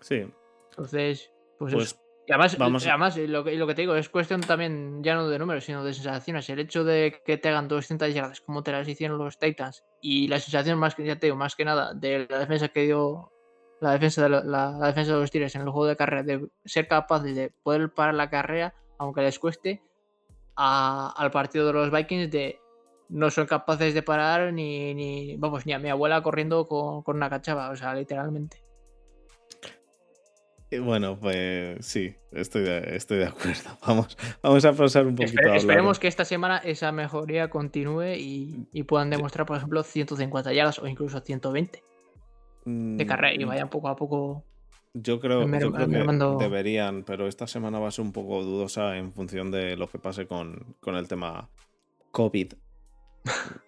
Sí, 0.00 0.30
entonces, 0.70 1.32
pues, 1.58 1.74
pues 1.74 2.00
además, 2.28 2.58
vamos 2.58 2.86
además 2.86 3.16
lo, 3.16 3.44
que, 3.44 3.54
lo 3.56 3.66
que 3.66 3.74
te 3.74 3.82
digo, 3.82 3.94
es 3.94 4.08
cuestión 4.08 4.40
también 4.40 5.02
ya 5.02 5.14
no 5.14 5.28
de 5.28 5.38
números, 5.38 5.64
sino 5.64 5.84
de 5.84 5.94
sensaciones. 5.94 6.48
El 6.50 6.58
hecho 6.58 6.84
de 6.84 7.22
que 7.24 7.38
te 7.38 7.48
hagan 7.48 7.68
200 7.68 8.08
llegadas 8.08 8.40
como 8.40 8.62
te 8.62 8.72
las 8.72 8.86
hicieron 8.88 9.18
los 9.18 9.38
Titans 9.38 9.84
y 10.00 10.28
la 10.28 10.38
sensación 10.38 10.78
más 10.78 10.94
que 10.94 11.04
ya 11.04 11.18
te 11.18 11.26
digo, 11.26 11.36
más 11.36 11.56
que 11.56 11.64
nada 11.64 11.94
de 11.94 12.26
la 12.28 12.38
defensa 12.38 12.68
que 12.68 12.82
dio 12.82 13.32
la 13.80 13.92
defensa 13.92 14.22
de 14.22 14.28
la, 14.28 14.78
defensa 14.80 15.14
de 15.14 15.20
los 15.20 15.30
Tigres 15.30 15.54
en 15.54 15.62
el 15.62 15.70
juego 15.70 15.86
de 15.86 15.96
carrera, 15.96 16.22
de 16.22 16.48
ser 16.64 16.88
capaces 16.88 17.34
de 17.34 17.52
poder 17.62 17.92
parar 17.92 18.14
la 18.14 18.28
carrera, 18.28 18.74
aunque 18.98 19.22
les 19.22 19.38
cueste, 19.38 19.82
al 20.56 21.30
partido 21.30 21.66
de 21.66 21.72
los 21.72 21.90
Vikings 21.90 22.30
de 22.30 22.60
no 23.08 23.30
son 23.30 23.46
capaces 23.46 23.94
de 23.94 24.02
parar 24.02 24.52
ni, 24.52 24.92
ni 24.94 25.36
vamos, 25.36 25.64
ni 25.64 25.72
a 25.72 25.78
mi 25.78 25.88
abuela 25.88 26.22
corriendo 26.22 26.66
con, 26.68 27.02
con 27.02 27.16
una 27.16 27.30
cachava, 27.30 27.70
o 27.70 27.76
sea, 27.76 27.94
literalmente. 27.94 28.67
Bueno, 30.70 31.18
pues 31.18 31.84
sí, 31.86 32.14
estoy 32.30 32.62
de, 32.62 32.96
estoy 32.96 33.18
de 33.18 33.26
acuerdo. 33.26 33.78
Vamos, 33.86 34.18
vamos 34.42 34.64
a 34.66 34.72
pasar 34.74 35.06
un 35.06 35.14
poquito. 35.14 35.54
esperemos 35.54 35.98
que 35.98 36.08
esta 36.08 36.26
semana 36.26 36.58
esa 36.58 36.92
mejoría 36.92 37.48
continúe 37.48 38.16
y, 38.16 38.82
puedan 38.86 39.08
demostrar, 39.08 39.46
por 39.46 39.56
ejemplo, 39.56 39.82
150 39.82 40.52
yardas 40.52 40.78
o 40.78 40.86
incluso 40.86 41.20
120 41.20 41.82
de 42.64 43.04
mm, 43.04 43.06
carrera 43.06 43.34
y 43.34 43.44
vayan 43.44 43.70
poco 43.70 43.88
a 43.88 43.96
poco. 43.96 44.44
Yo 44.92 45.20
creo, 45.20 45.46
que 45.46 46.36
deberían, 46.38 47.04
pero 47.04 47.28
esta 47.28 47.46
semana 47.46 47.78
va 47.78 47.88
a 47.88 47.90
ser 47.90 48.04
un 48.04 48.12
poco 48.12 48.42
dudosa 48.42 48.96
en 48.98 49.12
función 49.12 49.50
de 49.50 49.76
lo 49.76 49.88
que 49.88 49.98
pase 49.98 50.26
con, 50.26 50.76
el 50.84 51.08
tema 51.08 51.48
COVID. 52.10 52.52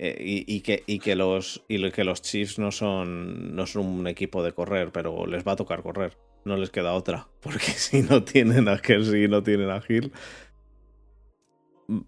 Eh, 0.00 0.44
y, 0.46 0.60
que, 0.60 0.84
y, 0.86 1.00
que 1.00 1.16
los, 1.16 1.64
y 1.66 1.90
que 1.90 2.04
los 2.04 2.22
Chiefs 2.22 2.60
no 2.60 2.70
son, 2.70 3.56
no 3.56 3.66
son 3.66 3.84
un 3.84 4.06
equipo 4.06 4.44
de 4.44 4.52
correr, 4.52 4.92
pero 4.92 5.26
les 5.26 5.44
va 5.44 5.54
a 5.54 5.56
tocar 5.56 5.82
correr 5.82 6.16
no 6.48 6.56
les 6.56 6.70
queda 6.70 6.94
otra. 6.94 7.28
Porque 7.40 7.60
si 7.66 8.02
no 8.02 8.24
tienen 8.24 8.68
a 8.68 8.78
Kelsey 8.78 9.24
y 9.24 9.28
no 9.28 9.42
tienen 9.42 9.70
a 9.70 9.82
Hill. 9.86 10.12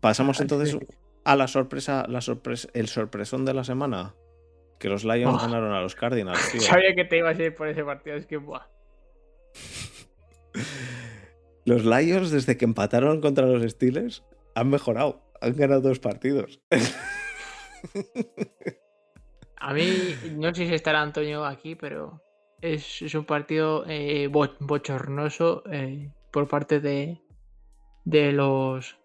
Pasamos 0.01 0.41
ah, 0.41 0.43
entonces 0.43 0.76
a 1.24 1.36
la 1.36 1.49
sorpresa, 1.49 2.07
la 2.09 2.20
sorpresa, 2.20 2.68
el 2.74 2.88
sorpresón 2.88 3.45
de 3.45 3.55
la 3.55 3.64
semana. 3.64 4.14
Que 4.78 4.88
los 4.88 5.05
Lions 5.05 5.36
oh. 5.36 5.47
ganaron 5.47 5.72
a 5.72 5.80
los 5.80 5.95
Cardinals. 5.95 6.41
Sabía 6.59 6.95
que 6.95 7.05
te 7.05 7.18
ibas 7.18 7.38
a 7.38 7.43
ir 7.43 7.55
por 7.55 7.68
ese 7.68 7.84
partido, 7.84 8.16
es 8.16 8.26
que 8.26 8.38
buah. 8.38 8.66
los 11.66 11.84
Lions, 11.84 12.30
desde 12.30 12.57
que 12.57 12.64
empataron 12.64 13.20
contra 13.20 13.47
los 13.47 13.62
Steelers, 13.70 14.24
han 14.55 14.70
mejorado. 14.70 15.22
Han 15.43 15.57
ganado 15.57 15.82
dos 15.82 15.99
partidos. 15.99 16.61
a 19.57 19.72
mí, 19.72 20.14
no 20.32 20.55
sé 20.55 20.66
si 20.66 20.74
estará 20.74 21.03
Antonio 21.03 21.45
aquí, 21.45 21.74
pero 21.74 22.22
es, 22.63 23.15
un 23.15 23.25
partido 23.25 23.85
eh, 23.89 24.29
bochornoso 24.29 25.63
eh, 25.71 26.11
por 26.31 26.49
parte 26.49 26.81
de, 26.81 27.21
de 28.05 28.33
los 28.33 28.97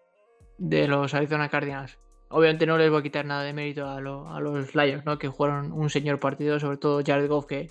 de 0.58 0.88
los 0.88 1.14
Arizona 1.14 1.48
Cardinals. 1.48 1.98
Obviamente 2.28 2.66
no 2.66 2.78
les 2.78 2.90
voy 2.90 3.00
a 3.00 3.02
quitar 3.02 3.24
nada 3.24 3.42
de 3.42 3.52
mérito 3.52 3.86
a, 3.86 4.00
los 4.00 4.74
Lions, 4.74 5.04
¿no? 5.04 5.18
Que 5.18 5.28
jugaron 5.28 5.72
un 5.72 5.90
señor 5.90 6.18
partido, 6.18 6.58
sobre 6.58 6.78
todo 6.78 7.02
Jared 7.04 7.28
Goff, 7.28 7.46
que 7.46 7.70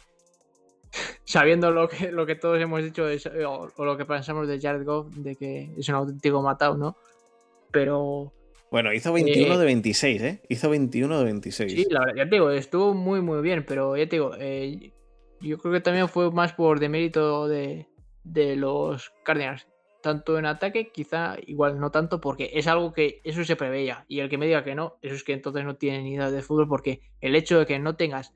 sabiendo 1.25 1.71
lo 1.71 1.89
que, 1.89 2.11
lo 2.11 2.25
que 2.25 2.35
todos 2.35 2.61
hemos 2.61 2.83
dicho 2.83 3.05
o, 3.47 3.83
lo 3.83 3.97
que 3.97 4.05
pensamos 4.05 4.47
de 4.47 4.59
Jared 4.59 4.85
Goff, 4.85 5.13
de 5.15 5.35
que 5.35 5.71
es 5.77 5.89
un 5.89 5.95
auténtico 5.95 6.41
matado, 6.41 6.77
¿no? 6.77 6.95
Pero 7.71 8.31
bueno, 8.71 8.93
hizo 8.93 9.13
21 9.13 9.53
eh, 9.53 9.57
de 9.57 9.65
26, 9.65 10.21
¿eh? 10.21 10.41
Hizo 10.49 10.69
21 10.69 11.19
de 11.19 11.23
26. 11.25 11.71
Sí, 11.71 11.87
la 11.89 11.99
verdad, 12.01 12.15
ya 12.15 12.29
te 12.29 12.35
digo, 12.35 12.49
estuvo 12.51 12.93
muy, 12.93 13.21
muy 13.21 13.41
bien, 13.41 13.65
pero 13.65 13.95
ya 13.95 14.07
te 14.07 14.15
digo, 14.15 14.31
eh, 14.39 14.91
yo 15.41 15.57
creo 15.57 15.73
que 15.73 15.81
también 15.81 16.09
fue 16.09 16.31
más 16.31 16.53
por 16.53 16.79
demérito 16.79 17.47
de, 17.47 17.87
de 18.23 18.55
los 18.55 19.13
Cardinals. 19.23 19.67
Tanto 20.01 20.37
en 20.37 20.45
ataque, 20.45 20.91
quizá 20.91 21.35
igual 21.47 21.79
no 21.79 21.89
tanto, 21.89 22.21
porque 22.21 22.51
es 22.53 22.67
algo 22.67 22.93
que 22.93 23.21
eso 23.23 23.43
se 23.43 23.55
preveía. 23.55 24.05
Y 24.07 24.19
el 24.19 24.29
que 24.29 24.37
me 24.37 24.45
diga 24.45 24.63
que 24.63 24.75
no, 24.75 24.97
eso 25.01 25.15
es 25.15 25.23
que 25.23 25.33
entonces 25.33 25.65
no 25.65 25.77
tiene 25.77 26.03
ni 26.03 26.13
idea 26.13 26.29
de 26.29 26.43
fútbol, 26.43 26.67
porque 26.67 27.01
el 27.21 27.35
hecho 27.35 27.57
de 27.57 27.65
que 27.65 27.79
no 27.79 27.95
tengas 27.95 28.35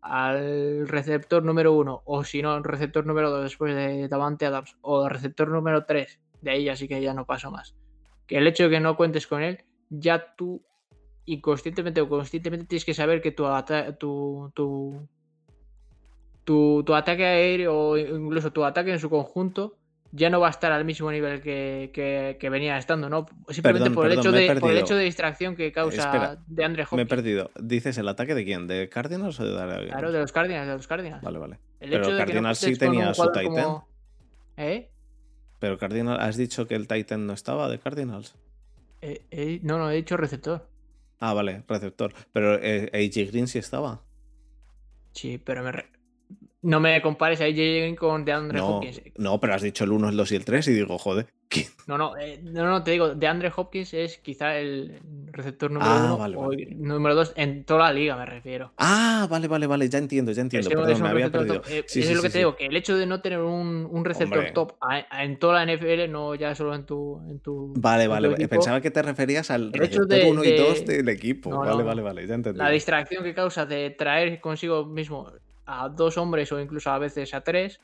al 0.00 0.88
receptor 0.88 1.42
número 1.44 1.74
uno, 1.74 2.02
o 2.06 2.24
si 2.24 2.40
no, 2.40 2.62
receptor 2.62 3.06
número 3.06 3.30
dos 3.30 3.42
después 3.42 3.74
de 3.74 4.08
Davante 4.08 4.46
Adams, 4.46 4.76
o 4.80 5.08
receptor 5.08 5.48
número 5.48 5.84
tres, 5.84 6.20
de 6.40 6.52
ahí 6.52 6.68
así 6.68 6.88
que 6.88 7.02
ya 7.02 7.12
no 7.12 7.26
paso 7.26 7.50
más. 7.50 7.76
Que 8.26 8.38
el 8.38 8.46
hecho 8.46 8.64
de 8.64 8.70
que 8.70 8.80
no 8.80 8.96
cuentes 8.96 9.26
con 9.26 9.42
él, 9.42 9.64
ya 9.90 10.34
tú 10.36 10.62
inconscientemente 11.26 12.00
o 12.00 12.08
conscientemente 12.08 12.66
tienes 12.66 12.84
que 12.84 12.94
saber 12.94 13.20
que 13.20 13.30
tu, 13.30 13.44
tu, 13.98 14.50
tu, 14.54 15.08
tu, 16.84 16.94
ataque 16.94 17.24
aéreo 17.24 17.78
o 17.78 17.96
incluso 17.96 18.52
tu 18.52 18.64
ataque 18.64 18.90
en 18.90 18.98
su 18.98 19.08
conjunto 19.08 19.76
ya 20.12 20.28
no 20.28 20.40
va 20.40 20.48
a 20.48 20.50
estar 20.50 20.72
al 20.72 20.84
mismo 20.84 21.12
nivel 21.12 21.40
que, 21.40 22.48
venía 22.50 22.76
estando, 22.76 23.08
¿no? 23.08 23.26
Simplemente 23.48 23.92
por, 23.92 24.06
el 24.06 24.18
hecho 24.18 24.32
de, 24.32 24.56
por 24.56 24.72
el 24.72 24.78
hecho 24.78 24.96
de 24.96 25.04
distracción 25.04 25.54
que 25.54 25.70
causa 25.70 26.42
de 26.48 26.64
Andre 26.64 26.82
Hopkins. 26.82 26.96
Me 26.96 27.02
he 27.02 27.06
perdido. 27.06 27.52
¿Dices 27.60 27.96
el 27.98 28.08
ataque 28.08 28.34
de 28.34 28.44
quién? 28.44 28.66
¿De 28.66 28.88
Cardinals 28.88 29.38
o 29.38 29.44
de 29.44 29.52
Daredevil? 29.52 29.90
Claro, 29.90 30.10
de 30.10 30.18
los 30.18 30.32
Cardinals, 30.32 30.66
de 30.66 30.74
los 30.74 30.88
Cardinals. 30.88 31.22
Vale, 31.22 31.38
vale. 31.38 31.58
Pero 31.78 32.16
Cardinals 32.16 32.58
sí 32.58 32.76
tenía 32.76 33.14
su 33.14 33.30
Titan. 33.30 33.82
¿Eh? 34.56 34.90
Pero 35.60 35.78
Cardinals, 35.78 36.20
¿has 36.20 36.36
dicho 36.36 36.66
que 36.66 36.74
el 36.74 36.88
Titan 36.88 37.28
no 37.28 37.32
estaba 37.34 37.68
de 37.68 37.78
Cardinals? 37.78 38.34
Eh, 39.02 39.22
eh, 39.30 39.60
no, 39.62 39.78
no, 39.78 39.88
he 39.88 39.94
dicho 39.94 40.16
receptor. 40.16 40.66
Ah, 41.20 41.32
vale, 41.32 41.62
receptor. 41.68 42.12
Pero 42.32 42.56
eh, 42.56 42.90
AJ 42.92 43.30
Green 43.30 43.46
sí 43.46 43.60
estaba. 43.60 44.02
Sí, 45.12 45.38
pero 45.38 45.62
me, 45.62 45.72
no 46.62 46.80
me 46.80 47.00
compares 47.00 47.40
a 47.40 47.44
AJ 47.44 47.54
Green 47.54 47.96
con 47.96 48.24
DeAndre 48.24 48.60
Hopkins. 48.60 49.00
No, 49.16 49.40
pero 49.40 49.54
has 49.54 49.62
dicho 49.62 49.84
el 49.84 49.92
1, 49.92 50.10
el 50.10 50.16
2 50.16 50.32
y 50.32 50.36
el 50.36 50.44
3 50.44 50.68
y 50.68 50.72
digo, 50.74 50.98
joder. 50.98 51.26
No, 51.86 51.98
no, 51.98 52.16
eh, 52.16 52.38
no, 52.44 52.64
no, 52.66 52.84
te 52.84 52.92
digo, 52.92 53.16
DeAndre 53.16 53.50
Hopkins 53.56 53.92
es 53.94 54.18
quizá 54.18 54.56
el 54.56 55.00
receptor 55.32 55.72
número 55.72 55.90
1 55.90 56.22
ah, 56.22 56.28
o 56.36 56.52
número 56.76 57.16
2 57.16 57.32
en 57.34 57.64
toda 57.64 57.88
la 57.88 57.92
liga, 57.92 58.16
me 58.16 58.24
refiero. 58.24 58.72
Ah, 58.78 59.26
vale, 59.28 59.48
vale, 59.48 59.66
vale, 59.66 59.88
ya 59.88 59.98
entiendo, 59.98 60.30
ya 60.30 60.42
entiendo. 60.42 60.70
Perdón, 60.70 61.02
me 61.02 61.08
había 61.08 61.32
perdido. 61.32 61.62
Eh, 61.68 61.82
sí, 61.88 62.02
es 62.02 62.14
lo 62.14 62.22
que 62.22 62.30
te 62.30 62.38
digo, 62.38 62.54
que 62.54 62.66
el 62.66 62.76
hecho 62.76 62.96
de 62.96 63.06
no 63.06 63.20
tener 63.20 63.40
un, 63.40 63.88
un 63.90 64.04
receptor 64.04 64.52
top 64.52 64.74
en 65.18 65.40
toda 65.40 65.64
la 65.64 65.74
NFL, 65.74 66.08
no 66.08 66.36
ya 66.36 66.54
solo 66.54 66.76
en 66.76 66.86
tu. 66.86 67.20
En 67.28 67.40
tu 67.40 67.72
vale, 67.76 68.06
vale, 68.06 68.46
pensaba 68.46 68.80
que 68.80 68.92
te 68.92 69.02
referías 69.02 69.50
al 69.50 69.72
receptor 69.72 70.20
1 70.28 70.44
y 70.44 70.56
2 70.56 70.86
del 70.86 71.08
equipo. 71.08 71.50
vale, 71.50 71.82
vale, 71.82 72.02
vale, 72.02 72.26
ya 72.28 72.34
entendí. 72.36 72.58
La 72.58 72.70
distracción 72.70 73.24
que 73.24 73.34
causa 73.34 73.66
de 73.66 73.90
traer 73.90 74.40
consigo 74.40 74.86
mismo 74.86 75.26
a 75.70 75.88
dos 75.88 76.18
hombres 76.18 76.50
o 76.52 76.60
incluso 76.60 76.90
a 76.90 76.98
veces 76.98 77.32
a 77.32 77.42
tres, 77.42 77.80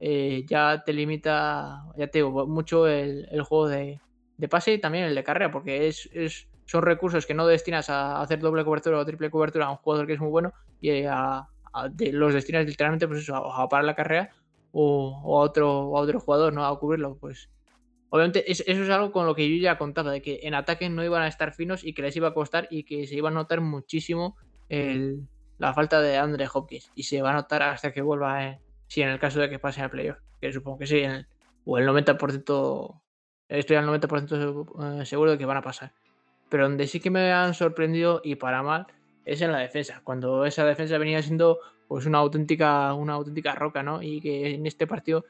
eh, 0.00 0.44
ya 0.46 0.82
te 0.84 0.92
limita, 0.92 1.84
ya 1.96 2.08
te 2.08 2.18
digo, 2.18 2.46
mucho 2.46 2.86
el, 2.88 3.26
juego 3.42 3.68
de, 3.68 4.00
de 4.36 4.48
pase 4.48 4.74
y 4.74 4.80
también 4.80 5.04
el 5.04 5.14
de 5.14 5.22
carrera, 5.22 5.52
porque 5.52 5.86
es, 5.86 6.08
es, 6.12 6.48
son 6.66 6.82
recursos 6.82 7.26
que 7.26 7.34
no 7.34 7.46
destinas 7.46 7.88
a 7.88 8.20
hacer 8.20 8.40
doble 8.40 8.64
cobertura 8.64 8.98
o 8.98 9.04
triple 9.04 9.30
cobertura 9.30 9.66
a 9.66 9.70
un 9.70 9.76
jugador 9.76 10.06
que 10.06 10.14
es 10.14 10.20
muy 10.20 10.30
bueno 10.30 10.52
y 10.80 11.04
a, 11.04 11.46
los 12.12 12.34
destinas 12.34 12.66
literalmente 12.66 13.06
pues 13.06 13.20
eso, 13.20 13.36
a, 13.36 13.68
parar 13.68 13.84
la 13.84 13.94
carrera 13.94 14.30
o, 14.72 15.38
a 15.38 15.44
otro, 15.44 15.96
a 15.96 16.00
otro 16.00 16.18
jugador, 16.18 16.52
¿no? 16.52 16.64
A 16.66 16.78
cubrirlo, 16.78 17.16
pues. 17.16 17.48
Obviamente, 18.08 18.50
eso 18.50 18.64
es 18.66 18.90
algo 18.90 19.12
con 19.12 19.24
lo 19.24 19.36
que 19.36 19.48
yo 19.48 19.62
ya 19.62 19.78
contaba, 19.78 20.10
de 20.10 20.20
que 20.20 20.40
en 20.42 20.54
ataque 20.54 20.88
no 20.88 21.04
iban 21.04 21.22
a 21.22 21.28
estar 21.28 21.52
finos 21.52 21.84
y 21.84 21.92
que 21.92 22.02
les 22.02 22.16
iba 22.16 22.28
a 22.28 22.34
costar 22.34 22.66
y 22.68 22.82
que 22.82 23.06
se 23.06 23.14
iba 23.14 23.28
a 23.28 23.32
notar 23.32 23.60
muchísimo 23.60 24.36
el, 24.68 25.28
la 25.60 25.74
falta 25.74 26.00
de 26.00 26.16
Andre 26.16 26.48
Hopkins. 26.52 26.90
Y 26.94 27.04
se 27.04 27.22
va 27.22 27.30
a 27.30 27.34
notar 27.34 27.62
hasta 27.62 27.92
que 27.92 28.02
vuelva, 28.02 28.46
eh, 28.46 28.58
si 28.88 29.02
en 29.02 29.10
el 29.10 29.20
caso 29.20 29.40
de 29.40 29.48
que 29.48 29.58
pase 29.58 29.82
al 29.82 29.90
playoff, 29.90 30.18
que 30.40 30.52
supongo 30.52 30.78
que 30.78 30.86
sí, 30.86 31.02
o 31.66 31.78
el 31.78 31.86
90%, 31.86 33.00
estoy 33.48 33.76
al 33.76 33.86
90% 33.86 35.00
eh, 35.02 35.06
seguro 35.06 35.32
de 35.32 35.38
que 35.38 35.44
van 35.44 35.58
a 35.58 35.62
pasar. 35.62 35.92
Pero 36.48 36.64
donde 36.64 36.86
sí 36.86 36.98
que 36.98 37.10
me 37.10 37.30
han 37.30 37.54
sorprendido 37.54 38.22
y 38.24 38.36
para 38.36 38.62
mal 38.62 38.86
es 39.24 39.42
en 39.42 39.52
la 39.52 39.58
defensa, 39.58 40.00
cuando 40.02 40.46
esa 40.46 40.64
defensa 40.64 40.96
venía 40.98 41.22
siendo 41.22 41.60
pues 41.86 42.06
una 42.06 42.18
auténtica, 42.18 42.94
una 42.94 43.12
auténtica 43.12 43.54
roca, 43.54 43.82
¿no? 43.82 44.02
Y 44.02 44.20
que 44.20 44.54
en 44.54 44.66
este 44.66 44.86
partido 44.86 45.24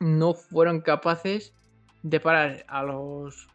no 0.00 0.32
fueron 0.32 0.80
capaces 0.80 1.54
de 2.02 2.18
parar 2.18 2.64
a 2.66 2.82
los 2.82 3.48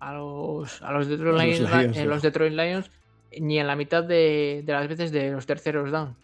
a 0.00 0.14
los 0.14 0.82
a 0.82 0.92
los 0.92 1.06
Detroit 1.06 1.38
Lions, 1.38 2.04
los 2.04 2.22
Detroit 2.22 2.52
Lions 2.52 2.90
ni 3.40 3.58
en 3.58 3.66
la 3.66 3.76
mitad 3.76 4.04
de, 4.04 4.64
las 4.66 4.88
veces 4.88 5.12
de 5.12 5.30
los 5.30 5.46
terceros 5.46 5.90
down. 5.90 6.16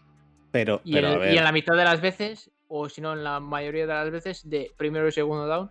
Pero, 0.51 0.81
y, 0.85 0.99
en 0.99 1.45
la 1.45 1.53
mitad 1.53 1.77
de 1.77 1.85
las 1.85 2.01
veces, 2.01 2.51
o 2.69 2.89
si 2.89 3.01
no 3.01 3.15
en 3.15 3.25
la 3.25 3.41
mayoría 3.41 3.87
de 3.87 3.95
las 3.95 4.11
veces, 4.11 4.49
de 4.49 4.71
primero 4.77 5.09
y 5.09 5.13
segundo 5.13 5.47
down, 5.47 5.71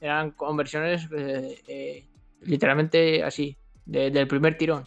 eran 0.00 0.30
conversiones 0.30 1.08
eh, 1.16 1.58
eh, 1.68 2.04
literalmente 2.42 3.22
así, 3.22 3.56
del 3.84 4.28
primer 4.28 4.56
tirón. 4.56 4.84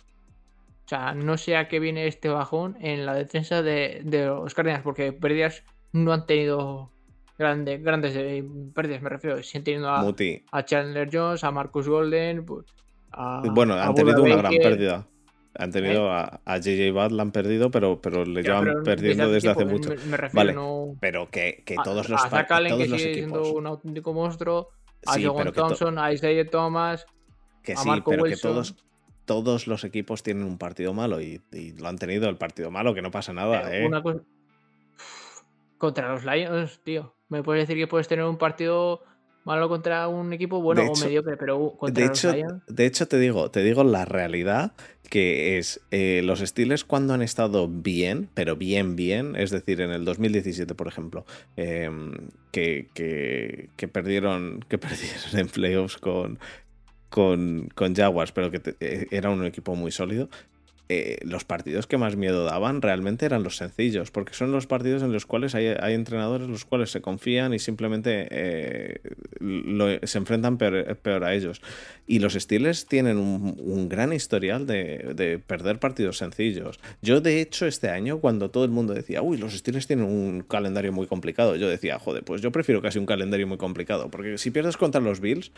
O 0.86 0.88
sea, 0.88 1.14
no 1.14 1.38
sé 1.38 1.56
a 1.56 1.68
qué 1.68 1.80
viene 1.80 2.08
este 2.08 2.30
bajón 2.30 2.78
en 2.82 3.06
la 3.06 3.14
defensa 3.14 3.62
de, 3.62 4.02
los 4.06 4.54
Cardinals, 4.54 4.84
porque 4.84 5.14
pérdidas 5.14 5.64
no 5.92 6.14
han 6.14 6.26
tenido 6.26 6.90
grandes 7.38 7.82
grandes 7.84 8.16
eh, 8.16 8.44
pérdidas, 8.74 9.02
me 9.02 9.10
refiero. 9.10 9.42
Si 9.44 9.58
han 9.58 9.64
tenido 9.64 9.90
a, 9.90 10.14
a, 10.52 10.66
Chandler 10.66 11.10
Jones, 11.12 11.44
a 11.44 11.52
Marcus 11.52 11.88
Golden, 11.88 12.46
pues, 12.46 12.66
bueno, 13.52 13.76
han 13.76 13.94
tenido 13.94 14.24
una 14.24 14.36
gran 14.38 14.54
pérdida. 14.54 15.08
Han 15.56 15.72
tenido 15.72 16.08
¿Eh? 16.08 16.12
a, 16.12 16.42
a, 16.46 16.58
JJ 16.58 16.92
Watt, 16.94 17.12
la 17.12 17.22
han 17.22 17.32
perdido, 17.32 17.70
pero, 17.70 18.02
pero 18.02 18.26
le 18.26 18.42
llevan 18.42 18.84
perdiendo 18.84 19.32
desde, 19.32 19.50
hace 19.50 19.66
mucho. 19.66 19.92
vale, 20.34 20.56
pero 21.00 21.30
que, 21.30 21.64
que 21.66 21.76
todos 21.84 22.10
los, 22.10 22.24
a 22.24 22.30
todos 22.30 22.62
que 22.62 22.88
los 22.88 23.02
sigue 23.02 23.14
siendo 23.14 23.54
un 23.54 23.68
auténtico 23.68 24.14
monstruo, 24.14 24.70
a 25.06 25.18
John 25.22 25.52
Thompson, 25.54 26.00
a 26.00 26.12
Isaiah 26.12 26.50
Thomas, 26.50 27.06
que 27.62 27.76
sí, 27.76 27.90
pero 28.06 28.24
que 28.24 28.36
todos, 28.36 28.76
todos 29.26 29.68
los 29.68 29.84
equipos 29.84 30.24
tienen 30.24 30.44
un 30.44 30.58
partido 30.58 30.94
malo 30.94 31.22
y, 31.22 31.42
lo 31.78 31.88
han 31.88 31.98
tenido 31.98 32.30
el 32.30 32.38
partido 32.38 32.72
malo, 32.72 32.94
que 32.94 33.02
no 33.02 33.12
pasa 33.12 33.34
nada, 33.34 33.76
¿eh? 33.76 33.90
Contra 35.78 36.14
los 36.14 36.24
Lions, 36.26 36.80
tío. 36.84 37.14
Me 37.30 37.44
puedes 37.44 37.68
decir 37.68 37.82
que 37.82 37.88
puedes 37.88 38.08
tener 38.08 38.26
un 38.26 38.38
partido 38.38 39.04
malo 39.44 39.70
contra 39.70 40.08
un 40.08 40.34
equipo 40.34 40.62
bueno 40.62 40.84
o 40.84 40.96
mediocre, 40.96 41.38
pero 41.38 41.76
contra 41.78 42.04
de 42.04 42.10
hecho, 42.10 42.32
De 42.68 42.86
hecho, 42.86 43.08
te 43.08 43.20
digo, 43.20 43.52
te 43.52 43.64
digo 43.64 43.84
la 43.84 44.06
realidad 44.06 44.74
que 45.10 45.60
es 45.60 45.80
eh, 45.92 46.22
los 46.24 46.40
Steelers 46.40 46.84
cuando 46.84 47.14
han 47.14 47.22
estado 47.22 47.68
bien, 47.68 48.30
pero 48.34 48.56
bien, 48.56 48.96
bien, 48.96 49.36
es 49.36 49.52
decir, 49.52 49.80
en 49.82 49.92
el 49.92 50.06
2017, 50.06 50.74
por 50.74 50.88
ejemplo, 50.88 51.24
em, 51.56 52.14
que, 52.52 52.90
que, 52.96 53.88
perdieron, 53.88 54.66
que 54.70 54.80
perdieron 54.80 55.40
en 55.40 55.48
playoffs 55.50 55.98
con, 55.98 56.40
con, 57.10 57.70
con 57.76 57.94
Jaguars, 57.94 58.32
pero 58.32 58.50
que 58.50 58.76
eh, 58.80 59.06
era 59.12 59.30
un 59.30 59.46
equipo 59.46 59.76
muy 59.76 59.92
sólido, 59.92 60.30
eh, 60.90 61.20
los 61.24 61.46
partidos 61.46 61.88
que 61.88 61.98
más 61.98 62.18
miedo 62.18 62.44
daban 62.44 62.82
realmente 62.82 63.26
eran 63.26 63.42
los 63.42 63.56
sencillos, 63.56 64.12
porque 64.12 64.34
son 64.34 64.52
los 64.52 64.68
partidos 64.68 65.02
en 65.02 65.14
los 65.14 65.26
cuales 65.26 65.56
hay, 65.56 65.68
entrenadores 65.94 66.50
los 66.50 66.66
cuales 66.66 66.92
se 66.92 67.02
confían 67.02 67.54
y 67.54 67.60
simplemente 67.60 68.28
eh, 68.30 69.00
se 70.04 70.18
enfrentan 70.18 70.58
peor, 70.58 71.24
a 71.24 71.34
ellos. 71.34 71.62
Y 72.06 72.20
los 72.20 72.34
Steelers 72.34 72.86
tienen 72.86 73.18
un, 73.18 73.88
gran 73.88 74.12
historial 74.12 74.68
de, 74.68 75.42
perder 75.48 75.80
partidos 75.80 76.18
sencillos. 76.18 76.80
Yo, 77.02 77.22
de 77.22 77.40
hecho, 77.40 77.66
este 77.66 77.90
año, 77.90 78.20
cuando 78.20 78.52
todo 78.52 78.66
el 78.66 78.72
mundo 78.72 78.94
decía, 78.94 79.22
uy, 79.22 79.38
los 79.38 79.54
Steelers 79.54 79.88
tienen 79.88 80.06
un 80.06 80.42
calendario 80.42 80.92
muy 80.92 81.08
complicado, 81.08 81.56
yo 81.56 81.70
decía, 81.70 81.98
joder, 81.98 82.24
pues 82.24 82.42
yo 82.42 82.52
prefiero 82.52 82.82
casi 82.82 83.00
un 83.00 83.06
calendario 83.06 83.48
muy 83.48 83.58
complicado, 83.58 84.10
porque 84.12 84.38
si 84.38 84.52
pierdes 84.52 84.76
contra 84.76 85.00
los 85.00 85.22
Bills, 85.22 85.52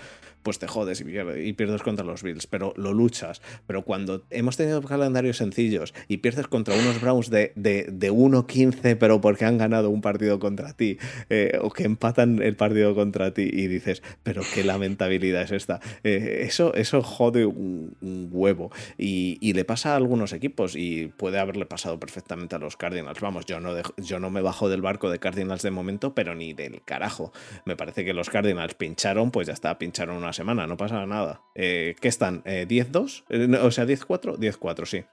pues 0.43 0.59
te 0.59 0.67
jodes 0.67 1.01
y 1.01 1.53
pierdes, 1.53 1.81
contra 1.81 2.05
los 2.05 2.21
Bills, 2.21 2.45
pero 2.45 2.73
lo 2.77 2.93
luchas. 2.93 3.41
Pero 3.65 3.81
cuando 3.83 4.23
hemos 4.29 4.55
tenido 4.57 4.81
calendario 4.83 5.24
sencillos 5.33 5.93
y 6.07 6.17
pierdes 6.17 6.47
contra 6.47 6.75
unos 6.75 7.01
Browns 7.01 7.29
de, 7.29 7.51
de, 7.55 7.87
de 7.91 8.11
1-15, 8.11 8.97
pero 8.97 9.21
porque 9.21 9.45
han 9.45 9.57
ganado 9.57 9.89
un 9.89 10.01
partido 10.01 10.39
contra 10.39 10.73
ti, 10.73 10.97
eh, 11.29 11.57
o 11.61 11.71
que 11.71 11.83
empatan 11.83 12.41
el 12.41 12.55
partido 12.55 12.95
contra 12.95 13.33
ti 13.33 13.49
y 13.51 13.67
dices, 13.67 14.03
pero 14.23 14.41
qué 14.53 14.63
lamentabilidad 14.63 15.41
es 15.41 15.51
esta. 15.51 15.79
Eh, 16.03 16.43
eso, 16.45 16.73
eso 16.73 17.01
jode 17.01 17.45
un, 17.45 17.95
huevo. 18.31 18.71
Y, 18.97 19.53
le 19.55 19.63
pasa 19.63 19.93
a 19.93 19.95
algunos 19.95 20.33
equipos 20.33 20.75
y 20.75 21.07
puede 21.07 21.39
haberle 21.39 21.65
pasado 21.65 21.97
perfectamente 21.97 22.57
a 22.57 22.59
los 22.59 22.75
Cardinals. 22.75 23.21
Vamos, 23.21 23.45
yo 23.45 23.61
no, 23.61 23.73
yo 23.95 24.19
no 24.19 24.29
me 24.29 24.41
bajo 24.41 24.67
del 24.67 24.81
barco 24.81 25.09
de 25.09 25.17
Cardinals 25.17 25.61
de 25.61 25.71
momento, 25.71 26.13
pero 26.13 26.35
ni 26.35 26.53
del 26.53 26.83
carajo. 26.83 27.31
Me 27.63 27.77
parece 27.77 28.03
que 28.03 28.13
los 28.13 28.29
Cardinals 28.29 28.73
pincharon, 28.73 29.31
pues 29.31 29.47
ya 29.47 29.53
está, 29.53 29.77
pincharon 29.77 30.17
una 30.17 30.33
semana, 30.33 30.67
no 30.67 30.75
pasa 30.75 31.05
nada. 31.05 31.41
Eh, 31.55 31.95
¿Qué 32.01 32.09
están? 32.09 32.43
¿10-2? 32.43 33.59
o 33.61 33.71
sea, 33.71 33.85
10-4? 33.85 34.37
10-4, 34.37 34.85
sí. 34.85 35.05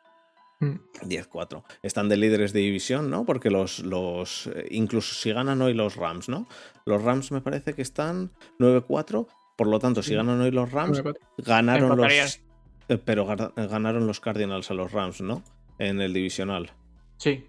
10-4. 0.62 1.58
Mm. 1.58 1.64
Están 1.82 2.08
de 2.08 2.16
líderes 2.16 2.52
de 2.52 2.60
división, 2.60 3.10
¿no? 3.10 3.24
Porque 3.24 3.50
los, 3.50 3.80
los. 3.80 4.46
Eh, 4.46 4.68
incluso 4.70 5.14
si 5.14 5.32
ganan 5.32 5.60
hoy 5.62 5.74
los 5.74 5.96
Rams, 5.96 6.28
¿no? 6.28 6.46
Los 6.86 7.02
Rams 7.02 7.32
me 7.32 7.40
parece 7.40 7.74
que 7.74 7.82
están 7.82 8.30
9-4. 8.58 9.26
Por 9.56 9.66
lo 9.66 9.78
tanto, 9.78 10.02
si 10.02 10.14
ganan 10.14 10.40
hoy 10.40 10.50
los 10.50 10.70
Rams, 10.70 11.02
ganaron 11.38 11.96
los. 11.96 12.40
Eh, 12.88 12.98
pero 12.98 13.26
ganaron 13.26 14.06
los 14.06 14.20
Cardinals 14.20 14.70
a 14.70 14.74
los 14.74 14.92
Rams, 14.92 15.20
¿no? 15.20 15.42
En 15.78 16.00
el 16.00 16.12
divisional. 16.12 16.70
Sí. 17.16 17.46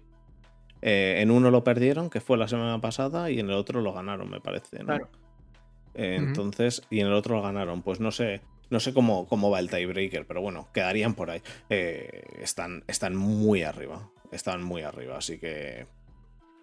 Eh, 0.82 1.16
en 1.20 1.30
uno 1.30 1.50
lo 1.50 1.64
perdieron, 1.64 2.10
que 2.10 2.20
fue 2.20 2.36
la 2.36 2.46
semana 2.46 2.80
pasada, 2.80 3.30
y 3.30 3.40
en 3.40 3.48
el 3.48 3.54
otro 3.54 3.80
lo 3.80 3.92
ganaron, 3.92 4.28
me 4.28 4.40
parece, 4.40 4.80
¿no? 4.80 4.86
Claro. 4.86 5.08
entonces, 5.94 6.82
y 6.90 7.00
en 7.00 7.06
el 7.06 7.14
otro 7.14 7.36
lo 7.36 7.42
ganaron. 7.42 7.82
Pues 7.82 8.00
no 8.00 8.10
sé. 8.10 8.42
No 8.70 8.80
sé 8.80 8.94
cómo, 8.94 9.26
cómo 9.26 9.50
va 9.50 9.60
el 9.60 9.70
tiebreaker, 9.70 10.26
pero 10.26 10.40
bueno, 10.40 10.68
quedarían 10.72 11.14
por 11.14 11.30
ahí. 11.30 11.42
Eh, 11.70 12.22
están, 12.40 12.84
están 12.86 13.14
muy 13.14 13.62
arriba. 13.62 14.10
Están 14.32 14.62
muy 14.62 14.82
arriba. 14.82 15.18
Así 15.18 15.38
que 15.38 15.86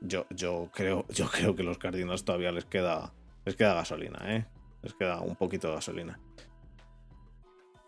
yo, 0.01 0.25
yo, 0.29 0.69
creo, 0.73 1.05
yo 1.09 1.27
creo 1.27 1.55
que 1.55 1.63
los 1.63 1.77
Cardinals 1.77 2.25
todavía 2.25 2.51
les 2.51 2.65
queda, 2.65 3.13
les 3.45 3.55
queda 3.55 3.73
gasolina, 3.73 4.19
¿eh? 4.35 4.45
Les 4.81 4.93
queda 4.93 5.21
un 5.21 5.35
poquito 5.35 5.69
de 5.69 5.75
gasolina. 5.75 6.19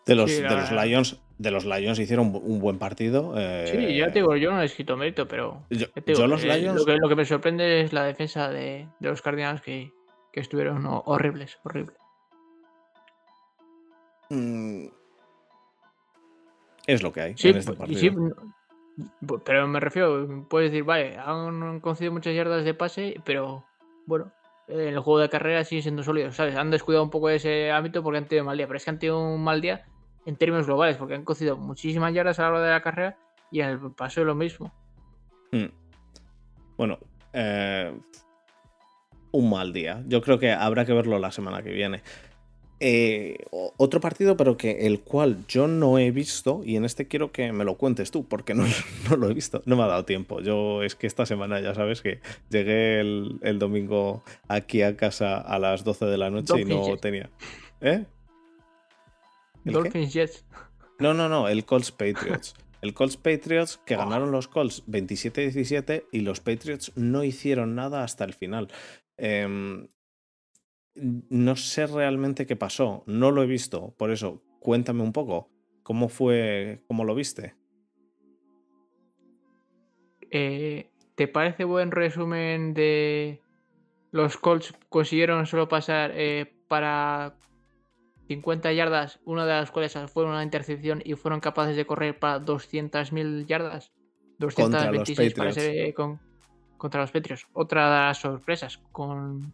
De 0.06 0.16
los, 0.16 0.30
de 0.30 0.42
los 0.42 0.72
Lions, 0.72 1.22
de 1.38 1.52
los 1.52 1.66
Lions 1.66 1.98
hicieron 1.98 2.32
un 2.36 2.60
buen 2.60 2.78
partido. 2.78 3.34
Eh, 3.38 3.68
sí, 3.72 3.98
ya 3.98 4.08
te 4.08 4.20
digo, 4.20 4.36
yo 4.36 4.52
no 4.52 4.62
he 4.62 4.66
escrito 4.66 4.98
mérito, 4.98 5.28
pero. 5.28 5.66
Yo, 5.70 6.28
los 6.28 6.44
eh, 6.44 6.60
Lions. 6.60 6.86
Lo 6.86 7.10
que, 7.10 7.16
me 7.16 7.26
sorprende 7.26 7.82
es 7.82 7.94
la 7.94 8.04
defensa 8.04 8.50
de, 8.50 8.88
los 9.00 9.22
Cardinals 9.22 9.62
que, 9.62 9.92
que 10.34 10.42
estuvieron 10.42 10.86
horribles, 10.86 11.58
horribles. 11.64 12.03
Mm, 14.30 14.88
es 16.88 17.02
lo 17.02 17.14
que 17.14 17.22
hay 17.22 17.36
en 17.44 17.58
este 17.58 17.74
partido. 17.74 18.36
pero 19.46 19.68
me 19.68 19.80
refiero, 19.80 20.46
puedes 20.50 20.72
decir, 20.72 20.84
vale, 20.84 21.18
han 21.18 21.80
concedido 21.80 22.12
muchas 22.12 22.36
yardas 22.36 22.66
de 22.66 22.74
pase, 22.74 23.16
pero 23.24 23.66
bueno, 24.06 24.32
el 24.68 25.00
juego 25.00 25.20
de 25.20 25.30
carrera 25.30 25.64
sigue 25.64 25.82
siendo 25.82 26.04
sólido, 26.04 26.32
¿sabes? 26.32 26.56
Han 26.56 26.72
descuidado 26.72 27.04
un 27.04 27.10
poco 27.10 27.30
ese 27.30 27.72
ámbito 27.72 28.04
porque 28.04 28.18
han 28.18 28.28
tenido 28.28 28.44
un 28.44 28.48
mal 28.48 28.58
día, 28.58 28.68
pero 28.68 28.78
es 28.78 28.84
que 28.84 28.90
han 28.90 29.00
tenido 29.00 29.20
un 29.20 29.44
mal 29.44 29.62
día 29.62 29.86
en 30.26 30.36
términos 30.36 30.66
globales, 30.66 30.98
porque 30.98 31.16
han 31.16 31.24
concedido 31.24 31.58
muchísimas 31.58 32.14
yardas 32.14 32.40
a 32.40 32.44
la 32.44 32.50
hora 32.50 32.62
de 32.62 32.72
la 32.72 32.82
carrera 32.82 33.18
y 33.52 33.62
en 33.62 33.70
el 33.70 33.92
paso 33.92 34.22
es 34.22 34.28
lo 34.28 34.36
mismo. 34.36 34.74
Hmm. 35.52 35.68
Bueno, 36.78 36.98
eh, 37.34 37.94
un 39.32 39.50
mal 39.50 39.74
día. 39.74 40.04
Yo 40.08 40.22
creo 40.22 40.40
que 40.40 40.52
habrá 40.52 40.86
que 40.86 40.94
verlo 40.94 41.20
la 41.20 41.32
semana 41.32 41.62
que 41.62 41.72
viene. 41.72 42.02
Eh, 42.86 43.38
otro 43.78 44.02
partido, 44.02 44.36
pero 44.36 44.58
que 44.58 44.86
el 44.86 45.00
cual 45.00 45.46
yo 45.48 45.70
no 45.70 46.00
he 46.00 46.12
visto, 46.12 46.64
y 46.66 46.76
en 46.76 46.84
este 46.84 47.08
quiero 47.08 47.32
que 47.32 47.54
me 47.54 47.64
lo 47.64 47.78
cuentes 47.78 48.12
tú, 48.12 48.28
porque 48.28 48.54
no, 48.54 48.66
no 49.10 49.16
lo 49.16 49.30
he 49.30 49.34
visto, 49.34 49.62
no 49.66 49.78
me 49.78 49.84
ha 49.84 49.88
dado 49.88 50.04
tiempo. 50.04 50.42
Yo 50.42 50.84
es 50.84 50.94
que 50.96 51.08
esta 51.08 51.26
semana 51.26 51.62
ya 51.62 51.74
sabes 51.74 52.02
que 52.02 52.20
llegué 52.50 53.00
el, 53.00 53.58
domingo 53.58 54.22
aquí 54.50 54.82
a 54.82 54.98
casa 54.98 55.38
a 55.38 55.60
las 55.60 55.86
12 55.86 56.08
de 56.08 56.18
la 56.18 56.30
noche 56.30 56.60
y 56.60 56.66
no 56.66 56.98
tenía. 56.98 57.30
¿Eh? 57.80 58.04
Dolphins 59.64 60.12
Jets. 60.12 60.46
No, 61.00 61.14
no, 61.14 61.30
no, 61.30 61.48
el 61.48 61.64
Colts 61.64 61.94
Patriots. 61.94 62.54
El 62.82 62.94
Colts 62.94 63.16
Patriots 63.16 63.80
que 63.86 63.96
ganaron 63.96 64.34
los 64.34 64.50
Colts 64.50 64.86
27-17 64.88 66.04
y 66.12 66.20
los 66.20 66.42
Patriots 66.42 66.92
no 66.98 67.24
hicieron 67.24 67.76
nada 67.76 68.04
hasta 68.04 68.26
el 68.26 68.34
final. 68.34 68.68
Eh, 69.16 69.88
no 70.96 71.56
sé 71.56 71.88
realmente 71.88 72.46
qué 72.46 72.56
pasó, 72.56 73.04
no 73.08 73.32
lo 73.32 73.44
he 73.44 73.48
visto, 73.48 73.94
por 73.98 74.12
eso 74.12 74.42
cuéntame 74.60 75.02
un 75.02 75.14
poco, 75.14 75.50
¿cómo 75.84 76.10
fue, 76.10 76.84
cómo 76.88 77.04
lo 77.04 77.16
viste? 77.16 77.56
Eh, 80.32 80.90
¿Te 81.16 81.28
parece 81.28 81.64
buen 81.64 81.92
resumen 81.92 82.74
de 82.74 83.42
los 84.12 84.38
Colts 84.38 84.74
consiguieron 84.90 85.46
solo 85.46 85.68
pasar 85.68 86.12
eh, 86.16 86.54
para 86.68 87.36
50 88.28 88.72
yardas, 88.74 89.20
una 89.26 89.46
de 89.46 89.54
las 89.54 89.72
cuales 89.72 89.98
fue 90.12 90.26
una 90.26 90.44
intercepción 90.44 91.02
y 91.06 91.14
fueron 91.14 91.40
capaces 91.40 91.76
de 91.76 91.86
correr 91.86 92.18
para 92.18 92.40
200.000 92.40 93.46
yardas? 93.46 93.92
226 94.40 95.34
contra 95.34 95.46
los 95.46 95.58
eh, 95.58 95.94
con, 95.96 96.20
contra 96.78 97.02
los 97.02 97.12
Patriots. 97.12 97.48
Otra 97.54 97.86
de 97.86 98.08
las 98.08 98.18
sorpresas, 98.18 98.78
con, 98.92 99.54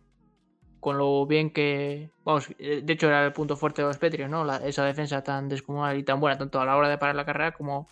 con 0.79 0.97
lo 0.97 1.25
bien 1.25 1.51
que. 1.51 2.11
Vamos, 2.23 2.49
de 2.57 2.83
hecho 2.87 3.07
era 3.07 3.25
el 3.25 3.33
punto 3.33 3.55
fuerte 3.55 3.81
de 3.81 3.87
los 3.87 3.97
Patriots, 3.97 4.31
¿no? 4.31 4.51
esa 4.57 4.85
defensa 4.85 5.23
tan 5.23 5.49
descomunal 5.49 5.97
y 5.97 6.03
tan 6.03 6.19
buena, 6.19 6.37
tanto 6.37 6.59
a 6.59 6.65
la 6.65 6.75
hora 6.75 6.89
de 6.89 6.97
parar 6.97 7.15
la 7.15 7.25
carrera 7.25 7.51
como 7.51 7.87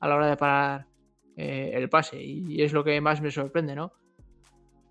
a 0.00 0.08
la 0.08 0.16
hora 0.16 0.26
de 0.28 0.36
parar 0.36 0.86
eh, 1.36 1.72
el 1.74 1.88
pase. 1.88 2.22
Y 2.22 2.62
es 2.62 2.72
lo 2.72 2.84
que 2.84 3.00
más 3.00 3.20
me 3.20 3.30
sorprende, 3.30 3.74
¿no? 3.74 3.92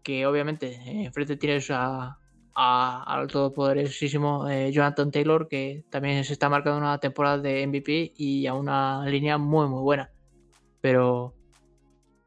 Que 0.04 0.26
obviamente 0.26 0.68
eh, 0.68 1.06
enfrente 1.06 1.38
tienes 1.38 1.70
a, 1.72 2.18
al 2.54 3.28
todopoderosísimo 3.28 4.50
eh, 4.50 4.72
Jonathan 4.72 5.12
Taylor, 5.12 5.48
que 5.48 5.84
también 5.90 6.24
se 6.24 6.34
está 6.34 6.50
marcando 6.50 6.80
una 6.80 7.00
temporada 7.00 7.40
de 7.40 7.68
MVP 7.68 8.14
y 8.16 8.48
a 8.48 8.54
una 8.54 9.06
línea 9.08 9.38
muy, 9.38 9.68
muy 9.68 9.82
buena. 9.82 10.12
Pero 10.82 11.34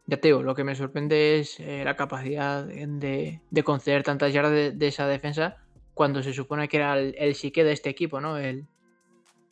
ya 0.08 0.16
te 0.16 0.28
digo, 0.28 0.42
lo 0.42 0.54
que 0.54 0.64
me 0.64 0.74
sorprende 0.74 1.38
es 1.38 1.60
la 1.60 1.94
capacidad 1.94 2.64
de, 2.64 3.40
conceder 3.62 4.02
tantas 4.02 4.32
yardas 4.32 4.76
de, 4.76 4.86
esa 4.88 5.06
defensa 5.06 5.58
cuando 5.92 6.22
se 6.22 6.32
supone 6.32 6.66
que 6.66 6.78
era 6.78 6.98
el, 6.98 7.14
el 7.18 7.34
de 7.34 7.72
este 7.72 7.90
equipo, 7.90 8.18
¿no? 8.18 8.38
El, 8.38 8.66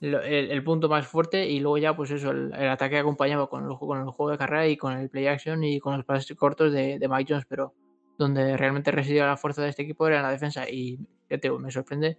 el, 0.01 0.65
punto 0.65 0.89
más 0.89 1.07
fuerte 1.07 1.47
y 1.47 1.61
luego 1.61 1.79
ya 1.79 1.97
pues 1.97 2.11
eso, 2.11 2.31
el, 2.31 2.53
ataque 2.55 2.99
acompañado 2.99 3.49
con 3.49 3.65
el, 3.65 3.79
con 3.79 4.01
el 4.01 4.09
juego 4.11 4.33
de 4.33 4.39
carrera 4.39 4.67
y 4.67 4.77
con 4.77 4.93
el 4.97 5.09
play 5.09 5.27
action 5.27 5.63
y 5.65 5.79
con 5.79 5.97
los 5.97 6.05
pases 6.05 6.37
cortos 6.37 6.73
de, 6.73 6.99
Mike 7.09 7.33
Jones, 7.33 7.47
pero 7.49 7.75
donde 8.19 8.57
realmente 8.57 8.91
residía 8.91 9.27
la 9.27 9.37
fuerza 9.37 9.63
de 9.63 9.69
este 9.69 9.83
equipo 9.83 10.07
era 10.07 10.17
en 10.17 10.23
la 10.23 10.31
defensa 10.31 10.69
y 10.69 10.99
ya 11.29 11.39
te 11.39 11.51
me 11.51 11.71
sorprende 11.71 12.19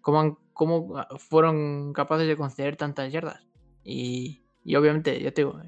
cómo, 0.00 0.40
cómo 0.52 1.04
fueron 1.18 1.92
capaces 1.92 2.26
de 2.26 2.36
conceder 2.36 2.76
tantas 2.76 3.12
yardas 3.12 3.46
y, 3.84 4.42
obviamente 4.76 5.20
ya 5.20 5.30
te 5.30 5.42
digo, 5.42 5.60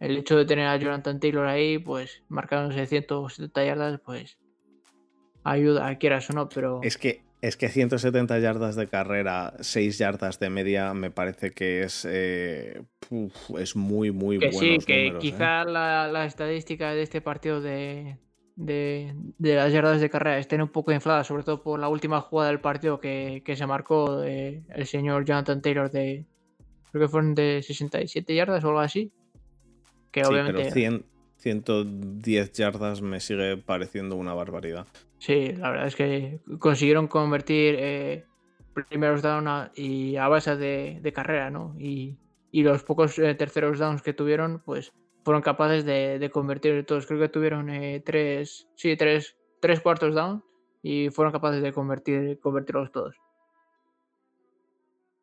el 0.00 0.16
hecho 0.16 0.36
de 0.36 0.44
tener 0.44 0.66
a 0.66 0.76
Jonathan 0.76 1.20
Taylor 1.20 1.46
ahí 1.46 1.78
pues 1.78 2.22
marcándose 2.28 2.86
170 2.86 3.64
yardas 3.64 4.00
pues 4.04 4.38
ayuda, 5.44 5.96
quieras 5.96 6.28
o 6.30 6.32
no, 6.32 6.48
pero... 6.48 6.80
Es 6.82 6.98
que 6.98 7.26
es 7.42 7.56
que 7.56 7.68
170 7.68 8.38
yardas 8.38 8.76
de 8.76 8.88
carrera, 8.88 9.54
6 9.60 9.98
yardas 9.98 10.40
de 10.40 10.50
media, 10.50 10.94
me 10.94 11.10
parece 11.10 11.52
que 11.52 11.82
es, 11.82 12.06
eh, 12.10 12.82
es 13.58 13.76
muy, 13.76 14.10
muy 14.10 14.38
bueno. 14.38 14.58
Sí, 14.58 14.78
que 14.84 15.08
¿eh? 15.08 15.12
quizá 15.20 15.64
la, 15.64 16.24
estadística 16.24 16.92
de 16.92 17.02
este 17.02 17.20
partido 17.20 17.60
de, 17.60 18.16
de, 18.56 19.14
las 19.38 19.72
yardas 19.72 20.00
de 20.00 20.08
carrera 20.08 20.38
estén 20.38 20.62
un 20.62 20.70
poco 20.70 20.92
infladas, 20.92 21.26
sobre 21.26 21.42
todo 21.42 21.62
por 21.62 21.78
la 21.78 21.88
última 21.88 22.20
jugada 22.22 22.50
del 22.50 22.60
partido 22.60 23.00
que, 23.00 23.42
se 23.46 23.66
marcó 23.66 24.22
el 24.22 24.86
señor 24.86 25.26
Jonathan 25.26 25.60
Taylor 25.60 25.90
de, 25.90 26.24
creo 26.90 27.02
que 27.02 27.08
fueron 27.08 27.34
de 27.34 27.62
67 27.62 28.34
yardas 28.34 28.64
o 28.64 28.68
algo 28.68 28.80
así. 28.80 29.12
Que 30.16 30.26
obviamente... 30.26 30.70
Pero 30.72 31.04
110 31.36 32.52
yardas 32.52 33.02
me 33.02 33.20
sigue 33.20 33.58
pareciendo 33.58 34.16
una 34.16 34.32
barbaridad. 34.32 34.86
Sí, 35.18 35.52
la 35.52 35.70
verdad 35.70 35.86
es 35.86 35.94
que 35.94 36.40
consiguieron 36.58 37.06
convertir 37.06 37.76
eh, 37.78 38.24
primeros 38.88 39.20
downs 39.20 39.70
y 39.74 40.16
a 40.16 40.26
base 40.28 40.56
de, 40.56 41.12
carrera, 41.14 41.50
¿no? 41.50 41.76
Y, 41.78 42.16
los 42.50 42.82
pocos 42.82 43.18
eh, 43.18 43.34
terceros 43.34 43.78
downs 43.78 44.00
que 44.00 44.14
tuvieron, 44.14 44.62
pues 44.64 44.94
fueron 45.22 45.42
capaces 45.42 45.84
de, 45.84 46.30
convertir 46.32 46.86
todos. 46.86 47.06
Creo 47.06 47.20
que 47.20 47.28
tuvieron 47.28 47.68
eh, 47.68 48.02
tres, 48.04 48.66
sí, 48.74 48.96
tres, 48.96 49.36
tres 49.60 49.80
cuartos 49.80 50.14
down 50.14 50.42
y 50.82 51.10
fueron 51.10 51.32
capaces 51.32 51.62
de 51.62 51.72
convertir, 51.72 52.40
convertirlos 52.40 52.90
todos. 52.90 53.14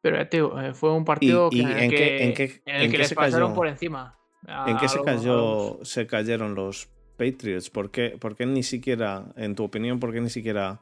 Pero 0.01 0.29
tío, 0.29 0.73
fue 0.75 0.91
un 0.93 1.05
partido 1.05 1.49
en, 1.51 1.67
el 1.67 2.33
que, 2.35 2.97
les 2.97 3.13
pasaron 3.15 3.55
por 3.55 3.67
encima. 3.67 4.19
¿En 4.47 4.77
qué 4.77 4.89
se, 4.89 5.01
cayó, 5.01 5.79
se 5.83 6.05
cayeron 6.05 6.55
los 6.55 6.89
Patriots? 7.17 7.69
¿Por 7.69 7.91
qué, 7.91 8.17
ni 8.45 8.63
siquiera, 8.63 9.25
en 9.35 9.55
tu 9.55 9.63
opinión, 9.63 9.99
por 9.99 10.11
qué 10.11 10.21
ni 10.21 10.29
siquiera 10.29 10.81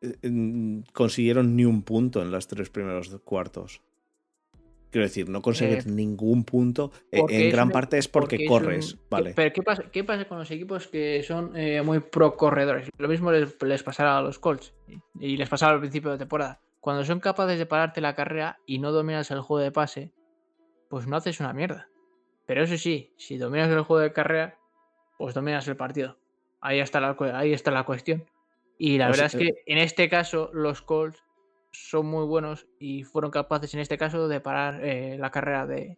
eh, 0.00 0.82
consiguieron 0.92 1.56
ni 1.56 1.64
un 1.64 1.82
punto 1.82 2.20
en 2.22 2.30
los 2.30 2.46
tres 2.46 2.70
primeros 2.70 3.08
cuartos? 3.24 3.80
Quiero 4.90 5.06
decir, 5.06 5.28
no 5.28 5.42
conseguir 5.42 5.78
eh, 5.78 5.84
ningún 5.86 6.44
punto 6.44 6.92
eh, 7.10 7.22
en 7.28 7.50
gran 7.50 7.70
parte 7.70 7.98
es 7.98 8.06
porque, 8.06 8.46
corres, 8.46 8.96
¿vale? 9.10 9.32
Pero 9.34 9.52
¿qué 9.52 9.62
pasa, 9.62 9.84
¿qué 9.90 10.04
pasa, 10.04 10.26
con 10.26 10.38
los 10.38 10.50
equipos 10.50 10.86
que 10.86 11.22
son 11.24 11.52
muy 11.84 12.00
pro 12.00 12.36
corredores? 12.36 12.88
Lo 12.98 13.08
mismo 13.08 13.32
les, 13.32 13.60
les, 13.62 13.82
pasará 13.82 14.18
a 14.18 14.22
los 14.22 14.38
Colts 14.38 14.72
y 15.18 15.36
les 15.36 15.48
pasaba 15.48 15.72
al 15.72 15.80
principio 15.80 16.12
de 16.12 16.18
temporada. 16.18 16.60
Cuando 16.80 17.02
son 17.04 17.18
capaces 17.18 17.58
de 17.58 17.66
pararte 17.66 18.02
la 18.02 18.14
carrera 18.14 18.58
y 18.66 18.78
no 18.78 18.92
dominas 18.92 19.30
el 19.30 19.40
juego 19.40 19.64
de 19.64 19.72
pase, 19.72 20.12
pues 20.90 21.06
no 21.06 21.16
haces 21.16 21.40
una 21.40 21.52
mierda. 21.54 21.88
Pero 22.46 22.62
eso 22.62 22.76
sí, 22.76 23.12
si 23.16 23.38
dominas 23.38 23.70
el 23.70 23.82
juego 23.82 24.02
de 24.02 24.12
carrera, 24.12 24.58
pues 25.18 25.34
dominas 25.34 25.66
el 25.68 25.76
partido. 25.76 26.18
Ahí 26.60 26.80
está 26.80 27.00
la, 27.00 27.16
ahí 27.34 27.52
está 27.52 27.70
la 27.70 27.84
cuestión. 27.84 28.24
Y 28.78 28.98
la 28.98 29.08
pues, 29.08 29.18
verdad 29.18 29.34
es 29.34 29.40
que 29.40 29.62
en 29.66 29.78
este 29.78 30.08
caso 30.08 30.50
los 30.52 30.82
Colts 30.82 31.22
son 31.70 32.06
muy 32.06 32.26
buenos 32.26 32.66
y 32.78 33.04
fueron 33.04 33.30
capaces 33.30 33.74
en 33.74 33.80
este 33.80 33.98
caso 33.98 34.28
de 34.28 34.40
parar 34.40 34.84
eh, 34.84 35.16
la 35.18 35.30
carrera 35.30 35.66
de, 35.66 35.96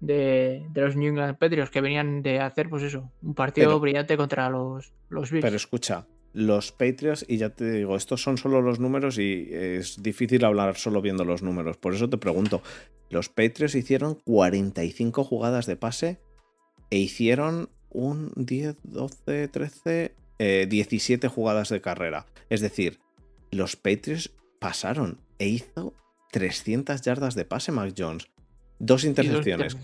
de, 0.00 0.68
los 0.74 0.96
New 0.96 1.08
England 1.08 1.38
Patriots 1.38 1.70
que 1.70 1.80
venían 1.80 2.22
de 2.22 2.40
hacer 2.40 2.68
pues 2.68 2.82
eso, 2.82 3.10
un 3.22 3.34
partido 3.34 3.78
brillante 3.80 4.16
contra 4.16 4.48
los, 4.48 4.92
los 5.08 5.30
Bills. 5.30 5.44
Pero 5.44 5.56
escucha, 5.56 6.06
los 6.38 6.70
Patriots, 6.70 7.24
y 7.26 7.38
ya 7.38 7.50
te 7.50 7.68
digo, 7.70 7.96
estos 7.96 8.22
son 8.22 8.38
solo 8.38 8.62
los 8.62 8.78
números 8.78 9.18
y 9.18 9.48
es 9.50 10.00
difícil 10.00 10.44
hablar 10.44 10.76
solo 10.76 11.02
viendo 11.02 11.24
los 11.24 11.42
números. 11.42 11.76
Por 11.78 11.94
eso 11.94 12.08
te 12.08 12.16
pregunto, 12.16 12.62
los 13.10 13.28
Patriots 13.28 13.74
hicieron 13.74 14.14
45 14.14 15.24
jugadas 15.24 15.66
de 15.66 15.74
pase 15.74 16.20
e 16.90 16.98
hicieron 16.98 17.70
un 17.90 18.32
10, 18.36 18.76
12, 18.84 19.48
13, 19.48 20.14
17 20.68 21.26
jugadas 21.26 21.70
de 21.70 21.80
carrera. 21.80 22.26
Es 22.50 22.60
decir, 22.60 23.00
los 23.50 23.74
Patriots 23.74 24.30
pasaron 24.60 25.18
e 25.40 25.48
hizo 25.48 25.92
300 26.30 27.00
yardas 27.02 27.34
de 27.34 27.46
pase 27.46 27.72
Mac 27.72 27.94
Jones. 27.98 28.30
Dos 28.78 29.02
intercepciones. 29.02 29.76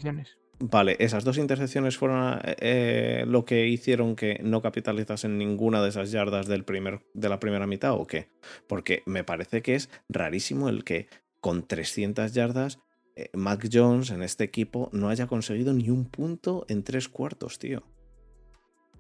Vale, 0.61 0.97
esas 1.01 1.25
dos 1.25 1.39
intercepciones 1.39 1.97
fueron 1.97 2.39
eh, 2.45 3.25
lo 3.27 3.45
que 3.45 3.67
hicieron 3.67 4.15
que 4.15 4.39
no 4.43 4.63
capitalizasen 4.63 5.37
ninguna 5.37 5.83
de 5.83 5.89
esas 5.89 6.13
yardas 6.13 6.47
del 6.47 6.65
primer, 6.65 7.01
de 7.13 7.29
la 7.29 7.41
primera 7.41 7.67
mitad 7.67 7.93
o 7.93 8.07
qué? 8.07 8.29
Porque 8.69 9.03
me 9.05 9.25
parece 9.25 9.63
que 9.63 9.75
es 9.75 9.91
rarísimo 10.09 10.69
el 10.69 10.85
que 10.85 11.09
con 11.41 11.67
300 11.67 12.33
yardas 12.33 12.79
eh, 13.17 13.31
Mac 13.33 13.69
Jones 13.71 14.11
en 14.11 14.23
este 14.23 14.45
equipo 14.45 14.91
no 14.93 15.09
haya 15.09 15.27
conseguido 15.27 15.73
ni 15.73 15.91
un 15.91 16.05
punto 16.07 16.67
en 16.69 16.83
tres 16.83 17.09
cuartos, 17.09 17.59
tío. 17.59 17.83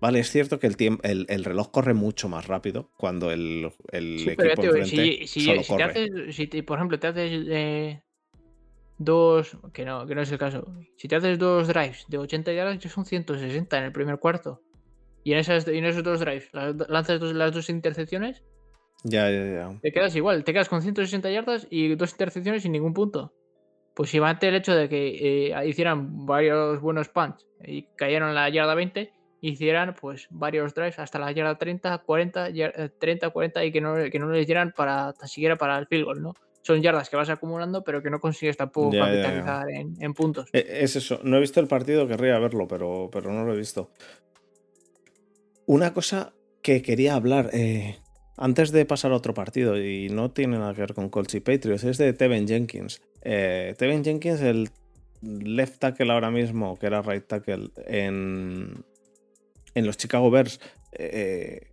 Vale, 0.00 0.20
es 0.20 0.30
cierto 0.30 0.58
que 0.58 0.66
el, 0.66 1.26
el, 1.28 1.44
reloj 1.44 1.70
corre 1.70 1.94
mucho 1.94 2.28
más 2.28 2.46
rápido 2.46 2.90
cuando 2.98 3.30
el, 3.30 3.70
equipo 3.90 4.62
enfrente 4.62 5.26
si, 5.26 5.40
solo 5.40 5.62
corre. 5.66 6.32
si 6.32 6.46
por 6.62 6.78
ejemplo, 6.78 6.98
te 6.98 7.06
haces 7.06 7.46
eh, 7.48 8.02
dos, 8.98 9.56
que 9.72 9.84
no, 9.84 10.06
que 10.06 10.14
no 10.14 10.22
es 10.22 10.30
el 10.30 10.38
caso, 10.38 10.66
si 10.96 11.08
te 11.08 11.16
haces 11.16 11.38
dos 11.38 11.68
drives 11.68 12.04
de 12.08 12.18
80 12.18 12.52
yardas, 12.52 12.78
ya 12.78 12.90
son 12.90 13.04
160 13.04 13.78
en 13.78 13.84
el 13.84 13.92
primer 13.92 14.18
cuarto. 14.18 14.60
Y 15.22 15.32
en, 15.32 15.38
esas, 15.38 15.66
en 15.66 15.84
esos 15.84 16.02
dos 16.02 16.20
drives, 16.20 16.50
lanzas 16.52 17.20
las 17.22 17.52
dos 17.52 17.70
intercepciones. 17.70 18.42
Ya, 19.04 19.30
ya, 19.30 19.44
ya. 19.44 19.78
Te 19.80 19.92
quedas 19.92 20.14
igual, 20.16 20.44
te 20.44 20.52
quedas 20.52 20.68
con 20.68 20.82
160 20.82 21.30
yardas 21.30 21.66
y 21.70 21.94
dos 21.94 22.12
intercepciones 22.12 22.62
sin 22.62 22.72
ningún 22.72 22.94
punto. 22.94 23.32
Pues 23.94 24.10
si 24.10 24.18
ante 24.18 24.48
el 24.48 24.56
hecho 24.56 24.74
de 24.74 24.88
que 24.88 25.50
eh, 25.50 25.68
hicieran 25.68 26.26
varios 26.26 26.80
buenos 26.80 27.08
punts 27.08 27.46
y 27.62 27.86
cayeron 27.96 28.34
la 28.34 28.48
yarda 28.48 28.74
20, 28.74 29.12
hicieran 29.40 29.94
pues 30.00 30.26
varios 30.30 30.74
drives 30.74 30.98
hasta 30.98 31.18
la 31.18 31.30
yarda 31.32 31.56
30, 31.56 31.98
40, 31.98 32.48
30, 32.98 33.30
40 33.30 33.64
y 33.64 33.72
que 33.72 33.80
no, 33.80 33.94
que 34.10 34.18
no 34.18 34.30
les 34.30 34.46
dieran 34.46 34.72
para 34.76 35.12
siquiera 35.24 35.56
para 35.56 35.78
el 35.78 35.86
field 35.86 36.04
goal, 36.04 36.22
¿no? 36.22 36.34
Son 36.64 36.80
yardas 36.80 37.10
que 37.10 37.16
vas 37.16 37.28
acumulando, 37.28 37.84
pero 37.84 38.02
que 38.02 38.08
no 38.08 38.20
consigues 38.20 38.56
tampoco 38.56 38.90
capitalizar 38.90 39.66
En, 39.70 40.14
puntos. 40.14 40.48
E, 40.50 40.64
es 40.80 40.96
eso. 40.96 41.20
No 41.22 41.36
he 41.36 41.40
visto 41.40 41.60
el 41.60 41.66
partido, 41.66 42.08
querría 42.08 42.38
verlo, 42.38 42.66
pero, 42.66 43.10
pero 43.12 43.30
no 43.30 43.44
lo 43.44 43.52
he 43.52 43.56
visto. 43.56 43.90
Una 45.66 45.92
cosa 45.92 46.32
que 46.62 46.80
quería 46.80 47.16
hablar 47.16 47.50
eh, 47.52 47.98
antes 48.38 48.72
de 48.72 48.86
pasar 48.86 49.12
a 49.12 49.16
otro 49.16 49.34
partido, 49.34 49.78
y 49.78 50.08
no 50.08 50.30
tiene 50.30 50.56
nada 50.56 50.72
que 50.72 50.80
ver 50.80 50.94
con 50.94 51.10
Colts 51.10 51.34
y 51.34 51.40
Patriots, 51.40 51.84
es 51.84 51.98
de 51.98 52.14
Tevin 52.14 52.48
Jenkins. 52.48 53.02
Eh, 53.20 53.74
Tevin 53.76 54.02
Jenkins, 54.02 54.40
el 54.40 54.70
left 55.20 55.80
tackle 55.80 56.10
ahora 56.10 56.30
mismo, 56.30 56.78
que 56.78 56.86
era 56.86 57.02
right 57.02 57.26
tackle 57.26 57.72
en, 57.86 58.86
en 59.74 59.86
los 59.86 59.98
Chicago 59.98 60.30
Bears, 60.30 60.60
eh, 60.92 61.72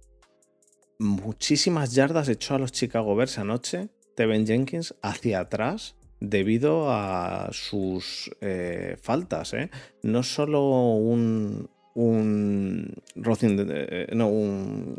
muchísimas 0.99 1.95
yardas 1.95 2.27
echó 2.27 2.55
a 2.55 2.59
los 2.59 2.73
Chicago 2.73 3.15
Bears 3.15 3.37
anoche, 3.37 3.87
Tevin 4.15 4.45
Jenkins, 4.45 4.95
hacia 5.01 5.39
atrás 5.39 5.95
debido 6.21 6.91
a 6.91 7.49
sus 7.51 8.31
eh, 8.39 8.95
faltas. 9.01 9.53
¿eh? 9.53 9.69
No 10.03 10.23
solo 10.23 10.93
un, 10.95 11.69
un 11.95 12.93
eh, 13.15 14.07
no, 14.13 14.27
un 14.29 14.95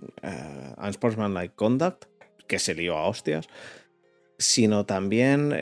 unsportsmanlike 0.77 1.55
conduct, 1.55 2.05
que 2.47 2.59
se 2.59 2.75
lió 2.75 2.99
a 2.99 3.07
hostias, 3.09 3.49
sino 4.37 4.85
también 4.85 5.55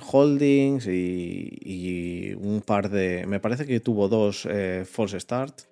holdings 0.00 0.86
y, 0.88 2.34
un 2.38 2.60
par 2.60 2.90
de. 2.90 3.24
Me 3.26 3.40
parece 3.40 3.64
que 3.64 3.80
tuvo 3.80 4.08
dos 4.08 4.46
false 4.84 5.20
starts. 5.20 5.68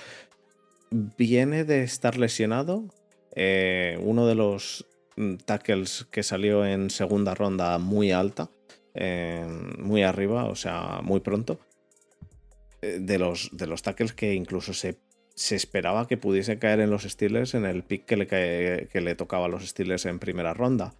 Viene 0.91 1.65
de 1.65 1.83
estar 1.83 2.17
lesionado. 2.17 2.85
uno 3.35 4.27
de 4.27 4.35
los 4.37 4.87
tackles 5.45 6.07
que 6.11 6.23
salió 6.23 6.65
en 6.65 6.91
segunda 6.91 7.35
ronda 7.35 7.79
muy 7.79 8.13
alta 8.13 8.51
muy 9.79 10.03
arriba, 10.03 10.45
o 10.45 10.55
sea, 10.55 11.01
muy 11.03 11.21
pronto. 11.21 11.61
Eh, 12.83 12.99
de 13.01 13.19
los, 13.19 13.51
de 13.53 13.67
los 13.67 13.83
tackles 13.83 14.13
que 14.13 14.35
incluso 14.35 14.73
se, 14.73 14.99
se 15.35 15.57
esperaba 15.57 16.07
que 16.09 16.17
pudiese 16.17 16.59
caer 16.59 16.81
en 16.81 16.91
los 16.91 17.03
Steelers 17.03 17.55
en 17.55 17.67
el 17.67 17.83
pick 17.83 18.07
que 18.07 18.17
le, 18.17 18.27
que 18.27 19.01
le 19.01 19.15
tocaba 19.15 19.47
a 19.47 19.49
los 19.49 19.67
Steelers 19.67 20.07
en 20.07 20.19
primera 20.19 20.55
ronda. 20.55 20.95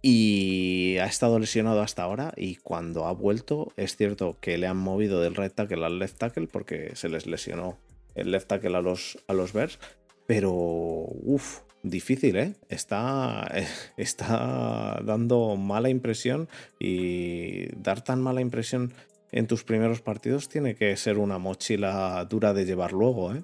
Y 0.00 0.96
ha 1.00 1.06
estado 1.06 1.38
lesionado 1.38 1.82
hasta 1.82 2.04
ahora 2.04 2.32
y 2.36 2.56
cuando 2.56 3.06
ha 3.06 3.12
vuelto 3.12 3.72
es 3.76 3.96
cierto 3.96 4.36
que 4.40 4.56
le 4.56 4.68
han 4.68 4.76
movido 4.76 5.20
del 5.20 5.34
right 5.34 5.52
tackle 5.52 5.84
al 5.84 5.98
left 5.98 6.18
tackle 6.18 6.46
porque 6.46 6.94
se 6.94 7.08
les 7.08 7.26
lesionó 7.26 7.78
el 8.14 8.30
left 8.30 8.46
tackle 8.46 8.76
a 8.76 8.80
los, 8.80 9.18
a 9.26 9.32
los 9.32 9.52
Bears. 9.52 9.80
Pero, 10.26 10.52
uff, 10.52 11.62
difícil, 11.82 12.36
¿eh? 12.36 12.54
Está, 12.68 13.50
está 13.96 15.00
dando 15.04 15.56
mala 15.56 15.88
impresión 15.88 16.48
y 16.78 17.68
dar 17.76 18.02
tan 18.02 18.20
mala 18.20 18.40
impresión 18.40 18.92
en 19.30 19.46
tus 19.46 19.64
primeros 19.64 20.00
partidos 20.00 20.48
tiene 20.48 20.74
que 20.74 20.96
ser 20.96 21.18
una 21.18 21.38
mochila 21.38 22.24
dura 22.24 22.54
de 22.54 22.64
llevar 22.64 22.92
luego, 22.92 23.34
¿eh? 23.34 23.42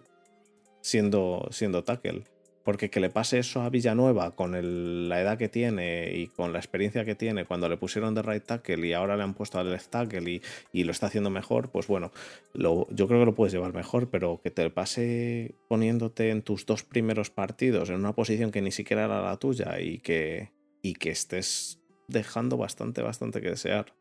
Siendo, 0.80 1.48
siendo 1.50 1.84
tackle. 1.84 2.24
Porque 2.64 2.88
que 2.88 2.98
le 2.98 3.10
pase 3.10 3.38
eso 3.38 3.60
a 3.60 3.68
Villanueva 3.68 4.34
con 4.34 5.08
la 5.08 5.20
edad 5.20 5.36
que 5.36 5.50
tiene 5.50 6.14
y 6.14 6.28
con 6.28 6.52
la 6.54 6.58
experiencia 6.58 7.04
que 7.04 7.14
tiene 7.14 7.44
cuando 7.44 7.68
le 7.68 7.76
pusieron 7.76 8.14
de 8.14 8.22
right 8.22 8.44
tackle 8.44 8.86
y 8.86 8.94
ahora 8.94 9.16
le 9.18 9.22
han 9.22 9.34
puesto 9.34 9.58
al 9.58 9.70
left 9.70 9.90
tackle 9.90 10.40
y, 10.72 10.84
lo 10.84 10.90
está 10.90 11.06
haciendo 11.06 11.28
mejor, 11.28 11.70
pues 11.70 11.86
bueno, 11.86 12.10
yo 12.54 12.86
creo 12.88 13.20
que 13.20 13.26
lo 13.26 13.34
puedes 13.34 13.52
llevar 13.52 13.74
mejor, 13.74 14.08
pero 14.08 14.40
que 14.42 14.50
te 14.50 14.68
pase 14.70 15.54
poniéndote 15.68 16.30
en 16.30 16.42
tus 16.42 16.64
dos 16.64 16.82
primeros 16.82 17.30
partidos 17.30 17.90
en 17.90 17.96
una 17.96 18.14
posición 18.14 18.50
que 18.50 18.62
ni 18.62 18.70
siquiera 18.70 19.04
era 19.04 19.20
la 19.20 19.36
tuya 19.36 19.78
y 19.80 19.98
que, 19.98 20.50
y 20.80 20.94
que 20.94 21.10
estés 21.10 21.80
dejando 22.08 22.56
bastante, 22.56 23.02
bastante 23.02 23.40
que 23.40 23.50
desear. 23.50 23.94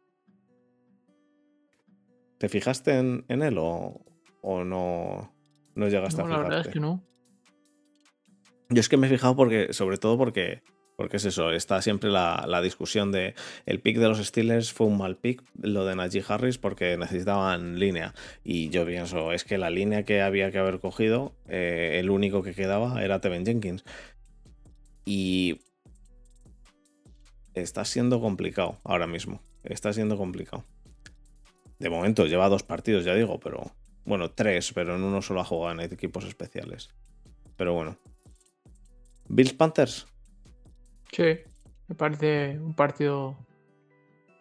¿Te 2.37 2.49
fijaste 2.49 2.97
en, 2.97 3.23
él 3.29 3.57
o, 3.57 4.03
no, 4.43 5.33
no 5.75 5.87
llegaste 5.87 6.21
a 6.21 6.25
fijarte? 6.25 6.29
La 6.29 6.49
verdad 6.49 6.67
es 6.67 6.73
que 6.73 6.79
no. 6.79 7.01
Yo 8.73 8.79
es 8.79 8.89
que 8.89 8.97
me 8.97 9.07
he 9.07 9.09
fijado 9.09 9.35
porque, 9.35 9.71
sobre 9.73 9.97
todo 9.97 10.17
porque, 10.17 10.63
porque 10.95 11.17
es 11.17 11.25
eso, 11.25 11.51
está 11.51 11.81
siempre 11.81 12.09
la, 12.09 12.61
discusión 12.63 13.11
de 13.11 13.35
el 13.65 13.79
pick 13.79 13.97
de 13.97 14.07
los 14.07 14.17
Steelers 14.17 14.73
fue 14.73 14.87
un 14.87 14.97
mal 14.97 15.17
pick, 15.17 15.43
lo 15.61 15.85
de 15.85 15.95
Najee 15.95 16.23
Harris, 16.27 16.57
porque 16.57 16.97
necesitaban 16.97 17.79
línea. 17.79 18.13
Y 18.43 18.69
yo 18.69 18.85
pienso, 18.85 19.31
es 19.31 19.43
que 19.43 19.57
la 19.57 19.69
línea 19.69 20.03
que 20.03 20.21
había 20.21 20.51
que 20.51 20.57
haber 20.57 20.79
cogido, 20.79 21.33
eh, 21.47 21.97
el 21.99 22.09
único 22.09 22.41
que 22.41 22.55
quedaba 22.55 23.03
era 23.03 23.21
Tevin 23.21 23.45
Jenkins. 23.45 23.83
Y 25.05 25.59
está 27.53 27.85
siendo 27.85 28.21
complicado 28.21 28.79
ahora 28.83 29.07
mismo. 29.07 29.41
Está 29.63 29.93
siendo 29.93 30.17
complicado. 30.17 30.65
De 31.79 31.89
momento 31.89 32.25
lleva 32.25 32.49
dos 32.49 32.63
partidos, 32.63 33.05
ya 33.05 33.13
digo, 33.13 33.39
pero 33.39 33.71
bueno, 34.05 34.31
tres, 34.31 34.71
pero 34.73 34.95
en 34.95 35.03
uno 35.03 35.21
solo 35.21 35.41
ha 35.41 35.45
jugado 35.45 35.79
en 35.79 35.91
equipos 35.91 36.25
especiales. 36.25 36.89
Pero 37.55 37.73
bueno, 37.73 37.97
Bills 39.27 39.53
Panthers. 39.53 40.07
Sí, 41.11 41.37
me 41.87 41.95
parece 41.95 42.59
un 42.59 42.73
partido 42.75 43.37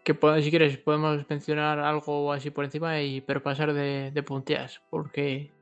que 0.04 0.18
si 0.42 0.50
quieres 0.50 0.76
podemos 0.78 1.24
mencionar 1.28 1.78
algo 1.78 2.32
así 2.32 2.50
por 2.50 2.64
encima 2.64 3.00
y 3.00 3.20
pero 3.20 3.42
pasar 3.42 3.72
de, 3.72 4.10
de 4.10 4.22
punteas 4.22 4.82
porque 4.90 5.52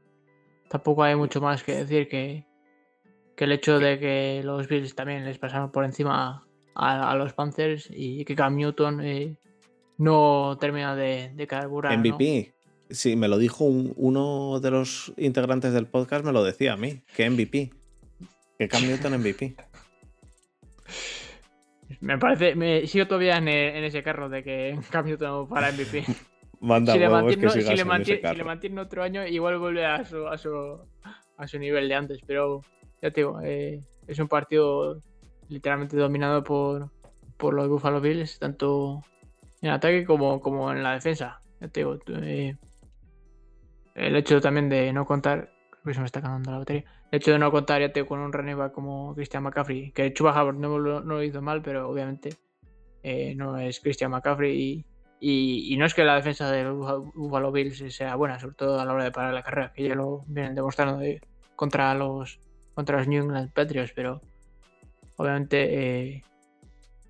tampoco 0.68 1.02
hay 1.02 1.16
mucho 1.16 1.40
más 1.40 1.62
que 1.62 1.74
decir 1.74 2.09
que, 2.09 2.47
que 3.36 3.44
el 3.44 3.52
hecho 3.52 3.78
de 3.78 3.98
que 3.98 4.40
los 4.44 4.68
Bills 4.68 4.94
también 4.94 5.24
les 5.24 5.38
pasaron 5.38 5.70
por 5.70 5.84
encima 5.84 6.47
a, 6.74 7.14
los 7.16 7.34
Panthers 7.34 7.88
y 7.90 8.24
que 8.24 8.34
Cam 8.34 8.56
Newton 8.56 9.01
eh, 9.02 9.36
no 9.98 10.56
termina 10.59 10.97
de, 10.97 11.32
de 11.34 11.47
carburar. 11.47 11.98
MVP. 11.98 12.55
Sí, 12.88 13.16
me 13.16 13.28
lo 13.28 13.38
dijo 13.38 13.64
uno 13.64 14.60
de 14.60 14.70
los 14.70 15.12
integrantes 15.16 15.72
del 15.72 15.86
podcast, 15.86 16.24
me 16.24 16.32
lo 16.32 16.42
decía 16.42 16.72
a 16.72 16.76
mí, 16.76 17.02
que 17.14 17.28
MVP. 17.28 17.70
Que 18.61 18.69
Cam 18.69 18.82
Newton 18.82 19.19
MVP. 19.19 19.57
Me 22.01 22.19
parece, 22.19 22.55
me 22.55 22.87
sigo 22.87 23.07
todavía 23.07 23.39
en, 23.39 23.49
ese 23.49 24.03
carro 24.03 24.28
de 24.28 24.45
que 24.45 24.78
Cam 24.91 25.07
Newton 25.07 25.49
para 25.49 25.73
MVP. 25.73 26.05
Manda 26.61 26.93
si, 26.93 26.99
le 26.99 27.09
mantiene, 27.09 27.43
que 27.43 27.51
si, 27.62 27.74
le 27.74 27.85
mantiene, 27.87 28.28
si 28.28 28.37
le 28.37 28.45
mantiene 28.45 28.81
otro 28.82 29.03
año, 29.03 29.27
igual 29.27 29.57
vuelve 29.57 29.87
a 29.87 30.05
su, 30.05 30.28
a 30.28 30.37
su, 30.37 30.78
a 31.39 31.49
su 31.49 31.59
nivel 31.59 31.89
de 31.89 31.95
antes. 31.95 32.20
Pero 32.27 32.61
ya 33.01 33.11
te 33.11 33.23
digo, 33.23 33.41
eh, 33.43 33.81
es 34.07 34.19
un 34.19 34.28
partido 34.28 35.03
literalmente 35.49 35.97
dominado 35.97 36.45
por, 36.45 36.91
por 37.39 37.55
los 37.55 37.66
Buffalo 37.66 38.03
Bills, 38.03 38.39
tanto 38.41 39.03
en 39.62 39.70
ataque 39.70 40.05
como, 40.05 40.43
como 40.43 40.70
en 40.70 40.82
la 40.82 40.93
defensa. 40.93 41.41
Ya 41.62 41.69
te 41.69 41.81
digo, 41.81 41.99
eh, 42.09 42.59
el 43.95 44.16
hecho 44.16 44.39
también 44.43 44.69
de 44.69 44.93
no 44.93 45.07
contar, 45.07 45.51
creo 45.82 45.95
se 45.95 46.01
me 46.01 46.07
está 46.07 46.20
cagando 46.20 46.51
la 46.51 46.59
batería 46.59 46.99
el 47.11 47.16
hecho 47.16 47.32
de 47.32 47.39
no 47.39 47.51
contar 47.51 47.81
ya 47.81 48.05
con 48.05 48.20
un 48.20 48.32
running 48.32 48.70
como 48.73 49.15
Christian 49.15 49.43
McCaffrey, 49.43 49.91
que 49.93 50.12
Chuba 50.12 50.31
Hubbard 50.32 50.57
no, 50.57 50.78
lo 50.78 51.23
hizo 51.23 51.43
mal, 51.43 51.61
pero 51.61 51.89
obviamente 51.89 52.37
eh, 53.03 53.35
no 53.35 53.59
es 53.59 53.81
Christian 53.81 54.12
McCaffrey 54.12 54.85
y, 55.20 55.77
no 55.77 55.87
es 55.87 55.95
que 55.95 56.05
la 56.05 56.15
defensa 56.15 56.51
de 56.51 56.70
Buffalo 56.70 57.53
Bills 57.53 57.95
sea 57.95 58.15
buena, 58.15 58.39
sobre 58.39 58.55
todo 58.55 58.81
a 58.81 58.85
la 58.85 58.93
hora 58.93 59.05
de 59.05 59.12
parar 59.12 59.35
la 59.35 59.43
carrera, 59.43 59.73
que 59.73 59.89
ya 59.89 59.95
lo 59.95 60.24
vienen 60.27 60.55
demostrando 60.55 61.03
contra 61.57 61.95
los 61.95 62.39
contra 62.74 62.99
los 62.99 63.09
New 63.09 63.24
England 63.24 63.53
Patriots, 63.53 63.93
pero 63.95 64.23
obviamente 65.16 66.12
eh, 66.12 66.23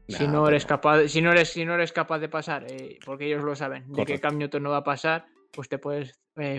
si 0.08 0.26
no 0.26 0.48
eres 0.48 0.66
capaz 0.66 1.06
si 1.08 1.20
no 1.20 1.30
eres 1.30 1.50
si 1.50 1.64
no 1.64 1.74
eres 1.74 1.92
capaz 1.92 2.18
de 2.18 2.28
pasar, 2.28 2.64
eh, 2.68 2.98
porque 3.04 3.26
ellos 3.26 3.44
lo 3.44 3.54
saben, 3.54 3.92
de 3.92 4.06
que 4.06 4.18
Cam 4.18 4.38
Newton 4.38 4.62
no 4.62 4.70
va 4.70 4.78
a 4.78 4.84
pasar, 4.84 5.26
pues 5.52 5.68
te 5.68 5.78
puedes 5.78 6.18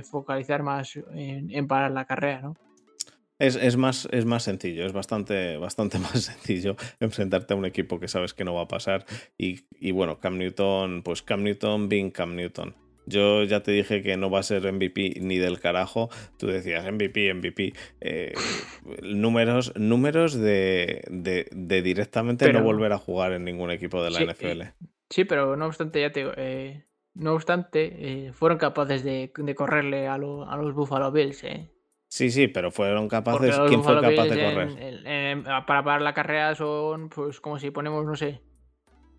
focalizar 0.10 0.62
más 0.62 0.96
en, 0.96 1.50
en 1.52 1.68
parar 1.68 1.92
la 1.92 2.06
carrera, 2.06 2.42
¿no? 2.42 2.56
Es, 3.42 3.76
más, 3.76 4.08
es 4.12 4.26
más 4.26 4.44
sencillo, 4.44 4.86
es 4.86 4.94
bastante, 4.94 5.58
bastante 5.58 5.98
más 5.98 6.22
sencillo 6.22 6.76
enfrentarte 7.00 7.54
a 7.54 7.58
un 7.58 7.66
equipo 7.66 8.00
que 8.00 8.08
sabes 8.08 8.34
que 8.34 8.44
no 8.44 8.54
va 8.54 8.62
a 8.62 8.68
pasar. 8.68 9.06
Y, 9.38 9.92
bueno, 9.92 10.20
Cam 10.20 10.38
Newton, 10.38 11.02
pues 11.04 11.24
Cam 11.24 11.44
Newton, 11.44 11.90
bien 11.90 12.12
Cam 12.12 12.36
Newton. 12.36 12.76
Yo 13.08 13.44
ya 13.44 13.64
te 13.64 13.72
dije 13.72 14.04
que 14.04 14.16
no 14.16 14.30
va 14.30 14.40
a 14.40 14.44
ser 14.44 14.72
MVP 14.72 15.16
ni 15.22 15.40
del 15.40 15.60
carajo. 15.60 16.10
Tú 16.38 16.48
decías 16.48 16.86
MVP, 16.86 17.34
MVP. 17.34 17.74
Eh, 18.00 18.34
números 19.02 19.74
números 19.76 20.36
de, 20.36 21.02
de, 21.10 21.82
directamente 21.82 22.54
no 22.54 22.62
volver 22.62 22.94
a 22.94 23.00
jugar 23.00 23.34
en 23.34 23.44
ningún 23.44 23.72
equipo 23.72 24.04
de 24.04 24.12
la 24.12 24.20
NFL. 24.24 24.62
Sí, 25.10 25.26
pero 25.26 25.58
no 25.58 25.66
obstante, 25.66 26.00
ya 26.00 26.12
te 26.12 26.22
digo, 26.22 26.32
eh, 26.38 26.86
no 27.16 27.34
obstante, 27.34 28.28
eh, 28.28 28.34
fueron 28.34 28.60
capaces 28.60 29.04
de, 29.04 29.32
correrle 29.56 30.08
a, 30.08 30.14
a 30.14 30.18
los 30.18 30.74
Buffalo 30.76 31.12
Bills. 31.12 31.44
Eh. 31.44 31.70
Sí, 32.12 32.30
sí, 32.30 32.50
pero 32.50 32.72
fueron 32.72 33.08
capaces. 33.08 33.58
¿Quién 33.70 33.82
fue 33.86 33.96
capaz 34.02 34.26
de 34.26 34.44
correr? 34.44 35.44
para 35.66 35.82
parar 35.82 36.02
la 36.02 36.14
carrera 36.14 36.54
son, 36.56 37.08
pues, 37.08 37.40
como 37.40 37.58
si 37.58 37.72
ponemos, 37.72 38.06
no 38.06 38.18
sé, 38.18 38.42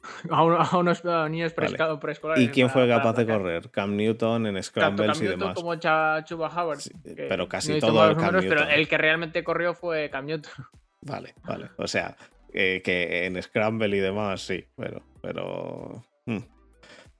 a, 0.31 0.77
unos 0.77 1.03
niños 1.31 1.55
preescolares. 1.55 2.45
¿Y 2.45 2.49
quién 2.49 2.69
fue 2.69 2.87
capaz 2.87 3.15
de 3.15 3.27
correr? 3.27 3.71
Cam 3.71 3.97
Newton 3.97 4.47
en 4.47 4.63
Scrambles 4.63 5.23
y 5.23 5.27
demás. 5.27 5.55
como 5.55 5.75
Chuba 5.77 6.49
Howard. 6.55 6.81
pero 7.17 7.49
casi 7.49 7.81
todo 7.81 8.11
el 8.11 8.17
Cam 8.19 8.35
Pero 8.41 8.69
el 8.69 8.87
que 8.87 8.99
realmente 8.99 9.43
corrió 9.43 9.73
fue 9.73 10.11
Cam 10.11 10.27
Newton. 10.27 10.53
Vale, 11.05 11.35
vale. 11.43 11.69
O 11.79 11.89
sea, 11.89 12.17
que 12.53 13.27
en 13.27 13.43
Scramble 13.43 13.97
y 13.97 13.99
demás, 13.99 14.43
sí, 14.43 14.65
pero. 14.77 15.03
pero 15.21 16.05
hmm, 16.27 16.39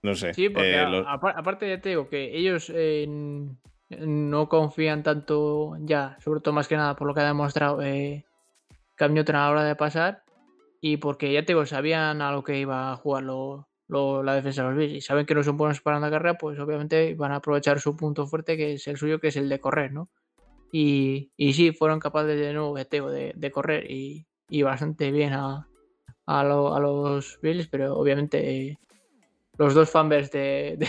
no 0.03 0.15
sé. 0.15 0.33
Sí, 0.33 0.47
porque 0.47 0.75
eh, 0.75 1.03
aparte 1.05 1.67
ya 1.67 1.81
te 1.81 1.89
digo 1.89 2.07
que 2.07 2.37
ellos 2.37 2.69
en 2.69 3.57
no 3.89 4.49
confían 4.49 5.03
tanto 5.03 5.75
ya, 5.79 6.17
sobre 6.23 6.39
todo 6.39 6.53
más 6.53 6.67
que 6.67 6.77
nada 6.77 6.95
por 6.95 7.07
lo 7.07 7.13
que 7.13 7.21
ha 7.21 7.27
demostrado 7.27 7.81
eh, 7.81 8.25
Cam 8.95 9.13
Newton 9.13 9.35
a 9.35 9.45
la 9.45 9.51
hora 9.51 9.63
de 9.63 9.75
pasar 9.75 10.23
y 10.81 10.97
porque 10.97 11.31
ya 11.31 11.41
te 11.41 11.53
digo, 11.53 11.65
sabían 11.65 12.21
a 12.21 12.31
lo 12.31 12.43
que 12.43 12.59
iba 12.59 12.91
a 12.91 12.97
jugar 12.97 13.23
la 13.23 14.35
defensa 14.35 14.63
de 14.63 14.69
los 14.69 14.77
Bills 14.77 14.95
y 14.95 15.01
saben 15.01 15.25
que 15.25 15.35
no 15.35 15.43
son 15.43 15.55
buenos 15.57 15.81
para 15.81 15.99
la 15.99 16.09
carrera, 16.09 16.37
pues 16.37 16.59
obviamente 16.59 17.13
van 17.15 17.31
a 17.31 17.37
aprovechar 17.37 17.79
su 17.79 17.95
punto 17.95 18.27
fuerte 18.27 18.57
que 18.57 18.73
es 18.73 18.87
el 18.87 18.97
suyo, 18.97 19.19
que 19.19 19.29
es 19.29 19.37
el 19.37 19.49
de 19.49 19.59
correr, 19.59 19.93
¿no? 19.93 20.09
Y, 20.71 21.31
y 21.37 21.53
sí, 21.53 21.71
fueron 21.71 21.99
capaces 21.99 22.37
de 22.39 22.51
nuevo 22.51 22.75
de, 22.75 23.33
de 23.35 23.51
correr 23.51 23.89
y, 23.89 24.25
y, 24.49 24.63
bastante 24.63 25.11
bien 25.11 25.33
a, 25.33 25.69
a, 26.25 26.43
los 26.43 27.39
Bills, 27.41 27.67
pero 27.67 27.95
obviamente 27.95 28.79
los 29.57 29.75
dos 29.75 29.93
de, 29.93 30.75
de, 30.77 30.87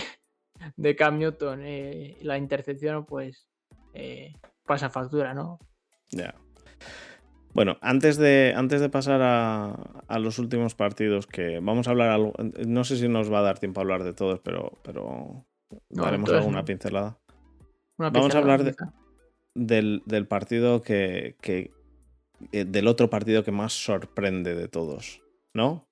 Cam 0.97 1.19
Newton 1.19 1.65
y 1.65 2.17
la 2.21 2.37
intercepción, 2.37 3.05
pues 3.05 3.47
eh, 3.93 4.33
pasa 4.65 4.89
factura, 4.89 5.33
¿no? 5.33 5.59
Ya. 6.11 6.35
Bueno, 7.53 7.77
antes 7.81 8.17
de, 8.17 8.53
antes 8.55 8.81
de 8.81 8.89
pasar 8.89 9.21
a, 9.23 10.19
los 10.19 10.39
últimos 10.39 10.75
partidos, 10.75 11.25
que 11.25 11.59
vamos 11.61 11.87
a 11.87 11.91
hablar 11.91 12.09
algo, 12.09 12.33
no 12.67 12.83
sé 12.83 12.97
si 12.97 13.07
nos 13.07 13.31
va 13.31 13.39
a 13.39 13.43
dar 13.43 13.59
tiempo 13.59 13.79
a 13.79 13.83
hablar 13.83 14.03
de 14.03 14.13
todos, 14.13 14.41
pero, 14.41 14.73
pero 14.83 15.45
haremos 15.97 16.29
alguna 16.33 16.65
pincelada. 16.65 17.17
vamos 17.97 18.35
a 18.35 18.37
hablar 18.39 18.75
del, 19.53 20.27
partido 20.27 20.81
que, 20.81 21.37
eh, 22.51 22.65
del 22.65 22.87
otro 22.87 23.09
partido 23.09 23.45
que 23.45 23.53
más 23.53 23.71
sorprende 23.71 24.53
de 24.53 24.67
todos, 24.67 25.21
¿no? 25.53 25.87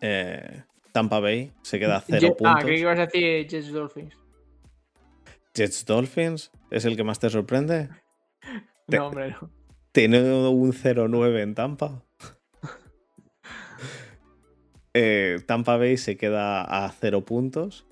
Eh, 0.00 0.62
Tampa 0.96 1.20
Bay 1.20 1.52
se 1.60 1.78
queda 1.78 1.96
a 1.96 2.00
cero 2.00 2.34
puntos. 2.38 2.56
Ah, 2.56 2.64
que 2.64 2.78
ibas 2.78 2.98
a 2.98 3.04
decir 3.04 3.46
Jets 3.46 3.70
Dolphins. 3.70 4.16
¿Jets 5.52 5.84
Dolphins? 5.84 6.50
¿Es 6.70 6.86
el 6.86 6.96
que 6.96 7.04
más 7.04 7.18
te 7.18 7.28
sorprende? 7.28 7.90
no, 8.86 9.08
hombre, 9.08 9.32
no. 9.32 9.50
Tiene 9.92 10.22
un 10.22 10.72
0-9 10.72 11.42
en 11.42 11.54
Tampa. 11.54 12.02
Eh, 14.98 15.40
Tampa 15.46 15.76
Bay 15.76 15.98
se 15.98 16.16
queda 16.16 16.62
a 16.62 16.90
0 16.90 17.26
puntos. 17.26 17.86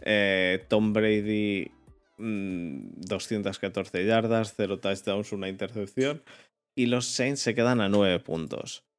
Eh, 0.00 0.64
Tom 0.70 0.94
Brady 0.94 1.70
214 2.16 4.02
mm, 4.02 4.06
yardas, 4.06 4.54
0 4.56 4.80
touchdowns, 4.80 5.32
una 5.32 5.50
intercepción. 5.50 6.22
Y 6.74 6.86
los 6.86 7.04
Saints 7.04 7.40
se 7.40 7.54
quedan 7.54 7.82
a 7.82 7.90
9 7.90 8.20
puntos. 8.20 8.89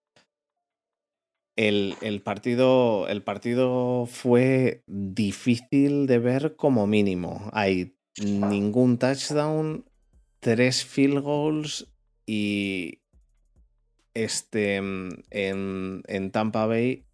El, 1.56 1.95
el, 2.02 2.22
partido, 2.22 3.07
el 3.07 3.23
partido 3.23 4.06
fue 4.06 4.84
difícil 4.88 6.07
de 6.07 6.19
ver 6.19 6.56
como 6.56 6.88
mínimo. 6.88 7.49
Hay 7.53 7.95
ningún 8.23 8.98
touchdown, 8.98 9.86
tres 10.40 10.86
field 10.86 11.19
goals 11.19 11.88
y 12.26 12.99
este, 14.14 14.78
en, 14.78 15.23
en 15.30 16.32
Tampa 16.32 16.65
Bay, 16.65 17.06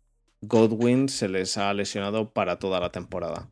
Godwin 0.41 1.09
se 1.09 1.29
les 1.29 1.57
ha 1.57 1.73
lesionado 1.73 2.31
para 2.31 2.59
toda 2.59 2.79
la 2.79 2.91
temporada. 2.91 3.49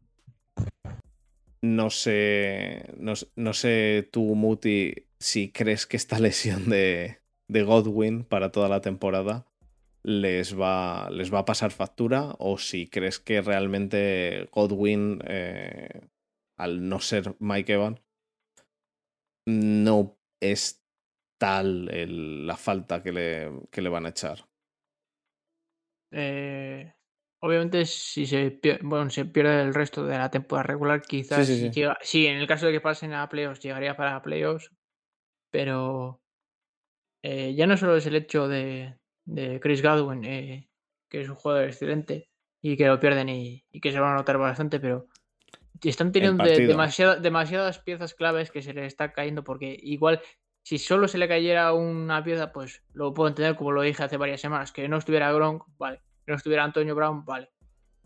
No 1.61 1.89
sé, 1.89 2.93
no, 2.97 3.53
sé 3.53 4.07
tú, 4.11 4.35
Muti, 4.35 5.07
si 5.19 5.51
crees 5.51 5.85
que 5.87 5.97
esta 5.97 6.19
lesión 6.19 6.69
de, 6.69 7.17
de, 7.47 7.63
Godwin 7.63 8.23
para 8.23 8.51
toda 8.51 8.69
la 8.69 8.81
temporada 8.81 9.45
les 10.05 10.53
va, 10.53 11.09
les 11.09 11.31
va 11.33 11.39
a 11.41 11.45
pasar 11.45 11.71
factura 11.73 12.35
o 12.37 12.59
si 12.59 12.85
crees 12.87 13.17
que 13.19 13.41
realmente 13.41 14.47
Godwin, 14.51 15.19
eh, 15.25 15.89
al 16.57 16.87
no 16.87 16.99
ser 16.99 17.35
Mike 17.39 17.73
Evans, 17.73 18.01
no 19.47 20.15
es 20.39 20.85
tal 21.39 21.89
la 22.45 22.55
falta 22.55 23.01
que 23.01 23.11
le, 23.11 23.49
le, 23.49 23.89
van 23.89 24.05
a 24.05 24.09
echar? 24.09 24.45
Eh, 26.11 26.93
obviamente, 27.41 27.85
si 27.85 28.27
se, 28.27 28.51
pierde, 28.51 28.81
bueno, 28.83 29.09
se 29.09 29.25
pierde 29.25 29.61
el 29.61 29.73
resto 29.73 30.05
de 30.05 30.19
la 30.19 30.29
temporada 30.29 30.67
regular, 30.67 31.01
quizás 31.01 31.47
sí, 31.47 32.27
en 32.27 32.37
el 32.37 32.47
caso 32.47 32.67
de 32.67 32.73
que 32.73 32.81
pasen 32.81 33.13
a 33.13 33.27
playoffs, 33.27 33.59
llegaría 33.59 33.97
para 33.97 34.21
playoffs, 34.21 34.71
pero 35.51 36.21
eh, 37.23 37.55
ya 37.55 37.65
no 37.65 37.75
solo 37.75 37.97
es 37.97 38.05
el 38.05 38.15
hecho 38.15 38.47
de, 38.47 38.99
de 39.25 39.59
Chris 39.59 39.81
Godwin, 39.81 40.23
eh, 40.23 40.69
que 41.09 41.21
es 41.21 41.29
un 41.29 41.35
jugador 41.35 41.65
excelente 41.65 42.29
y 42.61 42.77
que 42.77 42.87
lo 42.87 42.99
pierden 42.99 43.29
y, 43.29 43.63
que 43.81 43.91
se 43.91 43.99
van 43.99 44.13
a 44.13 44.15
notar 44.15 44.37
bastante, 44.37 44.79
pero 44.79 45.07
están 45.83 46.11
teniendo 46.11 46.43
demasiadas 46.43 47.79
piezas 47.79 48.13
claves 48.13 48.49
que 48.49 48.61
se 48.61 48.73
les 48.73 48.87
está 48.87 49.11
cayendo 49.11 49.43
porque 49.43 49.77
igual 49.83 50.21
si 50.63 50.79
solo 50.79 51.07
se 51.07 51.19
le 51.19 51.27
cayera 51.27 51.73
una 51.73 52.23
pieza, 52.23 52.51
pues 52.51 52.83
lo 52.93 53.13
puedo 53.13 53.29
entender 53.29 53.55
como 53.55 53.71
lo 53.71 53.83
dije 53.83 54.01
hace 54.01 54.17
varias 54.17 54.41
semanas, 54.41 54.71
que 54.71 54.87
no 54.87 54.97
estuviera 54.97 55.31
Gronk, 55.31 55.63
vale, 55.77 56.01
que 56.25 56.31
no 56.31 56.37
estuviera 56.37 56.63
Antonio 56.63 56.95
Brown, 56.95 57.23
vale, 57.23 57.51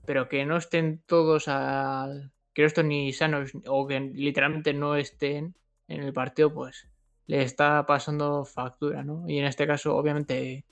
pero 0.06 0.28
que 0.28 0.46
no 0.46 0.58
estén 0.58 1.02
todos 1.06 1.48
al... 1.48 2.34
que 2.54 2.64
no 2.64 2.68
estén 2.68 2.90
ni 2.90 3.14
sanos 3.14 3.52
o 3.66 3.88
que 3.88 4.00
literalmente 4.00 4.74
no 4.74 4.98
estén 4.98 5.56
en 5.88 6.04
el 6.04 6.12
partido, 6.12 6.54
pues 6.54 6.90
le 7.28 7.44
está 7.44 7.86
pasando 7.86 8.44
factura, 8.44 9.04
¿no? 9.04 9.24
Y 9.30 9.38
en 9.38 9.46
este 9.46 9.66
caso, 9.66 9.96
obviamente, 9.96 10.66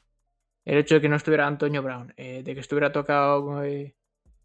el 0.67 0.79
hecho 0.79 0.95
de 0.95 1.01
que 1.01 1.07
no 1.07 1.15
estuviera 1.15 1.47
Antonio 1.47 1.81
Brown, 1.81 2.13
eh, 2.17 2.43
de 2.43 2.53
que 2.53 2.59
estuviera 2.59 2.91
tocado 2.91 3.63
eh, 3.63 3.95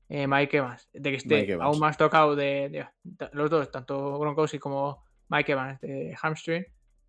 eh, 0.09 0.27
Mike 0.28 0.59
Evans, 0.59 0.89
de 0.93 1.11
que 1.11 1.16
esté 1.16 1.53
aún 1.61 1.81
más 1.81 1.97
tocado 1.97 2.36
de, 2.36 2.86
los 3.32 3.51
dos, 3.51 3.73
tanto 3.73 4.20
Gronkowski 4.20 4.61
como 4.61 5.03
Mike 5.28 5.51
Evans 5.51 5.81
de 5.81 6.15
hamstring, 6.23 6.65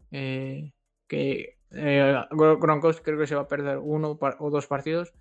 que 0.10 1.58
Gronkowski 1.70 3.04
creo 3.04 3.20
que 3.20 3.28
se 3.28 3.36
va 3.36 3.42
a 3.42 3.48
perder 3.48 3.78
uno 3.78 4.18
o 4.40 4.50
dos 4.50 4.66
partidos. 4.66 5.14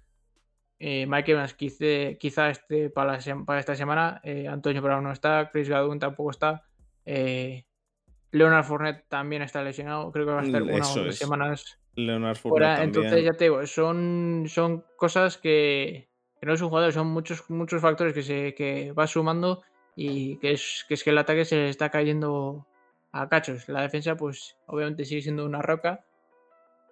Mike 0.80 1.32
Evans 1.32 1.52
quizá, 1.52 2.14
quizá 2.18 2.48
esté 2.48 2.88
para, 2.88 3.18
para 3.44 3.60
esta 3.60 3.76
semana. 3.76 4.22
Antonio 4.48 4.80
Brown 4.80 5.04
no 5.04 5.12
está. 5.12 5.50
Chris 5.50 5.68
Godwin 5.68 5.98
tampoco 5.98 6.30
está. 6.30 6.64
Leonard 7.04 8.64
Fournette 8.64 9.04
también 9.08 9.42
está 9.42 9.62
lesionado. 9.62 10.10
Creo 10.12 10.24
que 10.24 10.32
va 10.32 10.40
a 10.40 10.44
estar 10.44 10.62
mm, 10.64 10.70
una 10.70 10.88
o 10.88 11.04
dos 11.04 11.16
semanas. 11.16 11.81
Leonard 11.94 12.36
Fournette 12.36 12.82
Entonces 12.82 13.24
ya 13.24 13.32
te 13.32 13.44
digo, 13.44 13.66
son, 13.66 14.44
son 14.48 14.84
cosas 14.96 15.38
que, 15.38 16.08
no 16.40 16.54
es 16.54 16.60
un 16.60 16.68
jugador, 16.68 16.92
son 16.92 17.08
muchos, 17.08 17.48
muchos 17.50 17.80
factores 17.80 18.14
que 18.14 18.22
se 18.22 18.54
que 18.54 18.92
va 18.92 19.06
sumando 19.06 19.62
y 19.94 20.38
que 20.38 20.52
es, 20.52 20.84
que 20.88 20.94
es 20.94 21.04
que 21.04 21.10
el 21.10 21.18
ataque 21.18 21.44
se 21.44 21.56
le 21.56 21.68
está 21.68 21.90
cayendo 21.90 22.66
a 23.12 23.28
cachos. 23.28 23.68
La 23.68 23.82
defensa, 23.82 24.16
pues 24.16 24.56
obviamente 24.66 25.04
sigue 25.04 25.22
siendo 25.22 25.44
una 25.44 25.60
roca 25.60 26.04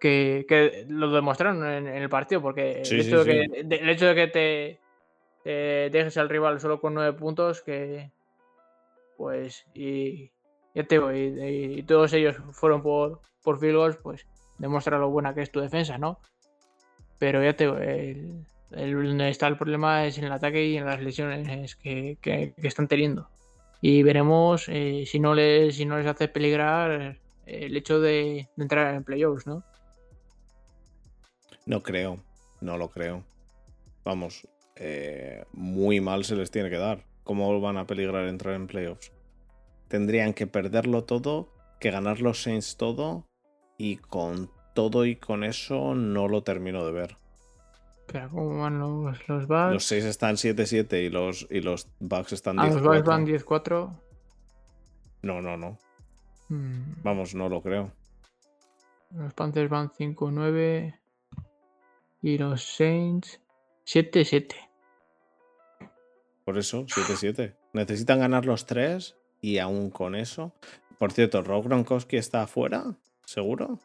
que, 0.01 0.87
lo 0.89 1.11
demostraron 1.11 1.65
en, 1.67 1.87
el 1.87 2.09
partido, 2.09 2.41
porque 2.41 2.83
el, 2.83 3.01
hecho 3.01 3.25
de 4.07 4.15
que, 4.15 4.81
te, 5.45 5.91
dejes 5.91 6.17
al 6.17 6.29
rival 6.29 6.61
solo 6.61 6.81
con 6.81 6.95
nueve 6.95 7.13
puntos, 7.17 7.63
que 7.63 8.11
pues 9.17 9.67
y 9.75 10.31
ya 10.75 10.85
te 10.85 10.95
digo, 10.95 11.13
y, 11.13 11.83
todos 11.83 12.13
ellos 12.15 12.37
fueron 12.53 12.83
por, 12.83 13.21
por 13.43 13.59
field 13.59 13.77
goals, 13.77 13.97
pues 13.97 14.27
demuestra 14.61 14.99
lo 14.99 15.11
buena 15.11 15.35
que 15.35 15.43
es 15.43 15.51
tu 15.51 15.61
defensa, 15.61 15.99
¿no? 15.99 16.21
Pero 17.19 17.43
ya 17.43 17.55
te 17.55 17.65
el, 17.65 18.45
donde 18.71 19.29
está 19.29 19.49
el 19.49 19.57
problema 19.57 20.07
es 20.07 20.17
en 20.19 20.25
el 20.25 20.33
ataque 20.33 20.65
y 20.65 20.77
en 20.77 20.87
las 20.87 21.01
lesiones 21.03 21.75
que, 21.77 22.17
que 22.23 22.55
están 22.63 22.87
teniendo 22.87 23.29
y 23.81 24.03
veremos 24.03 24.69
eh, 24.69 25.05
si, 25.07 25.19
no 25.21 25.35
les, 25.35 25.77
si 25.77 25.87
no 25.87 25.99
les 25.99 26.07
hace 26.07 26.29
peligrar 26.29 27.19
eh, 27.47 27.65
el 27.65 27.77
hecho 27.77 28.01
de, 28.01 28.49
entrar 28.57 28.95
en 28.95 29.05
playoffs, 29.05 29.47
¿no? 29.47 29.65
No 31.67 31.83
creo, 31.83 32.19
no 32.61 32.77
lo 32.77 32.91
creo. 32.91 33.25
Vamos, 34.05 34.47
eh, 34.77 35.45
muy 35.53 36.01
mal 36.01 36.25
se 36.25 36.37
les 36.37 36.51
tiene 36.51 36.71
que 36.71 36.79
dar. 36.79 37.05
¿Cómo 37.25 37.61
van 37.61 37.77
a 37.77 37.87
peligrar 37.87 38.27
entrar 38.27 38.55
en 38.55 38.67
playoffs? 38.67 39.13
Tendrían 39.89 40.35
que 40.35 40.47
perderlo 40.47 41.05
todo, 41.05 41.53
que 41.79 41.91
ganar 41.91 42.21
los 42.21 42.43
Saints 42.43 42.77
todo, 42.77 43.27
y 43.81 43.97
con 43.97 44.51
todo 44.75 45.07
y 45.07 45.17
con 45.17 45.43
eso 45.43 45.95
no 45.95 46.29
lo 46.29 46.43
termino 46.43 46.85
de 46.85 46.93
ver. 46.93 47.17
¿cómo 48.31 48.59
van 48.59 48.79
los, 48.79 49.27
los 49.27 49.47
Bucks? 49.47 49.73
Los 49.73 49.85
6 49.85 50.05
están 50.05 50.35
7-7 50.35 51.07
y 51.07 51.09
los, 51.09 51.47
y 51.49 51.63
los 51.63 51.89
Bucks 51.99 52.35
están 52.35 52.57
10-4. 52.59 52.61
Ah, 52.61 52.69
los 52.69 52.83
Bucks 52.83 53.05
van 53.05 53.27
10-4. 53.27 54.01
No, 55.23 55.41
no, 55.41 55.57
no. 55.57 55.79
Hmm. 56.51 57.03
Vamos, 57.03 57.35
no 57.35 57.49
lo 57.49 57.63
creo. 57.63 57.91
Los 59.13 59.33
Panthers 59.33 59.71
van 59.71 59.89
5-9. 59.89 60.99
Y 62.21 62.37
los 62.37 62.63
Saints 62.63 63.41
7-7. 63.87 64.57
Por 66.45 66.59
eso, 66.59 66.85
7-7. 66.85 67.57
Necesitan 67.73 68.19
ganar 68.19 68.45
los 68.45 68.67
3 68.67 69.17
y 69.41 69.57
aún 69.57 69.91
con 69.91 70.15
eso. 70.15 70.53
Por 70.99 71.13
cierto, 71.13 71.43
¿Rob 71.43 71.65
Gronkowski 71.65 72.19
está 72.19 72.43
afuera? 72.43 72.99
¿Seguro? 73.31 73.79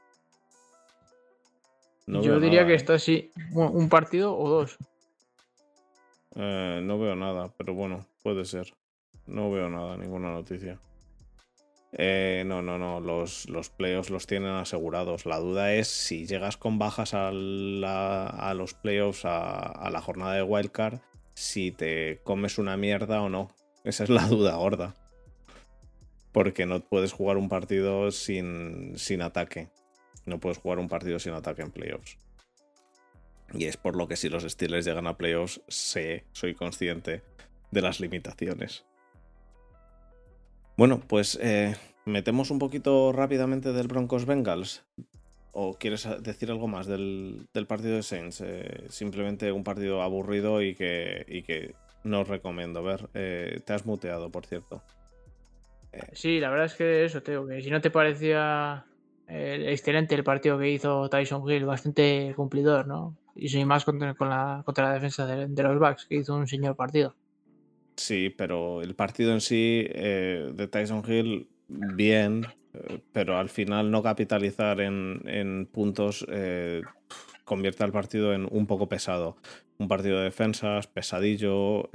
Yo 2.08 2.40
diría 2.40 2.66
que 2.66 2.72
¿eh? 2.72 2.78
está 2.78 2.96
así, 2.96 3.30
un 3.54 3.90
partido 3.90 4.36
o 4.36 4.50
dos. 4.50 4.80
Eh, 6.36 6.82
no 6.84 6.98
veo 6.98 7.16
nada, 7.16 7.54
pero 7.56 7.76
bueno, 7.76 8.08
puede 8.24 8.46
ser. 8.46 8.74
No 9.28 9.52
veo 9.52 9.70
nada, 9.70 9.98
ninguna 9.98 10.32
noticia. 10.32 10.80
Eh, 11.92 12.42
no, 12.48 12.64
no, 12.64 12.80
no, 12.80 13.00
los, 13.00 13.48
los 13.48 13.70
playoffs 13.70 14.10
los 14.10 14.26
tienen 14.26 14.50
asegurados. 14.50 15.28
La 15.28 15.38
duda 15.38 15.74
es 15.76 15.90
si 15.90 16.26
llegas 16.26 16.58
con 16.58 16.80
bajas 16.80 17.14
a, 17.14 17.32
los 17.32 18.74
playoffs, 18.74 19.26
a, 19.26 19.60
a, 19.60 19.92
la 19.92 20.02
jornada 20.02 20.34
de 20.34 20.42
wildcard, 20.42 21.02
si 21.36 21.72
te 21.72 22.20
comes 22.24 22.58
una 22.58 22.78
mierda 22.78 23.22
o 23.22 23.30
no. 23.30 23.50
Esa 23.84 24.06
es 24.06 24.10
la 24.10 24.26
duda 24.28 24.56
gorda. 24.56 24.96
Porque 26.36 26.66
no 26.66 26.82
puedes 26.82 27.14
jugar 27.14 27.38
un 27.38 27.48
partido 27.48 28.12
sin, 28.12 28.98
sin 28.98 29.22
ataque. 29.22 29.70
No 30.26 30.38
puedes 30.38 30.57
jugar 30.57 30.80
un 30.80 30.90
partido 30.90 31.18
sin 31.18 31.32
ataque 31.32 31.62
en 31.62 31.72
playoffs. 31.72 32.18
Y 33.53 33.64
es 33.68 33.78
por 33.78 33.95
lo 33.95 34.10
que 34.10 34.18
si 34.18 34.28
los 34.28 34.44
Steelers 34.44 34.86
llegan 34.86 35.07
a 35.07 35.16
playoffs, 35.16 35.62
sé, 35.70 36.26
soy 36.34 36.53
consciente 36.53 37.24
de 37.72 37.82
las 37.82 38.02
limitaciones. 38.02 38.84
Bueno, 40.76 40.99
pues 41.07 41.40
eh, 41.41 41.78
metemos 42.03 42.52
un 42.52 42.60
poquito 42.60 43.14
rápidamente 43.14 43.72
del 43.72 43.88
Broncos 43.88 44.26
Bengals. 44.26 44.84
¿O 45.53 45.76
quieres 45.76 46.06
decir 46.22 46.52
algo 46.52 46.68
más 46.68 46.86
del, 46.86 47.48
partido 47.66 47.95
de 47.95 48.03
Saints? 48.03 48.41
Eh, 48.41 48.88
simplemente 48.90 49.53
un 49.53 49.64
partido 49.64 50.02
aburrido 50.02 50.62
y 50.62 50.76
que, 50.76 51.26
y 51.30 51.44
que 51.44 51.76
no 52.03 52.20
os 52.20 52.28
recomiendo 52.28 52.84
ver. 52.84 53.10
Eh, 53.14 53.62
te 53.64 53.72
has 53.72 53.86
muteado, 53.86 54.30
por 54.32 54.45
cierto. 54.45 54.84
Sí, 56.14 56.40
la 56.40 56.50
verdad 56.50 56.66
es 56.66 56.76
que 56.76 57.06
eso, 57.06 57.22
Teo, 57.22 57.48
que 57.48 57.62
si 57.62 57.70
no 57.70 57.82
te 57.82 57.92
parecía 57.92 58.86
excelente 59.28 60.16
el 60.16 60.24
partido 60.24 60.58
que 60.60 60.72
hizo 60.72 61.10
Tyson 61.10 61.50
Hill, 61.50 61.66
bastante 61.66 62.34
cumplidor, 62.36 62.88
¿no? 62.88 63.18
Y 63.36 63.50
sin 63.50 63.68
más 63.68 63.84
contra, 63.84 64.14
con 64.14 64.30
la, 64.30 64.62
contra 64.66 64.86
la 64.86 64.94
defensa 64.94 65.26
de, 65.26 65.64
los 65.64 65.80
Bucks, 65.80 66.06
que 66.06 66.16
hizo 66.16 66.36
un 66.36 66.48
señor 66.48 66.76
partido. 66.76 67.16
Sí, 67.98 68.34
pero 68.36 68.82
el 68.82 68.96
partido 68.96 69.34
en 69.34 69.42
sí 69.42 69.86
eh, 69.90 70.52
de 70.54 70.68
Tyson 70.68 71.04
Hill, 71.08 71.48
bien, 71.68 72.46
eh, 72.74 73.00
pero 73.12 73.38
al 73.38 73.50
final 73.50 73.90
no 73.90 74.04
capitalizar 74.04 74.80
en, 74.82 75.68
puntos 75.72 76.26
eh, 76.30 76.82
convierte 77.44 77.84
al 77.84 77.92
partido 77.92 78.34
en 78.34 78.48
un 78.50 78.68
poco 78.68 78.88
pesado. 78.88 79.38
Un 79.78 79.88
partido 79.88 80.18
de 80.18 80.26
defensas, 80.26 80.88
pesadillo. 80.88 81.90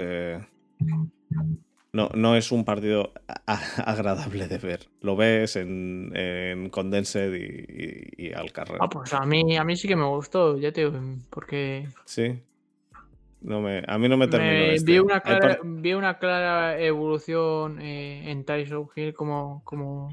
No, 1.93 2.09
no 2.15 2.37
es 2.37 2.53
un 2.53 2.65
partido 2.65 3.13
agradable 3.47 4.47
de 4.47 4.59
ver. 4.59 4.89
Lo 5.01 5.17
ves 5.17 5.57
en, 5.57 6.13
en 6.15 6.71
Condensed 6.71 7.33
y, 7.35 8.33
al 8.33 8.53
carrera. 8.53 8.79
Ah, 8.83 8.89
pues 8.89 9.13
a 9.13 9.25
mí, 9.27 9.57
a 9.57 9.65
mí 9.65 9.77
sí 9.77 9.89
que 9.89 9.97
me 9.97 10.07
gustó, 10.07 10.57
ya 10.57 10.73
te 10.73 10.91
porque. 11.31 11.89
Sí. 12.05 12.43
No 13.41 13.61
me, 13.61 13.83
a 13.87 13.99
mí 13.99 14.09
no 14.09 14.17
me 14.17 14.29
terminó. 14.29 14.73
este. 14.73 14.93
vi, 14.93 14.99
una 14.99 15.21
clara, 15.21 15.59
vi, 15.65 15.95
una 15.95 16.19
clara, 16.19 16.79
evolución 16.79 17.81
eh, 17.81 18.31
en 18.31 18.45
Tyson 18.45 18.89
Hill 18.95 19.15
como, 19.15 19.63
como, 19.65 20.13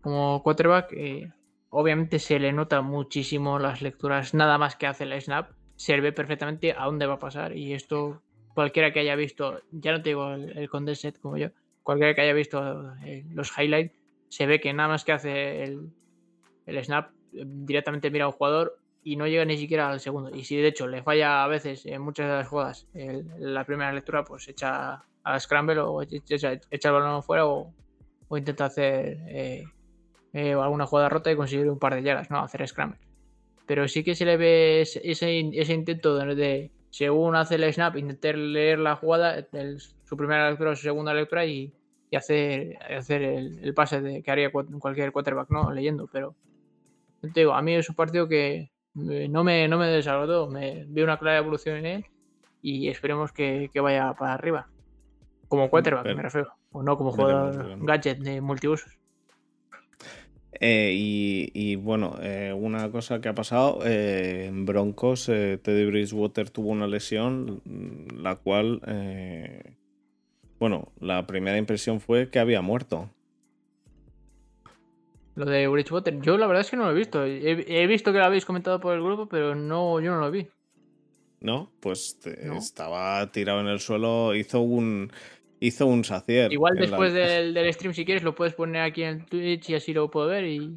como 0.00 0.42
quarterback. 0.42 0.92
Eh, 0.92 1.32
obviamente 1.70 2.18
se 2.18 2.38
le 2.38 2.52
nota 2.52 2.80
muchísimo 2.80 3.58
las 3.58 3.82
lecturas, 3.82 4.34
nada 4.34 4.56
más 4.56 4.76
que 4.76 4.86
hace 4.86 5.04
el 5.04 5.20
snap. 5.20 5.50
Se 5.74 6.00
ve 6.00 6.12
perfectamente 6.12 6.72
a 6.72 6.84
dónde 6.84 7.06
va 7.06 7.14
a 7.14 7.18
pasar. 7.18 7.56
Y 7.56 7.74
esto, 7.74 8.22
cualquiera 8.56 8.90
que 8.90 9.00
haya 9.00 9.14
visto, 9.16 9.60
ya 9.70 9.92
no 9.92 10.00
te 10.00 10.08
digo 10.08 10.32
el, 10.32 10.56
el 10.56 10.70
condensed 10.70 11.16
como 11.16 11.36
yo, 11.36 11.50
cualquiera 11.82 12.14
que 12.14 12.22
haya 12.22 12.32
visto 12.32 12.94
eh, 13.04 13.26
los 13.30 13.52
highlights, 13.56 13.94
se 14.28 14.46
ve 14.46 14.60
que 14.60 14.72
nada 14.72 14.88
más 14.88 15.04
que 15.04 15.12
hace 15.12 15.62
el, 15.62 15.90
el 16.64 16.82
snap, 16.82 17.10
directamente 17.30 18.10
mira 18.10 18.24
a 18.24 18.28
un 18.28 18.32
jugador 18.32 18.78
y 19.04 19.16
no 19.16 19.26
llega 19.26 19.44
ni 19.44 19.58
siquiera 19.58 19.90
al 19.90 20.00
segundo. 20.00 20.34
Y 20.34 20.44
si 20.44 20.56
de 20.56 20.68
hecho 20.68 20.88
le 20.88 21.02
falla 21.02 21.44
a 21.44 21.48
veces 21.48 21.84
en 21.84 22.00
muchas 22.00 22.28
de 22.28 22.32
las 22.34 22.48
jugadas 22.48 22.88
la 23.38 23.64
primera 23.64 23.92
lectura, 23.92 24.24
pues 24.24 24.48
echa 24.48 25.04
a 25.22 25.38
scramble 25.38 25.80
o 25.80 26.00
echa, 26.00 26.52
el 26.52 26.92
balón 26.92 27.22
fuera 27.22 27.46
o, 27.46 27.74
intenta 28.30 28.64
hacer 28.64 29.18
eh, 29.28 29.64
eh, 30.32 30.54
alguna 30.54 30.86
jugada 30.86 31.10
rota 31.10 31.30
y 31.30 31.36
conseguir 31.36 31.70
un 31.70 31.78
par 31.78 31.94
de 31.94 32.02
yardas, 32.02 32.30
¿no? 32.30 32.40
Hacer 32.40 32.66
scramble. 32.66 32.98
Pero 33.66 33.86
sí 33.86 34.02
que 34.02 34.14
se 34.14 34.24
le 34.24 34.38
ve 34.38 34.80
ese, 34.80 35.02
ese 35.04 35.72
intento 35.74 36.16
de, 36.16 36.72
según 36.96 37.36
hace 37.36 37.56
el 37.56 37.74
snap, 37.74 37.94
intentar 37.96 38.36
leer 38.38 38.78
la 38.78 38.96
jugada, 38.96 39.46
su 40.04 40.16
primera 40.16 40.48
lectura 40.48 40.70
o 40.70 40.74
su 40.74 40.84
segunda 40.84 41.12
lectura 41.12 41.44
y, 41.44 41.70
hacer, 42.16 42.78
hacer 42.90 43.20
el, 43.22 43.74
pase 43.74 44.00
de, 44.00 44.22
que 44.22 44.30
haría 44.30 44.50
cualquier 44.50 45.12
quarterback, 45.12 45.50
¿no? 45.50 45.70
Leyendo, 45.70 46.08
pero 46.10 46.34
te 47.20 47.40
digo, 47.40 47.52
a 47.52 47.60
mí 47.60 47.74
es 47.74 47.90
un 47.90 47.96
partido 47.96 48.26
que, 48.26 48.70
eh, 49.10 49.28
no 49.28 49.44
me, 49.44 49.68
no 49.68 49.76
me 49.76 49.88
desagradó, 49.88 50.48
me 50.48 50.86
vi 50.88 51.02
una 51.02 51.18
clara 51.18 51.36
evolución 51.36 51.76
en 51.76 51.84
él 51.84 52.06
y 52.62 52.88
esperemos 52.88 53.30
que, 53.30 53.70
vaya 53.74 54.14
para 54.14 54.32
arriba. 54.32 54.66
Como 55.48 55.68
quarterback, 55.68 56.06
me 56.06 56.22
refiero, 56.22 56.54
o 56.72 56.82
no 56.82 56.96
como 56.96 57.12
jugador 57.12 57.76
gadget 57.84 58.20
de 58.20 58.40
multiusos. 58.40 58.98
Eh, 60.60 60.92
y, 60.94 61.76
bueno, 61.76 62.16
eh, 62.22 62.52
una 62.56 62.90
cosa 62.90 63.20
que 63.20 63.28
ha 63.28 63.34
pasado, 63.34 63.80
en 63.84 64.64
Broncos, 64.66 65.26
Teddy 65.26 65.86
Bridgewater 65.86 66.50
tuvo 66.50 66.70
una 66.70 66.86
lesión, 66.86 67.60
la 68.16 68.36
cual, 68.36 68.80
bueno, 70.58 70.92
la 71.00 71.26
primera 71.26 71.58
impresión 71.58 72.00
fue 72.00 72.30
que 72.30 72.38
había 72.38 72.62
muerto. 72.62 73.10
Lo 75.36 75.44
de 75.44 75.68
Bridgewater, 75.68 76.18
yo 76.22 76.38
la 76.38 76.46
verdad 76.46 76.62
es 76.62 76.70
que 76.70 76.78
no 76.78 76.84
lo 76.84 76.92
he 76.92 76.94
visto. 76.94 77.22
He, 77.24 77.86
visto 77.86 78.10
que 78.10 78.18
lo 78.18 78.24
habéis 78.24 78.46
comentado 78.46 78.80
por 78.80 78.94
el 78.94 79.02
grupo, 79.02 79.26
pero 79.26 79.54
no, 79.54 80.00
yo 80.00 80.12
no 80.12 80.20
lo 80.20 80.30
vi. 80.30 80.48
¿No? 81.40 81.70
Pues 81.80 82.18
estaba 82.24 83.30
tirado 83.30 83.60
en 83.60 83.66
el 83.66 83.78
suelo, 83.78 84.34
hizo 84.34 84.60
un 84.60 85.12
hizo 85.60 85.86
un 85.86 86.04
sacier. 86.04 86.52
Igual 86.52 86.76
después 86.76 87.12
del, 87.12 87.72
stream, 87.72 87.94
si 87.94 88.04
quieres, 88.04 88.22
lo 88.22 88.34
puedes 88.34 88.54
poner 88.54 88.82
aquí 88.82 89.02
en 89.02 89.24
Twitch 89.26 89.70
y 89.70 89.74
así 89.74 89.92
lo 89.92 90.10
puedo 90.10 90.28
ver 90.28 90.44
y, 90.44 90.76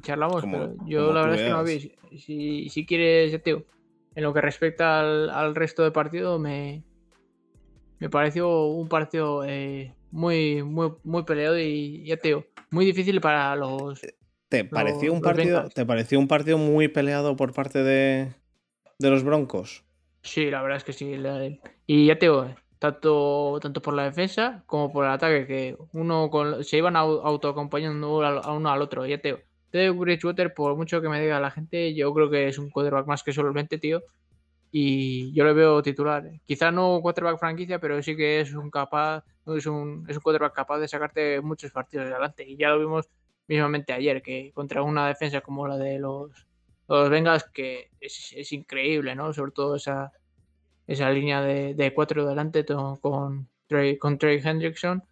charlamos. 0.00 0.44
pero 0.44 0.74
yo 0.84 1.12
la 1.12 1.22
verdad 1.22 1.36
es 1.36 1.42
que 1.42 1.50
no 1.50 1.64
vi. 1.64 2.18
Si, 2.18 2.68
si 2.68 2.84
quieres, 2.84 3.32
ya 3.32 3.38
te 3.38 3.64
en 4.16 4.22
lo 4.22 4.32
que 4.32 4.40
respecta 4.40 5.00
al, 5.00 5.54
resto 5.54 5.82
del 5.82 5.92
partido, 5.92 6.38
me, 6.38 6.82
me 7.98 8.08
pareció 8.08 8.64
un 8.64 8.88
partido 8.88 9.44
eh, 9.44 9.94
muy, 10.10 10.62
muy, 10.62 10.92
muy 11.04 11.24
peleado 11.24 11.58
y 11.58 12.02
ya 12.04 12.16
te 12.16 12.28
digo, 12.28 12.46
muy 12.70 12.86
difícil 12.86 13.20
para 13.20 13.54
los. 13.56 14.00
¿Te 14.48 14.64
pareció, 14.64 15.12
un 15.12 15.20
partido, 15.20 15.68
¿Te 15.68 15.84
pareció 15.84 16.18
un 16.18 16.28
partido 16.28 16.56
muy 16.56 16.88
peleado 16.88 17.36
por 17.36 17.52
parte 17.52 17.82
de, 17.82 18.32
de 18.98 19.10
los 19.10 19.22
Broncos? 19.22 19.84
Sí, 20.22 20.50
la 20.50 20.62
verdad 20.62 20.78
es 20.78 20.84
que 20.84 20.92
sí. 20.94 21.12
Y 21.86 22.06
ya 22.06 22.18
te 22.18 22.26
digo, 22.26 22.54
tanto, 22.78 23.58
tanto 23.60 23.82
por 23.82 23.94
la 23.94 24.04
defensa 24.04 24.62
como 24.66 24.92
por 24.92 25.04
el 25.04 25.12
ataque, 25.12 25.46
que 25.46 25.76
uno 25.92 26.30
con, 26.30 26.64
se 26.64 26.78
iban 26.78 26.96
autoacompañando 26.96 28.24
a 28.24 28.52
uno 28.52 28.70
al 28.70 28.82
otro. 28.82 29.06
Ya 29.06 29.18
te 29.18 29.46
de 29.72 29.90
Bridgewater, 29.90 30.54
por 30.54 30.76
mucho 30.76 31.00
que 31.02 31.08
me 31.08 31.20
diga 31.20 31.40
la 31.40 31.50
gente, 31.50 31.94
yo 31.94 32.12
creo 32.14 32.30
que 32.30 32.48
es 32.48 32.58
un 32.58 32.70
quarterback 32.70 33.06
más 33.06 33.22
que 33.22 33.32
solamente, 33.32 33.78
tío. 33.78 34.02
Y 34.70 35.32
yo 35.32 35.44
le 35.44 35.52
veo 35.52 35.82
titular. 35.82 36.24
Quizá 36.44 36.70
no 36.70 37.00
quarterback 37.02 37.38
franquicia, 37.38 37.78
pero 37.78 38.02
sí 38.02 38.16
que 38.16 38.40
es 38.40 38.52
un 38.54 38.70
capaz 38.70 39.24
es 39.54 39.66
un, 39.66 40.04
es 40.08 40.16
un 40.16 40.22
quarterback 40.22 40.54
capaz 40.54 40.78
de 40.78 40.88
sacarte 40.88 41.40
muchos 41.40 41.70
partidos 41.70 42.06
adelante. 42.06 42.44
Y 42.46 42.56
ya 42.56 42.70
lo 42.70 42.80
vimos 42.80 43.08
mismamente 43.46 43.92
ayer, 43.92 44.22
que 44.22 44.50
contra 44.54 44.82
una 44.82 45.06
defensa 45.06 45.40
como 45.40 45.68
la 45.68 45.76
de 45.76 45.98
los, 45.98 46.46
los 46.88 47.10
Bengals, 47.10 47.44
que 47.44 47.90
es, 48.00 48.52
increíble, 48.52 49.14
¿no? 49.14 49.32
Sobre 49.32 49.52
todo 49.52 49.76
esa, 49.76 50.12
esa 50.86 51.10
línea 51.10 51.42
de, 51.42 51.92
cuatro 51.94 52.26
delante 52.26 52.64
con 52.64 53.48
Trey, 53.66 53.98
con 53.98 54.18
Trey 54.18 54.40
Hendrickson, 54.42 55.02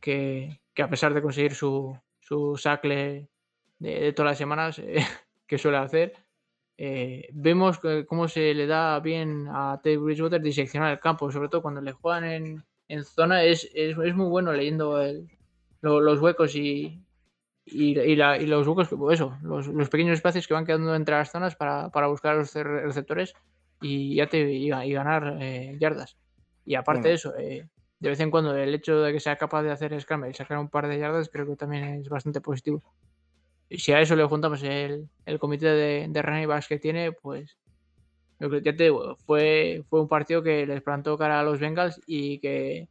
que, 0.00 0.60
a 0.78 0.88
pesar 0.88 1.14
de 1.14 1.22
conseguir 1.22 1.54
su, 1.54 1.96
su 2.20 2.56
sacle 2.56 3.28
de, 3.78 4.12
todas 4.12 4.32
las 4.32 4.38
semanas 4.38 4.80
que 5.46 5.58
suele 5.58 5.78
hacer, 5.78 6.14
eh, 6.76 7.28
vemos 7.32 7.80
cómo 8.08 8.26
se 8.26 8.52
le 8.52 8.66
da 8.66 8.98
bien 9.00 9.46
a 9.48 9.80
Ted 9.82 9.98
Bridgewater 9.98 10.40
diseccionar 10.40 10.92
el 10.92 11.00
campo, 11.00 11.30
sobre 11.30 11.48
todo 11.48 11.62
cuando 11.62 11.80
le 11.80 11.92
juegan 11.92 12.24
en, 12.24 12.64
en 12.88 13.04
zona 13.04 13.44
es, 13.44 13.70
es, 13.74 13.96
muy 13.96 14.28
bueno 14.28 14.52
leyendo 14.52 15.00
los 15.80 16.20
huecos 16.20 16.56
y, 16.56 17.00
y, 17.64 17.94
los 18.16 18.66
huecos, 18.66 18.88
eso, 19.12 19.38
los, 19.42 19.88
pequeños 19.88 20.14
espacios 20.14 20.48
que 20.48 20.54
van 20.54 20.66
quedando 20.66 20.94
entre 20.94 21.14
las 21.14 21.30
zonas 21.30 21.54
para, 21.54 21.88
buscar 22.08 22.36
los 22.36 22.52
receptores 22.52 23.34
y, 23.84 24.14
ya 24.14 24.26
te, 24.26 24.50
y, 24.50 24.68
ganar 24.68 25.36
eh, 25.40 25.76
yardas. 25.78 26.16
Y 26.64 26.74
aparte 26.74 27.08
de 27.08 27.14
eso, 27.14 27.36
eh, 27.36 27.68
de 28.00 28.08
vez 28.08 28.18
en 28.20 28.30
cuando 28.30 28.56
el 28.56 28.74
hecho 28.74 29.00
de 29.00 29.12
que 29.12 29.20
sea 29.20 29.36
capaz 29.36 29.62
de 29.62 29.70
hacer 29.70 29.98
scramble 30.00 30.30
y 30.30 30.34
sacar 30.34 30.58
un 30.58 30.70
par 30.70 30.88
de 30.88 30.98
yardas 30.98 31.28
creo 31.28 31.46
que 31.46 31.56
también 31.56 32.00
es 32.00 32.08
bastante 32.08 32.40
positivo. 32.40 32.82
Y 33.68 33.78
si 33.78 33.92
a 33.92 34.00
eso 34.00 34.16
le 34.16 34.24
juntamos 34.24 34.62
el, 34.62 35.10
comité 35.38 35.66
de, 35.66 36.06
de 36.08 36.22
running 36.22 36.48
que 36.66 36.78
tiene, 36.78 37.12
pues 37.12 37.58
ya 38.40 38.74
te 38.74 38.84
digo, 38.84 39.16
fue, 39.26 39.84
fue 39.88 40.00
un 40.00 40.08
partido 40.08 40.42
que 40.42 40.66
les 40.66 40.82
plantó 40.82 41.18
cara 41.18 41.40
a 41.40 41.44
los 41.44 41.60
Bengals 41.60 42.00
y 42.06 42.38
que 42.38 42.88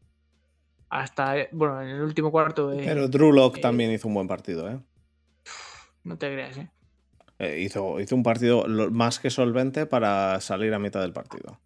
hasta, 0.89 1.35
bueno, 1.51 1.81
en 1.81 1.89
el 1.89 2.01
último 2.01 2.31
cuarto... 2.31 2.71
Pero 2.75 3.07
Drew 3.07 3.31
Locke 3.31 3.59
también 3.59 3.91
hizo 3.91 4.07
un 4.07 4.13
buen 4.13 4.27
partido, 4.27 4.69
¿eh? 4.69 4.79
No 6.03 6.17
te 6.17 6.31
creas, 6.31 6.57
¿eh? 6.57 6.69
¿Eh? 7.43 7.61
hizo, 7.61 7.99
hizo 7.99 8.15
un 8.15 8.23
partido 8.23 8.65
más 8.91 9.19
que 9.19 9.29
solvente 9.29 9.85
para 9.85 10.39
salir 10.41 10.73
a 10.73 10.79
mitad 10.79 11.01
del 11.01 11.13
partido. 11.13 11.59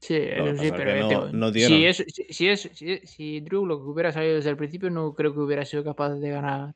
Sí, 0.00 0.14
sí, 0.60 0.70
pero 0.70 1.30
no, 1.32 1.52
si, 1.52 1.84
es, 1.84 2.04
si, 2.30 2.48
es, 2.48 2.70
si, 3.04 3.40
Drew 3.40 3.66
Locke 3.66 3.84
hubiera 3.84 4.12
salido 4.12 4.36
desde 4.36 4.50
el 4.50 4.56
principio, 4.56 4.90
no 4.90 5.12
creo 5.14 5.34
que 5.34 5.40
hubiera 5.40 5.64
sido 5.64 5.82
capaz 5.82 6.14
de 6.14 6.30
ganar 6.30 6.74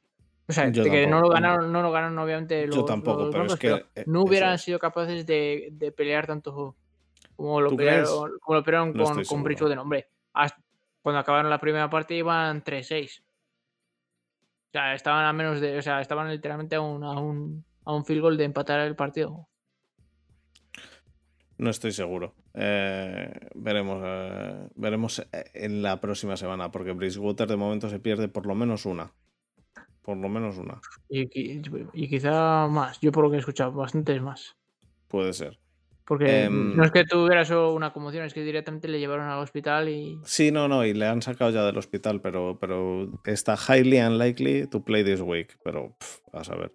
o 0.48 0.52
sea, 0.52 0.70
que 0.72 1.06
no 1.06 1.20
lo 1.20 1.28
ganaron, 1.28 1.72
no 1.72 1.82
lo 1.82 1.92
ganaron 1.92 2.18
obviamente 2.18 2.66
los, 2.66 2.76
Yo 2.76 2.84
tampoco, 2.84 3.30
pero 3.30 3.46
es 3.46 3.56
que 3.56 3.84
eh, 3.94 4.04
no 4.06 4.22
hubieran 4.22 4.58
sido 4.58 4.78
capaces 4.78 5.24
de, 5.24 5.68
de, 5.72 5.92
pelear 5.92 6.26
tanto 6.26 6.76
como 7.36 7.60
lo 7.60 7.76
pelearon, 7.76 8.38
como 8.40 8.58
lo 8.58 8.64
pelearon 8.64 8.92
con, 8.92 9.24
con 9.24 9.42
Bridgewater. 9.42 9.78
Hombre, 9.78 10.08
cuando 11.00 11.20
acabaron 11.20 11.48
la 11.48 11.58
primera 11.58 11.88
parte 11.88 12.14
iban 12.14 12.62
3-6. 12.62 13.22
sea, 14.72 14.94
estaban 14.94 15.24
a 15.24 15.32
menos 15.32 15.60
de. 15.60 15.78
O 15.78 15.82
sea, 15.82 16.00
estaban 16.00 16.28
literalmente 16.28 16.76
a 16.76 16.80
un, 16.80 17.04
a 17.04 17.12
un, 17.12 17.64
a 17.84 17.94
un 17.94 18.04
field 18.04 18.22
goal 18.22 18.36
de 18.36 18.44
empatar 18.44 18.80
el 18.80 18.96
partido. 18.96 19.48
No 21.58 21.70
estoy 21.70 21.92
seguro. 21.92 22.34
Eh, 22.54 23.30
veremos, 23.54 24.02
eh, 24.04 24.68
veremos 24.74 25.18
eh, 25.20 25.44
en 25.54 25.82
la 25.82 26.00
próxima 26.00 26.36
semana, 26.36 26.70
porque 26.70 26.92
Bridgewater 26.92 27.48
de 27.48 27.56
momento 27.56 27.88
se 27.88 28.00
pierde 28.00 28.28
por 28.28 28.46
lo 28.46 28.54
menos 28.54 28.84
una. 28.84 29.12
Por 30.02 30.16
lo 30.16 30.28
menos 30.28 30.58
una. 30.58 30.80
Y, 31.08 31.60
y 31.92 32.08
quizá 32.08 32.66
más. 32.68 32.98
Yo 33.00 33.12
por 33.12 33.24
lo 33.24 33.30
que 33.30 33.36
he 33.36 33.40
escuchado, 33.40 33.72
bastantes 33.72 34.20
más. 34.20 34.56
Puede 35.06 35.32
ser. 35.32 35.60
Porque 36.04 36.44
em, 36.44 36.76
no 36.76 36.84
es 36.84 36.90
que 36.90 37.04
tuviera 37.04 37.44
solo 37.44 37.72
una 37.74 37.92
conmoción, 37.92 38.24
es 38.24 38.34
que 38.34 38.42
directamente 38.42 38.88
le 38.88 38.98
llevaron 38.98 39.28
al 39.28 39.38
hospital 39.38 39.88
y. 39.88 40.18
Sí, 40.24 40.50
no, 40.50 40.66
no, 40.66 40.84
y 40.84 40.94
le 40.94 41.06
han 41.06 41.22
sacado 41.22 41.50
ya 41.50 41.64
del 41.64 41.78
hospital, 41.78 42.20
pero, 42.20 42.58
pero 42.60 43.08
está 43.24 43.54
highly 43.56 44.00
unlikely 44.00 44.66
to 44.66 44.84
play 44.84 45.04
this 45.04 45.20
week. 45.20 45.56
Pero 45.62 45.96
a 46.32 46.42
saber. 46.42 46.72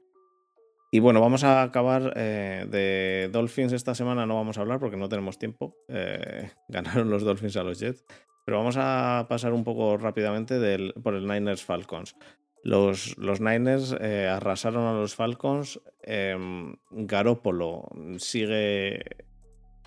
Y 0.89 0.99
bueno, 0.99 1.19
vamos 1.19 1.43
a 1.43 1.63
acabar 1.63 2.13
eh, 2.15 2.65
de 2.69 3.29
Dolphins 3.31 3.73
esta 3.73 3.93
semana, 3.93 4.25
no 4.25 4.35
vamos 4.35 4.57
a 4.57 4.61
hablar 4.61 4.79
porque 4.79 4.95
no 4.95 5.09
tenemos 5.09 5.37
tiempo. 5.37 5.75
Eh, 5.89 6.49
ganaron 6.69 7.09
los 7.09 7.23
Dolphins 7.23 7.57
a 7.57 7.63
los 7.63 7.79
Jets. 7.79 8.05
Pero 8.45 8.59
vamos 8.59 8.77
a 8.79 9.25
pasar 9.27 9.51
un 9.51 9.65
poco 9.65 9.97
rápidamente 9.97 10.57
del, 10.57 10.93
por 11.03 11.15
el 11.15 11.27
Niners 11.27 11.65
Falcons. 11.65 12.15
Los, 12.63 13.17
los 13.17 13.41
Niners 13.41 13.93
eh, 13.99 14.27
arrasaron 14.27 14.85
a 14.85 14.93
los 14.93 15.15
Falcons. 15.15 15.81
Em, 16.03 16.75
Garópolo 16.91 17.89
sigue. 18.17 19.03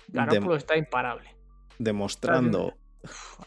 Garópolo 0.09 0.55
está 0.55 0.77
imparable. 0.77 1.35
Demostrando. 1.79 2.75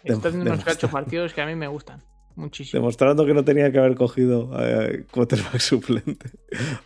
Está 0.03 0.29
haciendo 0.29 0.51
unos 0.53 0.65
cachos 0.65 0.91
partidos 0.91 1.33
que 1.33 1.43
a 1.43 1.47
mí 1.47 1.55
me 1.55 1.69
gustan. 1.69 2.03
Muchísimo. 2.37 2.81
Demostrando 2.81 3.25
que 3.27 3.35
no 3.35 3.45
tenía 3.45 3.71
que 3.71 3.79
haber 3.79 3.95
cogido 3.95 4.51
eh, 4.59 5.05
quarterback 5.11 5.59
suplente 5.61 6.31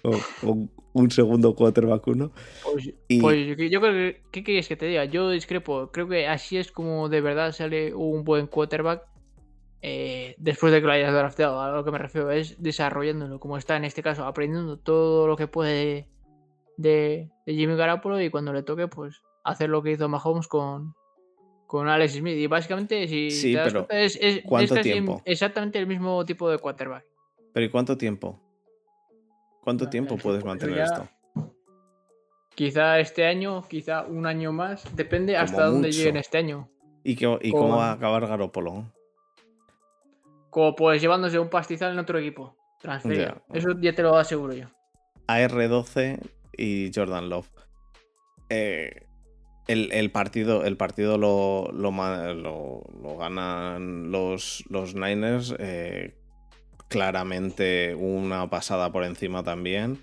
o, 0.02 0.68
un 0.92 1.10
segundo 1.10 1.54
quarterback 1.54 2.06
uno. 2.06 2.32
Pues, 2.62 2.92
pues 3.20 3.56
yo 3.70 3.80
creo 3.80 3.92
que, 3.92 4.22
¿qué 4.30 4.44
quieres 4.44 4.68
que 4.68 4.76
te 4.76 4.86
diga? 4.86 5.04
Yo 5.06 5.30
discrepo. 5.30 5.90
Creo 5.90 6.08
que 6.08 6.26
así 6.26 6.58
es 6.58 6.70
como 6.70 7.08
de 7.08 7.20
verdad 7.20 7.52
sale 7.52 7.94
un 7.94 8.24
buen 8.24 8.46
quarterback 8.46 9.04
eh, 9.80 10.34
después 10.38 10.72
de 10.72 10.80
que 10.80 10.86
lo 10.86 10.92
hayas 10.92 11.12
drafteado. 11.12 11.60
A 11.60 11.70
lo 11.70 11.84
que 11.84 11.92
me 11.92 11.98
refiero 11.98 12.30
es 12.30 12.60
desarrollándolo, 12.60 13.40
como 13.40 13.56
está 13.56 13.76
en 13.76 13.84
este 13.84 14.02
caso, 14.02 14.24
aprendiendo 14.24 14.78
todo 14.78 15.26
lo 15.26 15.36
que 15.36 15.46
puede 15.46 16.08
de, 16.76 17.30
de 17.46 17.54
Jimmy 17.54 17.76
Garoppolo 17.76 18.20
y 18.20 18.30
cuando 18.30 18.52
le 18.52 18.62
toque, 18.62 18.88
pues 18.88 19.22
hacer 19.44 19.70
lo 19.70 19.82
que 19.82 19.92
hizo 19.92 20.08
Mahomes 20.08 20.48
con, 20.48 20.94
con 21.68 21.86
Alex 21.86 22.14
Smith. 22.14 22.36
Y 22.36 22.46
básicamente, 22.46 23.06
si 23.06 23.30
sí, 23.30 23.54
pero 23.54 23.86
es, 23.90 24.18
¿cuánto 24.44 24.74
tiempo? 24.80 25.22
exactamente 25.26 25.78
el 25.78 25.86
mismo 25.86 26.24
tipo 26.24 26.50
de 26.50 26.58
quarterback. 26.58 27.04
Pero 27.52 27.66
¿y 27.66 27.68
cuánto 27.68 27.96
tiempo? 27.96 28.40
¿Cuánto 29.62 29.88
tiempo 29.88 30.16
puedes 30.16 30.44
mantener 30.44 30.78
esto? 30.78 31.06
Quizá 32.54 32.98
este 32.98 33.26
año, 33.26 33.68
quizá 33.68 34.02
un 34.04 34.26
año 34.26 34.50
más. 34.50 34.96
Depende 34.96 35.36
hasta 35.36 35.66
dónde 35.66 35.92
lleguen 35.92 36.16
este 36.16 36.38
año. 36.38 36.68
¿Y, 37.04 37.12
y 37.12 37.52
cómo 37.52 37.76
va 37.76 37.90
a 37.90 37.92
acabar 37.92 38.26
Garopolo? 38.26 38.86
Como 40.48 40.74
pues 40.74 41.02
llevándose 41.02 41.38
un 41.38 41.50
pastizal 41.50 41.92
en 41.92 41.98
otro 41.98 42.18
equipo. 42.18 42.56
Transferido. 42.80 43.42
Eso 43.52 43.68
ya 43.78 43.94
te 43.94 44.02
lo 44.02 44.16
aseguro 44.16 44.54
yo. 44.54 44.68
AR12 45.26 46.18
y 46.56 46.90
Jordan 46.94 47.28
Love. 47.28 47.50
Eh, 48.48 49.07
el, 49.68 50.10
partido, 50.10 50.64
el 50.64 50.76
partido 50.76 51.18
lo, 51.18 51.70
lo, 51.72 53.16
ganan 53.18 54.10
los, 54.10 54.64
los 54.68 54.94
Niners. 54.94 55.54
Eh, 55.58 56.14
claramente 56.88 57.94
una 57.94 58.48
pasada 58.48 58.90
por 58.90 59.04
encima 59.04 59.42
también. 59.42 60.02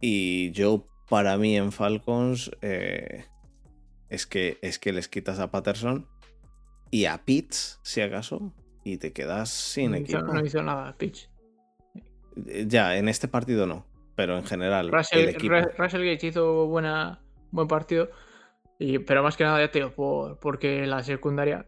Y 0.00 0.52
yo, 0.52 0.86
para 1.08 1.36
mí, 1.36 1.56
en 1.56 1.72
Falcons, 1.72 2.52
eh, 2.62 3.24
es, 4.08 4.26
que, 4.26 4.58
es 4.62 4.78
que 4.78 4.92
les 4.92 5.08
quitas 5.08 5.40
a 5.40 5.50
Patterson 5.50 6.06
y 6.90 7.06
a 7.06 7.24
Pitts, 7.24 7.80
si 7.82 8.00
acaso, 8.00 8.54
y 8.84 8.96
te 8.98 9.12
quedas 9.12 9.50
sin 9.50 9.94
equipo. 9.94 10.20
no 10.22 10.44
hizo 10.44 10.62
nada, 10.62 10.96
Pitts. 10.96 11.28
Ya, 12.66 12.96
en 12.96 13.08
este 13.08 13.26
partido 13.26 13.66
no, 13.66 13.84
pero 14.14 14.38
en 14.38 14.44
general. 14.44 14.90
Russell, 14.90 15.26
Gates 15.26 16.24
hizo 16.24 16.66
buena, 16.66 17.20
buen 17.50 17.66
partido 17.66 18.08
pero 19.06 19.22
más 19.22 19.36
que 19.36 19.44
nada, 19.44 19.60
ya 19.60 19.70
te 19.70 19.80
digo, 19.80 20.38
porque 20.40 20.86
la 20.86 21.02
secundaria. 21.02 21.66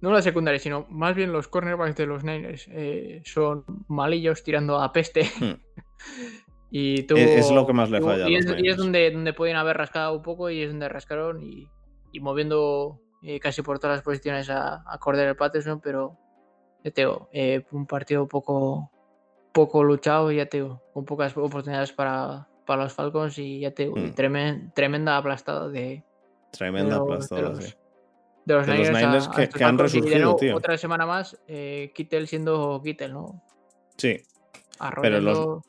No 0.00 0.10
la 0.10 0.20
secundaria, 0.20 0.58
sino 0.58 0.86
más 0.90 1.14
bien 1.14 1.32
los 1.32 1.48
cornerbacks 1.48 1.96
de 1.96 2.06
los 2.06 2.24
Niners 2.24 2.68
eh, 2.70 3.22
son 3.24 3.64
malillos 3.88 4.42
tirando 4.42 4.80
a 4.80 4.92
peste. 4.92 5.30
Hmm. 5.40 5.54
y 6.70 7.06
es, 7.14 7.50
lo 7.50 7.66
que 7.66 7.72
más 7.72 7.90
le 7.90 8.02
falla. 8.02 8.28
y, 8.28 8.34
es, 8.34 8.76
donde, 8.76 9.10
donde 9.12 9.32
pueden 9.32 9.56
haber 9.56 9.76
rascado 9.76 10.14
un 10.16 10.22
poco 10.22 10.50
y 10.50 10.62
es 10.62 10.70
donde 10.70 10.88
rascaron 10.88 11.40
y, 11.42 11.68
moviendo 12.20 13.00
eh, 13.22 13.40
casi 13.40 13.62
por 13.62 13.78
todas 13.78 13.98
las 13.98 14.04
posiciones 14.04 14.50
a, 14.50 14.82
a 14.86 14.98
Cordero 14.98 15.36
Patterson, 15.36 15.80
pero 15.80 16.18
ya 16.84 16.90
te 16.90 17.00
digo, 17.00 17.28
eh, 17.32 17.64
un 17.70 17.86
partido 17.86 18.28
poco, 18.28 18.90
poco 19.52 19.82
luchado, 19.84 20.30
ya 20.32 20.46
te 20.46 20.58
digo, 20.58 20.82
con 20.92 21.04
pocas 21.04 21.34
oportunidades 21.36 21.92
para, 21.92 22.48
para 22.66 22.82
los 22.82 22.92
Falcons 22.92 23.38
y 23.38 23.60
ya 23.60 23.70
te 23.72 23.84
digo, 23.84 23.96
hmm. 23.96 24.14
tremenda 24.74 25.16
aplastada 25.16 25.68
de, 25.68 26.04
Tremenda 26.56 26.96
aplastadora, 26.96 27.50
de 27.50 27.54
los, 27.54 27.76
De 28.44 28.54
los, 28.54 28.90
Niners, 28.90 29.28
que, 29.28 29.64
han 29.64 29.78
resurgido, 29.78 30.36
tío. 30.36 30.56
Otra 30.56 30.76
semana 30.76 31.06
más, 31.06 31.38
eh, 31.48 31.92
Kittel 31.94 32.28
siendo 32.28 32.80
Kittel, 32.82 33.12
¿no? 33.12 33.42
Sí. 33.96 34.20
Pero 35.00 35.20
los, 35.20 35.62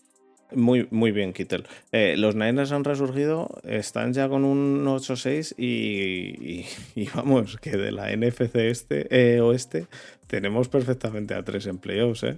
muy, 0.51 0.87
muy 0.91 1.11
bien, 1.11 1.33
Kittel. 1.33 1.67
Eh, 1.91 2.15
los 2.17 2.35
Niners 2.35 2.71
han 2.71 2.83
resurgido, 2.83 3.49
están 3.63 4.13
ya 4.13 4.29
con 4.29 4.45
un 4.45 4.85
8-6 4.85 5.55
y, 5.57 6.65
y, 6.95 7.09
vamos, 7.15 7.57
que 7.57 7.71
de 7.71 7.91
la 7.91 8.15
NFC 8.15 8.55
este, 8.55 9.07
eh, 9.09 9.41
oeste 9.41 9.87
tenemos 10.27 10.69
perfectamente 10.69 11.33
a 11.33 11.43
tres 11.43 11.67
en 11.67 11.77
playoffs, 11.79 12.23
¿eh? 12.23 12.37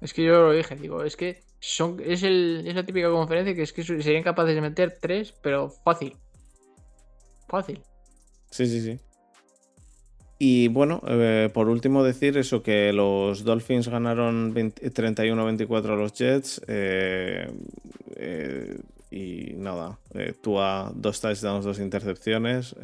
Es 0.00 0.14
que 0.14 0.22
yo 0.24 0.40
lo 0.40 0.52
dije, 0.52 0.76
digo, 0.76 1.02
es 1.02 1.16
que 1.16 1.42
son, 1.60 2.00
es, 2.04 2.22
el, 2.22 2.64
es 2.66 2.74
la 2.74 2.86
típica 2.86 3.10
conferencia 3.10 3.54
que 3.54 3.62
es 3.62 3.72
que 3.72 3.82
serían 3.82 4.22
capaces 4.22 4.54
de 4.54 4.60
meter 4.60 4.98
tres, 5.00 5.34
pero 5.42 5.70
fácil. 5.70 6.16
Fácil. 7.48 7.80
Sí, 8.50 8.66
sí, 8.66 8.80
sí. 8.80 9.00
Y 10.38 10.68
bueno, 10.68 11.02
eh, 11.08 11.50
por 11.52 11.68
último 11.68 12.04
decir 12.04 12.36
eso, 12.38 12.62
que 12.62 12.92
los 12.92 13.42
Dolphins 13.42 13.88
ganaron 13.88 14.54
31-24 14.54 15.92
a 15.92 15.96
los 15.96 16.12
Jets. 16.12 16.62
Eh, 16.68 17.50
eh, 18.14 18.78
y 19.10 19.54
nada, 19.56 19.98
tú 20.40 20.60
a 20.60 20.92
dos 20.94 21.20
touchdowns, 21.20 21.64
dos 21.64 21.80
intercepciones. 21.80 22.76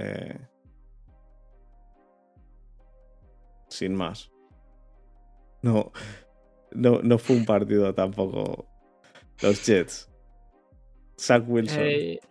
sin 3.68 3.94
más. 3.94 4.30
No, 5.62 5.92
no, 6.72 7.00
no 7.02 7.18
fue 7.18 7.36
un 7.36 7.44
partido 7.44 7.94
tampoco. 7.94 8.66
Los 9.42 9.64
Jets. 9.64 10.08
Zach 11.18 11.44
Wilson. 11.46 11.84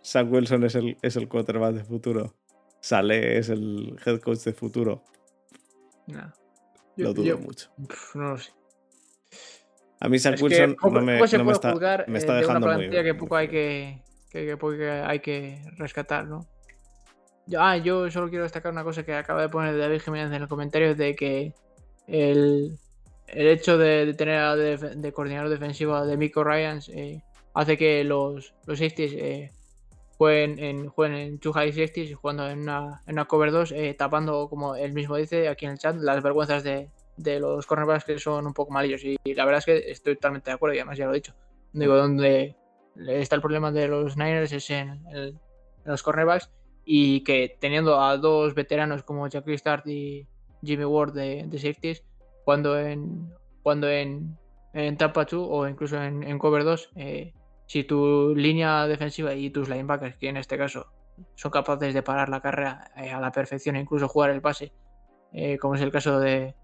Zach 0.04 0.26
Wilson 0.30 0.64
es 0.64 0.74
el, 0.74 0.96
es 1.02 1.16
el 1.16 1.28
quarterback 1.28 1.74
de 1.74 1.84
futuro. 1.84 2.34
Sale 2.80 3.38
es 3.38 3.48
el 3.48 3.98
head 4.04 4.20
coach 4.20 4.40
de 4.40 4.52
futuro. 4.52 5.02
lo 6.96 7.14
dudo 7.14 7.38
mucho. 7.38 7.70
no 8.14 8.30
lo 8.30 8.38
sé. 8.38 8.52
A 10.00 10.08
mí 10.08 10.18
Zach 10.18 10.40
Wilson 10.42 10.76
no 10.82 10.90
me, 11.00 11.18
no 11.18 11.44
me 11.44 11.52
está, 11.52 11.74
me 12.06 12.18
está 12.18 12.34
dejando 12.34 12.66
una 12.66 12.76
muy 12.76 12.90
que 12.90 13.14
poco 13.14 13.36
hay 13.36 13.48
que, 13.48 14.02
que, 14.30 14.58
hay 15.06 15.20
que 15.20 15.62
rescatar, 15.78 16.26
¿no? 16.26 16.46
Ah, 17.58 17.76
yo 17.76 18.10
solo 18.10 18.28
quiero 18.28 18.44
destacar 18.44 18.72
una 18.72 18.84
cosa 18.84 19.02
que 19.02 19.14
acaba 19.14 19.42
de 19.42 19.48
poner 19.48 19.76
David 19.76 20.00
Jiménez 20.00 20.32
en 20.32 20.40
los 20.40 20.48
comentarios 20.48 20.96
de 20.96 21.14
que 21.14 21.54
el, 22.06 22.78
el 23.28 23.46
hecho 23.46 23.78
de, 23.78 24.14
tener 24.14 24.56
de, 24.96 25.12
coordinador 25.12 25.50
defensivo 25.50 26.04
de 26.06 26.16
Miko 26.16 26.44
Ryans 26.44 26.88
eh, 26.90 27.22
hace 27.54 27.78
que 27.78 28.04
los, 28.04 28.54
los 28.66 28.78
safeties 28.78 29.12
eh, 29.14 29.52
jueguen, 30.18 30.58
en, 30.58 30.88
jueguen 30.88 31.16
en 31.16 31.38
two 31.38 31.52
high 31.52 31.72
safeties 31.72 32.14
jugando 32.14 32.48
en 32.48 32.60
una, 32.60 33.02
en 33.06 33.24
cover 33.24 33.50
2, 33.52 33.72
eh, 33.72 33.94
tapando, 33.94 34.48
como 34.48 34.74
él 34.74 34.92
mismo 34.92 35.16
dice 35.16 35.48
aquí 35.48 35.64
en 35.64 35.72
el 35.72 35.78
chat, 35.78 35.96
las 35.96 36.22
vergüenzas 36.22 36.62
de, 36.64 36.90
de 37.16 37.40
los 37.40 37.66
cornerbacks 37.66 38.04
que 38.04 38.18
son 38.18 38.46
un 38.46 38.54
poco 38.54 38.72
malillos. 38.72 39.02
Y, 39.04 39.16
la 39.34 39.44
verdad 39.44 39.60
es 39.60 39.64
que 39.64 39.90
estoy 39.90 40.16
totalmente 40.16 40.50
de 40.50 40.54
acuerdo 40.56 40.74
y 40.74 40.78
además 40.78 40.98
ya 40.98 41.06
lo 41.06 41.12
he 41.12 41.16
dicho. 41.16 41.34
Digo, 41.72 41.96
donde 41.96 42.56
está 42.96 43.36
el 43.36 43.42
problema 43.42 43.72
de 43.72 43.88
los 43.88 44.16
Niners 44.16 44.52
es 44.52 44.70
en, 44.70 45.02
los 45.84 46.02
cornerbacks 46.02 46.50
y 46.84 47.22
que 47.24 47.56
teniendo 47.60 48.00
a 48.00 48.16
dos 48.16 48.54
veteranos 48.54 49.02
como 49.02 49.26
Jackie 49.28 49.58
Start 49.58 49.86
y 49.86 50.26
Jimmy 50.62 50.84
Ward 50.84 51.12
de, 51.12 51.44
de 51.46 51.58
safeties, 51.58 52.04
cuando 52.44 52.78
en, 52.78 53.32
cuando 53.62 53.88
en, 53.88 54.38
en 54.72 54.96
Tampa 54.96 55.24
2 55.24 55.46
o 55.48 55.68
incluso 55.68 56.02
en, 56.02 56.38
Cover 56.38 56.64
2, 56.64 56.90
eh, 56.96 57.32
si 57.66 57.84
tu 57.84 58.34
línea 58.34 58.86
defensiva 58.86 59.34
y 59.34 59.50
tus 59.50 59.68
linebackers, 59.68 60.16
que 60.16 60.28
en 60.28 60.36
este 60.36 60.58
caso 60.58 60.86
son 61.34 61.50
capaces 61.50 61.94
de 61.94 62.02
parar 62.02 62.28
la 62.28 62.40
carrera 62.40 62.90
eh, 62.96 63.10
a 63.10 63.20
la 63.20 63.32
perfección 63.32 63.76
e 63.76 63.80
incluso 63.80 64.08
jugar 64.08 64.30
el 64.30 64.40
pase, 64.40 64.72
eh, 65.32 65.58
como 65.58 65.74
es 65.74 65.80
el 65.80 65.92
caso 65.92 66.18
de 66.20 66.54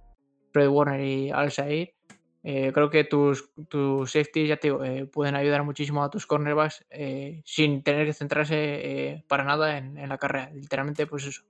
Fred 0.53 0.69
Warner 0.69 1.01
y 1.01 1.31
Al 1.31 1.51
Sair, 1.51 1.95
eh, 2.43 2.73
creo 2.73 2.91
que 2.91 3.05
tus, 3.05 3.51
tus 3.69 4.11
safeties 4.11 4.49
ya 4.49 4.57
te 4.57 5.07
pueden 5.07 5.35
ayudar 5.35 5.63
muchísimo 5.63 6.03
a 6.03 6.11
tus 6.11 6.27
cornerbacks 6.27 6.87
sin 7.45 7.83
tener 7.83 8.07
que 8.07 8.15
centrarse 8.15 9.23
para 9.29 9.45
nada 9.45 9.77
en, 9.77 9.99
en, 9.99 10.09
la 10.09 10.17
carrera. 10.17 10.51
Literalmente, 10.51 11.07
pues 11.07 11.27
eso. 11.27 11.43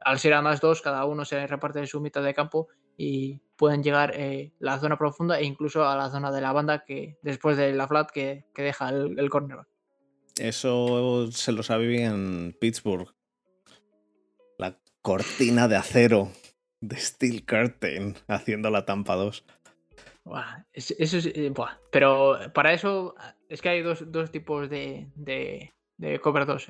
Al 0.00 0.18
ser 0.18 0.34
a 0.34 0.42
más 0.42 0.60
dos, 0.60 0.82
cada 0.82 1.04
uno 1.04 1.24
se 1.24 1.46
reparte 1.46 1.86
su 1.86 2.00
mitad 2.00 2.22
de 2.22 2.34
campo 2.34 2.68
y 2.96 3.40
pueden 3.56 3.82
llegar 3.82 4.14
a 4.14 4.52
la 4.58 4.78
zona 4.78 4.96
profunda 4.96 5.38
e 5.38 5.44
incluso 5.44 5.86
a 5.86 5.96
la 5.96 6.10
zona 6.10 6.30
de 6.32 6.40
la 6.40 6.52
banda 6.52 6.84
que 6.84 7.18
después 7.22 7.56
de 7.56 7.72
la 7.72 7.88
flat 7.88 8.10
que, 8.10 8.46
que 8.54 8.62
deja 8.62 8.88
el, 8.88 9.18
el 9.18 9.30
cornerback. 9.30 9.68
Eso 10.38 11.30
se 11.32 11.52
lo 11.52 11.62
sabe 11.62 11.86
bien 11.86 12.12
en 12.12 12.56
Pittsburgh. 12.60 13.14
La 14.58 14.78
cortina 15.00 15.66
de 15.66 15.76
acero 15.76 16.30
de 16.80 16.96
Steel 16.96 17.46
Curtain 17.46 18.14
haciendo 18.28 18.70
la 18.70 18.84
tampa 18.84 19.14
2. 19.14 19.44
eso 20.72 20.94
es, 20.98 21.26
eh, 21.26 21.52
pero 21.90 22.38
para 22.52 22.72
eso 22.72 23.14
es 23.48 23.62
que 23.62 23.70
hay 23.70 23.82
dos, 23.82 24.10
dos 24.12 24.30
tipos 24.30 24.68
de, 24.68 25.08
de, 25.14 25.72
de, 25.96 26.20
cover 26.20 26.44
2. 26.44 26.68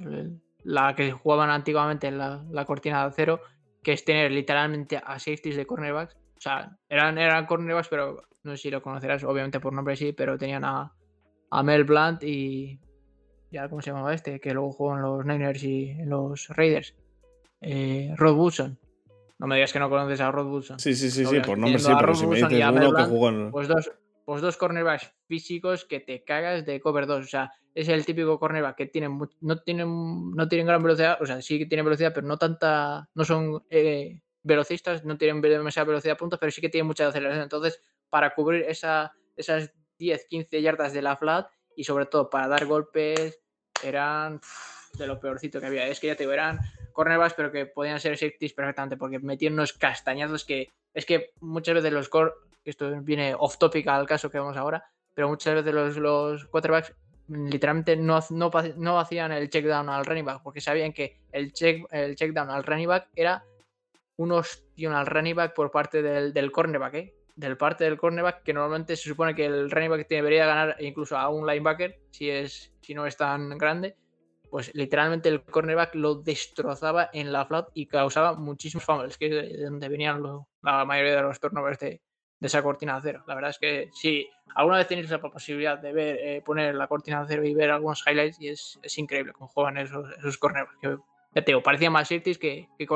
La 0.66 0.97
que 0.97 1.12
jugaban 1.12 1.51
antiguamente 1.51 2.09
en 2.09 2.18
la, 2.18 2.44
la, 2.51 2.64
cortina 2.64 3.02
de 3.02 3.06
acero, 3.06 3.40
que 3.84 3.93
es 3.93 4.05
tener 4.05 4.32
literalmente 4.32 4.97
a 4.97 5.18
safeties 5.18 5.56
de 5.56 5.64
cornerbacks. 5.64 6.16
O 6.36 6.40
sea, 6.40 6.76
eran, 6.88 7.18
eran 7.18 7.47
cornerbacks, 7.47 7.88
pero 7.88 8.22
no 8.43 8.56
sé 8.56 8.62
si 8.62 8.70
lo 8.70 8.82
conocerás, 8.82 9.22
obviamente 9.22 9.60
por 9.60 9.72
nombre 9.72 9.94
sí, 9.94 10.12
pero 10.12 10.36
tenían 10.36 10.64
a, 10.64 10.93
a 11.51 11.62
Mel 11.62 11.84
Blunt 11.84 12.24
y, 12.24 12.80
ya 13.51 13.68
cómo 13.68 13.80
se 13.80 13.90
llamaba 13.90 14.12
este, 14.12 14.40
que 14.40 14.52
luego 14.52 14.72
jugó 14.72 14.97
en 14.97 15.02
los 15.02 15.24
Niners 15.24 15.62
y 15.62 15.90
en 15.90 16.10
los 16.10 16.48
Raiders. 16.48 16.94
Eh, 17.60 18.12
Rod 18.16 18.36
Woodson. 18.36 18.78
No 19.38 19.47
me 19.47 19.56
digas 19.56 19.72
que 19.72 19.78
no 19.78 19.88
conoces 19.88 20.20
a 20.20 20.30
Rod 20.30 20.47
Woodson. 20.47 20.78
Sí, 20.78 20.94
sí, 20.94 21.10
sí, 21.10 21.24
sí 21.26 21.40
por 21.40 21.59
nombre 21.59 21.78
sí, 21.78 21.93
pero 21.98 22.14
si 22.14 22.26
me 22.26 22.36
dices 22.36 22.64
uno 22.68 22.94
que 22.94 23.05
jugó 23.05 23.28
en... 23.28 23.51
Pues 23.51 23.68
dos, 23.68 23.90
pues 24.26 24.42
dos 24.42 24.56
cornerbacks 24.56 25.14
físicos 25.28 25.84
que 25.84 26.00
te 26.00 26.24
cagas 26.24 26.66
de 26.66 26.80
cover 26.80 27.06
2. 27.06 27.24
O 27.24 27.28
sea, 27.28 27.52
es 27.76 27.88
el 27.88 28.04
típico 28.04 28.40
cornerback 28.40 28.76
que 28.76 28.86
tiene 28.86 29.08
no, 29.40 29.62
tienen, 29.62 30.34
no 30.34 30.48
tienen 30.48 30.66
gran 30.66 30.82
velocidad. 30.82 31.16
O 31.22 31.26
sea, 31.26 31.40
sí 31.40 31.60
que 31.60 31.66
tienen 31.66 31.84
velocidad, 31.84 32.12
pero 32.12 32.26
no 32.26 32.36
tanta. 32.36 33.08
No 33.14 33.24
son 33.24 33.64
eh, 33.70 34.20
velocistas, 34.42 35.04
no 35.04 35.16
tienen 35.16 35.40
demasiada 35.40 35.86
velocidad 35.86 36.14
a 36.14 36.18
puntos, 36.18 36.40
pero 36.40 36.50
sí 36.50 36.60
que 36.60 36.68
tienen 36.68 36.88
mucha 36.88 37.06
aceleración. 37.06 37.44
Entonces, 37.44 37.80
para 38.10 38.34
cubrir 38.34 38.64
esa, 38.64 39.12
esas 39.36 39.72
10, 39.98 40.26
15 40.26 40.60
yardas 40.60 40.92
de 40.92 41.02
la 41.02 41.16
flat 41.16 41.48
y 41.76 41.84
sobre 41.84 42.06
todo 42.06 42.28
para 42.28 42.48
dar 42.48 42.66
golpes, 42.66 43.40
eran 43.84 44.40
de 44.98 45.06
lo 45.06 45.20
peorcito 45.20 45.60
que 45.60 45.66
había. 45.66 45.86
Es 45.86 46.00
que 46.00 46.08
ya 46.08 46.16
te 46.16 46.24
digo, 46.24 46.32
eran 46.32 46.58
cornerbacks, 46.92 47.34
pero 47.34 47.52
que 47.52 47.66
podían 47.66 48.00
ser 48.00 48.18
safeties 48.18 48.54
perfectamente, 48.54 48.96
porque 48.96 49.20
metían 49.20 49.52
unos 49.52 49.72
castañazos 49.72 50.44
que 50.44 50.72
es 50.97 51.05
que 51.05 51.35
muchas 51.40 51.74
veces 51.74 51.93
los 51.93 52.09
core, 52.09 52.32
esto 52.64 52.90
viene 53.02 53.35
off 53.39 53.59
topic 53.59 53.86
al 53.86 54.06
caso 54.06 54.31
que 54.31 54.39
vamos 54.39 54.56
ahora, 54.56 54.82
pero 55.12 55.28
muchas 55.28 55.55
veces 55.55 55.74
los, 55.74 55.97
los 55.98 56.47
quarterbacks 56.47 56.94
literalmente 57.28 57.97
no, 57.97 58.18
no, 58.31 58.51
no, 58.77 58.98
hacían 58.98 59.31
el 59.31 59.51
check 59.51 59.66
down 59.66 59.90
al 59.90 60.06
running 60.06 60.24
back, 60.24 60.43
porque 60.43 60.62
sabían 60.62 60.94
que 60.94 61.20
el 61.32 61.52
check, 61.52 61.86
el 61.90 62.16
check 62.16 62.32
down 62.32 62.48
al 62.48 62.64
running 62.64 62.89
back 62.89 63.09
era 63.14 63.44
un 64.16 64.32
ostión 64.32 64.94
al 64.94 65.06
running 65.06 65.36
back 65.36 65.55
por 65.55 65.70
parte 65.70 66.01
del, 66.01 66.32
del 66.32 66.51
cornerback, 66.51 66.94
¿eh? 66.94 67.14
del 67.35 67.59
parte 67.59 67.85
del 67.85 67.98
cornerback, 67.98 68.43
que 68.43 68.55
normalmente 68.55 68.97
se 68.97 69.10
supone 69.10 69.35
que 69.35 69.44
el 69.44 69.70
running 69.70 69.90
back 69.90 70.09
debería 70.09 70.47
ganar 70.47 70.77
incluso 70.81 71.18
a 71.18 71.28
un 71.28 71.47
linebacker, 71.47 72.01
si, 72.10 72.31
es, 72.31 72.73
si 72.81 72.94
no 72.94 73.05
es 73.06 73.18
tan 73.18 73.51
grande, 73.59 73.97
pues 74.51 74.74
literalmente 74.74 75.28
el 75.28 75.43
cornerback 75.43 75.94
lo 75.94 76.14
destrozaba 76.14 77.10
en 77.12 77.32
la 77.32 77.44
flat 77.47 77.68
y 77.74 77.86
causaba 77.86 78.35
muchísimos 78.35 78.85
fumbles, 78.85 79.18
que 79.18 79.27
es 79.27 79.59
de 79.59 79.64
donde 79.64 79.89
venían 79.89 80.23
la 80.72 80.84
mayoría 80.84 81.16
de 81.16 81.22
los 81.22 81.40
turnovers 81.40 81.78
de, 81.78 82.01
esa 82.40 82.62
cortina 82.62 82.93
de 82.94 82.98
acero. 82.98 83.24
La 83.26 83.34
verdad 83.34 83.51
es 83.51 83.59
que 83.59 83.88
si 83.93 84.28
alguna 84.55 84.78
vez 84.78 84.88
tenéis 84.88 85.10
la 85.10 85.20
posibilidad 85.20 85.78
de 85.78 85.93
ver, 85.93 86.18
eh, 86.20 86.43
poner 86.44 86.74
la 86.74 86.86
cortina 86.86 87.18
de 87.18 87.24
acero 87.24 87.44
y 87.44 87.55
ver 87.55 87.70
algunos 87.70 88.05
highlights, 88.06 88.40
y 88.40 88.48
es, 88.48 88.78
increíble 88.97 89.32
cómo 89.32 89.48
juegan 89.48 89.78
esos, 89.78 90.06
esos 90.18 90.36
cornerbacks. 90.38 90.78
Ya 90.82 91.43
te 91.43 91.52
digo, 91.52 91.62
parecían 91.62 91.93
más 91.93 92.09
safeties 92.09 92.38
que, 92.38 92.68
que. 92.78 92.86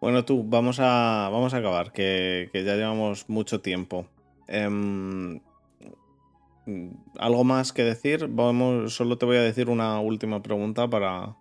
Bueno, 0.00 0.24
tú, 0.24 0.44
vamos 0.46 0.80
a, 0.80 1.28
vamos 1.30 1.54
a 1.54 1.58
acabar, 1.58 1.92
que, 1.92 2.50
ya 2.52 2.74
llevamos 2.74 3.28
mucho 3.28 3.60
tiempo. 3.60 4.06
Um, 4.48 5.40
¿Algo 7.18 7.44
más 7.44 7.72
que 7.72 7.84
decir? 7.84 8.26
Vamos, 8.28 8.94
solo 8.94 9.18
te 9.18 9.26
voy 9.26 9.36
a 9.36 9.42
decir 9.42 9.68
una 9.68 10.00
última 10.00 10.42
pregunta 10.42 10.88
para 10.88 11.36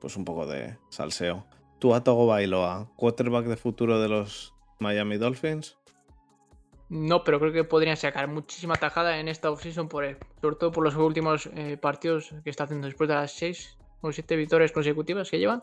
pues 0.00 0.16
un 0.16 0.24
poco 0.24 0.46
de 0.46 0.76
salseo. 0.90 1.44
¿Tú 1.78 1.94
a 1.94 2.02
Togo 2.02 2.26
Bailoa, 2.26 2.90
quarterback 2.96 3.46
de 3.46 3.56
futuro 3.56 4.00
de 4.00 4.08
los 4.08 4.54
Miami 4.80 5.16
Dolphins? 5.16 5.78
No, 6.88 7.22
pero 7.22 7.38
creo 7.38 7.52
que 7.52 7.64
podrían 7.64 7.96
sacar 7.96 8.28
muchísima 8.28 8.74
tajada 8.74 9.18
en 9.18 9.28
esta 9.28 9.50
offseason 9.50 9.88
por 9.88 10.04
él. 10.04 10.16
Sobre 10.40 10.56
todo 10.56 10.72
por 10.72 10.82
los 10.84 10.96
últimos 10.96 11.46
eh, 11.54 11.76
partidos 11.76 12.34
que 12.42 12.50
está 12.50 12.64
haciendo 12.64 12.86
después 12.86 13.08
de 13.08 13.14
las 13.14 13.32
6 13.32 13.78
o 14.00 14.10
7 14.10 14.36
victorias 14.36 14.72
consecutivas 14.72 15.30
que 15.30 15.38
llevan. 15.38 15.60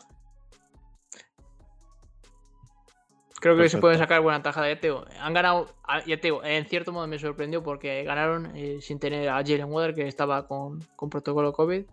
Creo 3.42 3.58
que 3.58 3.70
se 3.70 3.78
puede 3.78 3.98
sacar 3.98 4.22
buena 4.22 4.42
tajada. 4.42 4.70
Ya 4.70 4.80
te 4.80 4.92
han 5.20 5.34
ganado, 5.34 5.68
ya 6.08 6.20
te 6.20 6.30
en 6.30 6.66
cierto 6.66 6.92
modo 6.92 7.06
me 7.08 7.20
sorprendió 7.20 7.62
porque 7.62 8.04
ganaron 8.04 8.56
eh, 8.56 8.78
sin 8.82 9.00
tener 9.00 9.30
a 9.30 9.36
Jalen 9.36 9.72
Water, 9.72 9.94
que 9.94 10.08
estaba 10.08 10.48
con, 10.48 10.80
con, 10.96 11.10
protocolo 11.10 11.54
COVID, 11.54 11.86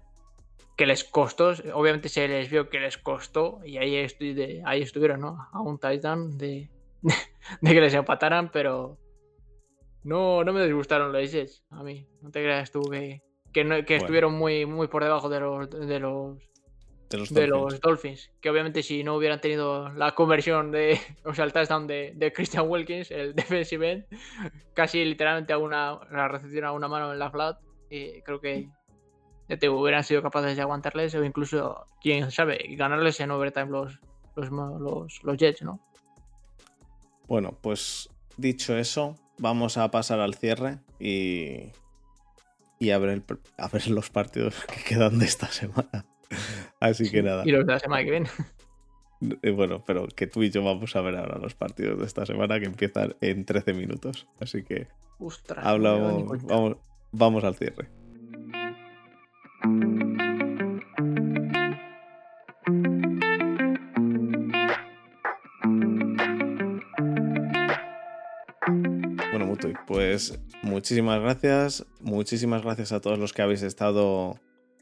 que 0.77 0.87
les 0.87 1.05
costó, 1.05 1.53
obviamente 1.75 2.09
se 2.09 2.27
les 2.29 2.51
vio 2.51 2.69
que 2.69 2.81
les 2.81 2.99
costó, 2.99 3.61
y 3.65 3.77
ahí, 3.79 4.07
ahí 4.65 4.83
estuvieron, 4.83 5.21
¿no? 5.21 5.49
A 5.53 5.61
un 5.61 5.79
touchdown 5.79 6.39
de, 6.39 6.71
de, 7.61 7.73
que 7.73 7.81
les 7.81 7.95
empataran, 7.95 8.51
pero 8.51 8.99
no, 10.05 10.45
no 10.45 10.53
me 10.53 10.65
disgustaron 10.65 11.13
los 11.13 11.31
Jets, 11.31 11.65
a 11.71 11.83
mí. 11.83 12.07
No 12.21 12.31
te 12.31 12.43
creas 12.43 12.71
tú 12.71 12.83
que, 12.83 13.23
que, 13.53 13.85
que 13.87 13.97
estuvieron 13.97 14.35
muy, 14.35 14.67
muy 14.67 14.89
por 14.89 15.05
debajo 15.05 15.29
de 15.29 15.41
los, 15.41 15.71
de 15.71 15.99
los 15.99 16.39
de 17.31 17.47
los, 17.47 17.81
Dolphins. 17.81 18.31
Que 18.41 18.51
obviamente 18.51 18.83
si 18.83 19.05
no 19.05 19.17
hubieran 19.17 19.41
tenido 19.41 19.91
la 19.91 20.15
conversión 20.15 20.71
de, 20.71 20.99
o 21.25 21.35
sea, 21.35 21.45
el 21.45 21.53
touchdown 21.53 21.87
de, 21.87 22.13
de 22.15 22.33
Christian 22.33 22.69
Wilkins, 22.69 23.11
el 23.11 23.35
defensive 23.35 23.91
end, 23.91 24.05
casi 24.75 25.05
literalmente 25.05 25.53
a 25.53 25.59
una, 25.59 25.99
la 26.11 26.29
recepción 26.29 26.65
a 26.65 26.73
una 26.73 26.89
mano 26.89 27.13
en 27.13 27.19
la 27.19 27.31
flat, 27.31 27.59
y 27.91 28.23
creo 28.23 28.41
que 28.41 28.69
te 29.57 29.69
hubieran 29.69 30.05
sido 30.05 30.23
capaces 30.23 30.57
de 30.57 30.63
aguantarles 30.63 31.15
o 31.15 31.25
incluso, 31.25 31.87
quién 32.01 32.31
sabe, 32.31 32.59
ganarles 32.77 33.21
en 33.21 33.31
overtime 33.31 33.67
los, 33.67 34.01
los, 34.37 34.51
los, 34.51 35.23
los 35.23 35.37
Jets, 35.37 35.63
¿no? 35.63 35.81
Bueno, 37.27 37.59
pues 37.61 38.11
dicho 38.37 38.77
eso, 38.77 39.17
vamos 39.39 39.77
a 39.79 39.91
pasar 39.91 40.21
al 40.21 40.35
cierre 40.35 40.79
y, 40.99 41.73
y 42.79 42.91
a, 42.91 42.99
ver 42.99 43.23
a 43.59 43.69
ver 43.69 43.89
los 43.89 44.11
partidos 44.11 44.55
que 44.67 44.83
quedan 44.83 45.19
de 45.19 45.27
esta 45.27 45.47
semana. 45.47 46.05
Así 46.81 47.11
que 47.11 47.23
nada. 47.23 47.43
Y 47.47 47.51
los 47.51 47.67
de 47.67 47.73
la 47.73 47.79
semana 47.79 48.05
que 48.05 48.11
viene. 48.11 48.31
Bueno, 49.55 49.85
pero 49.87 50.09
que 50.09 50.27
tú 50.27 50.43
y 50.43 50.51
yo 50.51 50.65
vamos 50.65 50.97
a 50.97 51.01
ver 51.01 51.17
ahora 51.17 51.39
los 51.39 51.55
partidos 51.55 51.97
de 52.01 52.07
esta 52.07 52.27
semana 52.27 52.59
que 52.59 52.67
empiezan 52.67 53.15
en 53.21 53.45
13 53.45 53.73
minutos. 53.73 54.27
Así 54.41 54.65
que. 54.65 54.89
Ostras, 55.21 55.65
hablamos, 55.65 56.43
vamos, 56.43 56.77
vamos 57.13 57.45
al 57.45 57.55
cierre. 57.55 57.89
Bueno, 69.31 69.47
Mutuy, 69.47 69.75
pues 69.87 70.39
muchísimas 70.63 71.21
gracias. 71.21 71.87
Muchísimas 72.01 72.63
gracias 72.63 72.93
a 72.93 73.01
todos 73.01 73.19
los 73.19 73.33
que 73.33 73.43
habéis 73.43 73.63
estado 73.63 74.41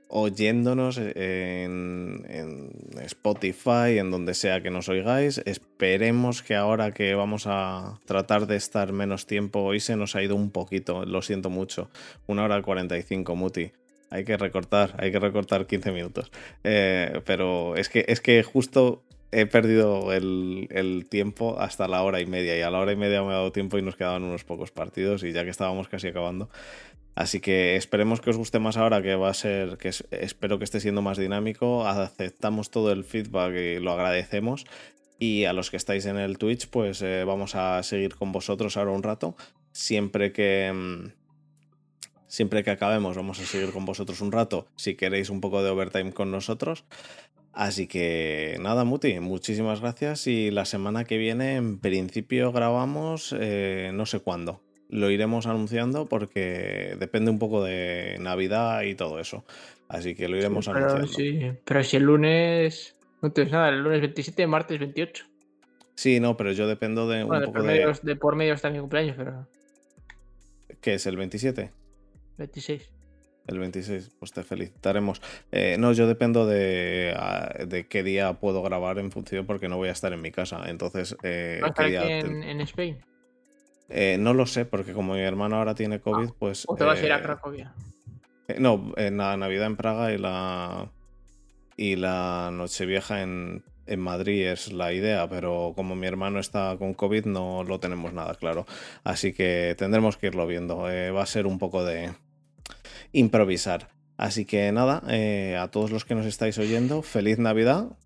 oyéndonos 0.09 0.99
en, 0.99 2.71
Spotify, 3.05 3.99
en 3.99 4.11
donde 4.11 4.35
sea 4.35 4.63
que 4.63 4.71
nos 4.71 4.89
oigáis. 4.89 5.43
Esperemos 5.45 6.43
que 6.43 6.55
ahora 6.55 6.93
que 6.93 7.15
vamos 7.15 7.45
a 7.47 8.01
tratar 8.07 8.47
de 8.47 8.57
estar 8.57 8.93
menos 8.93 9.27
tiempo, 9.27 9.61
hoy 9.61 9.81
se 9.81 9.97
nos 9.97 10.17
ha 10.17 10.23
ido 10.23 10.37
un 10.37 10.51
poquito, 10.51 11.05
lo 11.05 11.23
siento 11.23 11.51
mucho. 11.51 11.91
Una 12.27 12.45
hora 12.45 12.63
45, 12.63 13.37
Muti. 13.37 13.73
Hay 14.11 14.25
que 14.25 14.37
recortar, 14.37 14.95
hay 14.99 15.13
que 15.13 15.21
recortar 15.21 15.67
15 15.67 15.93
minutos. 15.93 16.31
Eh, 16.65 17.21
pero 17.25 17.77
es 17.77 17.89
que, 17.89 18.05
es 18.09 18.21
que 18.21 18.43
justo 18.43 19.03
he 19.33 19.47
perdido 19.47 20.13
el, 20.13 20.67
el, 20.71 21.07
tiempo 21.09 21.59
hasta 21.61 21.87
la 21.87 22.03
hora 22.03 22.21
y 22.21 22.27
media 22.27 22.59
y 22.59 22.63
a 22.63 22.71
la 22.71 22.81
hora 22.81 22.93
y 22.93 22.97
media 22.97 23.23
me 23.23 23.29
ha 23.29 23.35
dado 23.35 23.53
tiempo 23.53 23.79
y 23.79 23.83
nos 23.83 23.95
quedaban 23.95 24.25
unos 24.25 24.43
pocos 24.43 24.73
partidos 24.73 25.23
y 25.23 25.31
ya 25.31 25.45
que 25.45 25.51
estábamos 25.51 25.89
casi 25.89 26.09
acabando, 26.09 26.51
Así 27.15 27.41
que 27.41 27.77
esperemos 27.77 28.21
que 28.21 28.31
os 28.31 28.37
guste 28.37 28.59
más 28.61 28.77
ahora, 28.77 29.03
que 29.03 29.15
va 29.15 29.29
a 29.29 29.35
ser, 29.35 29.77
que 29.77 29.91
espero 30.11 30.59
que 30.59 30.65
esté 30.65 30.81
siendo 30.81 31.03
más 31.03 31.19
dinámico. 31.19 31.87
Aceptamos 31.87 32.71
todo 32.71 32.93
el 32.93 33.05
feedback 33.05 33.55
y 33.55 33.79
lo 33.79 33.93
agradecemos. 33.93 34.65
Y 35.19 35.45
a 35.45 35.53
los 35.53 35.71
que 35.71 35.77
estáis 35.77 36.07
en 36.07 36.17
el 36.17 36.39
Twitch, 36.39 36.69
pues 36.69 37.03
eh, 37.03 37.25
vamos 37.25 37.55
a 37.57 37.83
seguir 37.83 38.15
con 38.15 38.33
vosotros 38.33 38.77
ahora 38.77 38.93
un 38.93 39.03
rato. 39.03 39.37
Siempre 39.73 40.33
que. 40.33 41.13
Siempre 42.31 42.63
que 42.63 42.71
acabemos, 42.71 43.17
vamos 43.17 43.41
a 43.41 43.45
seguir 43.45 43.73
con 43.73 43.85
vosotros 43.85 44.21
un 44.21 44.31
rato. 44.31 44.69
Si 44.77 44.95
queréis 44.95 45.31
un 45.31 45.41
poco 45.41 45.65
de 45.65 45.71
overtime 45.71 46.13
con 46.13 46.31
nosotros. 46.31 46.85
Así 47.53 47.89
que 47.89 48.57
nada, 48.61 48.85
Muti, 48.85 49.19
muchísimas 49.19 49.81
gracias 49.81 50.29
y 50.29 50.53
la 50.53 50.65
semana 50.65 51.03
que 51.03 51.19
viene 51.19 51.57
en 51.57 51.81
principio 51.81 52.53
grabamos 52.53 53.35
eh, 53.37 53.91
no 53.95 54.07
sé 54.07 54.21
cuándo. 54.21 54.61
Lo 54.89 55.11
iremos 55.11 55.49
anunciando 55.49 56.07
porque 56.07 56.95
depende 57.01 57.33
un 57.33 57.41
poco 57.41 57.65
de 57.65 58.17
Navidad 58.21 58.83
y 58.83 58.95
todo 58.95 59.19
eso. 59.19 59.45
Así 59.89 60.15
que 60.15 60.29
lo 60.29 60.37
iremos 60.37 60.69
pero, 60.69 60.79
anunciando. 60.79 61.09
Sí, 61.13 61.59
pero 61.65 61.83
si 61.83 61.97
el 61.97 62.05
lunes... 62.05 62.95
No 63.23 63.33
tienes 63.33 63.53
nada, 63.53 63.71
el 63.71 63.83
lunes 63.83 64.03
27, 64.03 64.47
martes 64.47 64.79
28. 64.79 65.25
Sí, 65.97 66.21
no, 66.21 66.37
pero 66.37 66.53
yo 66.53 66.69
dependo 66.69 67.09
de 67.09 67.25
un 67.25 67.29
Bueno, 67.29 67.47
poco 67.47 67.59
por, 67.59 67.67
de... 67.67 67.99
de 68.03 68.17
por 68.17 68.37
medio 68.37 68.55
está 68.55 68.71
mi 68.71 68.79
cumpleaños, 68.79 69.17
pero 69.19 69.49
¿Qué 70.81 70.95
es 70.95 71.07
el 71.07 71.17
27? 71.17 71.73
26. 72.41 72.91
El 73.47 73.59
26, 73.59 74.11
pues 74.19 74.33
te 74.33 74.43
felicitaremos. 74.43 75.21
Eh, 75.51 75.77
no, 75.79 75.93
yo 75.93 76.07
dependo 76.07 76.47
de, 76.47 77.15
ah, 77.17 77.53
de 77.67 77.87
qué 77.87 78.03
día 78.03 78.35
puedo 78.35 78.63
grabar 78.63 78.99
en 78.99 79.11
función 79.11 79.47
porque 79.47 79.69
no 79.69 79.77
voy 79.77 79.89
a 79.89 79.93
estar 79.93 80.13
en 80.13 80.21
mi 80.21 80.31
casa. 80.31 80.69
Entonces, 80.69 81.17
eh, 81.23 81.59
¿Vas 81.61 81.69
a 81.71 81.73
estar 81.73 81.87
qué 81.91 81.99
aquí 81.99 82.07
día 82.07 82.21
te- 82.21 82.51
en, 82.51 82.61
Spain? 82.63 82.99
Eh, 83.89 84.17
no 84.21 84.35
lo 84.35 84.47
sé, 84.47 84.65
porque 84.67 84.93
como 84.93 85.15
mi 85.15 85.21
hermano 85.21 85.57
ahora 85.57 85.75
tiene 85.75 86.01
COVID, 86.01 86.31
pues. 86.39 86.65
¿O 86.69 86.77
te 86.77 86.85
vas 86.85 87.01
a 87.01 87.07
ir 87.07 87.13
a 87.13 87.19
eh, 87.19 87.23
Cracovia? 87.23 87.75
no, 88.59 88.93
en 88.97 89.17
la 89.17 89.37
Navidad 89.37 89.67
en 89.67 89.77
Praga 89.77 90.13
y 90.13 90.19
la. 90.19 90.91
Y 91.77 91.97
la 91.97 92.51
Nochevieja 92.53 93.23
en, 93.23 93.65
en 93.87 94.01
Madrid 94.01 94.47
es 94.47 94.73
la 94.73 94.93
idea, 94.93 95.29
pero 95.29 95.73
como 95.75 95.97
mi 95.97 96.07
hermano 96.07 96.39
está 96.39 96.77
con 96.79 96.95
COVID, 96.95 97.25
no 97.25 97.65
lo 97.65 97.81
tenemos 97.81 98.13
nada 98.13 98.35
claro. 98.35 98.67
Así 99.03 99.33
que 99.33 99.75
tendremos 99.79 100.17
que 100.19 100.27
irlo 100.29 100.47
viendo. 100.47 100.79
Va 100.83 101.23
a 101.23 101.27
ser 101.27 101.47
un 101.47 101.59
poco 101.59 101.83
de 101.85 102.13
improvisar. 103.13 103.89
Así 104.17 104.45
que 104.45 104.71
nada, 104.73 105.03
eh, 105.09 105.57
a 105.59 105.69
todos 105.69 105.91
los 105.91 106.05
que 106.05 106.15
nos 106.15 106.27
estáis 106.27 106.59
oyendo, 106.59 107.03
feliz 107.03 107.39
Navidad. 107.39 107.97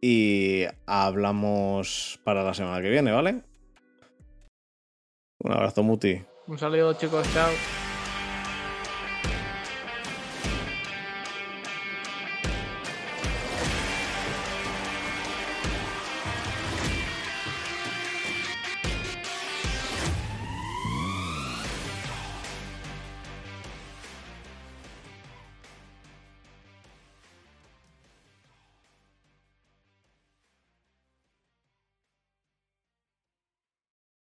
Y 0.00 0.64
hablamos 0.86 2.20
para 2.24 2.42
la 2.42 2.54
semana 2.54 2.82
que 2.82 2.90
viene, 2.90 3.12
¿vale? 3.12 3.42
Un 5.40 5.52
abrazo, 5.52 5.82
Muti. 5.82 6.20
Un 6.46 6.58
saludo, 6.58 6.94
chicos. 6.94 7.26
Chao. 7.32 7.87